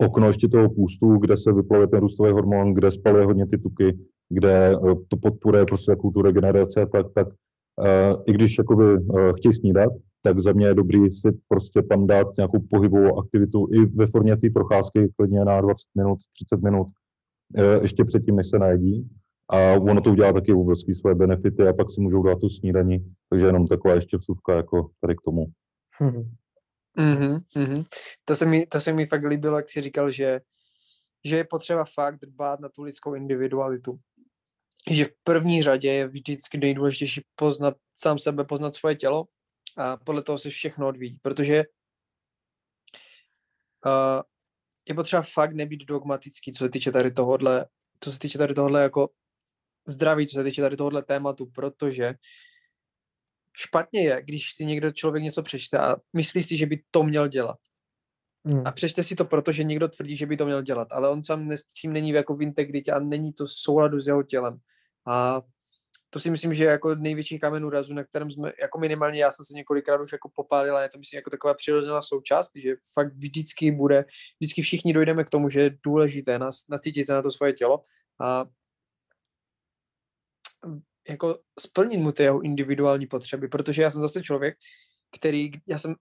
okno 0.00 0.26
ještě 0.26 0.48
toho 0.48 0.70
půstu, 0.70 1.16
kde 1.16 1.36
se 1.36 1.52
vyplavuje 1.52 1.88
ten 1.88 2.00
růstový 2.00 2.32
hormon, 2.32 2.74
kde 2.74 2.90
spaluje 2.90 3.24
hodně 3.24 3.46
ty 3.46 3.58
tuky, 3.58 3.98
kde 4.28 4.74
to 5.08 5.16
podporuje 5.16 5.64
prostě 5.64 5.96
tu 6.14 6.22
regenerace, 6.22 6.86
tak, 6.92 7.06
tak 7.14 7.26
uh, 7.28 8.22
i 8.26 8.32
když 8.32 8.58
jakoby 8.58 8.84
uh, 8.84 9.32
chtějí 9.36 9.52
snídat, 9.52 9.92
tak 10.22 10.40
za 10.40 10.52
mě 10.52 10.66
je 10.66 10.74
dobrý 10.74 11.12
si 11.12 11.28
prostě 11.48 11.82
tam 11.82 12.06
dát 12.06 12.26
nějakou 12.36 12.58
pohybovou 12.70 13.18
aktivitu 13.18 13.68
i 13.72 13.86
ve 13.86 14.06
formě 14.06 14.36
té 14.36 14.50
procházky, 14.50 15.08
klidně 15.16 15.44
na 15.44 15.60
20 15.60 15.76
minut, 15.96 16.18
30 16.50 16.62
minut, 16.62 16.86
ještě 17.82 18.04
předtím, 18.04 18.36
než 18.36 18.48
se 18.48 18.58
najedí. 18.58 19.08
A 19.50 19.72
ono 19.72 20.00
to 20.00 20.10
udělá 20.10 20.32
taky 20.32 20.52
obrovský 20.52 20.94
svoje 20.94 21.14
benefity 21.14 21.68
a 21.68 21.72
pak 21.72 21.90
si 21.90 22.00
můžou 22.00 22.22
dát 22.22 22.38
tu 22.38 22.48
snídaní. 22.48 23.12
Takže 23.30 23.46
jenom 23.46 23.66
taková 23.66 23.94
ještě 23.94 24.16
vsuvka 24.16 24.56
jako 24.56 24.90
tady 25.00 25.16
k 25.16 25.20
tomu. 25.24 25.46
Mm-hmm, 26.98 27.38
mm-hmm. 27.56 27.84
To, 28.24 28.34
se 28.34 28.46
mi, 28.46 28.66
to 28.66 28.80
se 28.80 28.92
mi 28.92 29.06
fakt 29.06 29.24
líbilo, 29.24 29.56
jak 29.56 29.68
jsi 29.68 29.82
říkal, 29.82 30.10
že, 30.10 30.40
že 31.24 31.36
je 31.36 31.44
potřeba 31.44 31.84
fakt 31.84 32.20
dbát 32.20 32.60
na 32.60 32.68
tu 32.68 32.82
lidskou 32.82 33.14
individualitu. 33.14 33.98
Že 34.90 35.04
v 35.04 35.12
první 35.24 35.62
řadě 35.62 35.92
je 35.92 36.08
vždycky 36.08 36.58
nejdůležitější 36.58 37.24
poznat 37.34 37.74
sám 37.94 38.18
sebe, 38.18 38.44
poznat 38.44 38.74
svoje 38.74 38.94
tělo 38.96 39.24
a 39.76 39.96
podle 39.96 40.22
toho 40.22 40.38
se 40.38 40.50
všechno 40.50 40.88
odvíjí, 40.88 41.18
protože 41.22 41.64
uh, 43.86 44.22
je 44.88 44.94
potřeba 44.94 45.22
fakt 45.22 45.52
nebýt 45.52 45.84
dogmatický, 45.84 46.52
co 46.52 46.64
se 46.64 46.70
týče 46.70 46.92
tady 46.92 47.10
tohohle, 47.10 47.66
co 48.00 48.12
se 48.12 48.18
týče 48.18 48.38
tady 48.38 48.54
tohohle 48.54 48.82
jako 48.82 49.10
zdraví, 49.88 50.26
co 50.26 50.34
se 50.34 50.44
týče 50.44 50.62
tady 50.62 50.76
tohohle 50.76 51.02
tématu, 51.02 51.46
protože 51.46 52.14
špatně 53.56 54.02
je, 54.02 54.22
když 54.22 54.54
si 54.54 54.64
někdo 54.64 54.90
člověk 54.90 55.24
něco 55.24 55.42
přečte 55.42 55.78
a 55.78 55.96
myslí 56.16 56.42
si, 56.42 56.56
že 56.56 56.66
by 56.66 56.82
to 56.90 57.02
měl 57.02 57.28
dělat. 57.28 57.56
Hmm. 58.44 58.62
A 58.66 58.72
přečte 58.72 59.02
si 59.02 59.14
to, 59.14 59.24
protože 59.24 59.64
někdo 59.64 59.88
tvrdí, 59.88 60.16
že 60.16 60.26
by 60.26 60.36
to 60.36 60.46
měl 60.46 60.62
dělat, 60.62 60.88
ale 60.90 61.08
on 61.08 61.24
sám 61.24 61.52
s 61.52 61.64
tím 61.64 61.92
není 61.92 62.10
jako 62.10 62.34
v 62.34 62.42
integritě 62.42 62.92
a 62.92 63.00
není 63.00 63.32
to 63.32 63.46
v 63.46 63.52
souladu 63.52 64.00
s 64.00 64.06
jeho 64.06 64.22
tělem. 64.22 64.58
A 65.06 65.42
to 66.10 66.20
si 66.20 66.30
myslím, 66.30 66.54
že 66.54 66.64
je 66.64 66.70
jako 66.70 66.94
největší 66.94 67.38
kámen 67.38 67.64
úrazu, 67.64 67.94
na 67.94 68.04
kterém 68.04 68.30
jsme, 68.30 68.52
jako 68.62 68.78
minimálně 68.78 69.18
já 69.18 69.30
jsem 69.30 69.44
se 69.44 69.54
několikrát 69.54 70.00
už 70.00 70.12
jako 70.12 70.30
popálil, 70.34 70.76
a 70.76 70.82
je 70.82 70.88
to 70.88 70.98
myslím 70.98 71.18
jako 71.18 71.30
taková 71.30 71.54
přirozená 71.54 72.02
součást, 72.02 72.52
že 72.54 72.74
fakt 72.94 73.14
vždycky 73.14 73.70
bude, 73.70 74.04
vždycky 74.40 74.62
všichni 74.62 74.92
dojdeme 74.92 75.24
k 75.24 75.30
tomu, 75.30 75.48
že 75.48 75.60
je 75.60 75.78
důležité 75.84 76.38
nás, 76.38 76.68
nacítit 76.68 77.06
se 77.06 77.14
na 77.14 77.22
to 77.22 77.30
svoje 77.30 77.52
tělo 77.52 77.84
a 78.20 78.44
jako 81.10 81.38
splnit 81.60 81.98
mu 81.98 82.12
ty 82.12 82.22
jeho 82.22 82.40
individuální 82.40 83.06
potřeby, 83.06 83.48
protože 83.48 83.82
já 83.82 83.90
jsem 83.90 84.02
zase 84.02 84.22
člověk, 84.22 84.54
který, 85.18 85.50
já 85.66 85.78
jsem, 85.78 85.94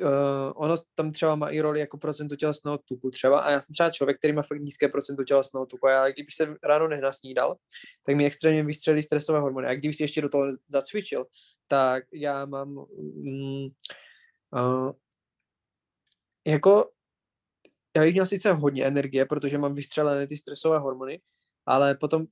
uh, 0.00 0.52
ono 0.56 0.76
tam 0.94 1.12
třeba 1.12 1.34
má 1.34 1.48
i 1.48 1.60
roli 1.60 1.80
jako 1.80 1.98
procento 1.98 2.36
tělesného 2.36 2.78
tuku 2.78 3.10
třeba 3.10 3.40
a 3.40 3.50
já 3.50 3.60
jsem 3.60 3.72
třeba 3.72 3.90
člověk, 3.90 4.18
který 4.18 4.32
má 4.32 4.42
fakt 4.42 4.60
nízké 4.60 4.88
procento 4.88 5.24
tělesného 5.24 5.66
tuku 5.66 5.86
a 5.86 5.90
já, 5.90 6.10
kdybych 6.10 6.34
se 6.34 6.56
ráno 6.62 6.88
nenasnídal, 6.88 7.56
tak 8.06 8.16
mi 8.16 8.26
extrémně 8.26 8.64
vystřelí 8.64 9.02
stresové 9.02 9.40
hormony 9.40 9.68
a 9.68 9.74
kdybych 9.74 9.96
si 9.96 10.02
ještě 10.02 10.22
do 10.22 10.28
toho 10.28 10.44
zacvičil, 10.68 11.26
tak 11.68 12.04
já 12.12 12.46
mám 12.46 12.76
um, 12.76 13.68
uh, 14.52 14.92
jako 16.46 16.90
já 17.96 18.02
bych 18.02 18.12
měl 18.12 18.26
sice 18.26 18.52
hodně 18.52 18.84
energie, 18.84 19.26
protože 19.26 19.58
mám 19.58 19.74
vystřelené 19.74 20.26
ty 20.26 20.36
stresové 20.36 20.78
hormony, 20.78 21.20
ale 21.66 21.94
potom 21.94 22.26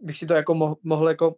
bych 0.00 0.18
si 0.18 0.26
to 0.26 0.34
jako 0.34 0.54
mohl, 0.54 0.76
mohl 0.82 1.08
jako 1.08 1.36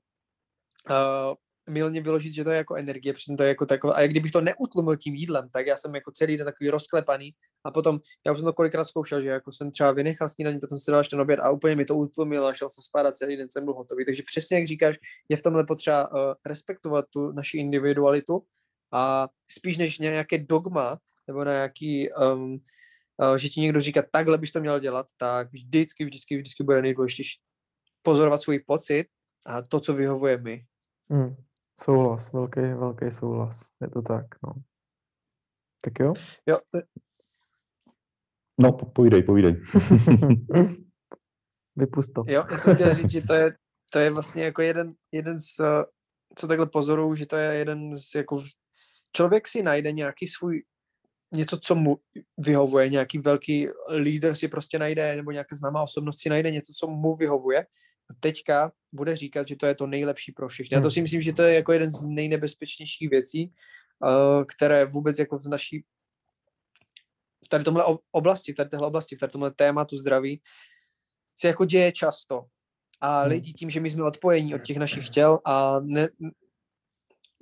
uh, 0.90 1.34
milně 1.68 2.00
vyložit, 2.00 2.34
že 2.34 2.44
to 2.44 2.50
je 2.50 2.56
jako 2.56 2.74
energie, 2.74 3.12
přitom 3.12 3.36
to 3.36 3.42
je 3.42 3.48
jako 3.48 3.66
takové, 3.66 3.94
a 3.94 4.00
jak 4.00 4.10
kdybych 4.10 4.32
to 4.32 4.40
neutlumil 4.40 4.96
tím 4.96 5.14
jídlem, 5.14 5.48
tak 5.52 5.66
já 5.66 5.76
jsem 5.76 5.94
jako 5.94 6.10
celý 6.10 6.36
den 6.36 6.46
takový 6.46 6.70
rozklepaný 6.70 7.34
a 7.64 7.70
potom, 7.70 7.98
já 8.26 8.32
už 8.32 8.38
jsem 8.38 8.44
to 8.44 8.52
kolikrát 8.52 8.84
zkoušel, 8.84 9.22
že 9.22 9.28
jako 9.28 9.52
jsem 9.52 9.70
třeba 9.70 9.92
vynechal 9.92 10.28
snídaní, 10.28 10.60
potom 10.60 10.78
si 10.78 10.90
dal 10.90 11.00
ještě 11.00 11.16
oběd 11.16 11.40
a 11.40 11.50
úplně 11.50 11.76
mi 11.76 11.84
to 11.84 11.96
utlumilo 11.96 12.46
a 12.46 12.52
šel 12.52 12.70
jsem 12.70 12.82
spát 12.82 13.06
a 13.06 13.12
celý 13.12 13.36
den 13.36 13.50
jsem 13.50 13.64
byl 13.64 13.74
hotový. 13.74 14.04
Takže 14.04 14.22
přesně 14.26 14.58
jak 14.58 14.66
říkáš, 14.66 14.96
je 15.28 15.36
v 15.36 15.42
tomhle 15.42 15.64
potřeba 15.64 16.12
uh, 16.12 16.18
respektovat 16.46 17.04
tu 17.10 17.32
naši 17.32 17.58
individualitu 17.58 18.42
a 18.92 19.28
spíš 19.50 19.78
než 19.78 19.98
nějaké 19.98 20.38
dogma 20.38 20.98
nebo 21.28 21.44
na 21.44 21.52
nějaký, 21.52 22.08
um, 22.12 22.58
že 23.36 23.48
ti 23.48 23.60
někdo 23.60 23.80
říká, 23.80 24.02
takhle 24.12 24.38
bys 24.38 24.52
to 24.52 24.60
měl 24.60 24.80
dělat, 24.80 25.06
tak 25.16 25.52
vždycky, 25.52 26.04
vždycky, 26.04 26.36
vždycky 26.36 26.64
bude 26.64 26.82
nejdůležitější 26.82 27.38
pozorovat 28.02 28.42
svůj 28.42 28.58
pocit 28.58 29.06
a 29.46 29.62
to, 29.62 29.80
co 29.80 29.94
vyhovuje 29.94 30.38
mi. 30.38 30.64
Hmm. 31.10 31.36
Souhlas, 31.84 32.32
velký, 32.32 32.60
velký 32.60 33.10
souhlas. 33.10 33.56
Je 33.80 33.90
to 33.90 34.02
tak, 34.02 34.26
no. 34.46 34.52
Tak 35.80 35.92
jo? 36.00 36.12
Jo. 36.46 36.58
To... 36.72 36.78
No, 38.60 38.72
povídej, 38.72 39.22
povídej. 39.22 39.56
Vypust 41.76 42.12
to. 42.12 42.24
Jo, 42.26 42.44
já 42.50 42.58
jsem 42.58 42.74
chtěl 42.74 42.94
říct, 42.94 43.10
že 43.10 43.22
to 43.22 43.34
je, 43.34 43.56
to 43.92 43.98
je 43.98 44.10
vlastně 44.10 44.44
jako 44.44 44.62
jeden, 44.62 44.94
jeden 45.12 45.40
z, 45.40 45.60
co 46.34 46.48
takhle 46.48 46.66
pozoruju, 46.66 47.14
že 47.14 47.26
to 47.26 47.36
je 47.36 47.54
jeden 47.54 47.98
z 47.98 48.14
jako, 48.14 48.44
člověk 49.16 49.48
si 49.48 49.62
najde 49.62 49.92
nějaký 49.92 50.26
svůj, 50.26 50.62
něco, 51.34 51.58
co 51.58 51.74
mu 51.74 51.96
vyhovuje, 52.38 52.88
nějaký 52.88 53.18
velký 53.18 53.68
lídr 53.96 54.34
si 54.34 54.48
prostě 54.48 54.78
najde, 54.78 55.16
nebo 55.16 55.30
nějaká 55.30 55.56
známá 55.56 55.82
osobnost 55.82 56.20
si 56.20 56.28
najde 56.28 56.50
něco, 56.50 56.72
co 56.72 56.86
mu 56.86 57.16
vyhovuje 57.16 57.66
teďka 58.20 58.72
bude 58.92 59.16
říkat, 59.16 59.48
že 59.48 59.56
to 59.56 59.66
je 59.66 59.74
to 59.74 59.86
nejlepší 59.86 60.32
pro 60.32 60.48
všechny. 60.48 60.76
A 60.76 60.80
to 60.80 60.82
hmm. 60.82 60.90
si 60.90 61.02
myslím, 61.02 61.22
že 61.22 61.32
to 61.32 61.42
je 61.42 61.54
jako 61.54 61.72
jeden 61.72 61.90
z 61.90 62.04
nejnebezpečnějších 62.04 63.10
věcí, 63.10 63.52
uh, 64.00 64.44
které 64.44 64.84
vůbec 64.84 65.18
jako 65.18 65.38
v 65.38 65.46
naší 65.48 65.84
v 67.44 67.48
tady 67.48 67.64
tomhle 67.64 67.84
oblasti, 68.12 68.52
v 68.52 68.56
tady 68.56 68.70
téhle 68.70 68.86
oblasti, 68.86 69.16
v 69.16 69.18
tady 69.18 69.32
tomhle 69.32 69.50
tématu 69.50 69.96
zdraví 69.96 70.42
se 71.38 71.48
jako 71.48 71.64
děje 71.64 71.92
často. 71.92 72.44
A 73.00 73.20
hmm. 73.20 73.28
lidi 73.28 73.52
tím, 73.52 73.70
že 73.70 73.80
my 73.80 73.90
jsme 73.90 74.04
odpojení 74.04 74.54
od 74.54 74.62
těch 74.62 74.76
našich 74.76 75.10
těl 75.10 75.38
a 75.44 75.80
ne, 75.80 76.08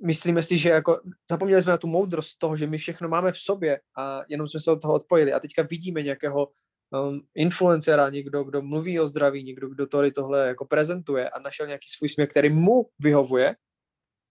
myslíme 0.05 0.43
si, 0.43 0.57
že 0.57 0.69
jako 0.69 1.01
zapomněli 1.29 1.61
jsme 1.61 1.71
na 1.71 1.77
tu 1.77 1.87
moudrost 1.87 2.37
toho, 2.37 2.57
že 2.57 2.67
my 2.67 2.77
všechno 2.77 3.09
máme 3.09 3.31
v 3.31 3.37
sobě 3.37 3.79
a 3.97 4.21
jenom 4.29 4.47
jsme 4.47 4.59
se 4.59 4.71
od 4.71 4.81
toho 4.81 4.93
odpojili 4.93 5.33
a 5.33 5.39
teďka 5.39 5.61
vidíme 5.61 6.03
nějakého 6.03 6.51
um, 6.91 7.21
influencera, 7.35 8.09
někdo, 8.09 8.43
kdo 8.43 8.61
mluví 8.61 8.99
o 8.99 9.07
zdraví, 9.07 9.43
někdo, 9.43 9.69
kdo 9.69 9.87
tady 9.87 10.11
tohle 10.11 10.47
jako 10.47 10.65
prezentuje 10.65 11.29
a 11.29 11.39
našel 11.39 11.67
nějaký 11.67 11.87
svůj 11.89 12.09
směr, 12.09 12.27
který 12.27 12.49
mu 12.49 12.89
vyhovuje 12.99 13.55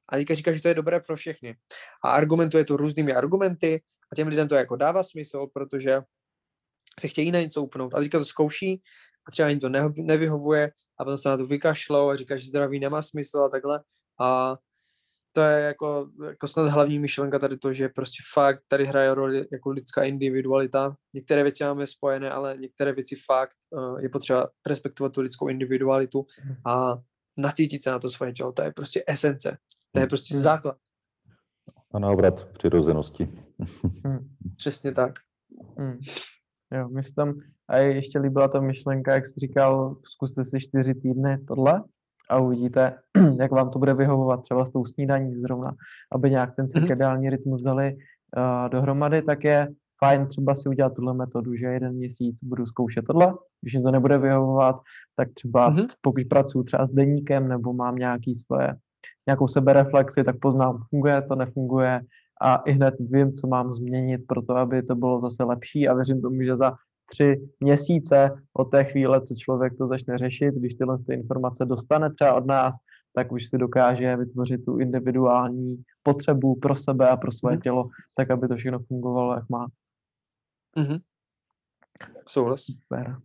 a 0.08 0.16
teďka 0.16 0.34
říká, 0.34 0.52
že 0.52 0.62
to 0.62 0.68
je 0.68 0.74
dobré 0.74 1.00
pro 1.00 1.16
všechny. 1.16 1.56
A 2.04 2.10
argumentuje 2.10 2.64
to 2.64 2.76
různými 2.76 3.12
argumenty 3.12 3.82
a 4.12 4.16
těm 4.16 4.28
lidem 4.28 4.48
to 4.48 4.54
jako 4.54 4.76
dává 4.76 5.02
smysl, 5.02 5.46
protože 5.52 6.02
se 7.00 7.08
chtějí 7.08 7.32
na 7.32 7.40
něco 7.40 7.62
upnout 7.62 7.94
a 7.94 7.98
teďka 8.00 8.18
to 8.18 8.24
zkouší 8.24 8.82
a 9.28 9.30
třeba 9.30 9.48
jim 9.48 9.60
to 9.60 9.68
nevyhovuje 9.98 10.72
a 10.98 11.04
potom 11.04 11.18
se 11.18 11.28
na 11.28 11.36
to 11.36 11.46
vykašlou 11.46 12.08
a 12.08 12.16
říká, 12.16 12.36
že 12.36 12.48
zdraví 12.48 12.80
nemá 12.80 13.02
smysl 13.02 13.38
a 13.38 13.48
takhle. 13.48 13.80
A 14.20 14.56
to 15.36 15.42
je 15.42 15.62
jako, 15.62 16.08
jako 16.26 16.48
snad 16.48 16.66
hlavní 16.66 16.98
myšlenka 16.98 17.38
tady 17.38 17.58
to, 17.58 17.72
že 17.72 17.88
prostě 17.88 18.22
fakt 18.34 18.62
tady 18.68 18.84
hraje 18.84 19.14
roli 19.14 19.48
jako 19.52 19.70
lidská 19.70 20.02
individualita. 20.02 20.96
Některé 21.14 21.42
věci 21.42 21.64
máme 21.64 21.86
spojené, 21.86 22.30
ale 22.30 22.56
některé 22.56 22.92
věci 22.92 23.16
fakt 23.26 23.56
uh, 23.70 24.00
je 24.00 24.08
potřeba 24.08 24.48
respektovat 24.66 25.12
tu 25.12 25.20
lidskou 25.20 25.48
individualitu 25.48 26.26
mhm. 26.44 26.56
a 26.66 26.98
nacítit 27.36 27.82
se 27.82 27.90
na 27.90 27.98
to 27.98 28.10
svoje 28.10 28.32
tělo. 28.32 28.52
To 28.52 28.62
je 28.62 28.72
prostě 28.72 29.04
esence. 29.06 29.56
To 29.92 30.00
je 30.00 30.02
mhm. 30.02 30.08
prostě 30.08 30.38
základ. 30.38 30.76
A 31.94 31.98
návrat 31.98 32.44
přirozenosti. 32.44 33.28
Hmm. 34.04 34.28
Přesně 34.56 34.92
tak. 34.92 35.12
Hmm. 35.78 35.98
Jo, 36.72 37.02
se 37.02 37.14
tam 37.14 37.40
a 37.68 37.76
ještě 37.76 38.18
líbila 38.18 38.48
ta 38.48 38.60
myšlenka, 38.60 39.14
jak 39.14 39.26
jsi 39.26 39.40
říkal, 39.40 39.96
zkuste 40.14 40.44
si 40.44 40.60
čtyři 40.60 40.94
týdny 40.94 41.38
tohle 41.48 41.82
a 42.30 42.38
uvidíte, 42.38 42.94
jak 43.40 43.50
vám 43.50 43.70
to 43.70 43.78
bude 43.78 43.94
vyhovovat 43.94 44.42
třeba 44.42 44.66
s 44.66 44.72
tou 44.72 44.86
snídaní 44.86 45.40
zrovna, 45.40 45.74
aby 46.12 46.30
nějak 46.30 46.56
ten 46.56 46.64
mhm. 46.64 46.70
cirkadiální 46.70 47.30
rytmus 47.30 47.62
dali 47.62 47.96
uh, 48.36 48.68
dohromady, 48.68 49.22
tak 49.22 49.44
je 49.44 49.68
fajn 50.04 50.26
třeba 50.26 50.54
si 50.54 50.68
udělat 50.68 50.94
tuhle 50.94 51.14
metodu, 51.14 51.56
že 51.56 51.66
jeden 51.66 51.94
měsíc 51.94 52.36
budu 52.42 52.66
zkoušet 52.66 53.04
tohle, 53.04 53.34
když 53.62 53.74
mi 53.74 53.82
to 53.82 53.90
nebude 53.90 54.18
vyhovovat, 54.18 54.76
tak 55.16 55.28
třeba 55.34 55.70
mm-hmm. 55.70 55.88
pokud 56.00 56.22
pracuji 56.30 56.62
třeba 56.62 56.86
s 56.86 56.90
deníkem 56.90 57.48
nebo 57.48 57.72
mám 57.72 57.96
nějaký 57.96 58.34
svoje 58.36 58.74
nějakou 59.26 59.48
sebereflexi, 59.48 60.24
tak 60.24 60.36
poznám, 60.40 60.82
funguje 60.90 61.22
to, 61.22 61.34
nefunguje 61.34 62.00
a 62.40 62.56
i 62.56 62.72
hned 62.72 62.94
vím, 63.00 63.32
co 63.32 63.46
mám 63.46 63.70
změnit 63.70 64.20
pro 64.26 64.42
to, 64.42 64.56
aby 64.56 64.82
to 64.82 64.94
bylo 64.94 65.20
zase 65.20 65.44
lepší 65.44 65.88
a 65.88 65.94
věřím 65.94 66.22
tomu, 66.22 66.42
že 66.42 66.56
za 66.56 66.74
tři 67.10 67.48
měsíce 67.60 68.30
od 68.52 68.64
té 68.64 68.84
chvíle, 68.84 69.20
co 69.26 69.34
člověk 69.34 69.72
to 69.78 69.86
začne 69.86 70.18
řešit, 70.18 70.54
když 70.54 70.74
tyhle 70.74 70.96
ty 71.06 71.14
informace 71.14 71.64
dostane 71.64 72.14
třeba 72.14 72.34
od 72.34 72.46
nás, 72.46 72.76
tak 73.14 73.32
už 73.32 73.48
si 73.48 73.58
dokáže 73.58 74.16
vytvořit 74.16 74.64
tu 74.64 74.78
individuální 74.78 75.82
potřebu 76.02 76.54
pro 76.60 76.76
sebe 76.76 77.08
a 77.08 77.16
pro 77.16 77.32
svoje 77.32 77.54
Mhm. 77.56 77.62
tělo, 77.62 77.88
tak 78.14 78.30
aby 78.30 78.48
to 78.48 78.56
všechno 78.56 78.78
fungovalo, 78.78 79.34
jak 79.34 79.48
má. 79.48 79.66
Mhm. 80.78 80.98
Souhlas. 82.28 82.60
Super. 82.62 83.16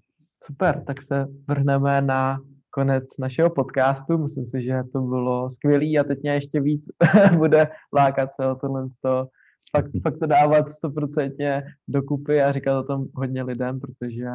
Super, 0.44 0.84
tak 0.84 1.04
se 1.04 1.28
vrhneme 1.48 2.02
na 2.02 2.40
konec 2.70 3.04
našeho 3.20 3.50
podcastu. 3.50 4.18
Myslím 4.18 4.46
si, 4.46 4.64
že 4.64 4.84
to 4.94 5.02
bylo 5.02 5.52
skvělý 5.52 6.00
a 6.00 6.04
teď 6.04 6.22
mě 6.22 6.34
ještě 6.34 6.62
víc 6.62 6.86
bude 7.38 7.68
lákat 7.94 8.30
se 8.36 8.48
o 8.48 8.56
tohle 8.56 8.88
to, 9.02 9.28
fakt, 9.72 9.92
fakt 10.04 10.20
to 10.20 10.26
dávat 10.26 10.72
stoprocentně 10.74 11.64
dokupy 11.88 12.42
a 12.42 12.52
říkat 12.52 12.80
o 12.80 12.84
tom 12.84 13.06
hodně 13.16 13.44
lidem, 13.44 13.80
protože 13.80 14.28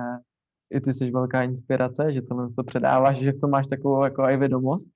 i 0.75 0.81
ty 0.81 0.95
jsi 0.95 1.11
velká 1.11 1.43
inspirace, 1.43 2.13
že 2.13 2.23
tohle 2.23 2.47
to 2.57 2.65
předáváš, 2.65 3.17
že 3.19 3.33
v 3.33 3.41
tom 3.41 3.51
máš 3.51 3.67
takovou 3.67 4.05
jako 4.05 4.23
i 4.23 4.37
vědomost 4.37 4.89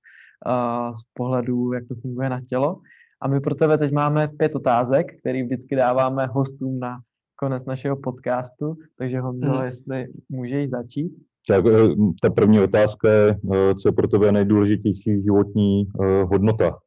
uh, 0.46 0.96
z 0.96 1.02
pohledu, 1.14 1.72
jak 1.72 1.84
to 1.88 1.94
funguje 1.94 2.28
na 2.30 2.40
tělo. 2.48 2.80
A 3.22 3.28
my 3.28 3.40
pro 3.40 3.54
tebe 3.54 3.78
teď 3.78 3.92
máme 3.92 4.28
pět 4.28 4.54
otázek, 4.54 5.18
které 5.18 5.42
vždycky 5.42 5.76
dáváme 5.76 6.26
hostům 6.26 6.78
na 6.78 6.98
konec 7.36 7.64
našeho 7.64 7.96
podcastu, 7.96 8.76
takže 8.98 9.20
Honzo, 9.20 9.46
Mhm. 9.48 9.64
jestli 9.64 10.06
můžeš 10.28 10.70
začít. 10.70 11.12
Tak, 11.48 11.64
eh, 11.66 11.88
ta 12.22 12.30
první 12.30 12.60
otázka 12.60 13.12
je, 13.12 13.30
eh, 13.54 13.74
co 13.74 13.88
je 13.88 13.92
pro 13.92 14.08
tebe 14.08 14.32
nejdůležitější 14.32 15.22
životní 15.22 15.84
hodnota? 16.24 16.78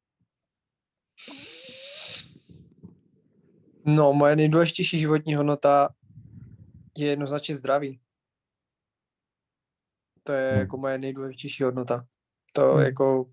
No, 3.85 4.13
moje 4.13 4.35
nejdůležitější 4.35 4.99
životní 4.99 5.35
hodnota 5.35 5.89
je 6.97 7.07
jednoznačně 7.07 7.55
zdraví. 7.55 7.99
To 10.23 10.31
je 10.33 10.51
Hmm. 10.51 10.59
jako 10.59 10.77
moje 10.77 10.97
nejdůležitější 10.97 11.63
hodnota. 11.63 12.05
To 12.53 12.71
Hmm. 12.73 12.81
jako 12.83 13.29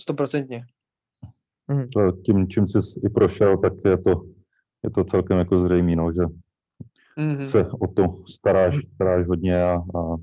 stoprocentně. 0.00 0.66
To 1.92 2.12
Tím, 2.12 2.48
čím 2.48 2.68
jsi 2.68 2.78
i 3.06 3.08
prošel, 3.08 3.58
tak 3.58 3.72
je 3.84 3.98
to, 3.98 4.24
je 4.82 4.90
to 4.90 5.04
celkem 5.04 5.38
jako 5.38 5.60
zřejmé, 5.60 5.96
no, 5.96 6.12
že 6.12 6.20
Mhm. 7.16 7.46
se 7.46 7.66
o 7.66 7.86
to 7.92 8.24
staráš, 8.28 8.76
staráš 8.94 9.26
hodně 9.26 9.62
a, 9.62 9.72
a 9.74 10.16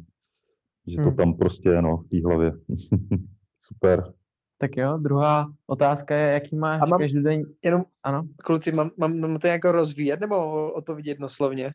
že 0.87 0.95
to 0.97 1.01
Hmm. 1.03 1.15
tam 1.15 1.33
prostě 1.33 1.69
je, 1.69 1.81
no, 1.81 1.97
v 1.97 2.07
té 2.09 2.17
hlavě. 2.25 2.51
Super. 3.61 4.13
Tak 4.61 4.77
jo, 4.77 4.97
druhá 4.97 5.53
otázka 5.67 6.15
je, 6.15 6.33
jaký 6.33 6.55
máš 6.55 6.81
A 6.81 6.85
mám- 6.85 6.99
každodenní... 6.99 7.43
Jenom, 7.65 7.83
Ano, 8.03 8.23
kluci, 8.43 8.71
mám, 8.71 8.91
mám, 8.97 9.19
mám 9.19 9.37
to 9.37 9.47
jako 9.47 9.71
rozvíjet 9.71 10.19
nebo 10.19 10.71
odpovědět 10.73 11.11
jednoslovně? 11.11 11.71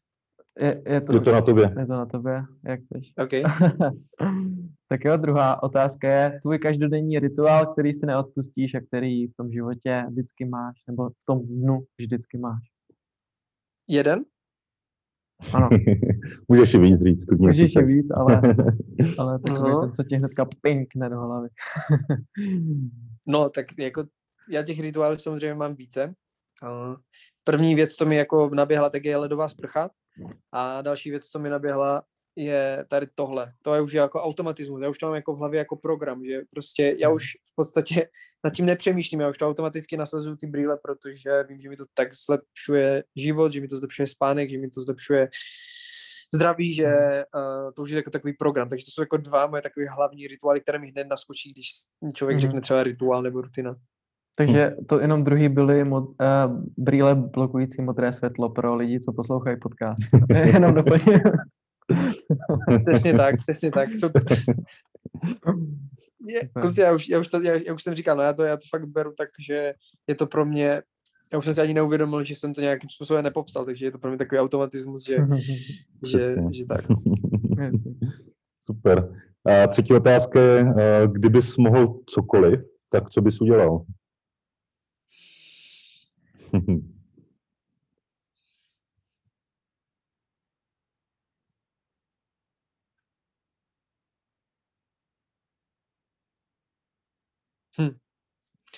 je, 0.62 0.82
je, 0.86 1.00
to, 1.00 1.12
Je 1.12 1.20
to 1.20 1.32
na 1.32 1.40
tobě. 1.40 1.74
je 1.78 1.86
to 1.86 1.92
na 1.92 2.06
tobě, 2.06 2.42
jak 2.64 2.80
chceš. 2.80 3.12
OK. 3.22 3.30
tak 4.88 5.04
jo, 5.04 5.16
druhá 5.16 5.62
otázka 5.62 6.08
je 6.10 6.38
tvůj 6.42 6.58
každodenní 6.58 7.18
rituál, 7.18 7.66
který 7.72 7.94
si 7.94 8.06
neodpustíš 8.06 8.74
a 8.74 8.80
který 8.80 9.26
v 9.26 9.36
tom 9.36 9.52
životě 9.52 10.04
vždycky 10.10 10.44
máš, 10.44 10.76
nebo 10.88 11.10
v 11.10 11.24
tom 11.26 11.46
dnu 11.46 11.84
vždycky 11.98 12.38
máš. 12.38 12.62
Jeden? 13.88 14.24
Ano, 15.52 15.68
Můžeš 16.48 16.74
i 16.74 16.78
víc 16.78 17.02
říct, 17.02 17.24
klidně. 17.24 17.46
můžeš 17.46 17.60
je 17.62 17.68
super. 17.68 17.84
víc, 17.86 18.06
ale, 18.14 18.40
ale 19.18 19.38
takový 19.38 19.70
Aha. 19.70 19.80
ten, 19.80 19.92
co 19.92 20.02
ti 20.02 20.16
hnedka 20.16 20.48
pinkne 20.62 21.08
do 21.10 21.20
hlavy. 21.20 21.48
No, 23.26 23.50
tak 23.50 23.66
jako 23.78 24.04
já 24.50 24.62
těch 24.62 24.80
rituálů 24.80 25.18
samozřejmě 25.18 25.54
mám 25.54 25.74
více. 25.74 26.14
A 26.62 26.96
První 27.44 27.74
věc, 27.74 27.92
co 27.92 28.06
mi 28.06 28.16
jako 28.16 28.50
naběhla, 28.54 28.90
tak 28.90 29.04
je 29.04 29.16
ledová 29.16 29.48
sprcha. 29.48 29.90
A 30.52 30.82
další 30.82 31.10
věc, 31.10 31.24
co 31.24 31.38
mi 31.38 31.50
naběhla, 31.50 32.02
je 32.36 32.84
tady 32.88 33.06
tohle. 33.14 33.52
To 33.62 33.74
je 33.74 33.80
už 33.80 33.92
jako 33.92 34.22
automatismus. 34.22 34.80
Já 34.82 34.88
už 34.88 34.98
to 34.98 35.06
mám 35.06 35.14
jako 35.14 35.34
v 35.34 35.38
hlavě 35.38 35.58
jako 35.58 35.76
program, 35.76 36.24
že 36.24 36.40
prostě 36.50 36.96
já 36.98 37.10
už 37.10 37.24
v 37.24 37.54
podstatě 37.56 38.08
nad 38.44 38.50
tím 38.52 38.66
nepřemýšlím, 38.66 39.20
já 39.20 39.28
už 39.28 39.38
to 39.38 39.48
automaticky 39.48 39.96
nasazuju 39.96 40.36
ty 40.36 40.46
brýle, 40.46 40.78
protože 40.82 41.44
vím, 41.48 41.60
že 41.60 41.68
mi 41.68 41.76
to 41.76 41.84
tak 41.94 42.08
zlepšuje 42.26 43.04
život, 43.16 43.52
že 43.52 43.60
mi 43.60 43.68
to 43.68 43.76
zlepšuje 43.76 44.06
spánek, 44.06 44.50
že 44.50 44.58
mi 44.58 44.70
to 44.70 44.82
zlepšuje 44.82 45.28
zdraví, 46.34 46.74
že 46.74 46.84
uh, 47.34 47.72
to 47.74 47.82
už 47.82 47.90
je 47.90 47.96
jako 47.96 48.10
takový 48.10 48.32
program. 48.32 48.68
Takže 48.68 48.84
to 48.84 48.90
jsou 48.90 49.02
jako 49.02 49.16
dva 49.16 49.46
moje 49.46 49.62
takové 49.62 49.86
hlavní 49.86 50.26
rituály, 50.26 50.60
které 50.60 50.78
mi 50.78 50.90
hned 50.90 51.06
naskočí, 51.10 51.52
když 51.52 51.66
člověk 52.14 52.36
Mhm. 52.36 52.40
řekne 52.40 52.60
třeba 52.60 52.82
rituál 52.82 53.22
nebo 53.22 53.40
rutina. 53.40 53.76
Takže 54.36 54.76
to 54.88 55.00
jenom 55.00 55.24
druhý 55.24 55.48
byly 55.48 55.84
mod, 55.84 56.04
uh, 56.04 56.14
brýle 56.78 57.14
blokující 57.14 57.82
modré 57.82 58.12
světlo 58.12 58.50
pro 58.50 58.76
lidi, 58.76 59.00
co 59.00 59.12
poslouchají 59.12 59.56
podcast. 59.60 60.00
jenom 60.46 60.74
doplním. 60.74 61.20
Přesně 62.86 63.14
tak, 63.14 63.34
přesně 63.42 63.70
tak. 63.70 63.94
Jsou 63.94 64.08
to, 64.08 64.20
je, 66.20 66.40
Super. 66.40 66.62
kluci, 66.62 66.80
já 66.80 66.94
už, 66.94 67.08
já, 67.08 67.20
už 67.20 67.28
to, 67.28 67.42
já, 67.42 67.54
já 67.66 67.74
už 67.74 67.82
jsem 67.82 67.94
říkal, 67.94 68.16
no 68.16 68.22
já 68.22 68.32
to, 68.32 68.42
já 68.42 68.56
to 68.56 68.62
fakt 68.70 68.86
beru 68.86 69.12
tak, 69.18 69.28
že 69.46 69.74
je 70.06 70.14
to 70.14 70.26
pro 70.26 70.46
mě, 70.46 70.82
já 71.32 71.38
už 71.38 71.44
jsem 71.44 71.54
si 71.54 71.60
ani 71.60 71.74
neuvědomil, 71.74 72.22
že 72.22 72.34
jsem 72.34 72.54
to 72.54 72.60
nějakým 72.60 72.90
způsobem 72.90 73.24
nepopsal, 73.24 73.64
takže 73.64 73.86
je 73.86 73.92
to 73.92 73.98
pro 73.98 74.10
mě 74.10 74.18
takový 74.18 74.38
automatismus, 74.38 75.06
že, 75.06 75.16
že, 76.06 76.36
že 76.50 76.66
tak. 76.66 76.84
Super. 78.62 79.20
A 79.46 79.66
třetí 79.66 79.94
otázka 79.94 80.40
je, 80.40 80.74
eh, 80.78 81.08
kdybys 81.12 81.56
mohl 81.56 82.00
cokoliv, 82.06 82.60
tak 82.90 83.10
co 83.10 83.20
bys 83.20 83.40
udělal? 83.40 83.84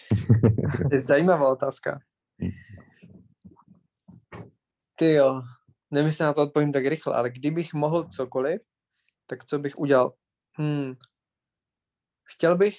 To 0.09 0.89
je 0.93 1.01
zajímavá 1.01 1.49
otázka. 1.49 2.01
Ty 4.95 5.13
jo, 5.13 5.43
jestli 5.91 6.25
na 6.25 6.33
to 6.33 6.43
odpovím 6.43 6.73
tak 6.73 6.87
rychle, 6.87 7.15
ale 7.15 7.31
kdybych 7.31 7.75
mohl 7.75 8.05
cokoliv, 8.05 8.61
tak 9.27 9.45
co 9.45 9.59
bych 9.59 9.79
udělal? 9.79 10.15
Hmm. 10.59 10.95
Chtěl 12.25 12.57
bych, 12.57 12.77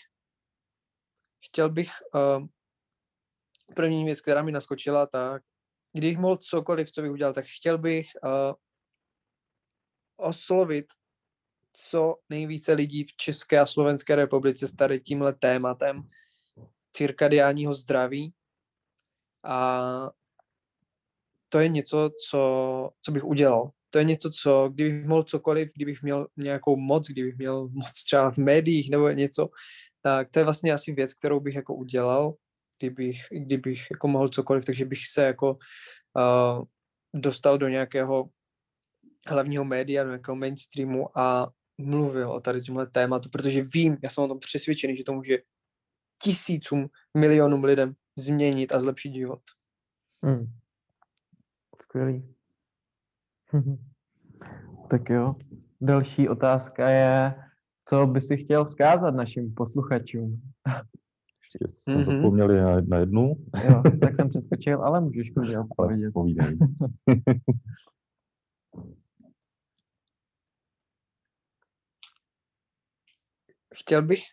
chtěl 1.45 1.69
bych, 1.69 1.89
uh, 2.13 2.47
první 3.75 4.05
věc, 4.05 4.21
která 4.21 4.41
mi 4.41 4.51
naskočila, 4.51 5.07
tak 5.07 5.43
kdybych 5.93 6.17
mohl 6.17 6.37
cokoliv, 6.37 6.91
co 6.91 7.01
bych 7.01 7.11
udělal, 7.11 7.33
tak 7.33 7.45
chtěl 7.45 7.77
bych 7.77 8.07
uh, 8.23 8.53
oslovit 10.15 10.85
co 11.77 12.15
nejvíce 12.29 12.73
lidí 12.73 13.03
v 13.03 13.15
České 13.15 13.59
a 13.59 13.65
Slovenské 13.65 14.15
republice 14.15 14.67
s 14.67 14.75
tady 14.75 14.99
tímhle 14.99 15.33
tématem 15.33 16.09
cirkadiálního 16.97 17.73
zdraví 17.73 18.33
a 19.43 20.09
to 21.49 21.59
je 21.59 21.69
něco, 21.69 22.11
co, 22.29 22.41
co 23.01 23.11
bych 23.11 23.23
udělal. 23.23 23.69
To 23.89 23.99
je 23.99 24.03
něco, 24.03 24.31
co, 24.31 24.69
kdybych 24.73 25.05
mohl 25.05 25.23
cokoliv, 25.23 25.71
kdybych 25.75 26.01
měl 26.01 26.27
nějakou 26.37 26.75
moc, 26.75 27.07
kdybych 27.07 27.37
měl 27.37 27.69
moc 27.69 28.03
třeba 28.03 28.31
v 28.31 28.37
médiích 28.37 28.89
nebo 28.89 29.09
něco, 29.09 29.49
tak 30.01 30.29
to 30.31 30.39
je 30.39 30.43
vlastně 30.43 30.73
asi 30.73 30.93
věc, 30.93 31.13
kterou 31.13 31.39
bych 31.39 31.55
jako 31.55 31.75
udělal, 31.75 32.33
kdybych, 32.79 33.17
kdybych 33.31 33.87
jako 33.91 34.07
mohl 34.07 34.29
cokoliv, 34.29 34.65
takže 34.65 34.85
bych 34.85 35.07
se 35.07 35.23
jako 35.23 35.57
uh, 36.17 36.65
dostal 37.15 37.57
do 37.57 37.67
nějakého 37.67 38.29
hlavního 39.27 39.65
média, 39.65 40.03
do 40.03 40.09
nějakého 40.09 40.35
mainstreamu 40.35 41.17
a 41.17 41.49
mluvil 41.77 42.31
o 42.31 42.39
tady 42.39 42.61
tomhle 42.61 42.87
tématu, 42.87 43.29
protože 43.29 43.63
vím, 43.63 43.97
já 44.03 44.09
jsem 44.09 44.23
o 44.23 44.27
tom 44.27 44.39
přesvědčený, 44.39 44.97
že 44.97 45.03
to 45.03 45.13
může 45.13 45.37
tisícům, 46.21 46.87
milionům 47.17 47.63
lidem 47.63 47.93
změnit 48.17 48.71
a 48.71 48.81
zlepšit 48.81 49.13
život. 49.13 49.41
Hmm. 50.23 50.45
Skvělý. 51.81 52.35
tak 54.89 55.09
jo. 55.09 55.35
Další 55.81 56.29
otázka 56.29 56.89
je, 56.89 57.35
co 57.89 58.05
by 58.05 58.21
si 58.21 58.37
chtěl 58.37 58.65
vzkázat 58.65 59.15
našim 59.15 59.53
posluchačům? 59.53 60.41
Ještě 61.43 61.79
jsme 61.81 61.95
Mhm. 61.95 62.15
zapomněli 62.15 62.61
na, 62.61 62.81
na 62.81 62.97
jednu, 62.97 63.35
Jo, 63.69 63.83
tak 64.01 64.15
jsem 64.15 64.29
přeskočil, 64.29 64.83
ale 64.83 65.01
můžeš 65.01 65.29
klidně 65.31 65.59
odpovědět. 65.59 66.11
povídej. 66.13 66.57
Chtěl 73.75 74.01
bych 74.01 74.23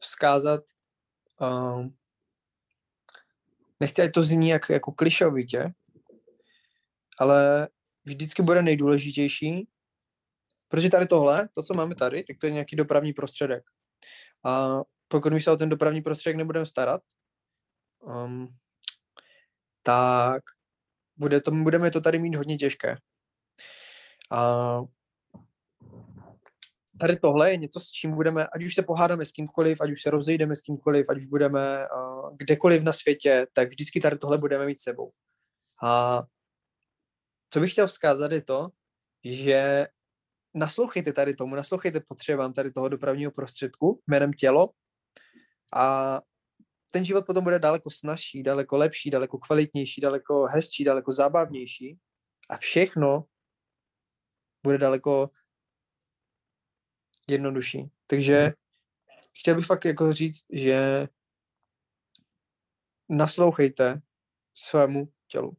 vzkázat, 0.00 0.60
um, 1.40 1.96
nechci, 3.80 4.02
ať 4.02 4.12
to 4.12 4.22
zní 4.22 4.48
jak, 4.48 4.70
jako 4.70 4.92
klišovitě, 4.92 5.72
ale 7.18 7.68
vždycky 8.04 8.42
bude 8.42 8.62
nejdůležitější, 8.62 9.68
protože 10.68 10.90
tady 10.90 11.06
tohle, 11.06 11.48
to, 11.54 11.62
co 11.62 11.74
máme 11.74 11.94
tady, 11.94 12.24
tak 12.24 12.36
to 12.38 12.46
je 12.46 12.52
nějaký 12.52 12.76
dopravní 12.76 13.12
prostředek. 13.12 13.64
A 14.44 14.80
pokud 15.08 15.32
my 15.32 15.40
se 15.40 15.50
o 15.50 15.56
ten 15.56 15.68
dopravní 15.68 16.02
prostředek 16.02 16.36
nebudeme 16.36 16.66
starat, 16.66 17.02
um, 18.00 18.48
tak 19.82 20.42
bude 21.16 21.40
to, 21.40 21.50
budeme 21.50 21.90
to 21.90 22.00
tady 22.00 22.18
mít 22.18 22.34
hodně 22.34 22.56
těžké. 22.56 22.96
A 24.30 24.80
tady 27.00 27.16
tohle 27.16 27.50
je 27.50 27.56
něco, 27.56 27.80
s 27.80 27.90
čím 27.90 28.14
budeme, 28.14 28.46
ať 28.46 28.64
už 28.64 28.74
se 28.74 28.82
pohádáme 28.82 29.26
s 29.26 29.32
kýmkoliv, 29.32 29.80
ať 29.80 29.90
už 29.90 30.02
se 30.02 30.10
rozejdeme 30.10 30.56
s 30.56 30.62
kýmkoliv, 30.62 31.06
ať 31.08 31.16
už 31.16 31.26
budeme 31.26 31.86
uh, 31.88 32.36
kdekoliv 32.36 32.82
na 32.82 32.92
světě, 32.92 33.46
tak 33.52 33.68
vždycky 33.68 34.00
tady 34.00 34.18
tohle 34.18 34.38
budeme 34.38 34.66
mít 34.66 34.80
sebou. 34.80 35.12
A 35.82 36.22
co 37.50 37.60
bych 37.60 37.72
chtěl 37.72 37.86
vzkázat 37.86 38.32
je 38.32 38.42
to, 38.42 38.68
že 39.24 39.86
naslouchejte 40.54 41.12
tady 41.12 41.34
tomu, 41.34 41.54
naslouchejte 41.54 42.00
potřebám 42.00 42.52
tady 42.52 42.72
toho 42.72 42.88
dopravního 42.88 43.30
prostředku 43.30 44.02
jménem 44.06 44.32
tělo 44.32 44.70
a 45.74 46.20
ten 46.90 47.04
život 47.04 47.26
potom 47.26 47.44
bude 47.44 47.58
daleko 47.58 47.90
snažší, 47.90 48.42
daleko 48.42 48.76
lepší, 48.76 49.10
daleko 49.10 49.38
kvalitnější, 49.38 50.00
daleko 50.00 50.46
hezčí, 50.46 50.84
daleko 50.84 51.12
zábavnější 51.12 51.98
a 52.50 52.56
všechno 52.56 53.18
bude 54.64 54.78
daleko 54.78 55.30
jednodušší. 57.26 57.90
Takže 58.06 58.52
chtěl 59.40 59.54
bych 59.54 59.66
fakt 59.66 59.84
jako 59.84 60.12
říct, 60.12 60.44
že 60.52 61.08
naslouchejte 63.08 64.00
svému 64.54 65.08
tělu. 65.28 65.56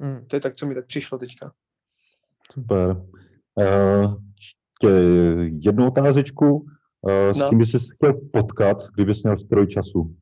Hmm. 0.00 0.26
To 0.26 0.36
je 0.36 0.40
tak, 0.40 0.54
co 0.54 0.66
mi 0.66 0.74
tak 0.74 0.86
přišlo 0.86 1.18
teďka. 1.18 1.54
Super. 2.52 2.96
Uh, 3.54 4.22
ještě 4.36 4.88
jednu 5.68 5.86
otázečku. 5.86 6.66
Uh, 7.00 7.32
s 7.32 7.36
No. 7.36 7.48
kým 7.48 7.58
bys 7.58 7.70
se 7.70 7.78
chtěl 7.94 8.20
potkat, 8.32 8.76
kdybys 8.94 9.22
měl 9.22 9.38
stroj 9.38 9.66
času? 9.66 10.16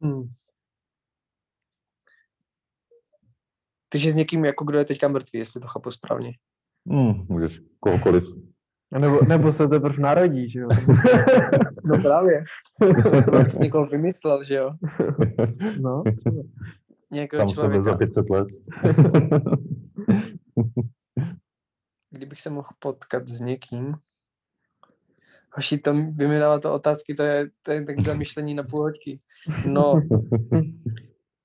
Hmm. 0.00 0.28
Takže 3.88 4.12
s 4.12 4.14
někým, 4.14 4.44
jako 4.44 4.64
kdo 4.64 4.78
je 4.78 4.84
teďka 4.84 5.08
mrtvý, 5.08 5.38
jestli 5.38 5.60
to 5.60 5.66
chápu 5.66 5.90
správně. 5.90 6.32
Hmm, 6.90 7.26
můžeš 7.28 7.60
kohokoliv. 7.80 8.24
Nebo, 8.98 9.24
nebo 9.28 9.52
se 9.52 9.68
teprve 9.68 10.02
narodí, 10.02 10.50
že 10.50 10.60
jo? 10.60 10.68
No 11.84 12.02
právě. 12.02 12.44
To 13.24 13.30
bych 13.30 13.52
si 13.52 13.62
někoho 13.62 13.86
vymyslel, 13.86 14.44
že 14.44 14.54
jo? 14.54 14.70
No, 15.80 16.02
třeba. 16.18 16.42
Nějakého 17.12 17.48
Sám 17.48 17.54
sebe 17.54 17.82
za 17.82 17.90
člověka. 17.90 17.96
500 17.96 18.30
let. 18.30 18.48
Kdybych 22.10 22.40
se 22.40 22.50
mohl 22.50 22.68
potkat 22.78 23.28
s 23.28 23.40
někým. 23.40 23.94
Hoši, 25.52 25.78
to 25.78 25.94
vy 25.94 26.28
mi 26.28 26.38
dáváte 26.38 26.68
otázky, 26.68 27.14
to 27.14 27.22
je, 27.22 27.50
to 27.62 27.72
je 27.72 27.84
tak 27.84 28.00
zamyšlení 28.00 28.54
na 28.54 28.62
půl 28.62 28.82
hoďky. 28.82 29.20
No, 29.66 30.00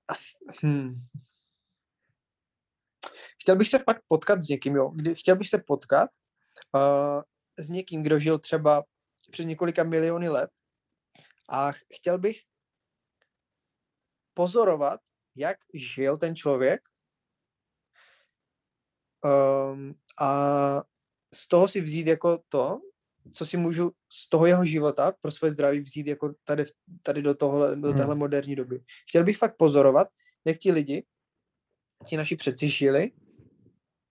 as, 0.08 0.20
hm. 0.64 1.02
Chtěl 3.50 3.58
bych 3.58 3.68
se 3.68 3.80
fakt 3.80 4.04
potkat 4.08 4.42
s 4.42 4.48
někým, 4.48 4.76
jo. 4.76 4.90
Kdy, 4.90 5.16
chtěl 5.16 5.36
bych 5.36 5.50
se 5.50 5.58
potkat 5.58 6.10
uh, 6.76 7.22
s 7.58 7.70
někým, 7.70 8.04
kdo 8.04 8.20
žil 8.20 8.40
třeba 8.40 8.84
před 9.32 9.44
několika 9.46 9.84
miliony 9.84 10.30
let 10.30 10.50
a 11.50 11.72
ch- 11.72 11.86
chtěl 11.94 12.18
bych 12.20 12.42
pozorovat, 14.34 15.00
jak 15.36 15.58
žil 15.74 16.18
ten 16.18 16.36
člověk 16.36 16.82
um, 19.24 19.96
a 20.22 20.84
z 21.34 21.48
toho 21.48 21.68
si 21.68 21.82
vzít 21.82 22.08
jako 22.08 22.44
to, 22.50 22.82
co 23.34 23.46
si 23.46 23.58
můžu 23.58 23.92
z 24.12 24.30
toho 24.30 24.46
jeho 24.46 24.66
života 24.66 25.12
pro 25.12 25.32
své 25.32 25.52
zdraví 25.52 25.80
vzít 25.80 26.08
jako 26.08 26.34
tady, 26.44 26.64
tady 27.04 27.22
do, 27.22 27.36
tohle, 27.36 27.76
do 27.76 27.88
Hmm. 27.88 27.98
téhle 27.98 28.16
moderní 28.16 28.56
doby. 28.56 28.84
Chtěl 29.10 29.24
bych 29.24 29.38
fakt 29.38 29.58
pozorovat, 29.58 30.08
jak 30.46 30.58
ti 30.58 30.72
lidi, 30.72 31.06
ti 32.06 32.18
naši 32.18 32.36
předci 32.36 32.70
žili 32.70 33.12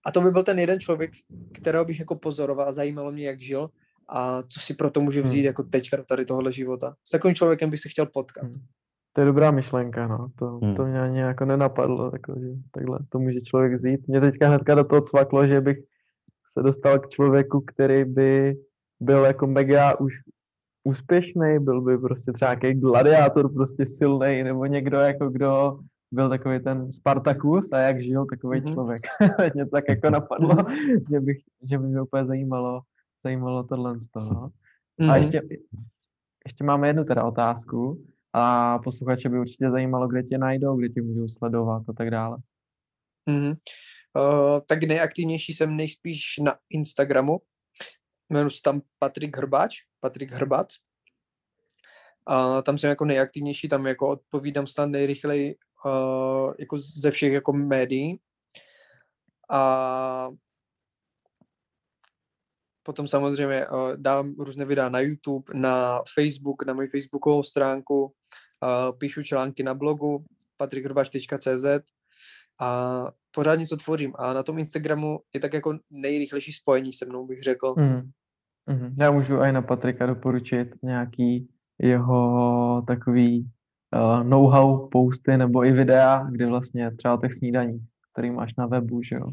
a 0.05 0.11
to 0.11 0.21
by 0.21 0.31
byl 0.31 0.43
ten 0.43 0.59
jeden 0.59 0.79
člověk, 0.79 1.11
kterého 1.53 1.85
bych 1.85 1.99
jako 1.99 2.15
pozoroval 2.15 2.67
a 2.67 2.71
zajímalo 2.71 3.11
mě, 3.11 3.27
jak 3.27 3.39
žil 3.39 3.69
a 4.09 4.43
co 4.43 4.59
si 4.59 4.73
pro 4.73 4.91
to 4.91 5.01
můžu 5.01 5.21
vzít 5.21 5.37
Hmm. 5.39 5.45
jako 5.45 5.63
teďka 5.63 5.97
do 5.97 6.03
tady 6.03 6.25
tohohle 6.25 6.51
života. 6.51 6.95
S 7.03 7.09
takovým 7.11 7.35
člověkem 7.35 7.69
bych 7.69 7.79
se 7.79 7.89
chtěl 7.89 8.05
potkat. 8.05 8.43
Hmm. 8.43 8.53
To 9.13 9.21
je 9.21 9.25
dobrá 9.25 9.51
myšlenka, 9.51 10.07
no. 10.07 10.27
To, 10.35 10.45
Hmm. 10.45 10.75
to 10.75 10.85
mě 10.85 11.01
ani 11.01 11.19
jako 11.19 11.45
nenapadlo, 11.45 12.09
jako, 12.13 12.33
že 12.39 12.47
takhle 12.71 12.99
to 13.09 13.19
může 13.19 13.41
člověk 13.41 13.73
vzít. 13.73 14.07
Mě 14.07 14.21
teďka 14.21 14.47
hnedka 14.47 14.75
do 14.75 14.83
toho 14.83 15.01
cvaklo, 15.01 15.47
že 15.47 15.61
bych 15.61 15.77
se 16.53 16.63
dostal 16.63 16.99
k 16.99 17.09
člověku, 17.09 17.61
který 17.61 18.05
by 18.05 18.57
byl 18.99 19.25
jako 19.25 19.47
mega 19.47 19.99
už 19.99 20.13
úspěšný, 20.83 21.59
byl 21.59 21.81
by 21.81 21.97
prostě 21.97 22.31
třeba 22.31 22.53
nějaký 22.53 22.79
gladiátor, 22.79 23.53
prostě 23.53 23.85
silný, 23.87 24.43
nebo 24.43 24.65
někdo 24.65 24.97
jako 24.97 25.29
kdo 25.29 25.79
byl 26.11 26.29
takový 26.29 26.59
ten 26.63 26.93
Spartakus 26.93 27.71
a 27.71 27.77
jak 27.79 28.01
žil 28.03 28.25
takový 28.25 28.61
Mhm. 28.61 28.73
člověk. 28.73 29.01
mě 29.53 29.65
to 29.65 29.71
tak 29.71 29.83
jako 29.89 30.09
napadlo, 30.09 30.55
že, 31.11 31.19
bych, 31.19 31.37
že 31.69 31.77
by 31.77 31.87
mě 31.87 32.01
úplně 32.01 32.25
zajímalo, 32.25 32.81
zajímalo 33.23 33.63
tohle 33.63 33.99
z 33.99 34.07
toho. 34.09 34.51
A 34.99 35.03
Mhm. 35.03 35.15
ještě, 35.15 35.41
ještě 36.45 36.63
máme 36.63 36.87
jednu 36.87 37.03
teda 37.03 37.23
otázku 37.23 38.05
a 38.33 38.79
posluchače 38.79 39.29
by 39.29 39.39
určitě 39.39 39.71
zajímalo, 39.71 40.07
kde 40.07 40.23
tě 40.23 40.37
najdou, 40.37 40.77
kde 40.77 40.89
tě 40.89 41.01
můžou 41.01 41.27
sledovat 41.29 41.83
a 41.89 41.93
tak 41.93 42.11
dále. 42.11 42.37
Mm-hmm. 43.29 43.57
Uh, 44.19 44.59
tak 44.67 44.83
nejaktivnější 44.83 45.53
jsem 45.53 45.75
nejspíš 45.77 46.37
na 46.43 46.55
Instagramu. 46.69 47.39
Jmenuji 48.29 48.49
se 48.49 48.61
tam 48.63 48.81
Patrik 48.99 49.37
Hrbáč, 49.37 49.75
Patrik 49.99 50.31
Hrbac. 50.31 50.67
A 52.27 52.61
tam 52.61 52.77
jsem 52.77 52.89
jako 52.89 53.05
nejaktivnější, 53.05 53.69
tam 53.69 53.87
jako 53.87 54.07
odpovídám 54.07 54.67
snad 54.67 54.85
nejrychleji 54.85 55.55
uh, 55.85 56.53
jako 56.59 56.77
ze 56.77 57.11
všech 57.11 57.33
jako 57.33 57.53
médií. 57.53 58.19
A 59.51 60.29
potom 62.83 63.07
samozřejmě 63.07 63.67
uh, 63.67 63.93
dám 63.95 64.35
různé 64.39 64.65
videa 64.65 64.89
na 64.89 64.99
YouTube, 64.99 65.53
na 65.53 66.01
Facebook, 66.15 66.65
na 66.65 66.73
moji 66.73 66.87
facebookovou 66.87 67.43
stránku, 67.43 68.03
uh, 68.03 68.97
píšu 68.97 69.23
články 69.23 69.63
na 69.63 69.73
blogu 69.73 70.25
patrikrbač.cz 70.57 71.65
a 72.59 73.05
pořád 73.31 73.55
něco 73.55 73.77
tvořím. 73.77 74.13
A 74.17 74.33
na 74.33 74.43
tom 74.43 74.59
Instagramu 74.59 75.19
je 75.33 75.39
tak 75.39 75.53
jako 75.53 75.79
nejrychlejší 75.89 76.51
spojení 76.51 76.93
se 76.93 77.05
mnou, 77.05 77.27
bych 77.27 77.43
řekl. 77.43 77.75
Mm. 77.77 78.11
Mm. 78.69 78.95
Já 78.99 79.11
můžu 79.11 79.37
i 79.37 79.51
na 79.51 79.61
Patrika 79.61 80.05
doporučit 80.05 80.67
nějaký 80.83 81.49
jeho 81.79 82.83
takový 82.87 83.51
know-how 84.23 84.87
posty 84.89 85.37
nebo 85.37 85.65
i 85.65 85.71
videa, 85.71 86.27
kde 86.31 86.45
vlastně 86.45 86.91
třeba 86.91 87.19
těch 87.21 87.33
snídaních, 87.33 87.81
který 88.13 88.31
máš 88.31 88.55
na 88.55 88.65
webu, 88.65 89.01
že 89.01 89.15
jo. 89.15 89.31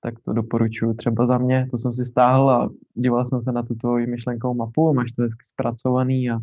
Tak 0.00 0.14
to 0.24 0.32
doporučuji 0.32 0.94
třeba 0.94 1.26
za 1.26 1.38
mě, 1.38 1.68
to 1.70 1.78
jsem 1.78 1.92
si 1.92 2.06
stáhl 2.06 2.50
a 2.50 2.70
díval 2.94 3.26
jsem 3.26 3.42
se 3.42 3.52
na 3.52 3.62
tu 3.62 3.74
tvoji 3.74 4.06
myšlenkovou 4.06 4.54
mapu, 4.54 4.94
máš 4.94 5.12
to 5.12 5.22
hezky 5.22 5.44
zpracovaný 5.44 6.30
a, 6.30 6.38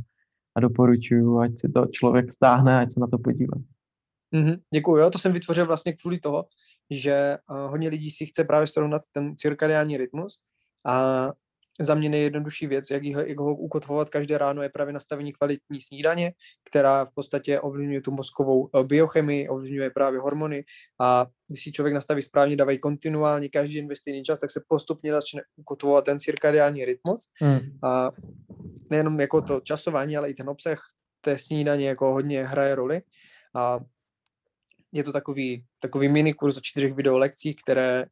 a 0.55 0.59
doporučuji, 0.59 1.39
ať 1.39 1.59
si 1.59 1.69
to 1.69 1.85
člověk 1.91 2.33
stáhne, 2.33 2.79
ať 2.79 2.93
se 2.93 2.99
na 2.99 3.07
to 3.07 3.17
podívá. 3.17 3.57
Mm-hmm, 4.35 4.59
děkuju, 4.73 4.97
jo, 4.97 5.09
to 5.09 5.19
jsem 5.19 5.33
vytvořil 5.33 5.65
vlastně 5.65 5.93
kvůli 5.93 6.19
toho, 6.19 6.45
že 6.89 7.37
uh, 7.49 7.57
hodně 7.71 7.89
lidí 7.89 8.11
si 8.11 8.25
chce 8.25 8.43
právě 8.43 8.67
srovnat 8.67 9.01
ten 9.11 9.35
cirkadiální 9.35 9.97
rytmus 9.97 10.39
a 10.85 11.27
za 11.79 11.95
mě 11.95 12.09
nejjednodušší 12.09 12.67
věc, 12.67 12.91
jak, 12.91 13.03
ho, 13.05 13.21
jak 13.21 13.39
ho 13.39 13.55
ukotvovat 13.55 14.09
každé 14.09 14.37
ráno, 14.37 14.61
je 14.61 14.69
právě 14.69 14.93
nastavení 14.93 15.33
kvalitní 15.33 15.81
snídaně, 15.81 16.33
která 16.69 17.05
v 17.05 17.11
podstatě 17.11 17.59
ovlivňuje 17.59 18.01
tu 18.01 18.11
mozkovou 18.11 18.69
eh, 18.75 18.83
biochemii, 18.83 19.49
ovlivňuje 19.49 19.89
právě 19.89 20.19
hormony. 20.19 20.63
A 20.99 21.27
když 21.47 21.63
si 21.63 21.71
člověk 21.71 21.93
nastaví 21.93 22.23
správně, 22.23 22.55
dávají 22.55 22.79
kontinuálně 22.79 23.49
každý 23.49 23.75
den 23.75 23.87
ve 23.87 23.95
stejný 23.95 24.23
čas, 24.23 24.39
tak 24.39 24.51
se 24.51 24.61
postupně 24.67 25.11
začne 25.11 25.41
ukotvovat 25.55 26.05
ten 26.05 26.19
cirkadiální 26.19 26.85
rytmus. 26.85 27.29
Mm. 27.41 27.59
a 27.83 28.11
nejenom 28.89 29.19
jako 29.19 29.41
to 29.41 29.59
časování, 29.59 30.17
ale 30.17 30.29
i 30.29 30.33
ten 30.33 30.49
obsah 30.49 30.87
té 31.21 31.37
snídaně 31.37 31.87
jako 31.87 32.13
hodně 32.13 32.45
hraje 32.45 32.75
roli. 32.75 33.01
A 33.55 33.79
je 34.91 35.03
to 35.03 35.11
takový, 35.11 35.65
takový 35.79 36.07
mini 36.07 36.33
kurz 36.33 36.57
o 36.57 36.61
čtyřech 36.63 36.93
video 36.93 37.17
lekcích, 37.17 37.55
které, 37.63 38.05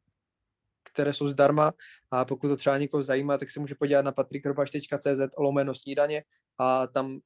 které 0.92 1.12
jsou 1.12 1.28
zdarma 1.28 1.72
a 2.10 2.24
pokud 2.24 2.48
to 2.48 2.56
třeba 2.56 2.78
někoho 2.78 3.02
zajímá, 3.02 3.38
tak 3.38 3.50
se 3.50 3.60
může 3.60 3.74
podívat 3.74 4.04
na 4.04 4.12
patrikrbaš.cz 4.12 5.20
lomeno 5.38 5.74
snídaně 5.74 6.22
a 6.58 6.86
tam, 6.86 7.18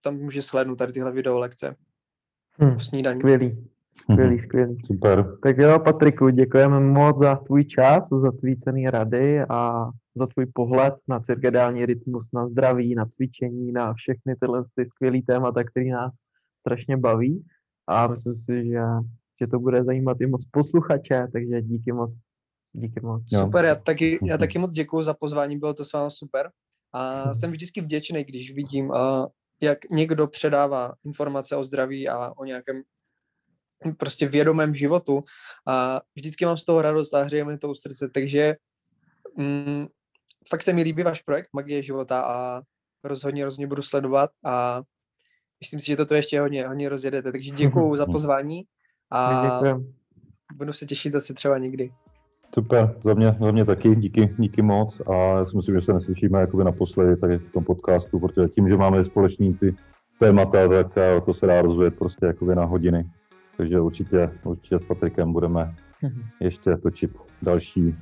tam 0.00 0.16
může 0.16 0.42
shlédnout 0.42 0.78
tady 0.78 0.92
tyhle 0.92 1.12
video 1.12 1.38
lekce 1.38 1.76
Mm. 2.58 2.70
o 2.76 2.80
snídaní. 2.80 3.20
Skvělý, 3.20 3.68
skvělý, 4.12 4.38
skvělý. 4.38 4.76
Super. 4.86 5.38
Tak 5.42 5.58
jo, 5.58 5.78
Patriku, 5.78 6.28
děkujeme 6.28 6.80
moc 6.80 7.18
za 7.18 7.36
tvůj 7.36 7.64
čas, 7.64 8.08
za 8.08 8.32
tvý 8.32 8.56
cený 8.56 8.90
rady 8.90 9.40
a 9.40 9.90
za 10.14 10.26
tvůj 10.26 10.46
pohled 10.46 10.94
na 11.08 11.20
cirkadiální 11.20 11.86
rytmus, 11.86 12.28
na 12.32 12.48
zdraví, 12.48 12.94
na 12.94 13.06
cvičení, 13.06 13.72
na 13.72 13.94
všechny 13.94 14.36
tyhle 14.40 14.62
ty 14.74 14.86
skvělý 14.86 15.22
témata, 15.22 15.64
které 15.64 15.86
nás 15.86 16.14
strašně 16.60 16.96
baví. 16.96 17.44
A 17.86 18.06
myslím 18.06 18.34
si, 18.34 18.64
že, 18.66 18.80
že 19.40 19.46
to 19.46 19.58
bude 19.58 19.84
zajímat 19.84 20.20
i 20.20 20.26
moc 20.26 20.44
posluchače, 20.50 21.26
takže 21.32 21.62
díky 21.62 21.92
moc. 21.92 22.16
Díky 22.78 23.00
moc. 23.00 23.22
Super, 23.44 23.64
já 23.64 23.74
taky, 23.74 24.18
já 24.22 24.34
Mhm. 24.34 24.38
taky 24.38 24.58
moc 24.58 24.72
děkuji 24.72 25.02
za 25.02 25.14
pozvání, 25.14 25.58
bylo 25.58 25.74
to 25.74 25.84
s 25.84 25.92
vámi 25.92 26.10
super 26.10 26.50
A 26.92 27.34
jsem 27.34 27.50
vždycky 27.50 27.80
vděčný, 27.80 28.24
když 28.24 28.54
vidím, 28.54 28.92
a 28.92 29.26
jak 29.62 29.78
někdo 29.92 30.26
předává 30.26 30.94
informace 31.04 31.56
o 31.56 31.64
zdraví 31.64 32.08
a 32.08 32.32
o 32.36 32.44
nějakém 32.44 32.82
prostě 33.98 34.28
vědomém 34.28 34.74
životu 34.74 35.24
a 35.66 36.00
vždycky 36.16 36.44
mám 36.46 36.56
z 36.56 36.64
toho 36.64 36.82
radost 36.82 37.14
a 37.14 37.22
hřeje 37.22 37.44
mi 37.44 37.58
to 37.58 37.68
u 37.68 37.74
srdce, 37.74 38.08
takže 38.14 38.56
mm, 39.36 39.86
fakt 40.50 40.62
se 40.62 40.72
mi 40.72 40.82
líbí 40.82 41.02
váš 41.02 41.22
projekt 41.22 41.48
Magie 41.52 41.82
života 41.82 42.20
a 42.20 42.62
rozhodně, 43.04 43.44
rozhodně 43.44 43.66
budu 43.66 43.82
sledovat 43.82 44.30
a 44.44 44.82
myslím 45.60 45.80
si, 45.80 45.86
že 45.86 45.96
toto 45.96 46.14
ještě 46.14 46.40
hodně, 46.40 46.68
hodně 46.68 46.88
rozjedete, 46.88 47.32
takže 47.32 47.50
děkuju 47.50 47.96
za 47.96 48.06
pozvání 48.06 48.64
a 49.10 49.42
Děkujem. 49.52 49.94
budu 50.54 50.72
se 50.72 50.86
těšit 50.86 51.12
zase 51.12 51.34
třeba 51.34 51.58
někdy. 51.58 51.92
Super, 52.58 52.94
za 53.04 53.14
mě, 53.14 53.36
za 53.40 53.50
mě 53.50 53.64
taky, 53.64 53.96
díky, 53.96 54.34
díky 54.38 54.62
moc 54.62 55.00
a 55.00 55.14
já 55.14 55.46
si 55.46 55.56
myslím, 55.56 55.74
že 55.74 55.82
se 55.82 55.92
neslyšíme 55.92 56.40
jakoby 56.40 56.64
naposledy 56.64 57.16
tady 57.16 57.38
v 57.38 57.52
tom 57.52 57.64
podcastu, 57.64 58.20
protože 58.20 58.48
tím, 58.48 58.68
že 58.68 58.76
máme 58.76 59.04
společný 59.04 59.54
ty 59.54 59.76
témata, 60.18 60.68
tak 60.68 60.86
eh, 60.96 61.20
to 61.20 61.34
se 61.34 61.46
dá 61.46 61.62
rozvíjet 61.62 61.98
prostě 61.98 62.26
jakoby 62.26 62.54
na 62.54 62.64
hodiny. 62.64 63.10
Takže 63.56 63.80
určitě, 63.80 64.30
určitě 64.44 64.78
s 64.78 64.84
Patrikem 64.84 65.32
budeme 65.32 65.74
ještě 66.40 66.76
točit 66.76 67.10
další, 67.42 67.96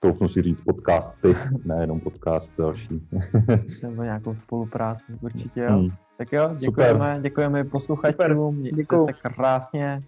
troufnu 0.00 0.28
si 0.28 0.42
říct, 0.42 0.60
podcasty, 0.60 1.36
nejenom 1.64 2.00
podcast, 2.00 2.52
další. 2.58 3.08
Nebo 3.82 4.02
nějakou 4.02 4.34
spolupráci, 4.34 5.12
určitě 5.20 5.60
jo. 5.60 5.78
Hmm. 5.78 5.90
Tak 6.18 6.32
jo, 6.32 6.50
děkujeme, 6.58 7.18
děkujeme 7.22 7.60
i 7.60 7.64
posluchačům, 7.64 8.56
mějte 8.56 8.76
děkuju. 8.76 9.06
se 9.06 9.12
krásně 9.12 10.00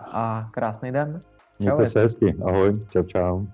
a 0.00 0.48
krásný 0.52 0.92
den. 0.92 1.22
Mějte 1.62 1.82
Čau. 1.82 1.90
se 1.90 2.00
hezky, 2.00 2.34
ahoj, 2.44 2.80
čau 2.90 3.02
čau. 3.02 3.46